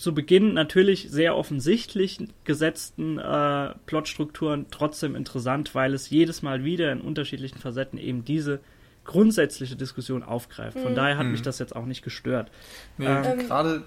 zu 0.00 0.14
Beginn 0.14 0.54
natürlich 0.54 1.10
sehr 1.10 1.36
offensichtlich 1.36 2.18
gesetzten 2.44 3.18
äh, 3.18 3.74
Plotstrukturen 3.84 4.64
trotzdem 4.70 5.14
interessant, 5.14 5.74
weil 5.74 5.92
es 5.92 6.08
jedes 6.08 6.40
Mal 6.40 6.64
wieder 6.64 6.90
in 6.90 7.02
unterschiedlichen 7.02 7.58
Facetten 7.58 7.98
eben 7.98 8.24
diese 8.24 8.60
grundsätzliche 9.04 9.76
Diskussion 9.76 10.22
aufgreift. 10.22 10.78
Von 10.78 10.92
mhm. 10.92 10.96
daher 10.96 11.18
hat 11.18 11.26
mich 11.26 11.40
mhm. 11.40 11.44
das 11.44 11.58
jetzt 11.58 11.76
auch 11.76 11.84
nicht 11.84 12.02
gestört. 12.02 12.50
Nee, 12.96 13.06
ähm, 13.06 13.40
gerade 13.40 13.82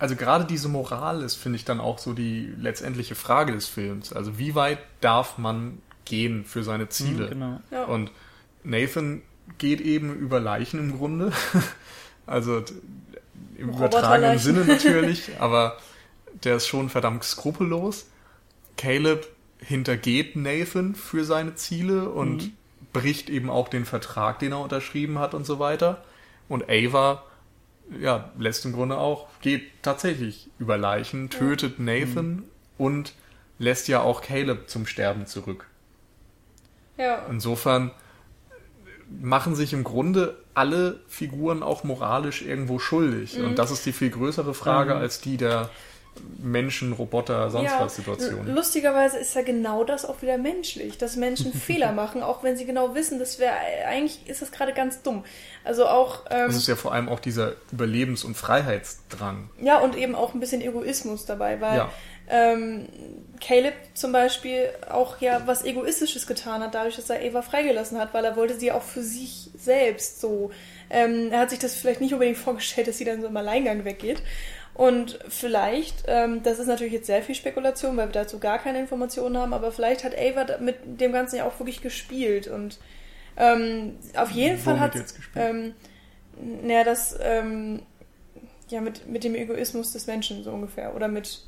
also 0.00 0.16
gerade 0.16 0.46
diese 0.46 0.68
Moral 0.68 1.22
ist, 1.22 1.36
finde 1.36 1.56
ich, 1.56 1.64
dann 1.64 1.78
auch 1.78 1.98
so 1.98 2.12
die 2.12 2.52
letztendliche 2.58 3.14
Frage 3.14 3.52
des 3.52 3.68
Films. 3.68 4.12
Also 4.12 4.36
wie 4.38 4.56
weit 4.56 4.78
darf 5.00 5.38
man 5.38 5.78
gehen 6.04 6.44
für 6.44 6.64
seine 6.64 6.88
Ziele? 6.88 7.26
Mhm, 7.26 7.30
genau. 7.30 7.60
Ja. 7.70 7.84
Und 7.84 8.10
Nathan 8.64 9.22
geht 9.58 9.80
eben 9.80 10.12
über 10.12 10.40
Leichen 10.40 10.80
im 10.80 10.98
Grunde. 10.98 11.30
also 12.26 12.62
im 13.56 13.70
übertragenen 13.70 14.38
Sinne 14.38 14.64
natürlich, 14.64 15.30
aber 15.40 15.78
der 16.44 16.56
ist 16.56 16.66
schon 16.66 16.88
verdammt 16.88 17.24
skrupellos. 17.24 18.06
Caleb 18.76 19.28
hintergeht 19.58 20.36
Nathan 20.36 20.94
für 20.94 21.24
seine 21.24 21.54
Ziele 21.54 22.08
und 22.08 22.44
mhm. 22.44 22.52
bricht 22.92 23.30
eben 23.30 23.50
auch 23.50 23.68
den 23.68 23.84
Vertrag, 23.84 24.38
den 24.38 24.52
er 24.52 24.60
unterschrieben 24.60 25.18
hat 25.18 25.34
und 25.34 25.46
so 25.46 25.58
weiter. 25.58 26.04
Und 26.48 26.68
Ava, 26.68 27.22
ja, 28.00 28.30
lässt 28.38 28.64
im 28.64 28.72
Grunde 28.72 28.96
auch, 28.96 29.28
geht 29.40 29.70
tatsächlich 29.82 30.50
über 30.58 30.76
Leichen, 30.76 31.30
tötet 31.30 31.78
ja. 31.78 31.84
Nathan 31.84 32.26
mhm. 32.26 32.44
und 32.78 33.14
lässt 33.58 33.88
ja 33.88 34.00
auch 34.00 34.22
Caleb 34.22 34.68
zum 34.68 34.86
Sterben 34.86 35.26
zurück. 35.26 35.66
Ja. 36.96 37.26
Insofern 37.30 37.92
machen 39.20 39.54
sich 39.54 39.72
im 39.72 39.84
Grunde 39.84 40.41
alle 40.54 41.00
Figuren 41.08 41.62
auch 41.62 41.84
moralisch 41.84 42.42
irgendwo 42.42 42.78
schuldig. 42.78 43.38
Mhm. 43.38 43.44
Und 43.46 43.58
das 43.58 43.70
ist 43.70 43.86
die 43.86 43.92
viel 43.92 44.10
größere 44.10 44.54
Frage 44.54 44.94
mhm. 44.94 45.00
als 45.00 45.20
die 45.20 45.36
der 45.36 45.70
Menschen, 46.42 46.92
Roboter, 46.92 47.50
sonst 47.50 47.70
ja, 47.70 47.80
was 47.80 47.96
Situation. 47.96 48.46
Lustigerweise 48.46 49.18
ist 49.18 49.34
ja 49.34 49.42
genau 49.42 49.82
das 49.82 50.04
auch 50.04 50.20
wieder 50.20 50.36
menschlich, 50.36 50.98
dass 50.98 51.16
Menschen 51.16 51.52
Fehler 51.54 51.92
machen, 51.92 52.22
auch 52.22 52.42
wenn 52.42 52.56
sie 52.56 52.66
genau 52.66 52.94
wissen, 52.94 53.18
das 53.18 53.38
wäre 53.38 53.54
eigentlich 53.86 54.28
ist 54.28 54.42
das 54.42 54.52
gerade 54.52 54.74
ganz 54.74 55.02
dumm. 55.02 55.24
Also 55.64 55.86
auch. 55.86 56.26
Ähm, 56.30 56.48
das 56.48 56.56
ist 56.56 56.68
ja 56.68 56.76
vor 56.76 56.92
allem 56.92 57.08
auch 57.08 57.20
dieser 57.20 57.54
Überlebens- 57.72 58.24
und 58.24 58.36
Freiheitsdrang. 58.36 59.48
Ja, 59.60 59.78
und 59.78 59.96
eben 59.96 60.14
auch 60.14 60.34
ein 60.34 60.40
bisschen 60.40 60.60
Egoismus 60.60 61.24
dabei, 61.24 61.60
weil 61.60 61.78
ja. 61.78 61.90
Ähm, 62.28 62.88
Caleb 63.40 63.74
zum 63.94 64.12
Beispiel 64.12 64.68
auch 64.88 65.20
ja 65.20 65.42
was 65.46 65.64
Egoistisches 65.64 66.26
getan 66.26 66.62
hat, 66.62 66.74
dadurch, 66.74 66.96
dass 66.96 67.10
er 67.10 67.22
Eva 67.22 67.42
freigelassen 67.42 67.98
hat, 67.98 68.14
weil 68.14 68.24
er 68.24 68.36
wollte 68.36 68.58
sie 68.58 68.72
auch 68.72 68.82
für 68.82 69.02
sich 69.02 69.50
selbst 69.56 70.20
so. 70.20 70.50
Ähm, 70.90 71.30
er 71.32 71.40
hat 71.40 71.50
sich 71.50 71.58
das 71.58 71.74
vielleicht 71.74 72.00
nicht 72.00 72.12
unbedingt 72.12 72.38
vorgestellt, 72.38 72.88
dass 72.88 72.98
sie 72.98 73.04
dann 73.04 73.20
so 73.20 73.26
im 73.26 73.36
Alleingang 73.36 73.84
weggeht. 73.84 74.22
Und 74.74 75.18
vielleicht, 75.28 76.04
ähm, 76.06 76.42
das 76.42 76.58
ist 76.58 76.66
natürlich 76.66 76.94
jetzt 76.94 77.06
sehr 77.06 77.22
viel 77.22 77.34
Spekulation, 77.34 77.96
weil 77.96 78.08
wir 78.08 78.12
dazu 78.12 78.38
gar 78.38 78.58
keine 78.58 78.80
Informationen 78.80 79.36
haben, 79.36 79.52
aber 79.52 79.70
vielleicht 79.70 80.02
hat 80.02 80.14
Ava 80.16 80.58
mit 80.58 80.76
dem 80.84 81.12
Ganzen 81.12 81.36
ja 81.36 81.44
auch 81.44 81.58
wirklich 81.58 81.82
gespielt 81.82 82.46
und 82.46 82.78
ähm, 83.36 83.96
auf 84.16 84.30
jeden 84.30 84.58
Fall 84.58 84.80
hat 84.80 84.94
ähm, 85.36 85.74
naja, 86.38 86.84
das 86.84 87.16
ähm, 87.20 87.82
ja 88.68 88.80
mit, 88.80 89.06
mit 89.06 89.24
dem 89.24 89.34
Egoismus 89.34 89.92
des 89.92 90.06
Menschen 90.06 90.42
so 90.42 90.50
ungefähr 90.50 90.94
oder 90.94 91.08
mit 91.08 91.42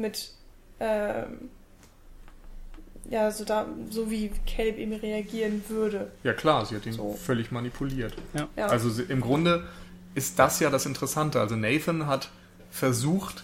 mit 0.00 0.32
ähm, 0.80 1.50
ja, 3.08 3.30
so, 3.30 3.44
da, 3.44 3.66
so 3.90 4.10
wie 4.10 4.30
Caleb 4.46 4.78
eben 4.78 4.92
reagieren 4.92 5.62
würde. 5.68 6.10
Ja 6.22 6.32
klar, 6.32 6.64
sie 6.66 6.76
hat 6.76 6.86
ihn 6.86 6.92
so. 6.92 7.14
völlig 7.14 7.50
manipuliert. 7.50 8.14
Ja. 8.34 8.48
ja. 8.56 8.66
Also 8.66 8.88
sie, 8.88 9.02
im 9.02 9.20
Grunde 9.20 9.66
ist 10.14 10.38
das 10.38 10.60
ja 10.60 10.70
das 10.70 10.86
Interessante. 10.86 11.40
Also 11.40 11.56
Nathan 11.56 12.06
hat 12.06 12.30
versucht, 12.70 13.42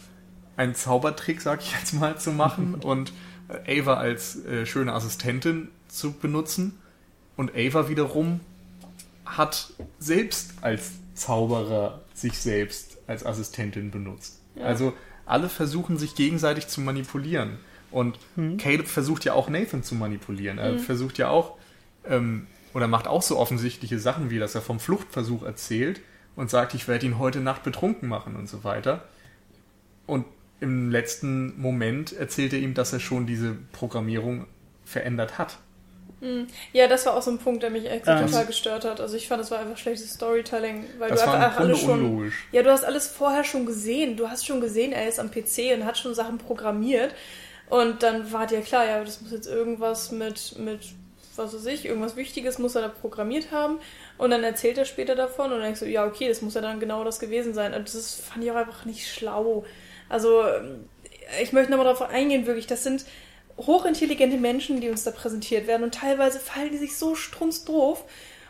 einen 0.56 0.74
Zaubertrick, 0.74 1.40
sag 1.40 1.60
ich 1.62 1.72
jetzt 1.72 1.94
mal, 1.94 2.16
zu 2.18 2.32
machen 2.32 2.74
und 2.82 3.12
äh, 3.48 3.80
Ava 3.80 3.94
als 3.94 4.44
äh, 4.44 4.66
schöne 4.66 4.92
Assistentin 4.92 5.68
zu 5.88 6.12
benutzen. 6.12 6.78
Und 7.36 7.52
Ava 7.56 7.88
wiederum 7.88 8.40
hat 9.24 9.72
selbst 9.98 10.54
als 10.60 10.92
Zauberer 11.14 12.02
sich 12.14 12.38
selbst 12.38 12.98
als 13.06 13.26
Assistentin 13.26 13.90
benutzt. 13.90 14.40
Ja. 14.54 14.64
Also 14.64 14.92
alle 15.26 15.48
versuchen 15.48 15.98
sich 15.98 16.14
gegenseitig 16.14 16.68
zu 16.68 16.80
manipulieren. 16.80 17.58
Und 17.90 18.18
hm. 18.36 18.56
Caleb 18.56 18.88
versucht 18.88 19.24
ja 19.24 19.34
auch 19.34 19.48
Nathan 19.48 19.82
zu 19.82 19.94
manipulieren. 19.94 20.58
Er 20.58 20.72
hm. 20.72 20.78
versucht 20.78 21.18
ja 21.18 21.28
auch, 21.28 21.56
ähm, 22.04 22.46
oder 22.72 22.88
macht 22.88 23.08
auch 23.08 23.22
so 23.22 23.38
offensichtliche 23.38 23.98
Sachen 23.98 24.30
wie, 24.30 24.38
dass 24.38 24.54
er 24.54 24.62
vom 24.62 24.80
Fluchtversuch 24.80 25.42
erzählt 25.42 26.00
und 26.36 26.50
sagt, 26.50 26.74
ich 26.74 26.88
werde 26.88 27.06
ihn 27.06 27.18
heute 27.18 27.40
Nacht 27.40 27.62
betrunken 27.62 28.08
machen 28.08 28.36
und 28.36 28.48
so 28.48 28.64
weiter. 28.64 29.04
Und 30.06 30.24
im 30.60 30.90
letzten 30.90 31.60
Moment 31.60 32.12
erzählt 32.12 32.52
er 32.52 32.60
ihm, 32.60 32.74
dass 32.74 32.92
er 32.92 33.00
schon 33.00 33.26
diese 33.26 33.56
Programmierung 33.72 34.46
verändert 34.84 35.38
hat. 35.38 35.58
Hm. 36.26 36.48
Ja, 36.72 36.88
das 36.88 37.06
war 37.06 37.16
auch 37.16 37.22
so 37.22 37.30
ein 37.30 37.38
Punkt, 37.38 37.62
der 37.62 37.70
mich 37.70 37.88
echt 37.88 38.04
ähm, 38.08 38.26
total 38.26 38.46
gestört 38.46 38.84
hat. 38.84 39.00
Also 39.00 39.16
ich 39.16 39.28
fand, 39.28 39.40
das 39.40 39.52
war 39.52 39.60
einfach 39.60 39.76
schlechtes 39.76 40.14
Storytelling, 40.14 40.84
weil 40.98 41.10
das 41.10 41.22
du 41.22 41.30
einfach 41.30 41.60
alles 41.60 41.78
schon. 41.78 42.04
Unlogisch. 42.04 42.48
Ja, 42.50 42.62
du 42.64 42.70
hast 42.70 42.84
alles 42.84 43.06
vorher 43.06 43.44
schon 43.44 43.64
gesehen. 43.64 44.16
Du 44.16 44.28
hast 44.28 44.44
schon 44.44 44.60
gesehen, 44.60 44.92
er 44.92 45.08
ist 45.08 45.20
am 45.20 45.30
PC 45.30 45.72
und 45.74 45.84
hat 45.84 45.98
schon 45.98 46.14
Sachen 46.14 46.38
programmiert. 46.38 47.14
Und 47.70 48.02
dann 48.02 48.32
war 48.32 48.46
dir 48.46 48.60
klar, 48.60 48.86
ja, 48.86 49.04
das 49.04 49.20
muss 49.20 49.30
jetzt 49.30 49.46
irgendwas 49.46 50.10
mit, 50.10 50.58
mit, 50.58 50.80
was 51.36 51.54
weiß 51.54 51.66
ich, 51.66 51.84
irgendwas 51.84 52.16
Wichtiges 52.16 52.58
muss 52.58 52.74
er 52.74 52.82
da 52.82 52.88
programmiert 52.88 53.52
haben. 53.52 53.78
Und 54.18 54.30
dann 54.30 54.42
erzählt 54.42 54.78
er 54.78 54.84
später 54.84 55.14
davon 55.14 55.46
und 55.46 55.52
dann 55.52 55.62
denkst 55.62 55.80
du, 55.80 55.86
ja, 55.86 56.06
okay, 56.06 56.28
das 56.28 56.42
muss 56.42 56.54
ja 56.54 56.60
dann 56.60 56.80
genau 56.80 57.04
das 57.04 57.20
gewesen 57.20 57.54
sein. 57.54 57.72
Und 57.72 57.92
das 57.92 58.14
fand 58.16 58.44
ich 58.44 58.50
auch 58.50 58.56
einfach 58.56 58.84
nicht 58.84 59.08
schlau. 59.08 59.64
Also, 60.08 60.44
ich 61.40 61.52
möchte 61.52 61.70
nochmal 61.70 61.86
darauf 61.86 62.08
eingehen, 62.08 62.46
wirklich, 62.46 62.66
das 62.66 62.82
sind 62.82 63.04
hochintelligente 63.58 64.36
Menschen, 64.36 64.80
die 64.80 64.88
uns 64.88 65.04
da 65.04 65.10
präsentiert 65.10 65.66
werden 65.66 65.82
und 65.82 65.94
teilweise 65.94 66.38
fallen 66.38 66.70
die 66.70 66.78
sich 66.78 66.96
so 66.96 67.14
strunzdoof. 67.14 68.04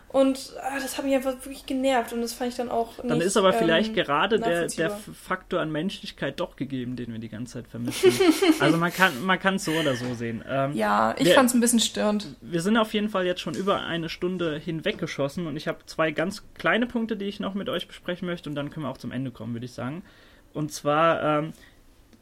Und 0.09 0.55
ah, 0.63 0.79
das 0.81 0.97
hat 0.97 1.05
mich 1.05 1.15
einfach 1.15 1.33
wirklich 1.45 1.67
genervt 1.67 2.13
und 2.13 2.23
das 2.23 2.33
fand 2.33 2.51
ich 2.51 2.57
dann 2.57 2.71
auch 2.71 2.97
nicht, 2.99 3.11
Dann 3.11 3.21
ist 3.21 3.37
aber 3.37 3.53
vielleicht 3.53 3.89
ähm, 3.89 3.97
gerade 3.97 4.39
der, 4.39 4.69
der 4.69 4.91
Faktor 4.91 5.61
an 5.61 5.71
Menschlichkeit 5.71 6.39
doch 6.39 6.55
gegeben, 6.55 6.95
den 6.95 7.13
wir 7.13 7.19
die 7.19 7.29
ganze 7.29 7.55
Zeit 7.55 7.67
vermissen. 7.67 8.13
also 8.61 8.79
man 8.79 8.93
kann 8.93 9.27
man 9.27 9.39
kann 9.39 9.57
es 9.57 9.65
so 9.65 9.73
oder 9.73 9.97
so 9.97 10.15
sehen. 10.15 10.45
Ähm, 10.49 10.72
ja, 10.75 11.14
ich 11.18 11.35
fand 11.35 11.51
es 11.51 11.55
ein 11.55 11.61
bisschen 11.61 11.80
störend. 11.80 12.29
Wir 12.41 12.63
sind 12.63 12.76
auf 12.76 12.95
jeden 12.95 13.09
Fall 13.09 13.26
jetzt 13.26 13.41
schon 13.41 13.55
über 13.55 13.83
eine 13.83 14.09
Stunde 14.09 14.59
hinweggeschossen 14.59 15.49
und 15.49 15.57
ich 15.57 15.67
habe 15.67 15.79
zwei 15.87 16.13
ganz 16.13 16.45
kleine 16.55 16.87
Punkte, 16.87 17.17
die 17.17 17.26
ich 17.26 17.41
noch 17.41 17.55
mit 17.55 17.68
euch 17.68 17.89
besprechen 17.89 18.26
möchte 18.26 18.49
und 18.49 18.55
dann 18.55 18.71
können 18.71 18.87
wir 18.87 18.91
auch 18.91 18.99
zum 18.99 19.11
Ende 19.11 19.33
kommen, 19.33 19.55
würde 19.55 19.67
ich 19.67 19.72
sagen. 19.72 20.03
Und 20.55 20.72
zwar 20.72 21.41
ähm, 21.41 21.53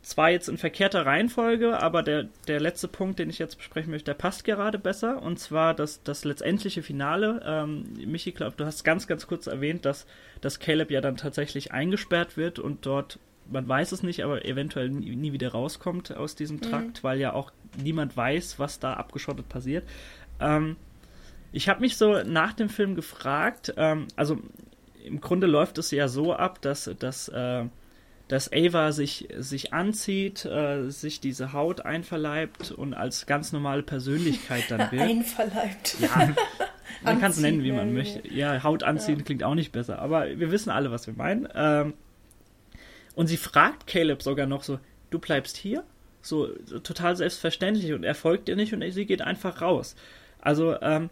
zwar 0.04 0.30
jetzt 0.30 0.48
in 0.48 0.58
verkehrter 0.58 1.06
Reihenfolge, 1.06 1.80
aber 1.80 2.02
der, 2.02 2.28
der 2.46 2.60
letzte 2.60 2.88
Punkt, 2.88 3.18
den 3.18 3.30
ich 3.30 3.38
jetzt 3.38 3.56
besprechen 3.56 3.90
möchte, 3.90 4.06
der 4.06 4.14
passt 4.14 4.44
gerade 4.44 4.78
besser. 4.78 5.22
Und 5.22 5.38
zwar 5.38 5.72
das, 5.72 6.02
das 6.02 6.24
letztendliche 6.24 6.82
Finale. 6.82 7.40
Ähm, 7.44 7.84
Michi, 8.04 8.32
glaub, 8.32 8.56
du 8.56 8.66
hast 8.66 8.84
ganz, 8.84 9.06
ganz 9.06 9.26
kurz 9.26 9.46
erwähnt, 9.46 9.86
dass, 9.86 10.06
dass 10.42 10.60
Caleb 10.60 10.90
ja 10.90 11.00
dann 11.00 11.16
tatsächlich 11.16 11.72
eingesperrt 11.72 12.36
wird 12.36 12.58
und 12.58 12.84
dort, 12.84 13.18
man 13.50 13.66
weiß 13.66 13.92
es 13.92 14.02
nicht, 14.02 14.22
aber 14.22 14.44
eventuell 14.44 14.90
nie, 14.90 15.16
nie 15.16 15.32
wieder 15.32 15.52
rauskommt 15.52 16.14
aus 16.14 16.34
diesem 16.34 16.58
mhm. 16.58 16.62
Trakt, 16.62 16.98
mhm. 16.98 17.02
weil 17.02 17.18
ja 17.18 17.32
auch 17.32 17.50
niemand 17.82 18.14
weiß, 18.14 18.58
was 18.58 18.78
da 18.78 18.94
abgeschottet 18.94 19.48
passiert. 19.48 19.84
Ähm, 20.38 20.76
ich 21.50 21.70
habe 21.70 21.80
mich 21.80 21.96
so 21.96 22.22
nach 22.24 22.52
dem 22.52 22.68
Film 22.68 22.94
gefragt, 22.94 23.72
ähm, 23.78 24.08
also 24.16 24.38
im 25.02 25.22
Grunde 25.22 25.46
läuft 25.46 25.78
es 25.78 25.90
ja 25.90 26.08
so 26.08 26.34
ab, 26.34 26.60
dass, 26.60 26.90
dass 26.98 27.28
äh, 27.28 27.64
dass 28.28 28.50
Ava 28.52 28.92
sich, 28.92 29.28
sich 29.38 29.72
anzieht, 29.72 30.44
äh, 30.44 30.88
sich 30.88 31.20
diese 31.20 31.52
Haut 31.52 31.84
einverleibt 31.84 32.70
und 32.70 32.94
als 32.94 33.26
ganz 33.26 33.52
normale 33.52 33.82
Persönlichkeit 33.82 34.64
dann 34.70 34.80
wird. 34.90 35.02
einverleibt. 35.02 35.96
Ja, 36.00 36.34
man 37.02 37.20
kann 37.20 37.30
es 37.30 37.38
nennen, 37.38 37.62
wie 37.62 37.72
man 37.72 37.92
möchte. 37.92 38.26
Ja, 38.28 38.62
Haut 38.62 38.82
anziehen 38.82 39.18
ja. 39.18 39.24
klingt 39.24 39.44
auch 39.44 39.54
nicht 39.54 39.72
besser, 39.72 39.98
aber 39.98 40.38
wir 40.38 40.50
wissen 40.50 40.70
alle, 40.70 40.90
was 40.90 41.06
wir 41.06 41.14
meinen. 41.14 41.48
Ähm, 41.54 41.94
und 43.14 43.26
sie 43.26 43.36
fragt 43.36 43.86
Caleb 43.86 44.22
sogar 44.22 44.46
noch 44.46 44.62
so, 44.62 44.78
du 45.10 45.18
bleibst 45.18 45.56
hier? 45.56 45.84
So, 46.22 46.46
total 46.82 47.16
selbstverständlich 47.16 47.92
und 47.92 48.04
er 48.04 48.14
folgt 48.14 48.48
ihr 48.48 48.56
nicht 48.56 48.72
und 48.72 48.82
sie 48.90 49.04
geht 49.04 49.20
einfach 49.20 49.60
raus. 49.60 49.94
Also, 50.40 50.80
ähm, 50.80 51.10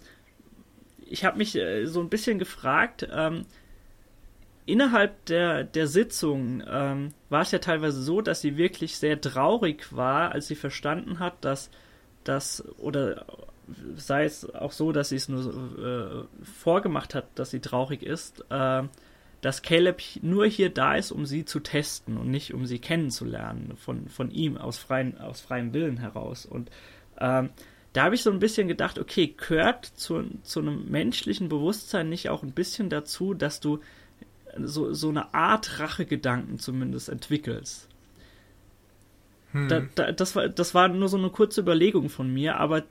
ich 1.05 1.27
habe 1.27 1.37
mich 1.37 1.55
äh, 1.57 1.85
so 1.85 2.01
ein 2.01 2.09
bisschen 2.09 2.39
gefragt, 2.39 3.07
ähm, 3.13 3.45
innerhalb 4.67 5.25
der, 5.27 5.65
der 5.65 5.87
Sitzung 5.87 6.63
ähm, 6.69 7.15
war 7.29 7.43
es 7.43 7.51
ja 7.51 7.59
teilweise 7.59 8.03
so, 8.03 8.21
dass 8.21 8.41
sie 8.41 8.57
wirklich 8.57 8.97
sehr 8.97 9.21
traurig 9.21 9.95
war, 9.95 10.33
als 10.33 10.49
sie 10.49 10.55
verstanden 10.55 11.19
hat, 11.19 11.45
dass 11.45 11.71
das 12.25 12.65
oder 12.79 13.27
sei 13.97 14.25
es 14.25 14.49
auch 14.55 14.73
so, 14.73 14.93
dass 14.93 15.09
sie 15.09 15.17
es 15.17 15.29
nur 15.29 16.29
äh, 16.39 16.45
vorgemacht 16.45 17.15
hat, 17.15 17.27
dass 17.37 17.51
sie 17.51 17.61
traurig 17.61 18.03
ist, 18.03 18.45
äh, 18.51 18.83
dass 19.41 19.63
Caleb 19.63 20.01
nur 20.21 20.47
hier 20.47 20.71
da 20.71 20.95
ist, 20.95 21.11
um 21.11 21.27
sie 21.27 21.45
zu 21.45 21.61
testen 21.61 22.17
und 22.17 22.31
nicht 22.31 22.55
um 22.55 22.67
sie 22.67 22.79
kennenzulernen 22.79 23.77
von, 23.77 24.09
von 24.09 24.31
ihm 24.31 24.57
aus, 24.57 24.79
freien, 24.79 25.19
aus 25.19 25.41
freiem 25.41 25.75
Willen 25.75 25.97
heraus. 25.97 26.47
Und 26.47 26.71
ähm, 27.19 27.51
da 27.93 28.05
habe 28.05 28.15
ich 28.15 28.23
so 28.23 28.31
ein 28.31 28.39
bisschen 28.39 28.69
gedacht, 28.69 28.99
okay, 28.99 29.35
gehört 29.37 29.85
zu, 29.85 30.25
zu 30.43 30.61
einem 30.61 30.91
menschlichen 30.91 31.49
Bewusstsein 31.49 32.09
nicht 32.09 32.31
auch 32.31 32.43
ein 32.43 32.53
bisschen 32.53 32.89
dazu, 32.89 33.35
dass 33.35 33.61
du 33.61 33.81
so, 34.59 34.93
so 34.93 35.09
eine 35.09 35.35
Art 35.35 35.81
Rachegedanken 35.81 36.59
zumindest 36.59 37.09
entwickelst. 37.09 37.89
Hm. 39.53 39.69
Da, 39.69 39.83
da, 39.95 40.13
das, 40.13 40.35
war, 40.35 40.49
das 40.49 40.75
war 40.75 40.89
nur 40.89 41.09
so 41.09 41.19
eine 41.19 41.31
kurze 41.31 41.61
Überlegung 41.61 42.09
von 42.09 42.33
mir, 42.33 42.57
aber 42.57 42.83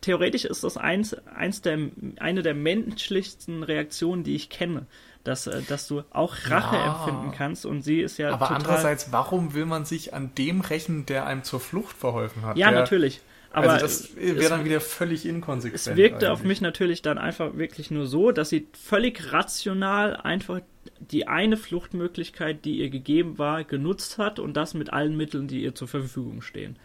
theoretisch 0.00 0.44
ist 0.44 0.64
das 0.64 0.76
eins, 0.76 1.14
eins 1.14 1.62
der, 1.62 1.78
eine 2.18 2.42
der 2.42 2.54
menschlichsten 2.54 3.62
Reaktionen, 3.62 4.24
die 4.24 4.34
ich 4.34 4.50
kenne. 4.50 4.86
Dass, 5.22 5.46
äh, 5.46 5.60
dass 5.68 5.86
du 5.86 6.02
auch 6.12 6.34
Rache 6.46 6.76
ja. 6.76 6.94
empfinden 6.94 7.32
kannst 7.36 7.66
und 7.66 7.82
sie 7.82 8.00
ist 8.00 8.16
ja. 8.16 8.32
Aber 8.32 8.52
andererseits, 8.52 9.12
warum 9.12 9.52
will 9.52 9.66
man 9.66 9.84
sich 9.84 10.14
an 10.14 10.34
dem 10.34 10.62
rächen, 10.62 11.04
der 11.04 11.26
einem 11.26 11.44
zur 11.44 11.60
Flucht 11.60 11.94
verholfen 11.94 12.40
hat? 12.40 12.56
Ja, 12.56 12.70
der, 12.70 12.80
natürlich. 12.80 13.20
Aber 13.52 13.72
also 13.72 13.84
das 13.84 14.16
wäre 14.16 14.48
dann 14.48 14.64
wieder 14.64 14.80
völlig 14.80 15.26
inkonsequent. 15.26 15.74
Es 15.74 15.96
wirkte 15.96 16.26
eigentlich. 16.26 16.30
auf 16.30 16.44
mich 16.44 16.60
natürlich 16.60 17.02
dann 17.02 17.18
einfach 17.18 17.56
wirklich 17.56 17.90
nur 17.90 18.06
so, 18.06 18.30
dass 18.30 18.48
sie 18.48 18.68
völlig 18.72 19.32
rational 19.32 20.16
einfach 20.16 20.60
die 20.98 21.26
eine 21.26 21.56
Fluchtmöglichkeit, 21.56 22.64
die 22.64 22.78
ihr 22.78 22.90
gegeben 22.90 23.38
war, 23.38 23.64
genutzt 23.64 24.18
hat 24.18 24.38
und 24.38 24.56
das 24.56 24.74
mit 24.74 24.92
allen 24.92 25.16
Mitteln, 25.16 25.48
die 25.48 25.62
ihr 25.62 25.74
zur 25.74 25.88
Verfügung 25.88 26.42
stehen. 26.42 26.76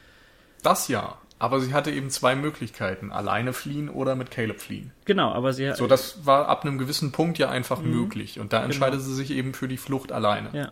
Das 0.63 0.87
ja. 0.87 1.19
Aber 1.37 1.59
sie 1.59 1.73
hatte 1.73 1.91
eben 1.91 2.09
zwei 2.09 2.35
Möglichkeiten: 2.35 3.11
alleine 3.11 3.53
fliehen 3.53 3.89
oder 3.89 4.15
mit 4.15 4.31
Caleb 4.31 4.59
fliehen. 4.59 4.91
Genau, 5.03 5.31
aber 5.31 5.53
sie 5.53 5.73
So, 5.75 5.85
das 5.85 6.25
war 6.25 6.47
ab 6.47 6.63
einem 6.63 6.77
gewissen 6.77 7.11
Punkt 7.11 7.37
ja 7.37 7.49
einfach 7.49 7.81
mhm. 7.81 7.91
möglich. 7.91 8.39
Und 8.39 8.53
da 8.53 8.57
genau. 8.57 8.67
entscheidet 8.67 8.99
genau. 8.99 9.09
sie 9.09 9.15
sich 9.15 9.31
eben 9.31 9.53
für 9.53 9.67
die 9.67 9.77
Flucht 9.77 10.11
alleine. 10.11 10.49
Ja. 10.53 10.71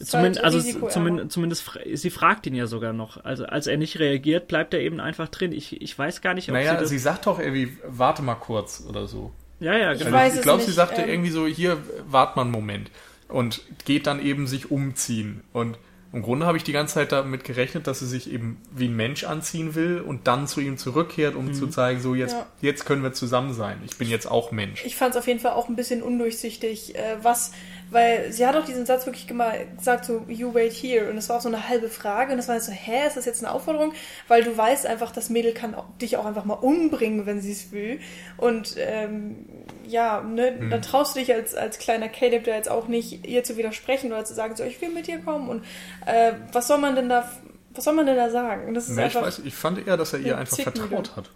Zumindest, 0.00 0.42
halt 0.42 0.54
also 0.54 0.88
zumindest, 0.88 1.32
zumindest, 1.32 1.70
sie 1.94 2.10
fragt 2.10 2.46
ihn 2.46 2.54
ja 2.54 2.66
sogar 2.66 2.92
noch. 2.92 3.24
Also 3.24 3.46
als 3.46 3.66
er 3.66 3.76
nicht 3.76 3.98
reagiert, 4.00 4.48
bleibt 4.48 4.74
er 4.74 4.80
eben 4.80 5.00
einfach 5.00 5.28
drin. 5.28 5.52
Ich, 5.52 5.80
ich 5.80 5.96
weiß 5.96 6.20
gar 6.20 6.34
nicht, 6.34 6.48
ob 6.48 6.54
naja, 6.54 6.78
sie, 6.80 6.86
sie 6.86 6.98
sagt 6.98 7.26
doch 7.26 7.38
irgendwie, 7.38 7.76
warte 7.86 8.22
mal 8.22 8.34
kurz 8.34 8.84
oder 8.88 9.06
so. 9.06 9.32
Ja, 9.60 9.76
ja, 9.76 9.94
genau. 9.94 10.26
Ich, 10.26 10.34
ich 10.34 10.42
glaube, 10.42 10.62
sie 10.62 10.72
sagte 10.72 11.02
ähm, 11.02 11.08
irgendwie 11.08 11.30
so, 11.30 11.46
hier, 11.46 11.78
wart 12.06 12.36
mal 12.36 12.42
einen 12.42 12.50
Moment. 12.50 12.90
Und 13.28 13.62
geht 13.84 14.06
dann 14.06 14.20
eben 14.20 14.46
sich 14.46 14.70
umziehen. 14.70 15.42
Und 15.52 15.78
im 16.14 16.22
Grunde 16.22 16.46
habe 16.46 16.56
ich 16.56 16.62
die 16.62 16.72
ganze 16.72 16.94
Zeit 16.94 17.10
damit 17.10 17.42
gerechnet, 17.42 17.88
dass 17.88 17.98
sie 17.98 18.06
sich 18.06 18.30
eben 18.30 18.60
wie 18.72 18.86
ein 18.86 18.94
Mensch 18.94 19.24
anziehen 19.24 19.74
will 19.74 20.00
und 20.00 20.28
dann 20.28 20.46
zu 20.46 20.60
ihm 20.60 20.78
zurückkehrt, 20.78 21.34
um 21.34 21.46
mhm. 21.46 21.54
zu 21.54 21.66
zeigen, 21.66 22.00
so 22.00 22.14
jetzt, 22.14 22.34
ja. 22.34 22.46
jetzt 22.60 22.86
können 22.86 23.02
wir 23.02 23.12
zusammen 23.12 23.52
sein. 23.52 23.80
Ich 23.84 23.96
bin 23.96 24.08
jetzt 24.08 24.30
auch 24.30 24.52
Mensch. 24.52 24.84
Ich 24.84 24.94
fand 24.94 25.14
es 25.14 25.16
auf 25.16 25.26
jeden 25.26 25.40
Fall 25.40 25.52
auch 25.52 25.68
ein 25.68 25.74
bisschen 25.74 26.02
undurchsichtig, 26.02 26.94
äh, 26.94 27.16
was 27.22 27.50
weil 27.90 28.32
sie 28.32 28.46
hat 28.46 28.56
auch 28.56 28.64
diesen 28.64 28.86
Satz 28.86 29.06
wirklich 29.06 29.26
gesagt, 29.26 30.04
so, 30.04 30.24
you 30.28 30.52
wait 30.52 30.72
here. 30.72 31.08
Und 31.10 31.16
es 31.16 31.28
war 31.28 31.36
auch 31.36 31.40
so 31.40 31.48
eine 31.48 31.68
halbe 31.68 31.88
Frage. 31.88 32.32
Und 32.32 32.38
es 32.38 32.48
war 32.48 32.58
so, 32.60 32.72
hä, 32.72 33.06
ist 33.06 33.16
das 33.16 33.24
jetzt 33.24 33.44
eine 33.44 33.52
Aufforderung? 33.52 33.92
Weil 34.28 34.42
du 34.42 34.56
weißt 34.56 34.86
einfach, 34.86 35.12
das 35.12 35.30
Mädel 35.30 35.54
kann 35.54 35.76
dich 36.00 36.16
auch 36.16 36.24
einfach 36.24 36.44
mal 36.44 36.54
umbringen, 36.54 37.26
wenn 37.26 37.40
sie 37.40 37.52
es 37.52 37.72
will. 37.72 38.00
Und 38.36 38.74
ähm, 38.78 39.46
ja, 39.86 40.22
ne, 40.22 40.56
mhm. 40.58 40.70
dann 40.70 40.82
traust 40.82 41.14
du 41.14 41.20
dich 41.20 41.32
als, 41.32 41.54
als 41.54 41.78
kleiner 41.78 42.08
Caleb 42.08 42.44
da 42.44 42.52
jetzt 42.52 42.70
auch 42.70 42.88
nicht, 42.88 43.26
ihr 43.26 43.44
zu 43.44 43.56
widersprechen 43.56 44.12
oder 44.12 44.24
zu 44.24 44.34
sagen, 44.34 44.56
so, 44.56 44.64
ich 44.64 44.80
will 44.80 44.90
mit 44.90 45.06
dir 45.06 45.18
kommen. 45.18 45.48
Und 45.48 45.64
äh, 46.06 46.32
was 46.52 46.66
soll 46.66 46.78
man 46.78 46.96
denn 46.96 47.08
da, 47.08 47.30
was 47.74 47.84
soll 47.84 47.94
man 47.94 48.06
denn 48.06 48.16
da 48.16 48.30
sagen? 48.30 48.74
Das 48.74 48.88
ist 48.88 48.96
nee, 48.96 49.06
ich 49.06 49.14
weiß, 49.14 49.40
ich 49.44 49.54
fand 49.54 49.86
eher, 49.86 49.96
dass 49.96 50.12
er 50.12 50.20
ihr 50.20 50.38
einfach 50.38 50.58
vertraut 50.58 51.16
hat. 51.16 51.30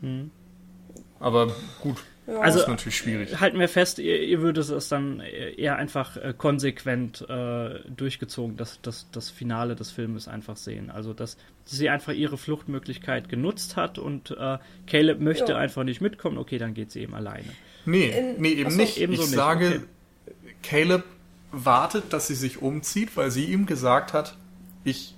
Mhm. 0.00 0.30
Aber 1.20 1.52
gut, 1.82 1.96
ja. 2.28 2.40
Also, 2.40 2.58
das 2.58 2.66
ist 2.66 2.68
natürlich 2.68 2.96
schwierig. 2.98 3.40
Halten 3.40 3.58
wir 3.58 3.68
fest, 3.68 3.98
ihr, 3.98 4.22
ihr 4.22 4.42
würdet 4.42 4.68
es 4.68 4.88
dann 4.88 5.20
eher 5.20 5.76
einfach 5.76 6.16
äh, 6.18 6.34
konsequent 6.36 7.22
äh, 7.26 7.80
durchgezogen, 7.88 8.58
das, 8.58 8.80
das, 8.82 9.10
das 9.10 9.30
Finale 9.30 9.74
des 9.74 9.90
Filmes 9.90 10.28
einfach 10.28 10.58
sehen. 10.58 10.90
Also, 10.90 11.14
dass 11.14 11.38
sie 11.64 11.88
einfach 11.88 12.12
ihre 12.12 12.36
Fluchtmöglichkeit 12.36 13.30
genutzt 13.30 13.76
hat 13.76 13.98
und 13.98 14.30
äh, 14.32 14.58
Caleb 14.86 15.20
möchte 15.20 15.52
ja. 15.52 15.58
einfach 15.58 15.84
nicht 15.84 16.02
mitkommen, 16.02 16.36
okay, 16.36 16.58
dann 16.58 16.74
geht 16.74 16.92
sie 16.92 17.00
eben 17.00 17.14
alleine. 17.14 17.48
Nee, 17.86 18.10
In, 18.10 18.40
nee 18.42 18.50
eben 18.50 18.66
achso, 18.66 18.76
nicht. 18.76 19.00
Ich 19.00 19.08
nicht. 19.08 19.26
sage, 19.26 19.82
okay. 20.26 20.34
Caleb 20.62 21.04
wartet, 21.50 22.12
dass 22.12 22.26
sie 22.26 22.34
sich 22.34 22.60
umzieht, 22.60 23.16
weil 23.16 23.30
sie 23.30 23.46
ihm 23.46 23.64
gesagt 23.64 24.12
hat, 24.12 24.36
ich 24.84 25.14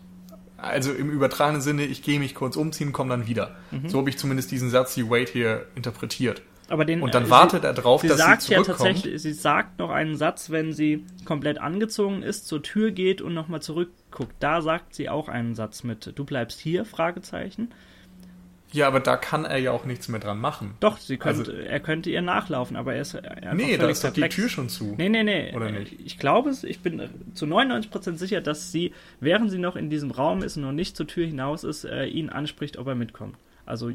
also 0.56 0.92
im 0.92 1.10
übertragenen 1.10 1.62
Sinne, 1.62 1.86
ich 1.86 2.02
gehe 2.02 2.18
mich 2.18 2.34
kurz 2.34 2.56
umziehen, 2.56 2.92
komme 2.92 3.10
dann 3.10 3.26
wieder. 3.26 3.56
Mhm. 3.70 3.88
So 3.88 3.98
habe 3.98 4.10
ich 4.10 4.18
zumindest 4.18 4.50
diesen 4.50 4.70
Satz, 4.70 4.94
you 4.96 5.08
wait 5.08 5.30
here, 5.34 5.66
interpretiert. 5.74 6.42
Aber 6.70 6.84
den, 6.84 7.02
und 7.02 7.14
dann 7.16 7.24
sie, 7.24 7.30
wartet 7.30 7.64
er 7.64 7.74
drauf, 7.74 8.02
dass 8.02 8.16
sagt 8.16 8.42
sie 8.42 8.54
zurückkommt. 8.54 8.78
Ja 8.78 8.84
tatsächlich, 8.84 9.20
sie 9.20 9.32
sagt 9.32 9.80
noch 9.80 9.90
einen 9.90 10.16
Satz, 10.16 10.50
wenn 10.50 10.72
sie 10.72 11.04
komplett 11.24 11.58
angezogen 11.58 12.22
ist, 12.22 12.46
zur 12.46 12.62
Tür 12.62 12.92
geht 12.92 13.20
und 13.20 13.34
nochmal 13.34 13.60
zurückguckt. 13.60 14.34
Da 14.38 14.62
sagt 14.62 14.94
sie 14.94 15.08
auch 15.08 15.28
einen 15.28 15.56
Satz 15.56 15.82
mit, 15.82 16.12
du 16.16 16.24
bleibst 16.24 16.60
hier, 16.60 16.84
Fragezeichen. 16.84 17.72
Ja, 18.72 18.86
aber 18.86 19.00
da 19.00 19.16
kann 19.16 19.44
er 19.44 19.58
ja 19.58 19.72
auch 19.72 19.84
nichts 19.84 20.06
mehr 20.06 20.20
dran 20.20 20.38
machen. 20.38 20.76
Doch, 20.78 20.98
sie 20.98 21.16
könnte, 21.16 21.40
also, 21.40 21.52
er 21.52 21.80
könnte 21.80 22.08
ihr 22.08 22.22
nachlaufen, 22.22 22.76
aber 22.76 22.94
er 22.94 23.02
ist 23.02 23.16
einfach 23.16 23.52
Nee, 23.54 23.76
da 23.76 23.88
ist 23.88 24.04
doch 24.04 24.12
die 24.12 24.28
Tür 24.28 24.48
schon 24.48 24.68
zu. 24.68 24.94
Nee, 24.96 25.08
nee, 25.08 25.24
nee. 25.24 25.52
Oder 25.56 25.72
nicht? 25.72 25.96
Ich 26.04 26.20
glaube 26.20 26.50
es, 26.50 26.62
ich 26.62 26.78
bin 26.78 27.02
zu 27.34 27.46
99% 27.46 28.14
sicher, 28.14 28.40
dass 28.40 28.70
sie, 28.70 28.92
während 29.18 29.50
sie 29.50 29.58
noch 29.58 29.74
in 29.74 29.90
diesem 29.90 30.12
Raum 30.12 30.44
ist 30.44 30.56
und 30.56 30.62
noch 30.62 30.72
nicht 30.72 30.96
zur 30.96 31.08
Tür 31.08 31.26
hinaus 31.26 31.64
ist, 31.64 31.84
äh, 31.84 32.04
ihn 32.06 32.30
anspricht, 32.30 32.76
ob 32.76 32.86
er 32.86 32.94
mitkommt. 32.94 33.34
Also 33.66 33.90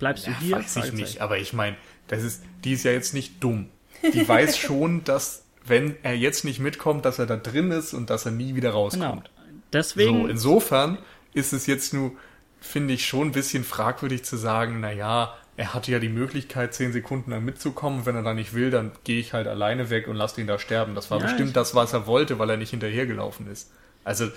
bleibst 0.00 0.26
du 0.26 0.32
ja, 0.32 0.38
hier? 0.40 0.56
Weiß 0.56 0.76
ich 0.76 0.92
nicht, 0.92 1.20
aber 1.20 1.38
ich 1.38 1.52
meine, 1.52 1.76
das 2.08 2.24
ist, 2.24 2.42
die 2.64 2.72
ist 2.72 2.82
ja 2.82 2.90
jetzt 2.90 3.14
nicht 3.14 3.42
dumm. 3.42 3.68
Die 4.02 4.26
weiß 4.26 4.58
schon, 4.58 5.04
dass 5.04 5.44
wenn 5.64 5.94
er 6.02 6.16
jetzt 6.16 6.44
nicht 6.44 6.58
mitkommt, 6.58 7.04
dass 7.04 7.20
er 7.20 7.26
da 7.26 7.36
drin 7.36 7.70
ist 7.70 7.94
und 7.94 8.10
dass 8.10 8.26
er 8.26 8.32
nie 8.32 8.56
wieder 8.56 8.70
rauskommt. 8.70 9.24
Genau. 9.24 9.58
Deswegen. 9.72 10.22
So, 10.22 10.26
insofern 10.26 10.98
ist 11.32 11.52
es 11.52 11.66
jetzt 11.66 11.94
nur, 11.94 12.12
finde 12.60 12.94
ich, 12.94 13.06
schon 13.06 13.28
ein 13.28 13.32
bisschen 13.32 13.62
fragwürdig 13.62 14.24
zu 14.24 14.36
sagen, 14.36 14.80
naja, 14.80 15.36
er 15.56 15.74
hatte 15.74 15.92
ja 15.92 15.98
die 15.98 16.08
Möglichkeit, 16.08 16.74
zehn 16.74 16.92
Sekunden 16.92 17.30
lang 17.30 17.44
mitzukommen. 17.44 18.06
Wenn 18.06 18.16
er 18.16 18.22
da 18.22 18.34
nicht 18.34 18.54
will, 18.54 18.70
dann 18.70 18.92
gehe 19.04 19.20
ich 19.20 19.32
halt 19.32 19.46
alleine 19.46 19.90
weg 19.90 20.08
und 20.08 20.16
lasse 20.16 20.40
ihn 20.40 20.46
da 20.46 20.58
sterben. 20.58 20.94
Das 20.94 21.10
war 21.10 21.18
ja, 21.18 21.26
bestimmt 21.26 21.54
das, 21.54 21.74
was 21.74 21.92
er 21.92 22.06
wollte, 22.06 22.38
weil 22.38 22.50
er 22.50 22.56
nicht 22.56 22.70
hinterhergelaufen 22.70 23.46
ist. 23.46 23.70
Also 24.02 24.28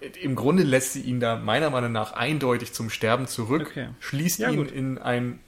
im 0.00 0.34
Grunde 0.34 0.62
lässt 0.62 0.92
sie 0.92 1.02
ihn 1.02 1.20
da 1.20 1.36
meiner 1.36 1.70
Meinung 1.70 1.92
nach 1.92 2.12
eindeutig 2.12 2.72
zum 2.72 2.90
Sterben 2.90 3.26
zurück, 3.26 3.68
okay. 3.70 3.88
schließt 4.00 4.38
ja, 4.38 4.50
ihn 4.50 4.56
gut. 4.58 4.72
in 4.72 4.98
ein, 4.98 5.40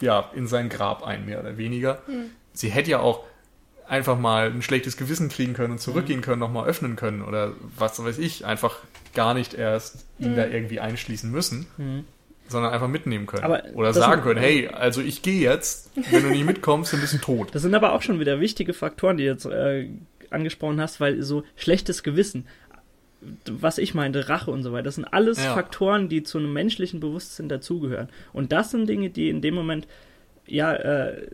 ja, 0.00 0.30
in 0.34 0.46
sein 0.46 0.68
Grab 0.68 1.02
ein, 1.02 1.26
mehr 1.26 1.40
oder 1.40 1.58
weniger. 1.58 2.00
Mhm. 2.06 2.30
Sie 2.52 2.70
hätte 2.70 2.90
ja 2.90 3.00
auch 3.00 3.24
einfach 3.86 4.18
mal 4.18 4.50
ein 4.50 4.62
schlechtes 4.62 4.96
Gewissen 4.96 5.28
kriegen 5.28 5.52
können 5.52 5.72
und 5.72 5.78
zurückgehen 5.78 6.20
mhm. 6.20 6.24
können, 6.24 6.40
nochmal 6.40 6.66
öffnen 6.66 6.96
können 6.96 7.22
oder 7.22 7.52
was 7.76 8.02
weiß 8.02 8.18
ich, 8.18 8.46
einfach 8.46 8.76
gar 9.14 9.34
nicht 9.34 9.54
erst 9.54 10.06
ihn 10.18 10.32
mhm. 10.32 10.36
da 10.36 10.46
irgendwie 10.46 10.80
einschließen 10.80 11.30
müssen, 11.30 11.66
mhm. 11.76 12.04
sondern 12.48 12.72
einfach 12.72 12.88
mitnehmen 12.88 13.26
können. 13.26 13.44
Aber 13.44 13.62
oder 13.74 13.92
sagen 13.92 14.22
können, 14.22 14.40
hey, 14.40 14.68
also 14.68 15.02
ich 15.02 15.20
gehe 15.20 15.40
jetzt, 15.40 15.90
wenn 16.10 16.22
du 16.22 16.30
nicht 16.30 16.46
mitkommst, 16.46 16.94
dann 16.94 17.00
bist 17.00 17.12
du 17.12 17.18
tot. 17.18 17.54
Das 17.54 17.60
sind 17.60 17.74
aber 17.74 17.92
auch 17.92 18.00
schon 18.00 18.20
wieder 18.20 18.40
wichtige 18.40 18.72
Faktoren, 18.72 19.18
die 19.18 19.24
du 19.24 19.30
jetzt 19.30 19.44
äh, 19.44 19.90
angesprochen 20.30 20.80
hast, 20.80 21.00
weil 21.00 21.22
so 21.22 21.44
schlechtes 21.56 22.02
Gewissen 22.02 22.46
was 23.46 23.78
ich 23.78 23.94
meinte, 23.94 24.28
Rache 24.28 24.50
und 24.50 24.62
so 24.62 24.72
weiter, 24.72 24.84
das 24.84 24.96
sind 24.96 25.04
alles 25.04 25.42
ja. 25.42 25.54
Faktoren, 25.54 26.08
die 26.08 26.22
zu 26.22 26.38
einem 26.38 26.52
menschlichen 26.52 27.00
Bewusstsein 27.00 27.48
dazugehören. 27.48 28.08
Und 28.32 28.52
das 28.52 28.70
sind 28.70 28.88
Dinge, 28.88 29.10
die 29.10 29.28
in 29.28 29.40
dem 29.40 29.54
Moment 29.54 29.86
ja 30.46 30.74
äh, 30.74 31.28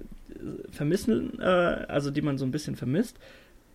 vermissen, 0.70 1.40
äh, 1.40 1.44
also 1.44 2.10
die 2.10 2.23
man 2.23 2.39
so 2.39 2.44
ein 2.44 2.51
bisschen 2.51 2.77
vermisst. 2.77 3.16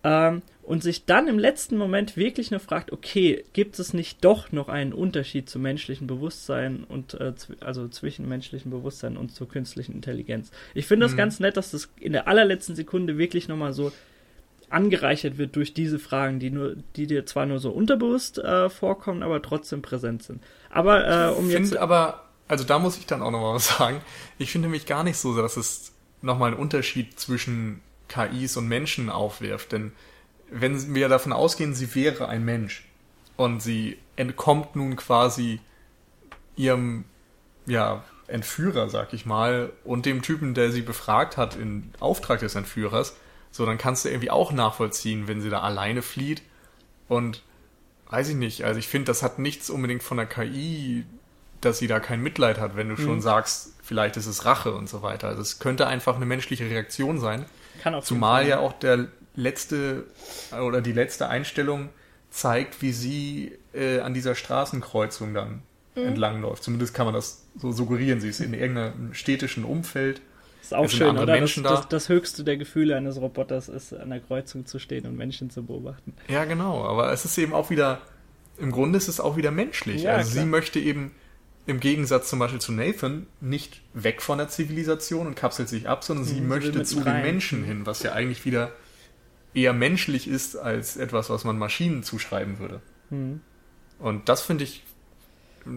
Ähm, 0.04 0.42
und 0.62 0.82
sich 0.82 1.06
dann 1.06 1.28
im 1.28 1.38
letzten 1.38 1.76
Moment 1.76 2.16
wirklich 2.16 2.50
nur 2.50 2.60
fragt, 2.60 2.92
okay, 2.92 3.44
gibt 3.52 3.78
es 3.78 3.94
nicht 3.94 4.24
doch 4.24 4.52
noch 4.52 4.68
einen 4.68 4.92
Unterschied 4.92 5.48
zum 5.48 5.62
menschlichen 5.62 6.06
Bewusstsein 6.06 6.84
und 6.84 7.14
äh, 7.14 7.32
also 7.60 7.88
zwischen 7.88 8.28
menschlichem 8.28 8.70
Bewusstsein 8.70 9.16
und 9.16 9.32
zur 9.32 9.48
künstlichen 9.48 9.92
Intelligenz? 9.92 10.50
Ich 10.74 10.86
finde 10.86 11.06
das 11.06 11.12
mhm. 11.12 11.18
ganz 11.18 11.40
nett, 11.40 11.56
dass 11.56 11.70
das 11.70 11.90
in 11.98 12.12
der 12.12 12.28
allerletzten 12.28 12.76
Sekunde 12.76 13.18
wirklich 13.18 13.48
nochmal 13.48 13.72
so 13.72 13.92
angereichert 14.70 15.38
wird 15.38 15.56
durch 15.56 15.74
diese 15.74 15.98
Fragen, 15.98 16.38
die 16.38 16.50
nur, 16.50 16.76
die 16.96 17.06
dir 17.06 17.26
zwar 17.26 17.46
nur 17.46 17.58
so 17.58 17.70
unterbewusst 17.70 18.38
äh, 18.38 18.68
vorkommen, 18.70 19.22
aber 19.22 19.42
trotzdem 19.42 19.82
präsent 19.82 20.22
sind. 20.22 20.42
Aber 20.70 21.06
äh, 21.06 21.32
um 21.32 21.46
ich 21.46 21.52
jetzt. 21.52 21.76
aber, 21.76 22.24
also 22.48 22.64
da 22.64 22.78
muss 22.78 22.98
ich 22.98 23.06
dann 23.06 23.22
auch 23.22 23.30
nochmal 23.30 23.54
was 23.54 23.68
sagen. 23.78 24.00
Ich 24.38 24.50
finde 24.50 24.68
mich 24.68 24.86
gar 24.86 25.04
nicht 25.04 25.18
so, 25.18 25.36
dass 25.36 25.56
es 25.56 25.92
nochmal 26.22 26.52
einen 26.52 26.60
Unterschied 26.60 27.18
zwischen 27.18 27.80
KIs 28.08 28.56
und 28.56 28.68
Menschen 28.68 29.10
aufwirft. 29.10 29.72
Denn 29.72 29.92
wenn 30.50 30.94
wir 30.94 31.08
davon 31.08 31.32
ausgehen, 31.32 31.74
sie 31.74 31.94
wäre 31.94 32.28
ein 32.28 32.44
Mensch 32.44 32.86
und 33.36 33.62
sie 33.62 33.98
entkommt 34.16 34.76
nun 34.76 34.96
quasi 34.96 35.60
ihrem, 36.56 37.04
ja, 37.66 38.04
Entführer, 38.26 38.88
sag 38.88 39.12
ich 39.12 39.26
mal, 39.26 39.70
und 39.84 40.06
dem 40.06 40.22
Typen, 40.22 40.54
der 40.54 40.72
sie 40.72 40.80
befragt 40.80 41.36
hat, 41.36 41.56
in 41.56 41.92
Auftrag 42.00 42.40
des 42.40 42.54
Entführers, 42.54 43.16
so, 43.54 43.64
dann 43.64 43.78
kannst 43.78 44.04
du 44.04 44.08
irgendwie 44.08 44.32
auch 44.32 44.50
nachvollziehen, 44.50 45.28
wenn 45.28 45.40
sie 45.40 45.48
da 45.48 45.60
alleine 45.60 46.02
flieht. 46.02 46.42
Und 47.06 47.44
weiß 48.08 48.30
ich 48.30 48.34
nicht, 48.34 48.64
also 48.64 48.80
ich 48.80 48.88
finde, 48.88 49.06
das 49.06 49.22
hat 49.22 49.38
nichts 49.38 49.70
unbedingt 49.70 50.02
von 50.02 50.16
der 50.16 50.26
KI, 50.26 51.04
dass 51.60 51.78
sie 51.78 51.86
da 51.86 52.00
kein 52.00 52.20
Mitleid 52.20 52.58
hat, 52.58 52.74
wenn 52.74 52.88
du 52.88 52.96
mhm. 53.00 53.04
schon 53.04 53.20
sagst, 53.20 53.74
vielleicht 53.80 54.16
ist 54.16 54.26
es 54.26 54.44
Rache 54.44 54.74
und 54.74 54.88
so 54.88 55.02
weiter. 55.02 55.28
Also 55.28 55.40
es 55.40 55.60
könnte 55.60 55.86
einfach 55.86 56.16
eine 56.16 56.26
menschliche 56.26 56.68
Reaktion 56.68 57.20
sein. 57.20 57.44
Kann 57.80 57.94
auch 57.94 58.02
Zumal 58.02 58.48
ja 58.48 58.58
auch 58.58 58.72
der 58.72 59.06
letzte 59.36 60.02
oder 60.50 60.80
die 60.80 60.92
letzte 60.92 61.28
Einstellung 61.28 61.90
zeigt, 62.30 62.82
wie 62.82 62.90
sie 62.90 63.52
äh, 63.72 64.00
an 64.00 64.14
dieser 64.14 64.34
Straßenkreuzung 64.34 65.32
dann 65.32 65.62
mhm. 65.94 66.08
entlangläuft. 66.08 66.64
Zumindest 66.64 66.92
kann 66.92 67.06
man 67.06 67.14
das 67.14 67.44
so 67.56 67.70
suggerieren. 67.70 68.20
Sie 68.20 68.30
ist 68.30 68.40
in 68.40 68.52
irgendeinem 68.52 69.14
städtischen 69.14 69.64
Umfeld. 69.64 70.22
Das 70.70 70.72
ist 70.72 70.78
auch 70.78 70.88
schön, 70.88 71.18
oder? 71.18 71.38
Das, 71.38 71.54
da. 71.56 71.62
das, 71.62 71.88
das, 71.88 72.08
höchste 72.08 72.42
der 72.42 72.56
Gefühle 72.56 72.96
eines 72.96 73.20
Roboters 73.20 73.68
ist, 73.68 73.92
an 73.92 74.08
der 74.08 74.20
Kreuzung 74.20 74.64
zu 74.64 74.78
stehen 74.78 75.06
und 75.06 75.14
Menschen 75.14 75.50
zu 75.50 75.62
beobachten. 75.62 76.14
Ja, 76.28 76.46
genau. 76.46 76.84
Aber 76.84 77.12
es 77.12 77.26
ist 77.26 77.36
eben 77.36 77.52
auch 77.52 77.68
wieder, 77.68 78.00
im 78.56 78.72
Grunde 78.72 78.96
ist 78.96 79.08
es 79.08 79.20
auch 79.20 79.36
wieder 79.36 79.50
menschlich. 79.50 80.04
Ja, 80.04 80.12
also 80.12 80.32
klar. 80.32 80.44
sie 80.44 80.48
möchte 80.48 80.78
eben 80.80 81.12
im 81.66 81.80
Gegensatz 81.80 82.30
zum 82.30 82.38
Beispiel 82.38 82.62
zu 82.62 82.72
Nathan 82.72 83.26
nicht 83.42 83.82
weg 83.92 84.22
von 84.22 84.38
der 84.38 84.48
Zivilisation 84.48 85.26
und 85.26 85.34
kapselt 85.34 85.68
sich 85.68 85.86
ab, 85.86 86.02
sondern 86.02 86.24
sie, 86.24 86.36
sie 86.36 86.40
möchte 86.40 86.82
zu 86.82 87.00
rein. 87.00 87.16
den 87.16 87.22
Menschen 87.22 87.64
hin, 87.64 87.84
was 87.84 88.02
ja 88.02 88.12
eigentlich 88.12 88.46
wieder 88.46 88.72
eher 89.52 89.74
menschlich 89.74 90.26
ist 90.26 90.56
als 90.56 90.96
etwas, 90.96 91.28
was 91.28 91.44
man 91.44 91.58
Maschinen 91.58 92.02
zuschreiben 92.02 92.58
würde. 92.58 92.80
Mhm. 93.10 93.42
Und 93.98 94.30
das 94.30 94.40
finde 94.40 94.64
ich, 94.64 94.82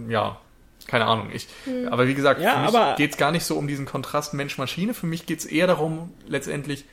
ja, 0.07 0.39
keine 0.88 1.05
Ahnung. 1.05 1.30
Ich, 1.34 1.47
mhm. 1.65 1.89
Aber 1.89 2.07
wie 2.07 2.14
gesagt, 2.14 2.41
ja, 2.41 2.68
für 2.68 2.80
mich 2.80 2.95
geht 2.95 3.11
es 3.11 3.18
gar 3.18 3.31
nicht 3.31 3.45
so 3.45 3.55
um 3.55 3.68
diesen 3.68 3.85
Kontrast 3.85 4.34
Mensch-Maschine. 4.34 4.93
Für 4.93 5.07
mich 5.07 5.26
geht 5.26 5.39
es 5.39 5.45
eher 5.45 5.68
darum, 5.68 6.14
letztendlich, 6.27 6.85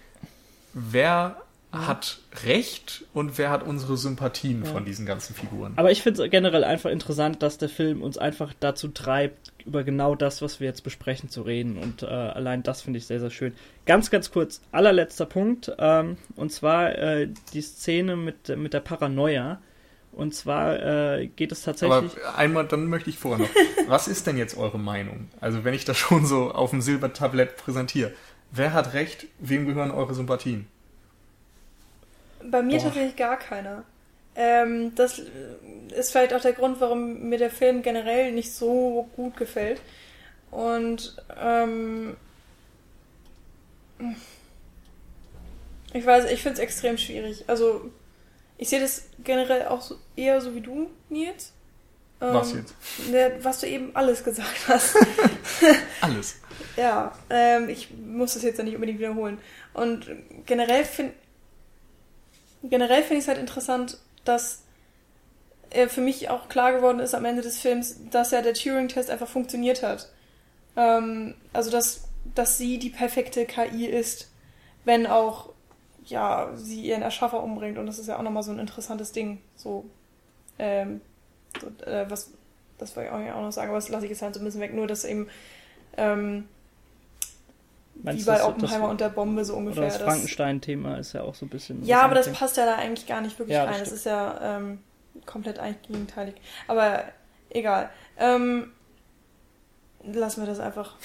wer 0.72 1.36
hat 1.74 2.18
Recht 2.44 3.04
und 3.12 3.36
wer 3.36 3.50
hat 3.50 3.64
unsere 3.64 3.96
Sympathien 3.96 4.64
ja. 4.64 4.70
von 4.70 4.84
diesen 4.84 5.06
ganzen 5.06 5.34
Figuren. 5.34 5.72
Aber 5.76 5.90
ich 5.90 6.02
finde 6.02 6.22
es 6.22 6.30
generell 6.30 6.62
einfach 6.62 6.90
interessant, 6.90 7.42
dass 7.42 7.58
der 7.58 7.68
Film 7.68 8.02
uns 8.02 8.16
einfach 8.16 8.52
dazu 8.60 8.88
treibt, 8.88 9.52
über 9.66 9.82
genau 9.82 10.14
das, 10.14 10.40
was 10.40 10.60
wir 10.60 10.68
jetzt 10.68 10.82
besprechen, 10.82 11.30
zu 11.30 11.42
reden. 11.42 11.76
Und 11.76 12.02
äh, 12.02 12.06
allein 12.06 12.62
das 12.62 12.82
finde 12.82 12.98
ich 12.98 13.06
sehr, 13.06 13.18
sehr 13.18 13.30
schön. 13.30 13.54
Ganz, 13.86 14.10
ganz 14.10 14.30
kurz, 14.30 14.60
allerletzter 14.70 15.26
Punkt. 15.26 15.72
Ähm, 15.78 16.16
und 16.36 16.52
zwar 16.52 16.96
äh, 16.96 17.28
die 17.52 17.62
Szene 17.62 18.16
mit, 18.16 18.56
mit 18.56 18.72
der 18.72 18.80
Paranoia. 18.80 19.60
Und 20.14 20.34
zwar 20.34 20.80
äh, 21.18 21.26
geht 21.26 21.50
es 21.50 21.62
tatsächlich. 21.62 22.12
Aber 22.24 22.38
einmal, 22.38 22.66
dann 22.66 22.86
möchte 22.86 23.10
ich 23.10 23.18
vorher 23.18 23.46
noch. 23.46 23.54
was 23.88 24.06
ist 24.06 24.26
denn 24.26 24.36
jetzt 24.36 24.56
eure 24.56 24.78
Meinung? 24.78 25.28
Also, 25.40 25.64
wenn 25.64 25.74
ich 25.74 25.84
das 25.84 25.98
schon 25.98 26.24
so 26.24 26.52
auf 26.52 26.70
dem 26.70 26.80
Silbertablett 26.80 27.56
präsentiere. 27.56 28.12
Wer 28.52 28.72
hat 28.72 28.94
recht? 28.94 29.26
Wem 29.40 29.66
gehören 29.66 29.90
eure 29.90 30.14
Sympathien? 30.14 30.68
Bei 32.48 32.62
mir 32.62 32.76
Boah. 32.78 32.84
tatsächlich 32.84 33.16
gar 33.16 33.36
keiner. 33.36 33.84
Ähm, 34.36 34.94
das 34.94 35.22
ist 35.96 36.12
vielleicht 36.12 36.34
auch 36.34 36.40
der 36.40 36.52
Grund, 36.52 36.80
warum 36.80 37.28
mir 37.28 37.38
der 37.38 37.50
Film 37.50 37.82
generell 37.82 38.32
nicht 38.32 38.52
so 38.52 39.08
gut 39.16 39.36
gefällt. 39.36 39.80
Und 40.50 41.16
ähm, 41.40 42.16
ich 45.92 46.06
weiß, 46.06 46.30
ich 46.30 46.42
finde 46.42 46.54
es 46.54 46.58
extrem 46.60 46.98
schwierig. 46.98 47.44
Also 47.48 47.90
ich 48.64 48.70
sehe 48.70 48.80
das 48.80 49.02
generell 49.22 49.66
auch 49.66 49.82
so, 49.82 49.96
eher 50.16 50.40
so 50.40 50.54
wie 50.54 50.62
du, 50.62 50.88
Nils. 51.10 51.52
Ähm, 52.18 52.32
was 52.32 52.54
jetzt? 52.54 52.74
Ne, 53.10 53.36
was 53.42 53.60
du 53.60 53.66
eben 53.66 53.94
alles 53.94 54.24
gesagt 54.24 54.56
hast. 54.68 54.96
alles. 56.00 56.36
Ja, 56.74 57.12
ähm, 57.28 57.68
ich 57.68 57.90
muss 57.90 58.32
das 58.32 58.42
jetzt 58.42 58.56
ja 58.56 58.64
nicht 58.64 58.74
unbedingt 58.74 59.00
wiederholen. 59.00 59.36
Und 59.74 60.10
generell 60.46 60.86
finde 60.86 61.12
generell 62.62 63.02
finde 63.02 63.16
ich 63.16 63.24
es 63.24 63.28
halt 63.28 63.36
interessant, 63.36 63.98
dass 64.24 64.62
äh, 65.68 65.86
für 65.86 66.00
mich 66.00 66.30
auch 66.30 66.48
klar 66.48 66.72
geworden 66.72 67.00
ist 67.00 67.14
am 67.14 67.26
Ende 67.26 67.42
des 67.42 67.58
Films, 67.58 67.98
dass 68.10 68.30
ja 68.30 68.40
der 68.40 68.54
Turing-Test 68.54 69.10
einfach 69.10 69.28
funktioniert 69.28 69.82
hat. 69.82 70.08
Ähm, 70.74 71.34
also, 71.52 71.70
dass, 71.70 72.08
dass 72.34 72.56
sie 72.56 72.78
die 72.78 72.88
perfekte 72.88 73.44
KI 73.44 73.84
ist, 73.84 74.30
wenn 74.86 75.06
auch, 75.06 75.52
ja, 76.06 76.50
sie 76.54 76.82
ihren 76.82 77.02
Erschaffer 77.02 77.42
umbringt. 77.42 77.78
Und 77.78 77.86
das 77.86 77.98
ist 77.98 78.08
ja 78.08 78.18
auch 78.18 78.22
nochmal 78.22 78.42
so 78.42 78.52
ein 78.52 78.58
interessantes 78.58 79.12
Ding. 79.12 79.40
So, 79.56 79.84
ähm, 80.58 81.00
so, 81.60 81.68
äh, 81.86 82.08
was, 82.08 82.32
das 82.78 82.96
wollte 82.96 83.10
ich 83.24 83.32
auch 83.32 83.40
noch 83.40 83.52
sagen, 83.52 83.68
aber 83.68 83.78
das 83.78 83.88
lasse 83.88 84.06
ich 84.06 84.10
jetzt 84.10 84.22
halt 84.22 84.34
so 84.34 84.40
ein 84.40 84.44
bisschen 84.44 84.60
weg. 84.60 84.74
Nur, 84.74 84.86
dass 84.86 85.04
eben, 85.04 85.28
ähm, 85.96 86.48
Meinst 88.02 88.22
wie 88.22 88.30
bei 88.30 88.44
Oppenheimer 88.44 88.88
und 88.88 89.00
der 89.00 89.08
Bombe 89.08 89.44
so 89.44 89.54
ungefähr. 89.54 89.84
das 89.84 89.98
Frankenstein-Thema 89.98 90.98
ist 90.98 91.12
ja 91.12 91.22
auch 91.22 91.34
so 91.34 91.46
ein 91.46 91.48
bisschen. 91.48 91.84
Ja, 91.84 92.02
aber 92.02 92.14
das 92.14 92.32
passt 92.32 92.56
ja 92.56 92.66
da 92.66 92.74
eigentlich 92.76 93.06
gar 93.06 93.20
nicht 93.20 93.38
wirklich 93.38 93.54
ja, 93.54 93.64
rein. 93.64 93.78
Das, 93.78 93.90
das 93.90 93.98
ist 93.98 94.06
ja 94.06 94.58
ähm, 94.58 94.80
komplett 95.26 95.60
eigentlich 95.60 95.82
gegenteilig. 95.82 96.34
Aber 96.66 97.04
egal. 97.50 97.90
Ähm, 98.18 98.72
lassen 100.02 100.42
wir 100.42 100.46
das 100.46 100.58
einfach. 100.58 100.96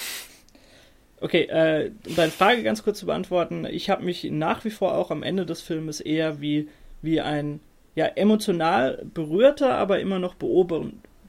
Okay, 1.21 1.43
äh, 1.43 1.91
um 2.07 2.15
deine 2.15 2.31
Frage 2.31 2.63
ganz 2.63 2.83
kurz 2.83 2.99
zu 2.99 3.05
beantworten. 3.05 3.65
Ich 3.69 3.89
habe 3.89 4.03
mich 4.03 4.23
nach 4.25 4.63
wie 4.63 4.69
vor 4.69 4.95
auch 4.95 5.11
am 5.11 5.23
Ende 5.23 5.45
des 5.45 5.61
Filmes 5.61 5.99
eher 5.99 6.39
wie, 6.39 6.69
wie 7.01 7.19
ein 7.19 7.59
ja, 7.95 8.05
emotional 8.05 9.05
berührter, 9.13 9.75
aber 9.75 9.99
immer 9.99 10.19
noch 10.19 10.35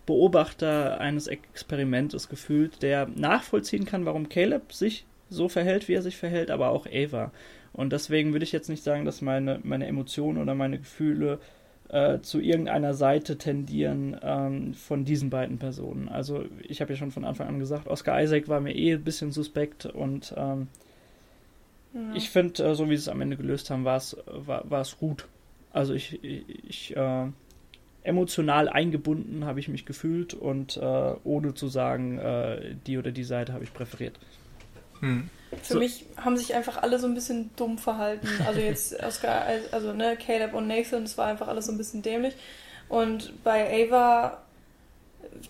Beobachter 0.07 1.01
eines 1.01 1.27
Experimentes 1.27 2.29
gefühlt, 2.29 2.83
der 2.83 3.09
nachvollziehen 3.09 3.85
kann, 3.85 4.07
warum 4.07 4.29
Caleb 4.29 4.73
sich 4.73 5.05
so 5.29 5.49
verhält, 5.49 5.89
wie 5.89 5.95
er 5.95 6.03
sich 6.03 6.17
verhält, 6.17 6.51
aber 6.51 6.71
auch 6.71 6.87
Ava. 6.87 7.33
Und 7.73 7.93
deswegen 7.93 8.33
würde 8.33 8.45
ich 8.45 8.53
jetzt 8.53 8.69
nicht 8.69 8.83
sagen, 8.83 9.05
dass 9.05 9.23
meine, 9.23 9.61
meine 9.63 9.87
Emotionen 9.87 10.39
oder 10.39 10.55
meine 10.55 10.79
Gefühle 10.79 11.39
äh, 11.91 12.21
zu 12.21 12.41
irgendeiner 12.41 12.95
Seite 12.95 13.37
tendieren 13.37 14.17
ähm, 14.23 14.75
von 14.75 15.05
diesen 15.05 15.31
beiden 15.31 15.59
Personen. 15.59 16.09
Also 16.09 16.45
ich 16.63 16.81
habe 16.81 16.93
ja 16.93 16.97
schon 16.97 17.11
von 17.11 17.25
Anfang 17.25 17.49
an 17.49 17.59
gesagt, 17.59 17.89
Oscar 17.89 18.23
Isaac 18.23 18.49
war 18.49 18.61
mir 18.61 18.75
eh 18.75 18.95
ein 18.95 19.03
bisschen 19.03 19.33
suspekt 19.33 19.87
und 19.87 20.33
ähm, 20.37 20.69
ja. 21.93 22.01
ich 22.15 22.31
finde, 22.31 22.63
äh, 22.65 22.75
so 22.75 22.89
wie 22.89 22.97
sie 22.97 23.03
es 23.03 23.09
am 23.09 23.21
Ende 23.21 23.37
gelöst 23.37 23.71
haben, 23.71 23.85
war 23.85 23.97
es 23.97 24.99
gut. 24.99 25.27
Also 25.73 25.95
ich, 25.95 26.23
ich, 26.23 26.45
ich 26.69 26.97
äh, 26.97 27.27
emotional 28.03 28.69
eingebunden 28.69 29.45
habe 29.45 29.61
ich 29.61 29.69
mich 29.69 29.85
gefühlt 29.85 30.35
und 30.35 30.77
äh, 30.77 31.15
ohne 31.25 31.55
zu 31.55 31.69
sagen, 31.69 32.19
äh, 32.19 32.75
die 32.87 32.99
oder 32.99 33.11
die 33.11 33.25
Seite 33.25 33.53
habe 33.53 33.65
ich 33.65 33.75
präferiert. 33.75 34.19
Hm. 35.01 35.29
Für 35.63 35.75
so. 35.75 35.79
mich 35.79 36.07
haben 36.17 36.37
sich 36.37 36.55
einfach 36.55 36.83
alle 36.83 36.99
so 36.99 37.07
ein 37.07 37.15
bisschen 37.15 37.51
dumm 37.57 37.79
verhalten. 37.79 38.29
Also 38.47 38.61
jetzt 38.61 38.99
Oscar, 39.03 39.47
also 39.73 39.93
ne, 39.93 40.17
Caleb 40.17 40.55
und 40.55 40.69
Nathan, 40.69 41.03
das 41.03 41.19
war 41.19 41.27
einfach 41.27 41.49
alles 41.49 41.67
so 41.67 41.73
ein 41.73 41.79
bisschen 41.79 42.03
dämlich. 42.03 42.35
Und 42.89 43.43
bei 43.43 43.89
Ava, 43.89 44.39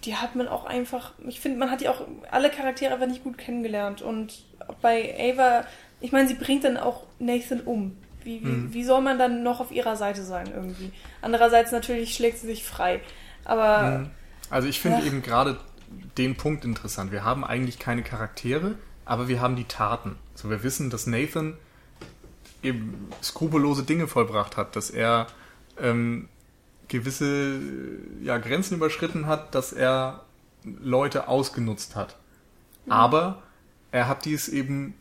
die 0.04 0.16
hat 0.16 0.36
man 0.36 0.48
auch 0.48 0.64
einfach, 0.64 1.12
ich 1.26 1.40
finde, 1.40 1.58
man 1.58 1.70
hat 1.70 1.80
die 1.80 1.88
auch 1.88 2.06
alle 2.30 2.50
Charaktere 2.50 2.94
einfach 2.94 3.06
nicht 3.06 3.24
gut 3.24 3.36
kennengelernt. 3.36 4.02
Und 4.02 4.42
bei 4.80 5.14
Ava, 5.18 5.64
ich 6.00 6.12
meine, 6.12 6.28
sie 6.28 6.34
bringt 6.34 6.64
dann 6.64 6.76
auch 6.76 7.04
Nathan 7.18 7.60
um. 7.60 7.96
Wie, 8.22 8.42
wie, 8.42 8.44
hm. 8.44 8.74
wie 8.74 8.84
soll 8.84 9.00
man 9.00 9.18
dann 9.18 9.42
noch 9.42 9.60
auf 9.60 9.70
ihrer 9.70 9.96
Seite 9.96 10.22
sein 10.22 10.50
irgendwie? 10.54 10.92
Andererseits 11.22 11.72
natürlich 11.72 12.14
schlägt 12.14 12.38
sie 12.38 12.46
sich 12.46 12.64
frei. 12.64 13.00
Aber. 13.44 13.98
Hm. 13.98 14.10
Also 14.50 14.68
ich 14.68 14.80
finde 14.80 15.06
eben 15.06 15.22
gerade 15.22 15.58
den 16.18 16.36
Punkt 16.36 16.64
interessant. 16.64 17.12
Wir 17.12 17.24
haben 17.24 17.44
eigentlich 17.44 17.78
keine 17.78 18.02
Charaktere, 18.02 18.74
aber 19.10 19.26
wir 19.26 19.40
haben 19.40 19.56
die 19.56 19.64
Taten. 19.64 20.14
So, 20.36 20.50
wir 20.50 20.62
wissen, 20.62 20.88
dass 20.88 21.08
Nathan 21.08 21.54
eben 22.62 23.08
skrupellose 23.20 23.82
Dinge 23.82 24.06
vollbracht 24.06 24.56
hat, 24.56 24.76
dass 24.76 24.88
er 24.88 25.26
ähm, 25.80 26.28
gewisse 26.86 27.58
ja, 28.22 28.38
Grenzen 28.38 28.76
überschritten 28.76 29.26
hat, 29.26 29.52
dass 29.56 29.72
er 29.72 30.24
Leute 30.62 31.26
ausgenutzt 31.26 31.96
hat. 31.96 32.18
Mhm. 32.86 32.92
Aber 32.92 33.42
er 33.90 34.06
hat 34.06 34.26
dies 34.26 34.46
eben 34.48 34.94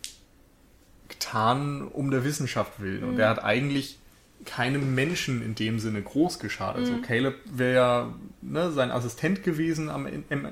getan 1.08 1.88
um 1.88 2.10
der 2.10 2.24
Wissenschaft 2.24 2.82
willen. 2.82 3.04
Mhm. 3.04 3.10
Und 3.10 3.20
er 3.20 3.30
hat 3.30 3.44
eigentlich 3.44 4.00
keinem 4.44 4.96
Menschen 4.96 5.44
in 5.44 5.54
dem 5.54 5.78
Sinne 5.78 6.02
groß 6.02 6.40
geschadet. 6.40 6.80
Also 6.80 6.94
mhm. 6.94 6.98
Also 6.98 7.08
Caleb 7.08 7.36
wäre 7.46 7.76
ja 7.76 8.14
ne, 8.42 8.72
sein 8.72 8.90
Assistent 8.90 9.44
gewesen 9.44 9.88
am 9.88 10.08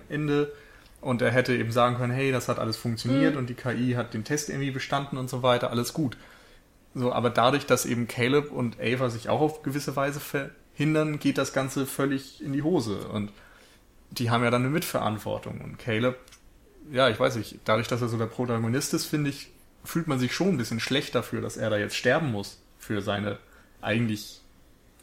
Ende 0.10 0.54
und 1.08 1.22
er 1.22 1.32
hätte 1.32 1.56
eben 1.56 1.72
sagen 1.72 1.96
können, 1.96 2.12
hey, 2.12 2.34
das 2.34 2.50
hat 2.50 2.60
alles 2.60 2.76
funktioniert 2.76 3.34
mhm. 3.34 3.40
und 3.40 3.50
die 3.50 3.54
KI 3.54 3.94
hat 3.94 4.14
den 4.14 4.26
Test 4.26 4.50
irgendwie 4.50 4.72
bestanden 4.72 5.18
und 5.18 5.30
so 5.30 5.42
weiter, 5.42 5.72
alles 5.72 5.94
gut. 5.94 6.18
So, 6.94 7.14
aber 7.14 7.30
dadurch, 7.30 7.66
dass 7.66 7.86
eben 7.86 8.10
Caleb 8.10 8.52
und 8.52 8.78
Ava 8.82 9.10
sich 9.10 9.30
auch 9.30 9.40
auf 9.40 9.64
gewisse 9.64 9.96
Weise 9.96 10.20
verhindern, 10.20 11.18
geht 11.18 11.38
das 11.38 11.54
Ganze 11.54 11.86
völlig 11.86 12.44
in 12.44 12.52
die 12.52 12.62
Hose. 12.62 13.08
Und 13.08 13.32
die 14.12 14.30
haben 14.30 14.44
ja 14.44 14.52
dann 14.52 14.64
eine 14.64 14.70
Mitverantwortung. 14.70 15.62
Und 15.62 15.80
Caleb, 15.80 16.18
ja, 16.92 17.08
ich 17.08 17.18
weiß 17.18 17.38
nicht, 17.38 17.60
dadurch, 17.64 17.88
dass 17.88 18.02
er 18.02 18.10
so 18.10 18.18
der 18.18 18.26
Protagonist 18.26 18.94
ist, 18.94 19.06
finde 19.06 19.30
ich, 19.30 19.50
fühlt 19.86 20.08
man 20.08 20.20
sich 20.20 20.34
schon 20.34 20.50
ein 20.50 20.58
bisschen 20.58 20.82
schlecht 20.82 21.16
dafür, 21.16 21.40
dass 21.40 21.56
er 21.56 21.70
da 21.70 21.78
jetzt 21.78 21.96
sterben 21.96 22.34
muss 22.34 22.62
für 22.80 23.02
seine 23.02 23.40
eigentlich 23.82 24.42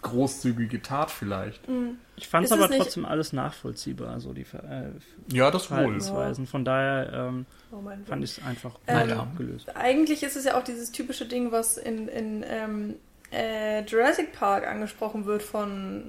großzügige 0.05 0.81
Tat 0.81 1.11
vielleicht. 1.11 1.69
Mhm. 1.69 1.99
Ich 2.17 2.29
fand 2.29 2.47
es 2.47 2.53
aber 2.53 2.69
trotzdem 2.71 3.05
alles 3.05 3.33
nachvollziehbar, 3.33 4.21
so 4.21 4.33
die 4.33 4.43
äh, 4.43 4.93
ja, 5.33 5.51
das 5.51 5.67
Verhaltensweisen. 5.67 6.47
Von 6.47 6.65
daher 6.65 7.13
ähm, 7.13 7.47
oh 7.73 7.83
fand 8.07 8.23
ich 8.23 8.39
es 8.39 8.45
einfach 8.45 8.79
ähm, 8.87 9.19
abgelöst. 9.19 9.75
Eigentlich 9.75 10.23
ist 10.23 10.37
es 10.37 10.45
ja 10.45 10.57
auch 10.57 10.63
dieses 10.63 10.93
typische 10.93 11.27
Ding, 11.27 11.51
was 11.51 11.77
in, 11.77 12.07
in 12.07 12.45
ähm, 12.47 12.95
äh, 13.33 13.83
Jurassic 13.85 14.33
Park 14.33 14.69
angesprochen 14.69 15.27
wird 15.27 15.43
von, 15.43 16.05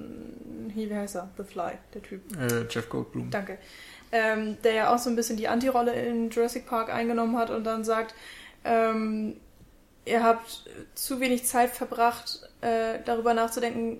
wie 0.72 0.94
heißt 0.94 1.16
er? 1.16 1.28
The 1.36 1.42
Fly, 1.42 1.72
der 1.92 2.02
Typ. 2.02 2.22
Äh, 2.38 2.66
Jeff 2.70 2.88
Goldblum. 2.88 3.30
Danke. 3.30 3.58
Ähm, 4.12 4.56
der 4.62 4.74
ja 4.74 4.94
auch 4.94 4.98
so 4.98 5.10
ein 5.10 5.16
bisschen 5.16 5.36
die 5.36 5.48
Antirolle 5.48 5.92
in 5.92 6.30
Jurassic 6.30 6.66
Park 6.66 6.94
eingenommen 6.94 7.36
hat 7.36 7.50
und 7.50 7.64
dann 7.64 7.82
sagt, 7.82 8.14
ähm, 8.64 9.36
ihr 10.06 10.22
habt 10.22 10.64
zu 10.94 11.20
wenig 11.20 11.44
Zeit 11.44 11.70
verbracht, 11.70 12.40
äh, 12.62 13.00
darüber 13.04 13.34
nachzudenken, 13.34 13.98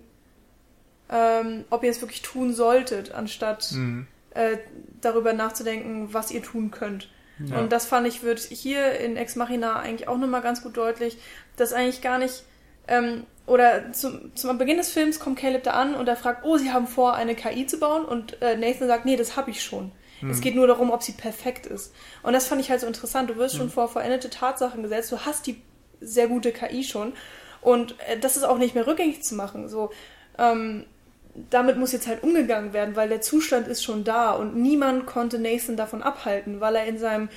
ähm, 1.11 1.65
ob 1.71 1.85
ihr 1.85 1.91
es 1.91 2.01
wirklich 2.01 2.23
tun 2.23 2.55
solltet, 2.55 3.13
anstatt 3.13 3.73
mhm. 3.73 4.07
äh, 4.31 4.57
darüber 5.01 5.33
nachzudenken, 5.33 6.13
was 6.13 6.31
ihr 6.31 6.43
tun 6.43 6.71
könnt. 6.71 7.09
Ja. 7.45 7.59
Und 7.59 7.71
das 7.71 7.87
fand 7.87 8.07
ich, 8.07 8.23
wird 8.23 8.41
hier 8.41 8.99
in 8.99 9.17
Ex 9.17 9.37
Machina 9.37 9.79
eigentlich 9.79 10.09
auch 10.09 10.17
nochmal 10.17 10.41
ganz 10.41 10.63
gut 10.63 10.77
deutlich, 10.77 11.19
dass 11.57 11.73
eigentlich 11.73 12.01
gar 12.01 12.19
nicht, 12.19 12.45
ähm, 12.89 13.25
oder 13.47 13.93
zum, 13.93 14.35
zum 14.35 14.57
Beginn 14.59 14.79
des 14.79 14.91
Films 14.91 15.21
kommt 15.21 15.39
Caleb 15.39 15.63
da 15.65 15.73
an 15.73 15.95
und 15.95 16.09
er 16.09 16.17
fragt, 16.17 16.45
oh, 16.45 16.57
sie 16.57 16.73
haben 16.73 16.87
vor, 16.87 17.15
eine 17.15 17.35
KI 17.35 17.67
zu 17.67 17.79
bauen 17.79 18.05
und 18.05 18.41
äh, 18.41 18.57
Nathan 18.57 18.89
sagt, 18.89 19.05
nee, 19.05 19.17
das 19.17 19.37
habe 19.37 19.51
ich 19.51 19.63
schon. 19.63 19.93
Mhm. 20.21 20.31
Es 20.31 20.41
geht 20.41 20.55
nur 20.55 20.67
darum, 20.67 20.91
ob 20.91 21.03
sie 21.03 21.13
perfekt 21.13 21.67
ist. 21.67 21.93
Und 22.23 22.33
das 22.33 22.49
fand 22.49 22.61
ich 22.61 22.71
halt 22.71 22.81
so 22.81 22.87
interessant. 22.87 23.29
Du 23.29 23.37
wirst 23.37 23.55
mhm. 23.55 23.59
schon 23.59 23.71
vor 23.71 23.89
veränderte 23.89 24.31
Tatsachen 24.31 24.83
gesetzt, 24.83 25.13
du 25.13 25.19
hast 25.21 25.47
die 25.47 25.61
sehr 26.01 26.29
gute 26.29 26.53
KI 26.53 26.85
schon 26.85 27.13
und 27.61 27.97
äh, 28.09 28.19
das 28.19 28.37
ist 28.37 28.45
auch 28.45 28.59
nicht 28.59 28.75
mehr 28.75 28.87
rückgängig 28.87 29.23
zu 29.23 29.35
machen. 29.35 29.69
So, 29.69 29.91
ähm, 30.39 30.85
damit 31.51 31.77
muss 31.77 31.93
jetzt 31.93 32.07
halt 32.07 32.23
umgegangen 32.23 32.73
werden, 32.73 32.97
weil 32.97 33.09
der 33.09 33.21
Zustand 33.21 33.69
ist 33.69 33.83
schon 33.83 34.05
da 34.05 34.33
und 34.33 34.57
niemand 34.57 35.07
konnte 35.07 35.39
Nathan 35.39 35.77
davon 35.77 36.03
abhalten, 36.03 36.61
weil 36.61 36.77
er 36.77 36.87
in 36.87 36.99
seinem 36.99 37.29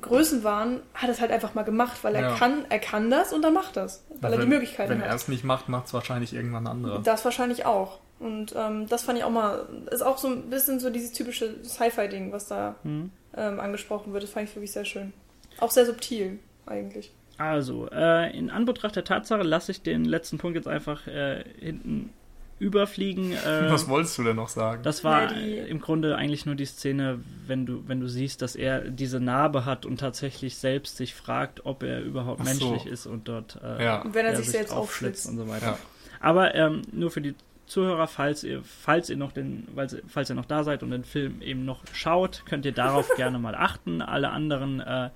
Größenwahn 0.00 0.80
hat 0.94 1.10
es 1.10 1.20
halt 1.20 1.30
einfach 1.30 1.54
mal 1.54 1.62
gemacht, 1.62 1.98
weil 2.02 2.14
er 2.14 2.22
ja. 2.22 2.34
kann, 2.36 2.64
er 2.68 2.78
kann 2.78 3.10
das 3.10 3.32
und 3.32 3.44
er 3.44 3.50
macht 3.50 3.76
das, 3.76 4.04
weil 4.20 4.32
wenn, 4.32 4.40
er 4.40 4.44
die 4.44 4.50
Möglichkeiten 4.50 4.92
hat. 4.92 4.98
Wenn 4.98 5.06
er 5.06 5.14
es 5.14 5.28
nicht 5.28 5.44
macht, 5.44 5.68
macht 5.68 5.86
es 5.86 5.94
wahrscheinlich 5.94 6.34
irgendwann 6.34 6.66
andere. 6.66 7.02
Das 7.02 7.24
wahrscheinlich 7.24 7.66
auch. 7.66 8.00
Und 8.20 8.54
ähm, 8.56 8.88
das 8.88 9.02
fand 9.02 9.18
ich 9.18 9.24
auch 9.24 9.30
mal, 9.30 9.66
ist 9.90 10.02
auch 10.02 10.18
so 10.18 10.28
ein 10.28 10.48
bisschen 10.48 10.78
so 10.78 10.90
dieses 10.90 11.12
typische 11.12 11.64
Sci-Fi-Ding, 11.64 12.32
was 12.32 12.46
da 12.46 12.76
mhm. 12.84 13.10
ähm, 13.36 13.60
angesprochen 13.60 14.12
wird. 14.12 14.22
Das 14.22 14.30
fand 14.30 14.48
ich 14.48 14.54
wirklich 14.54 14.72
sehr 14.72 14.84
schön. 14.84 15.12
Auch 15.58 15.70
sehr 15.70 15.86
subtil, 15.86 16.38
eigentlich. 16.66 17.12
Also, 17.38 17.88
äh, 17.90 18.36
in 18.36 18.50
Anbetracht 18.50 18.96
der 18.96 19.04
Tatsache 19.04 19.42
lasse 19.42 19.72
ich 19.72 19.82
den 19.82 20.04
letzten 20.04 20.38
Punkt 20.38 20.56
jetzt 20.56 20.68
einfach 20.68 21.06
äh, 21.06 21.44
hinten 21.58 22.10
überfliegen. 22.58 23.32
Äh, 23.44 23.70
Was 23.70 23.88
wolltest 23.88 24.16
du 24.16 24.22
denn 24.22 24.36
noch 24.36 24.48
sagen? 24.48 24.82
Das 24.82 25.04
war 25.04 25.34
im 25.34 25.80
Grunde 25.80 26.16
eigentlich 26.16 26.46
nur 26.46 26.54
die 26.54 26.64
Szene, 26.64 27.20
wenn 27.46 27.66
du, 27.66 27.82
wenn 27.86 28.00
du 28.00 28.08
siehst, 28.08 28.42
dass 28.42 28.56
er 28.56 28.80
diese 28.80 29.20
Narbe 29.20 29.64
hat 29.64 29.84
und 29.84 29.98
tatsächlich 29.98 30.56
selbst 30.56 30.96
sich 30.96 31.14
fragt, 31.14 31.66
ob 31.66 31.82
er 31.82 32.00
überhaupt 32.00 32.40
Ach 32.40 32.46
menschlich 32.46 32.84
so. 32.84 32.88
ist 32.88 33.06
und 33.06 33.28
dort 33.28 33.58
äh, 33.62 33.84
ja. 33.84 34.04
wenn 34.12 34.24
er 34.24 34.36
sich, 34.36 34.46
sich 34.46 34.54
selbst 34.54 34.72
aufschlitzt 34.72 35.28
und 35.28 35.36
so 35.36 35.48
weiter. 35.48 35.66
Ja. 35.66 35.78
Aber 36.20 36.54
ähm, 36.54 36.82
nur 36.92 37.10
für 37.10 37.20
die 37.20 37.34
Zuhörer, 37.66 38.06
falls 38.06 38.44
ihr, 38.44 38.62
falls 38.62 39.10
ihr 39.10 39.16
noch 39.16 39.32
den, 39.32 39.66
falls 40.06 40.30
ihr 40.30 40.36
noch 40.36 40.44
da 40.44 40.64
seid 40.64 40.82
und 40.82 40.90
den 40.90 41.04
Film 41.04 41.42
eben 41.42 41.64
noch 41.64 41.82
schaut, 41.92 42.44
könnt 42.46 42.64
ihr 42.66 42.72
darauf 42.72 43.08
gerne 43.16 43.38
mal 43.38 43.54
achten. 43.54 44.00
Alle 44.00 44.30
anderen, 44.30 44.80
äh, 44.80 45.10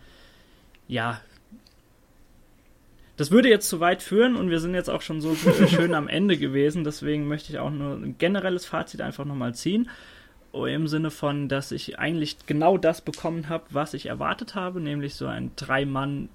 ja, 0.87 1.21
das 3.19 3.33
würde 3.33 3.49
jetzt 3.49 3.69
zu 3.69 3.81
weit 3.81 4.01
führen 4.01 4.37
und 4.37 4.49
wir 4.49 4.61
sind 4.61 4.75
jetzt 4.75 4.89
auch 4.89 5.03
schon 5.03 5.21
so 5.21 5.35
schön 5.67 5.93
am 5.93 6.07
Ende 6.07 6.39
gewesen. 6.39 6.85
Deswegen 6.85 7.27
möchte 7.27 7.53
ich 7.53 7.59
auch 7.59 7.71
nur 7.71 7.95
ein 7.95 8.17
generelles 8.17 8.65
Fazit 8.65 9.01
einfach 9.01 9.25
nochmal 9.25 9.55
ziehen. 9.57 9.91
Im 10.53 10.87
Sinne 10.87 11.11
von, 11.11 11.49
dass 11.49 11.73
ich 11.73 11.99
eigentlich 11.99 12.37
genau 12.47 12.79
das 12.79 13.01
bekommen 13.01 13.49
habe, 13.49 13.65
was 13.71 13.93
ich 13.93 14.07
erwartet 14.07 14.55
habe, 14.55 14.81
nämlich 14.81 15.17
so 15.17 15.27
ein 15.27 15.51
Drei-Mann, 15.57 16.29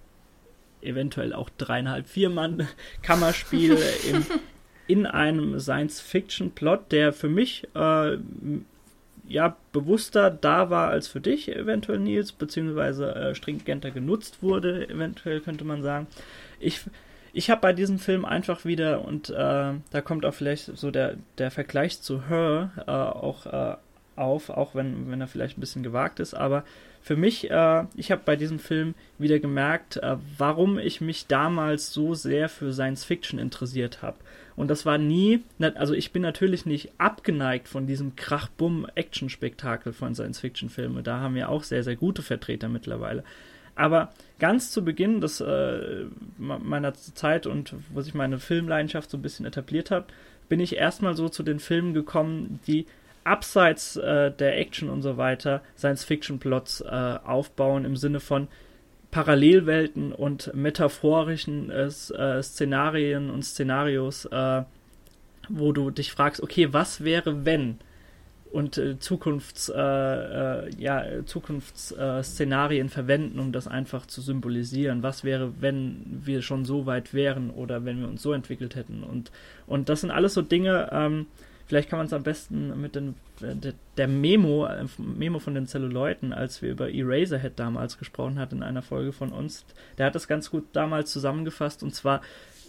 eventuell 0.81 1.33
auch 1.33 1.49
dreieinhalb, 1.57 2.05
Vier-Mann 2.05 2.67
Kammerspiel 3.01 3.77
in, 4.09 4.25
in 4.87 5.05
einem 5.05 5.59
Science-Fiction-Plot, 5.61 6.91
der 6.91 7.13
für 7.13 7.29
mich 7.29 7.65
äh, 7.75 8.17
ja 9.25 9.55
bewusster 9.71 10.29
da 10.29 10.69
war 10.69 10.89
als 10.89 11.07
für 11.07 11.21
dich, 11.21 11.47
eventuell 11.55 11.99
Nils, 11.99 12.33
beziehungsweise 12.33 13.15
äh, 13.15 13.35
stringenter 13.35 13.91
genutzt 13.91 14.43
wurde, 14.43 14.89
eventuell 14.89 15.39
könnte 15.39 15.63
man 15.63 15.81
sagen 15.81 16.07
ich, 16.63 16.81
ich 17.33 17.49
habe 17.49 17.61
bei 17.61 17.73
diesem 17.73 17.99
Film 17.99 18.25
einfach 18.25 18.65
wieder, 18.65 19.05
und 19.05 19.29
äh, 19.29 19.33
da 19.33 20.01
kommt 20.03 20.25
auch 20.25 20.33
vielleicht 20.33 20.77
so 20.77 20.91
der, 20.91 21.15
der 21.37 21.51
Vergleich 21.51 22.01
zu 22.01 22.27
Her 22.27 22.71
äh, 22.87 22.91
auch 22.91 23.45
äh, 23.45 23.75
auf, 24.15 24.49
auch 24.49 24.75
wenn, 24.75 25.09
wenn 25.09 25.21
er 25.21 25.27
vielleicht 25.27 25.57
ein 25.57 25.61
bisschen 25.61 25.83
gewagt 25.83 26.19
ist, 26.19 26.33
aber 26.33 26.63
für 27.03 27.17
mich, 27.17 27.51
äh, 27.51 27.83
ich 27.95 28.11
habe 28.11 28.21
bei 28.23 28.37
diesem 28.37 28.59
Film 28.59 28.95
wieder 29.17 29.39
gemerkt, 29.39 29.97
äh, 29.97 30.15
warum 30.37 30.79
ich 30.79 31.01
mich 31.01 31.27
damals 31.27 31.91
so 31.91 32.13
sehr 32.13 32.47
für 32.47 32.71
Science 32.71 33.03
Fiction 33.03 33.39
interessiert 33.39 34.01
habe. 34.01 34.17
Und 34.55 34.69
das 34.69 34.85
war 34.85 34.97
nie, 34.97 35.43
also 35.75 35.93
ich 35.93 36.11
bin 36.11 36.21
natürlich 36.21 36.65
nicht 36.65 36.91
abgeneigt 36.97 37.67
von 37.67 37.87
diesem 37.87 38.15
Krach-Bumm-Action-Spektakel 38.15 39.91
von 39.91 40.15
Science-Fiction-Filmen. 40.15 41.03
Da 41.03 41.19
haben 41.19 41.35
wir 41.35 41.49
auch 41.49 41.63
sehr, 41.63 41.83
sehr 41.83 41.95
gute 41.95 42.21
Vertreter 42.21 42.69
mittlerweile. 42.69 43.23
Aber 43.75 44.11
ganz 44.39 44.71
zu 44.71 44.83
Beginn 44.83 45.21
des, 45.21 45.41
äh, 45.41 46.05
meiner 46.37 46.93
Zeit 46.93 47.47
und 47.47 47.75
wo 47.91 48.01
sich 48.01 48.13
meine 48.13 48.39
Filmleidenschaft 48.39 49.09
so 49.09 49.17
ein 49.17 49.21
bisschen 49.21 49.45
etabliert 49.45 49.89
hat, 49.91 50.05
bin 50.49 50.59
ich 50.59 50.75
erstmal 50.75 51.15
so 51.15 51.29
zu 51.29 51.43
den 51.43 51.59
Filmen 51.59 51.93
gekommen, 51.93 52.59
die 52.67 52.85
abseits 53.23 53.95
äh, 53.95 54.31
der 54.31 54.59
Action 54.59 54.89
und 54.89 55.01
so 55.01 55.17
weiter 55.17 55.61
Science-Fiction-Plots 55.77 56.81
äh, 56.81 57.17
aufbauen 57.23 57.85
im 57.85 57.95
Sinne 57.95 58.19
von 58.19 58.47
Parallelwelten 59.11 60.11
und 60.11 60.53
metaphorischen 60.53 61.69
äh, 61.69 61.85
äh, 61.85 62.43
Szenarien 62.43 63.29
und 63.29 63.43
Szenarios, 63.43 64.25
äh, 64.25 64.63
wo 65.49 65.71
du 65.71 65.91
dich 65.91 66.11
fragst, 66.11 66.41
okay, 66.41 66.73
was 66.73 67.03
wäre, 67.03 67.45
wenn? 67.45 67.77
Und 68.53 68.77
äh, 68.77 68.99
Zukunfts, 68.99 69.69
äh, 69.69 70.69
äh, 70.69 71.25
Zukunftsszenarien 71.25 72.89
verwenden, 72.89 73.39
um 73.39 73.51
das 73.51 73.67
einfach 73.67 74.05
zu 74.05 74.21
symbolisieren. 74.21 75.01
Was 75.01 75.23
wäre, 75.23 75.53
wenn 75.59 76.21
wir 76.23 76.43
schon 76.43 76.63
so 76.63 76.85
weit 76.85 77.15
wären 77.15 77.49
oder 77.49 77.83
wenn 77.83 77.99
wir 77.99 78.07
uns 78.07 78.21
so 78.21 78.31
entwickelt 78.31 78.75
hätten? 78.75 79.03
Und, 79.03 79.31
und 79.65 79.89
das 79.89 80.01
sind 80.01 80.11
alles 80.11 80.35
so 80.35 80.43
Dinge, 80.43 80.89
ähm, 80.91 81.25
vielleicht 81.65 81.89
kann 81.89 81.97
man 81.97 82.05
es 82.05 82.13
am 82.13 82.21
besten 82.21 82.79
mit 82.79 82.93
den, 82.93 83.15
der, 83.97 84.07
Memo, 84.07 84.67
äh, 84.67 84.85
Memo 84.99 85.39
von 85.39 85.55
den 85.55 85.65
Zelluleuten, 85.65 86.31
als 86.31 86.61
wir 86.61 86.69
über 86.69 86.93
Eraserhead 86.93 87.53
damals 87.57 87.97
gesprochen 87.97 88.37
hatten 88.37 88.57
in 88.57 88.63
einer 88.63 88.83
Folge 88.83 89.13
von 89.13 89.31
uns, 89.31 89.65
der 89.97 90.05
hat 90.05 90.15
das 90.15 90.27
ganz 90.27 90.51
gut 90.51 90.65
damals 90.73 91.11
zusammengefasst 91.11 91.81
und 91.81 91.95
zwar 91.95 92.21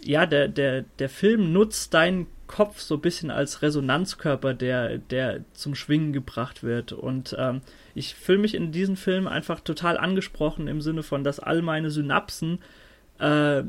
ja, 0.03 0.25
der, 0.25 0.47
der, 0.47 0.83
der 0.99 1.09
Film 1.09 1.53
nutzt 1.53 1.93
deinen 1.93 2.27
Kopf 2.47 2.79
so 2.79 2.95
ein 2.95 3.01
bisschen 3.01 3.31
als 3.31 3.61
Resonanzkörper, 3.61 4.53
der, 4.53 4.97
der 4.97 5.41
zum 5.53 5.75
Schwingen 5.75 6.13
gebracht 6.13 6.63
wird. 6.63 6.93
Und 6.93 7.35
ähm, 7.37 7.61
ich 7.93 8.15
fühle 8.15 8.37
mich 8.37 8.55
in 8.55 8.71
diesem 8.71 8.95
Film 8.95 9.27
einfach 9.27 9.59
total 9.59 9.97
angesprochen 9.97 10.67
im 10.67 10.81
Sinne 10.81 11.03
von, 11.03 11.23
dass 11.23 11.39
all 11.39 11.61
meine 11.61 11.89
Synapsen 11.89 12.59
äh, 13.19 13.63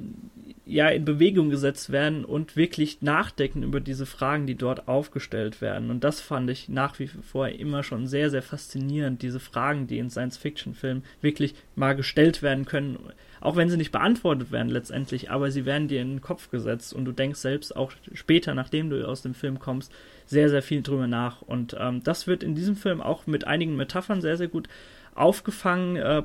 ja 0.66 0.88
in 0.88 1.04
Bewegung 1.04 1.48
gesetzt 1.48 1.92
werden 1.92 2.24
und 2.24 2.56
wirklich 2.56 3.00
nachdenken 3.00 3.62
über 3.62 3.80
diese 3.80 4.04
Fragen, 4.04 4.46
die 4.46 4.56
dort 4.56 4.88
aufgestellt 4.88 5.60
werden. 5.60 5.90
Und 5.90 6.02
das 6.02 6.20
fand 6.20 6.50
ich 6.50 6.68
nach 6.68 6.98
wie 6.98 7.06
vor 7.06 7.48
immer 7.48 7.84
schon 7.84 8.08
sehr, 8.08 8.30
sehr 8.30 8.42
faszinierend, 8.42 9.22
diese 9.22 9.38
Fragen, 9.38 9.86
die 9.86 9.98
in 9.98 10.10
Science-Fiction-Filmen 10.10 11.04
wirklich 11.20 11.54
mal 11.76 11.94
gestellt 11.94 12.42
werden 12.42 12.64
können, 12.64 12.98
auch 13.40 13.54
wenn 13.54 13.70
sie 13.70 13.76
nicht 13.76 13.92
beantwortet 13.92 14.50
werden 14.50 14.68
letztendlich, 14.68 15.30
aber 15.30 15.52
sie 15.52 15.66
werden 15.66 15.86
dir 15.86 16.02
in 16.02 16.14
den 16.14 16.20
Kopf 16.20 16.50
gesetzt 16.50 16.92
und 16.92 17.04
du 17.04 17.12
denkst 17.12 17.38
selbst 17.38 17.76
auch 17.76 17.92
später, 18.12 18.54
nachdem 18.54 18.90
du 18.90 19.06
aus 19.06 19.22
dem 19.22 19.34
Film 19.34 19.60
kommst, 19.60 19.92
sehr, 20.26 20.50
sehr 20.50 20.62
viel 20.62 20.82
drüber 20.82 21.06
nach. 21.06 21.42
Und 21.42 21.76
ähm, 21.78 22.02
das 22.02 22.26
wird 22.26 22.42
in 22.42 22.56
diesem 22.56 22.74
Film 22.74 23.00
auch 23.00 23.28
mit 23.28 23.46
einigen 23.46 23.76
Metaphern 23.76 24.20
sehr, 24.20 24.36
sehr 24.36 24.48
gut 24.48 24.68
aufgefangen. 25.16 25.96
Äh, 25.96 26.22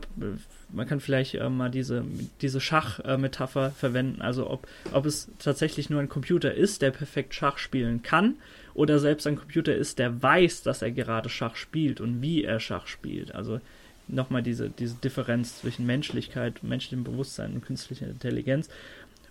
man 0.69 0.88
kann 0.88 0.99
vielleicht 0.99 1.35
äh, 1.35 1.49
mal 1.49 1.69
diese, 1.69 2.03
diese 2.41 2.61
Schach-Metapher 2.61 3.72
verwenden, 3.72 4.22
also 4.22 4.49
ob, 4.49 4.68
ob 4.93 5.05
es 5.05 5.30
tatsächlich 5.39 5.89
nur 5.89 5.99
ein 5.99 6.09
Computer 6.09 6.53
ist, 6.53 6.81
der 6.81 6.91
perfekt 6.91 7.34
Schach 7.34 7.57
spielen 7.57 8.03
kann, 8.03 8.35
oder 8.73 8.99
selbst 8.99 9.27
ein 9.27 9.35
Computer 9.35 9.76
ist, 9.76 9.99
der 9.99 10.22
weiß, 10.22 10.63
dass 10.63 10.81
er 10.81 10.91
gerade 10.91 11.30
Schach 11.30 11.55
spielt 11.55 11.99
und 11.99 12.22
wie 12.22 12.43
er 12.43 12.59
Schach 12.59 12.88
spielt. 12.88 13.35
Also 13.35 13.59
nochmal 14.07 14.43
diese, 14.43 14.69
diese 14.69 14.95
Differenz 14.95 15.59
zwischen 15.59 15.85
Menschlichkeit, 15.85 16.63
menschlichem 16.63 17.03
Bewusstsein 17.03 17.53
und 17.53 17.65
künstlicher 17.65 18.07
Intelligenz. 18.07 18.69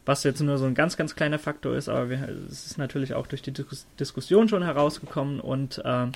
Was 0.07 0.25
jetzt 0.25 0.41
nur 0.41 0.59
so 0.59 0.65
ein 0.65 0.75
ganz, 0.75 0.97
ganz 0.97 1.15
kleiner 1.15 1.39
Faktor 1.39 1.77
ist, 1.77 1.89
aber 1.89 2.11
wir, 2.11 2.29
es 2.51 2.67
ist 2.67 2.79
natürlich 2.79 3.15
auch 3.15 3.27
durch 3.27 3.43
die 3.43 3.53
Dis 3.53 3.87
Diskussion 3.99 4.49
schon 4.49 4.63
herausgekommen 4.63 5.41
und 5.41 5.79
äh, 5.85 6.07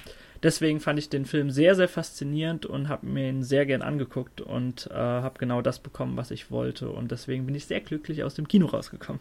deswegen 0.44 0.78
fand 0.78 0.98
ich 0.98 1.08
den 1.08 1.24
Film 1.24 1.50
sehr, 1.50 1.74
sehr 1.74 1.88
faszinierend 1.88 2.66
und 2.66 2.88
habe 2.88 3.06
mir 3.06 3.28
ihn 3.28 3.42
sehr 3.42 3.66
gern 3.66 3.82
angeguckt 3.82 4.40
und 4.40 4.88
äh, 4.90 4.94
habe 4.94 5.38
genau 5.38 5.62
das 5.62 5.80
bekommen, 5.80 6.16
was 6.16 6.30
ich 6.30 6.50
wollte 6.50 6.88
und 6.90 7.10
deswegen 7.10 7.46
bin 7.46 7.54
ich 7.54 7.66
sehr 7.66 7.80
glücklich 7.80 8.22
aus 8.22 8.34
dem 8.34 8.46
Kino 8.46 8.66
rausgekommen. 8.66 9.20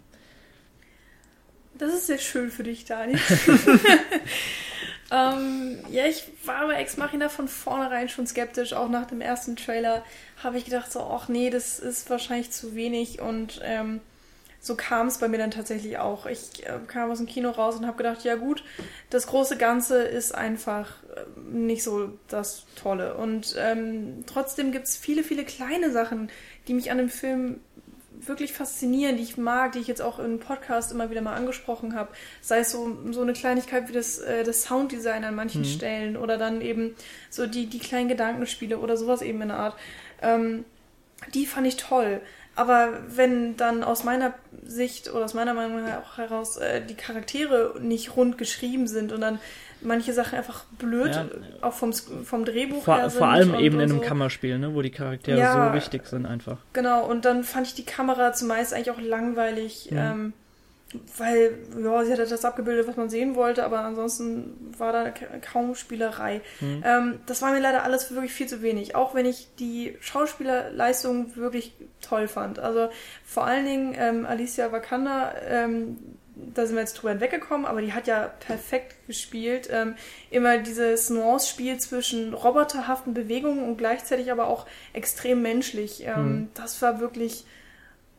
Das 1.77 1.91
ist 1.93 2.05
sehr 2.05 2.19
schön 2.19 2.51
für 2.51 2.63
dich, 2.63 2.85
Dani. 2.85 3.17
Ähm, 5.13 5.77
ja, 5.91 6.07
ich 6.07 6.23
war 6.43 6.65
bei 6.65 6.75
Ex 6.75 6.97
Machina 6.97 7.29
von 7.29 7.47
vornherein 7.47 8.09
schon 8.09 8.25
skeptisch. 8.25 8.73
Auch 8.73 8.89
nach 8.89 9.05
dem 9.05 9.21
ersten 9.21 9.55
Trailer 9.55 10.03
habe 10.43 10.57
ich 10.57 10.65
gedacht, 10.65 10.91
so, 10.91 11.01
ach 11.01 11.27
nee, 11.27 11.51
das 11.51 11.77
ist 11.77 12.09
wahrscheinlich 12.09 12.49
zu 12.49 12.73
wenig. 12.73 13.21
Und 13.21 13.61
ähm, 13.63 14.01
so 14.63 14.75
kam 14.75 15.07
es 15.07 15.17
bei 15.17 15.27
mir 15.27 15.37
dann 15.37 15.51
tatsächlich 15.51 15.97
auch. 15.97 16.25
Ich 16.25 16.65
äh, 16.65 16.79
kam 16.87 17.11
aus 17.11 17.17
dem 17.17 17.27
Kino 17.27 17.49
raus 17.49 17.75
und 17.75 17.85
habe 17.85 17.97
gedacht, 17.97 18.23
ja 18.23 18.35
gut, 18.35 18.63
das 19.09 19.27
große 19.27 19.57
Ganze 19.57 20.03
ist 20.03 20.33
einfach 20.33 21.03
äh, 21.03 21.25
nicht 21.51 21.83
so 21.83 22.11
das 22.29 22.63
Tolle. 22.81 23.17
Und 23.17 23.55
ähm, 23.59 24.23
trotzdem 24.25 24.71
gibt 24.71 24.85
es 24.85 24.95
viele, 24.95 25.25
viele 25.25 25.43
kleine 25.43 25.91
Sachen, 25.91 26.31
die 26.69 26.73
mich 26.73 26.91
an 26.91 26.97
dem 26.97 27.09
Film 27.09 27.59
wirklich 28.21 28.53
faszinierend, 28.53 29.19
die 29.19 29.23
ich 29.23 29.35
mag, 29.35 29.73
die 29.73 29.79
ich 29.79 29.87
jetzt 29.87 30.01
auch 30.01 30.17
im 30.17 30.39
Podcast 30.39 30.93
immer 30.93 31.09
wieder 31.09 31.19
mal 31.19 31.35
angesprochen 31.35 31.93
habe. 31.93 32.13
Sei 32.39 32.59
es 32.59 32.71
so, 32.71 32.97
so 33.11 33.21
eine 33.21 33.33
Kleinigkeit 33.33 33.89
wie 33.89 33.93
das, 33.93 34.19
äh, 34.19 34.45
das 34.45 34.63
Sounddesign 34.63 35.25
an 35.25 35.35
manchen 35.35 35.63
mhm. 35.63 35.65
Stellen 35.65 36.15
oder 36.15 36.37
dann 36.37 36.61
eben 36.61 36.95
so 37.29 37.47
die, 37.47 37.65
die 37.65 37.79
kleinen 37.79 38.07
Gedankenspiele 38.07 38.77
oder 38.77 38.95
sowas 38.95 39.21
eben 39.21 39.41
in 39.41 39.49
der 39.49 39.57
Art. 39.57 39.75
Ähm, 40.21 40.63
die 41.33 41.45
fand 41.45 41.67
ich 41.67 41.75
toll. 41.75 42.21
Aber 42.55 42.89
wenn 43.07 43.57
dann 43.57 43.83
aus 43.83 44.03
meiner 44.03 44.33
Sicht 44.63 45.11
oder 45.11 45.25
aus 45.25 45.33
meiner 45.33 45.53
Meinung 45.53 45.85
auch 45.91 46.17
heraus 46.17 46.57
äh, 46.57 46.85
die 46.85 46.95
Charaktere 46.95 47.75
nicht 47.81 48.15
rund 48.15 48.37
geschrieben 48.37 48.87
sind 48.87 49.11
und 49.11 49.21
dann 49.21 49.39
manche 49.81 50.13
Sachen 50.13 50.37
einfach 50.37 50.63
blöd, 50.77 51.15
ja. 51.15 51.25
auch 51.61 51.73
vom, 51.73 51.93
vom 51.93 52.45
Drehbuch 52.45 52.83
vor, 52.83 52.97
her 52.97 53.09
sind. 53.09 53.19
Vor 53.19 53.27
allem 53.27 53.55
eben 53.55 53.75
in 53.75 53.89
einem 53.89 53.99
so. 53.99 54.05
Kammerspiel, 54.05 54.57
ne, 54.59 54.73
wo 54.73 54.81
die 54.81 54.91
Charaktere 54.91 55.39
ja, 55.39 55.69
so 55.69 55.75
wichtig 55.75 56.05
sind 56.05 56.25
einfach. 56.25 56.57
Genau, 56.73 57.05
und 57.05 57.25
dann 57.25 57.43
fand 57.43 57.67
ich 57.67 57.73
die 57.73 57.85
Kamera 57.85 58.33
zumeist 58.33 58.73
eigentlich 58.73 58.91
auch 58.91 59.01
langweilig. 59.01 59.89
Mhm. 59.91 59.97
Ähm, 59.97 60.33
weil, 61.17 61.57
ja, 61.81 62.03
sie 62.03 62.11
hatte 62.11 62.27
das 62.27 62.45
abgebildet, 62.45 62.87
was 62.87 62.97
man 62.97 63.09
sehen 63.09 63.35
wollte, 63.35 63.63
aber 63.63 63.79
ansonsten 63.79 64.73
war 64.77 64.93
da 64.93 65.11
kaum 65.39 65.75
Spielerei. 65.75 66.41
Mhm. 66.59 66.83
Ähm, 66.85 67.19
das 67.25 67.41
war 67.41 67.51
mir 67.51 67.59
leider 67.59 67.83
alles 67.83 68.11
wirklich 68.11 68.33
viel 68.33 68.47
zu 68.47 68.61
wenig, 68.61 68.95
auch 68.95 69.15
wenn 69.15 69.25
ich 69.25 69.47
die 69.59 69.97
Schauspielerleistung 70.01 71.35
wirklich 71.35 71.73
toll 72.01 72.27
fand. 72.27 72.59
Also 72.59 72.89
vor 73.25 73.45
allen 73.45 73.65
Dingen 73.65 73.95
ähm, 73.97 74.25
Alicia 74.25 74.71
Wakanda, 74.71 75.33
ähm, 75.47 75.97
da 76.35 76.65
sind 76.65 76.75
wir 76.75 76.81
jetzt 76.81 76.95
drüber 76.95 77.11
hinweggekommen, 77.11 77.65
aber 77.65 77.81
die 77.81 77.93
hat 77.93 78.07
ja 78.07 78.27
perfekt 78.27 78.95
gespielt. 79.07 79.69
Ähm, 79.71 79.95
immer 80.29 80.57
dieses 80.57 81.09
Nuance-Spiel 81.09 81.77
zwischen 81.77 82.33
roboterhaften 82.33 83.13
Bewegungen 83.13 83.63
und 83.63 83.77
gleichzeitig 83.77 84.31
aber 84.31 84.47
auch 84.47 84.65
extrem 84.93 85.41
menschlich. 85.41 86.03
Ähm, 86.05 86.25
mhm. 86.25 86.47
Das 86.53 86.81
war 86.81 86.99
wirklich 86.99 87.45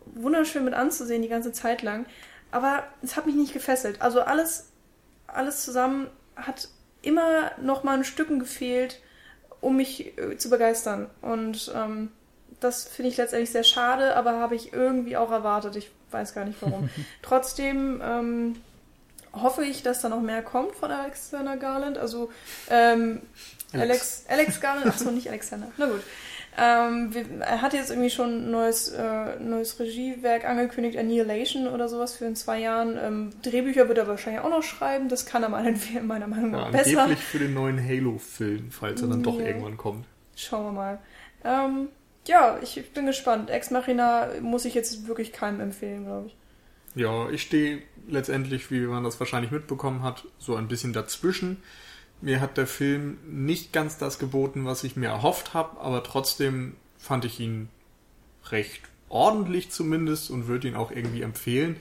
wunderschön 0.07 0.65
mit 0.65 0.75
anzusehen 0.75 1.23
die 1.23 1.29
ganze 1.29 1.53
Zeit 1.53 1.83
lang. 1.83 2.07
Aber 2.55 2.85
es 3.03 3.17
hat 3.17 3.27
mich 3.27 3.35
nicht 3.35 3.53
gefesselt. 3.53 4.01
Also 4.01 4.21
alles, 4.21 4.69
alles 5.27 5.65
zusammen 5.65 6.07
hat 6.37 6.69
immer 7.03 7.51
noch 7.61 7.83
mal 7.83 7.97
ein 7.97 8.05
Stücken 8.05 8.39
gefehlt, 8.39 9.01
um 9.61 9.77
mich 9.77 10.17
äh, 10.17 10.39
zu 10.39 10.51
begeistern. 10.51 11.11
Und 11.21 11.73
ähm, 11.75 12.13
das 12.61 12.85
finde 12.87 13.11
ich 13.11 13.17
letztendlich 13.17 13.51
sehr 13.51 13.65
schade, 13.65 14.15
aber 14.15 14.39
habe 14.39 14.55
ich 14.55 14.73
irgendwie 14.73 15.17
auch 15.17 15.33
erwartet. 15.33 15.75
Ich 15.75 15.91
weiß 16.13 16.33
gar 16.33 16.45
nicht 16.45 16.63
warum. 16.63 16.89
Trotzdem 17.23 18.01
ähm, 18.01 18.55
hoffe 19.33 19.65
ich, 19.65 19.83
dass 19.83 20.01
da 20.01 20.09
noch 20.09 20.23
mehr 20.23 20.43
kommt 20.43 20.77
von 20.77 20.93
Alexander 20.93 21.57
Garland. 21.57 21.99
Also 21.99 22.31
ähm, 22.71 23.23
Alex. 23.73 23.83
Alex, 23.83 24.25
Alex 24.29 24.61
Garland, 24.61 24.87
achso, 24.87 25.11
nicht 25.11 25.29
Alexander. 25.29 25.73
Na 25.77 25.87
gut. 25.87 26.05
Ähm, 26.57 27.11
er 27.41 27.63
hat 27.63 27.75
jetzt 27.75 27.91
irgendwie 27.91 28.11
schon 28.11 28.47
ein 28.47 28.51
neues, 28.51 28.89
äh, 28.91 29.41
neues 29.41 29.81
Regiewerk 29.81 30.45
angekündigt, 30.45 30.97
Annihilation 30.97 31.67
oder 31.67 31.89
sowas 31.89 32.15
für 32.15 32.27
in 32.27 32.37
zwei 32.37 32.61
Jahren. 32.61 32.97
Ähm, 32.97 33.31
Drehbücher 33.43 33.89
wird 33.89 33.99
er 33.99 34.07
wahrscheinlich 34.07 34.43
auch 34.43 34.51
noch 34.51 34.63
schreiben, 34.63 35.09
das 35.09 35.27
kann 35.27 35.43
er 35.43 35.49
meiner 35.49 36.27
Meinung 36.29 36.53
nach 36.53 36.67
ja, 36.67 36.71
besser. 36.71 37.03
Angeblich 37.03 37.25
für 37.25 37.41
den 37.41 37.55
neuen 37.55 37.85
Halo-Film, 37.85 38.71
falls 38.71 39.03
er 39.03 39.09
dann 39.09 39.25
ja. 39.25 39.25
doch 39.25 39.39
irgendwann 39.41 39.77
kommt. 39.77 40.07
Schauen 40.37 40.67
wir 40.67 40.73
mal. 40.73 40.99
Ähm, 41.45 41.89
ja, 42.27 42.59
ich 42.63 42.93
bin 42.93 43.07
gespannt. 43.07 43.51
Ex 43.51 43.71
Machina 43.71 44.29
muss 44.41 44.65
ich 44.65 44.75
jetzt 44.75 45.09
wirklich 45.09 45.33
keinem 45.33 45.61
empfehlen, 45.61 46.05
glaube 46.05 46.29
ich. 46.29 46.37
Ja, 46.95 47.29
ich 47.31 47.43
stehe 47.43 47.83
letztendlich, 48.07 48.71
wie 48.71 48.81
man 48.81 49.03
das 49.03 49.19
wahrscheinlich 49.19 49.51
mitbekommen 49.51 50.03
hat, 50.03 50.25
so 50.39 50.55
ein 50.55 50.69
bisschen 50.69 50.93
dazwischen. 50.93 51.63
Mir 52.21 52.41
hat 52.41 52.57
der 52.57 52.67
Film 52.67 53.19
nicht 53.27 53.73
ganz 53.73 53.99
das 53.99 54.19
geboten, 54.19 54.65
was 54.65 54.85
ich 54.85 54.97
mir 54.97 55.09
erhofft 55.09 55.55
habe, 55.55 55.81
aber 55.81 56.03
trotzdem 56.03 56.77
fand 56.97 57.25
ich 57.25 57.41
ihn 57.41 57.69
recht 58.51 58.83
ordentlich 59.09 59.71
zumindest 59.71 60.31
und 60.31 60.47
würde 60.47 60.69
ihn 60.69 60.75
auch 60.75 60.91
irgendwie 60.91 61.23
empfehlen. 61.23 61.77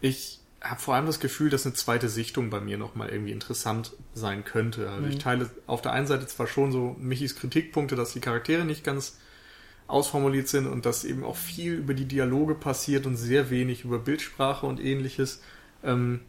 Ich 0.00 0.40
habe 0.60 0.80
vor 0.80 0.94
allem 0.94 1.06
das 1.06 1.20
Gefühl, 1.20 1.50
dass 1.50 1.66
eine 1.66 1.74
zweite 1.74 2.08
Sichtung 2.08 2.50
bei 2.50 2.60
mir 2.60 2.78
nochmal 2.78 3.10
irgendwie 3.10 3.32
interessant 3.32 3.92
sein 4.14 4.44
könnte. 4.44 4.90
Also 4.90 5.06
mhm. 5.06 5.10
ich 5.10 5.18
teile 5.18 5.50
auf 5.66 5.82
der 5.82 5.92
einen 5.92 6.06
Seite 6.06 6.26
zwar 6.26 6.46
schon 6.46 6.72
so 6.72 6.96
Michis 6.98 7.36
Kritikpunkte, 7.36 7.96
dass 7.96 8.12
die 8.12 8.20
Charaktere 8.20 8.64
nicht 8.64 8.84
ganz 8.84 9.18
ausformuliert 9.86 10.48
sind 10.48 10.66
und 10.66 10.84
dass 10.84 11.04
eben 11.04 11.24
auch 11.24 11.36
viel 11.36 11.74
über 11.74 11.94
die 11.94 12.04
Dialoge 12.04 12.54
passiert 12.54 13.06
und 13.06 13.16
sehr 13.16 13.50
wenig 13.50 13.84
über 13.84 13.98
Bildsprache 13.98 14.66
und 14.66 14.80
ähnliches. 14.80 15.42
Ähm, 15.82 16.20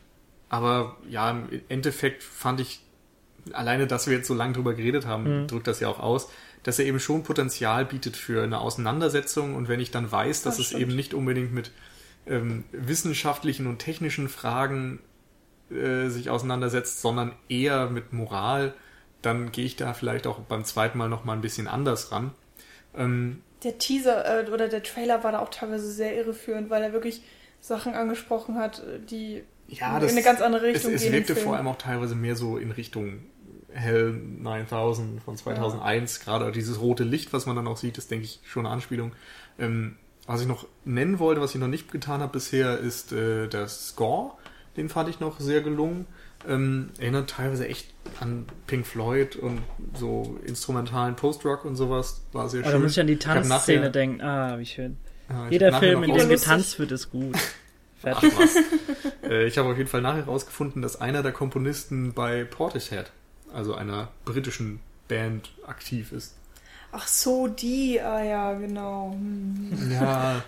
aber 0.48 0.98
ja, 1.10 1.30
im 1.30 1.62
Endeffekt 1.68 2.24
fand 2.24 2.62
ich 2.62 2.82
alleine, 3.54 3.88
dass 3.88 4.08
wir 4.08 4.18
jetzt 4.18 4.28
so 4.28 4.34
lange 4.34 4.54
drüber 4.54 4.74
geredet 4.74 5.06
haben, 5.06 5.44
mhm. 5.44 5.48
drückt 5.48 5.68
das 5.68 5.80
ja 5.80 5.88
auch 5.88 6.00
aus, 6.00 6.30
dass 6.64 6.80
er 6.80 6.86
eben 6.86 7.00
schon 7.00 7.24
Potenzial 7.24 7.86
bietet 7.86 8.18
für 8.18 8.44
eine 8.44 8.60
Auseinandersetzung. 8.60 9.56
Und 9.56 9.68
wenn 9.68 9.80
ich 9.80 9.92
dann 9.92 10.12
weiß, 10.12 10.44
dass 10.44 10.58
das 10.58 10.68
es 10.68 10.74
eben 10.74 10.96
nicht 10.96 11.14
unbedingt 11.14 11.54
mit 11.54 11.72
ähm, 12.28 12.66
wissenschaftlichen 12.72 13.68
und 13.68 13.80
technischen 13.80 14.30
Fragen 14.30 15.00
äh, 15.72 16.10
sich 16.10 16.30
auseinandersetzt, 16.30 17.02
sondern 17.02 17.34
eher 17.48 17.90
mit 17.90 18.14
Moral, 18.14 18.74
dann 19.22 19.52
gehe 19.52 19.66
ich 19.66 19.76
da 19.76 19.94
vielleicht 19.94 20.28
auch 20.28 20.40
beim 20.40 20.64
zweiten 20.64 20.98
Mal 20.98 21.10
nochmal 21.10 21.38
ein 21.38 21.42
bisschen 21.42 21.68
anders 21.68 22.12
ran. 22.12 22.32
Ähm, 22.96 23.42
der 23.64 23.78
Teaser 23.78 24.48
äh, 24.48 24.50
oder 24.50 24.68
der 24.68 24.84
Trailer 24.84 25.24
war 25.24 25.32
da 25.32 25.40
auch 25.40 25.50
teilweise 25.50 25.92
sehr 25.92 26.16
irreführend, 26.16 26.70
weil 26.70 26.82
er 26.82 26.94
wirklich 26.94 27.22
Sachen 27.62 27.94
angesprochen 27.94 28.56
hat, 28.56 28.84
die 29.10 29.44
ja, 29.68 30.00
das, 30.00 30.12
in 30.12 30.18
eine 30.18 30.26
ganz 30.26 30.42
andere 30.42 30.64
Richtung 30.64 30.92
es, 30.92 30.96
es 30.98 31.02
gehen. 31.04 31.22
Es 31.22 31.28
wirkte 31.28 31.36
vor 31.36 31.56
allem 31.56 31.68
auch 31.68 31.78
teilweise 31.78 32.16
mehr 32.16 32.36
so 32.36 32.58
in 32.58 32.72
Richtung 32.72 33.26
Hell 33.74 34.14
9000 34.14 35.22
von 35.22 35.38
2001, 35.38 36.18
ja. 36.18 36.24
gerade 36.26 36.52
dieses 36.52 36.80
rote 36.82 37.04
Licht, 37.04 37.34
was 37.34 37.46
man 37.46 37.56
dann 37.56 37.68
auch 37.68 37.78
sieht, 37.78 37.98
ist, 37.98 38.12
denke 38.12 38.26
ich, 38.26 38.40
schon 38.46 38.66
eine 38.66 38.74
Anspielung. 38.74 39.12
Ähm, 39.58 39.98
was 40.26 40.42
ich 40.42 40.48
noch 40.48 40.68
nennen 40.86 41.20
wollte, 41.20 41.42
was 41.42 41.56
ich 41.56 41.62
noch 41.62 41.68
nicht 41.68 41.92
getan 41.92 42.22
habe 42.22 42.34
bisher, 42.34 42.78
ist 42.78 43.12
äh, 43.12 43.48
der 43.48 43.68
Score. 43.68 44.34
Den 44.78 44.88
fand 44.88 45.10
ich 45.10 45.20
noch 45.20 45.40
sehr 45.40 45.62
gelungen. 45.62 46.06
Ähm, 46.48 46.92
erinnert 47.00 47.32
teilweise 47.32 47.68
echt 47.68 47.94
an 48.20 48.46
Pink 48.68 48.86
Floyd 48.88 49.36
und 49.36 49.62
so 49.96 50.40
instrumentalen 50.46 51.16
Post-Rock 51.16 51.66
und 51.66 51.76
sowas. 51.76 52.24
War 52.32 52.48
sehr 52.48 52.64
schön. 52.64 52.72
Da 52.72 52.80
muss 52.80 52.92
ich 52.92 53.00
an 53.00 53.08
die 53.08 53.18
Tanzszene 53.18 53.92
denken. 53.92 54.22
Ah, 54.22 54.58
wie 54.58 54.66
schön. 54.66 54.98
Ja, 55.30 55.48
Jeder 55.50 55.80
Film, 55.80 56.04
in 56.04 56.14
dem 56.14 56.30
getanzt 56.30 56.80
wird, 56.80 56.92
ist 56.92 57.12
gut. 57.12 57.36
Fertig. 58.02 58.32
Ach, 58.34 58.40
was. 58.40 58.56
äh, 59.30 59.46
ich 59.46 59.58
habe 59.58 59.70
auf 59.70 59.78
jeden 59.78 59.90
Fall 59.90 60.02
nachher 60.02 60.26
herausgefunden, 60.26 60.82
dass 60.82 61.02
einer 61.02 61.24
der 61.24 61.34
Komponisten 61.34 62.14
bei 62.14 62.46
Portishead 62.46 63.12
also 63.54 63.76
einer 63.76 64.10
britischen 64.26 64.80
Band, 65.08 65.52
aktiv 65.66 66.12
ist. 66.12 66.36
Ach 66.92 67.08
so, 67.08 67.48
die, 67.48 68.00
ah 68.02 68.24
ja, 68.24 68.54
genau. 68.54 69.12
Hm. 69.14 69.92
Ja, 69.92 70.44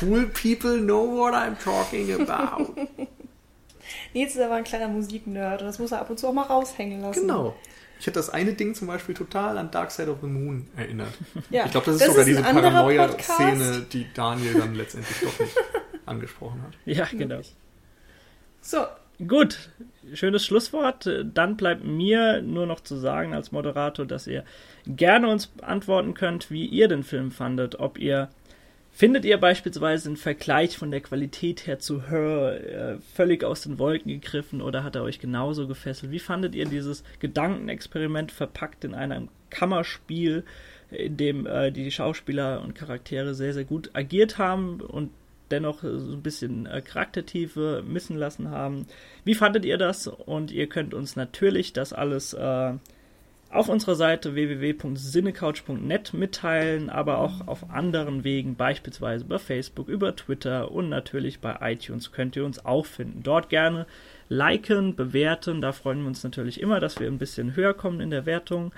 cool 0.00 0.26
people 0.26 0.78
know 0.78 1.06
what 1.18 1.34
I'm 1.34 1.58
talking 1.62 2.12
about. 2.20 2.74
Nils 4.14 4.34
ist 4.34 4.40
aber 4.40 4.54
ein 4.54 4.64
kleiner 4.64 4.88
Musiknerd 4.88 5.60
und 5.60 5.66
das 5.66 5.78
muss 5.78 5.92
er 5.92 6.00
ab 6.00 6.10
und 6.10 6.18
zu 6.18 6.28
auch 6.28 6.32
mal 6.32 6.42
raushängen 6.42 7.02
lassen. 7.02 7.22
Genau. 7.22 7.54
Ich 7.98 8.06
hätte 8.06 8.18
das 8.18 8.30
eine 8.30 8.54
Ding 8.54 8.74
zum 8.74 8.88
Beispiel 8.88 9.14
total 9.14 9.58
an 9.58 9.70
Dark 9.70 9.90
Side 9.90 10.10
of 10.10 10.18
the 10.22 10.26
Moon 10.26 10.66
erinnert. 10.74 11.12
Ja, 11.50 11.66
ich 11.66 11.70
glaube, 11.70 11.86
das 11.86 11.96
ist 11.96 12.00
das 12.00 12.08
sogar 12.08 12.22
ist 12.22 12.28
diese 12.28 12.42
Paranoia-Szene, 12.42 13.86
die 13.92 14.06
Daniel 14.14 14.54
dann 14.54 14.74
letztendlich 14.74 15.20
doch 15.20 15.38
nicht 15.38 15.54
angesprochen 16.06 16.62
hat. 16.62 16.72
Ja, 16.86 17.06
genau. 17.12 17.40
So, 18.62 18.86
Gut, 19.26 19.68
schönes 20.14 20.46
Schlusswort. 20.46 21.08
Dann 21.34 21.56
bleibt 21.56 21.84
mir 21.84 22.40
nur 22.40 22.66
noch 22.66 22.80
zu 22.80 22.96
sagen 22.96 23.34
als 23.34 23.52
Moderator, 23.52 24.06
dass 24.06 24.26
ihr 24.26 24.44
gerne 24.86 25.28
uns 25.28 25.52
antworten 25.60 26.14
könnt, 26.14 26.50
wie 26.50 26.64
ihr 26.64 26.88
den 26.88 27.02
Film 27.02 27.30
fandet. 27.30 27.78
Ob 27.80 27.98
ihr 27.98 28.30
findet 28.92 29.24
ihr 29.24 29.38
beispielsweise 29.38 30.08
einen 30.08 30.16
Vergleich 30.16 30.76
von 30.76 30.90
der 30.90 31.00
Qualität 31.00 31.66
her 31.66 31.78
zu 31.78 32.08
Her 32.08 32.96
äh, 32.96 32.98
völlig 33.14 33.44
aus 33.44 33.62
den 33.62 33.78
Wolken 33.78 34.10
gegriffen 34.10 34.62
oder 34.62 34.84
hat 34.84 34.96
er 34.96 35.02
euch 35.02 35.20
genauso 35.20 35.68
gefesselt? 35.68 36.12
Wie 36.12 36.18
fandet 36.18 36.54
ihr 36.54 36.64
dieses 36.64 37.04
Gedankenexperiment 37.18 38.32
verpackt 38.32 38.84
in 38.84 38.94
einem 38.94 39.28
Kammerspiel, 39.50 40.44
in 40.90 41.16
dem 41.16 41.46
äh, 41.46 41.70
die 41.70 41.90
Schauspieler 41.90 42.62
und 42.62 42.74
Charaktere 42.74 43.34
sehr, 43.34 43.52
sehr 43.52 43.64
gut 43.64 43.90
agiert 43.92 44.38
haben 44.38 44.80
und 44.80 45.10
dennoch 45.50 45.82
so 45.82 45.88
ein 45.88 46.22
bisschen 46.22 46.66
äh, 46.66 46.80
Charaktertiefe 46.82 47.82
missen 47.86 48.16
lassen 48.16 48.50
haben. 48.50 48.86
Wie 49.24 49.34
fandet 49.34 49.64
ihr 49.64 49.78
das? 49.78 50.06
Und 50.06 50.50
ihr 50.50 50.68
könnt 50.68 50.94
uns 50.94 51.16
natürlich 51.16 51.72
das 51.72 51.92
alles 51.92 52.32
äh, 52.34 52.72
auf 53.50 53.68
unserer 53.68 53.96
Seite 53.96 54.34
www.sinnecouch.net 54.34 56.14
mitteilen, 56.14 56.88
aber 56.88 57.18
auch 57.18 57.48
auf 57.48 57.68
anderen 57.70 58.22
Wegen, 58.22 58.54
beispielsweise 58.54 59.24
bei 59.24 59.38
Facebook, 59.38 59.88
über 59.88 60.14
Twitter 60.14 60.70
und 60.70 60.88
natürlich 60.88 61.40
bei 61.40 61.56
iTunes 61.60 62.12
könnt 62.12 62.36
ihr 62.36 62.44
uns 62.44 62.64
auch 62.64 62.86
finden. 62.86 63.24
Dort 63.24 63.48
gerne 63.48 63.86
liken, 64.28 64.94
bewerten, 64.94 65.60
da 65.60 65.72
freuen 65.72 66.02
wir 66.02 66.08
uns 66.08 66.22
natürlich 66.22 66.60
immer, 66.60 66.78
dass 66.78 67.00
wir 67.00 67.08
ein 67.08 67.18
bisschen 67.18 67.56
höher 67.56 67.74
kommen 67.74 68.00
in 68.00 68.10
der 68.10 68.24
Wertung. 68.24 68.72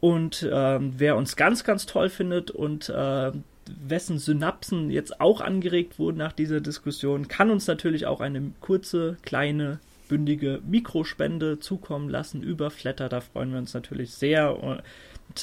Und 0.00 0.46
ähm, 0.52 0.92
wer 0.98 1.16
uns 1.16 1.34
ganz, 1.34 1.64
ganz 1.64 1.86
toll 1.86 2.10
findet 2.10 2.50
und 2.50 2.90
äh, 2.90 3.32
wessen 3.66 4.18
Synapsen 4.18 4.90
jetzt 4.90 5.20
auch 5.20 5.40
angeregt 5.40 5.98
wurden 5.98 6.18
nach 6.18 6.32
dieser 6.32 6.60
Diskussion, 6.60 7.28
kann 7.28 7.50
uns 7.50 7.66
natürlich 7.66 8.06
auch 8.06 8.20
eine 8.20 8.52
kurze, 8.60 9.16
kleine, 9.22 9.78
bündige 10.08 10.60
Mikrospende 10.66 11.58
zukommen 11.58 12.08
lassen 12.08 12.42
über 12.42 12.70
Flatter. 12.70 13.08
Da 13.08 13.20
freuen 13.20 13.52
wir 13.52 13.58
uns 13.58 13.74
natürlich 13.74 14.12
sehr. 14.12 14.82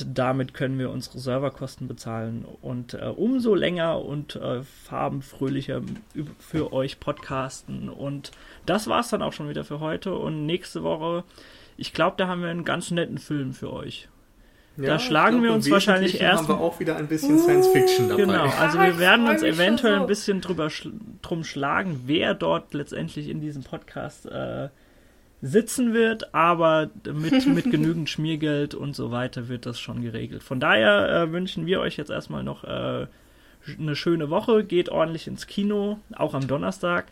damit 0.06 0.53
können 0.53 0.77
wir 0.77 0.91
unsere 0.91 1.19
Serverkosten 1.19 1.88
bezahlen 1.88 2.45
und 2.61 2.93
äh, 2.93 3.07
umso 3.07 3.56
länger 3.56 4.06
und 4.06 4.35
äh, 4.35 4.61
farbenfröhlicher 4.64 5.81
für 6.38 6.72
euch 6.72 6.99
podcasten. 6.99 7.89
Und 7.89 8.31
das 8.65 8.88
war's 8.88 9.10
dann 9.10 9.23
auch 9.23 9.34
schon 9.34 9.49
wieder 9.49 9.64
für 9.64 9.80
heute. 9.80 10.14
Und 10.15 10.45
nächste 10.45 10.84
Woche, 10.84 11.23
ich 11.77 11.93
glaube, 11.93 12.15
da 12.18 12.27
haben 12.27 12.43
wir 12.43 12.49
einen 12.49 12.64
ganz 12.64 12.91
netten 12.91 13.18
Film 13.18 13.53
für 13.53 13.73
euch. 13.73 14.07
Ja, 14.77 14.85
da 14.85 14.99
schlagen 14.99 15.38
glaub, 15.38 15.43
wir 15.43 15.53
uns 15.53 15.69
wahrscheinlich 15.69 16.22
erst. 16.22 16.43
haben 16.43 16.60
wir 16.60 16.61
auch 16.61 16.80
wieder 16.80 16.95
ein 16.95 17.07
bisschen 17.07 17.38
Science 17.39 17.68
Fiction 17.68 18.10
dabei. 18.10 18.23
Genau, 18.23 18.45
also 18.45 18.80
wir 18.80 18.99
werden 18.99 19.27
uns 19.27 19.43
eventuell 19.43 19.95
so. 19.95 20.02
ein 20.02 20.07
bisschen 20.07 20.41
drüber 20.41 20.69
drum 21.22 21.43
schlagen, 21.43 22.03
wer 22.06 22.34
dort 22.34 22.73
letztendlich 22.73 23.27
in 23.27 23.41
diesem 23.41 23.64
Podcast 23.64 24.26
äh, 24.27 24.69
sitzen 25.41 25.93
wird, 25.93 26.34
aber 26.34 26.89
mit, 27.11 27.45
mit 27.48 27.69
genügend 27.69 28.10
Schmiergeld 28.10 28.73
und 28.73 28.95
so 28.95 29.11
weiter 29.11 29.49
wird 29.49 29.65
das 29.65 29.80
schon 29.80 30.02
geregelt. 30.02 30.43
Von 30.43 30.60
daher 30.60 31.10
äh, 31.10 31.31
wünschen 31.31 31.65
wir 31.65 31.81
euch 31.81 31.98
jetzt 31.98 32.11
erstmal 32.11 32.43
noch 32.43 32.64
äh, 32.64 33.07
eine 33.77 33.95
schöne 33.95 34.30
Woche, 34.30 34.64
geht 34.64 34.89
ordentlich 34.89 35.27
ins 35.27 35.48
Kino, 35.48 35.99
auch 36.15 36.34
am 36.34 36.48
Donnerstag. 36.48 37.07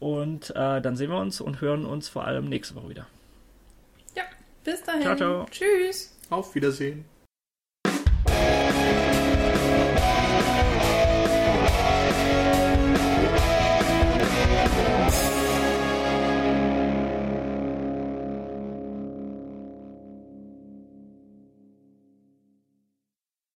Und 0.00 0.50
äh, 0.50 0.80
dann 0.80 0.96
sehen 0.96 1.10
wir 1.10 1.18
uns 1.18 1.40
und 1.40 1.60
hören 1.60 1.84
uns 1.84 2.08
vor 2.08 2.24
allem 2.24 2.48
nächste 2.48 2.74
Woche 2.74 2.88
wieder. 2.88 3.06
Ja, 4.16 4.24
bis 4.64 4.82
dahin. 4.82 5.02
Ciao, 5.02 5.16
ciao. 5.16 5.46
Tschüss. 5.50 6.11
Auf 6.32 6.54
Wiedersehen. 6.54 7.04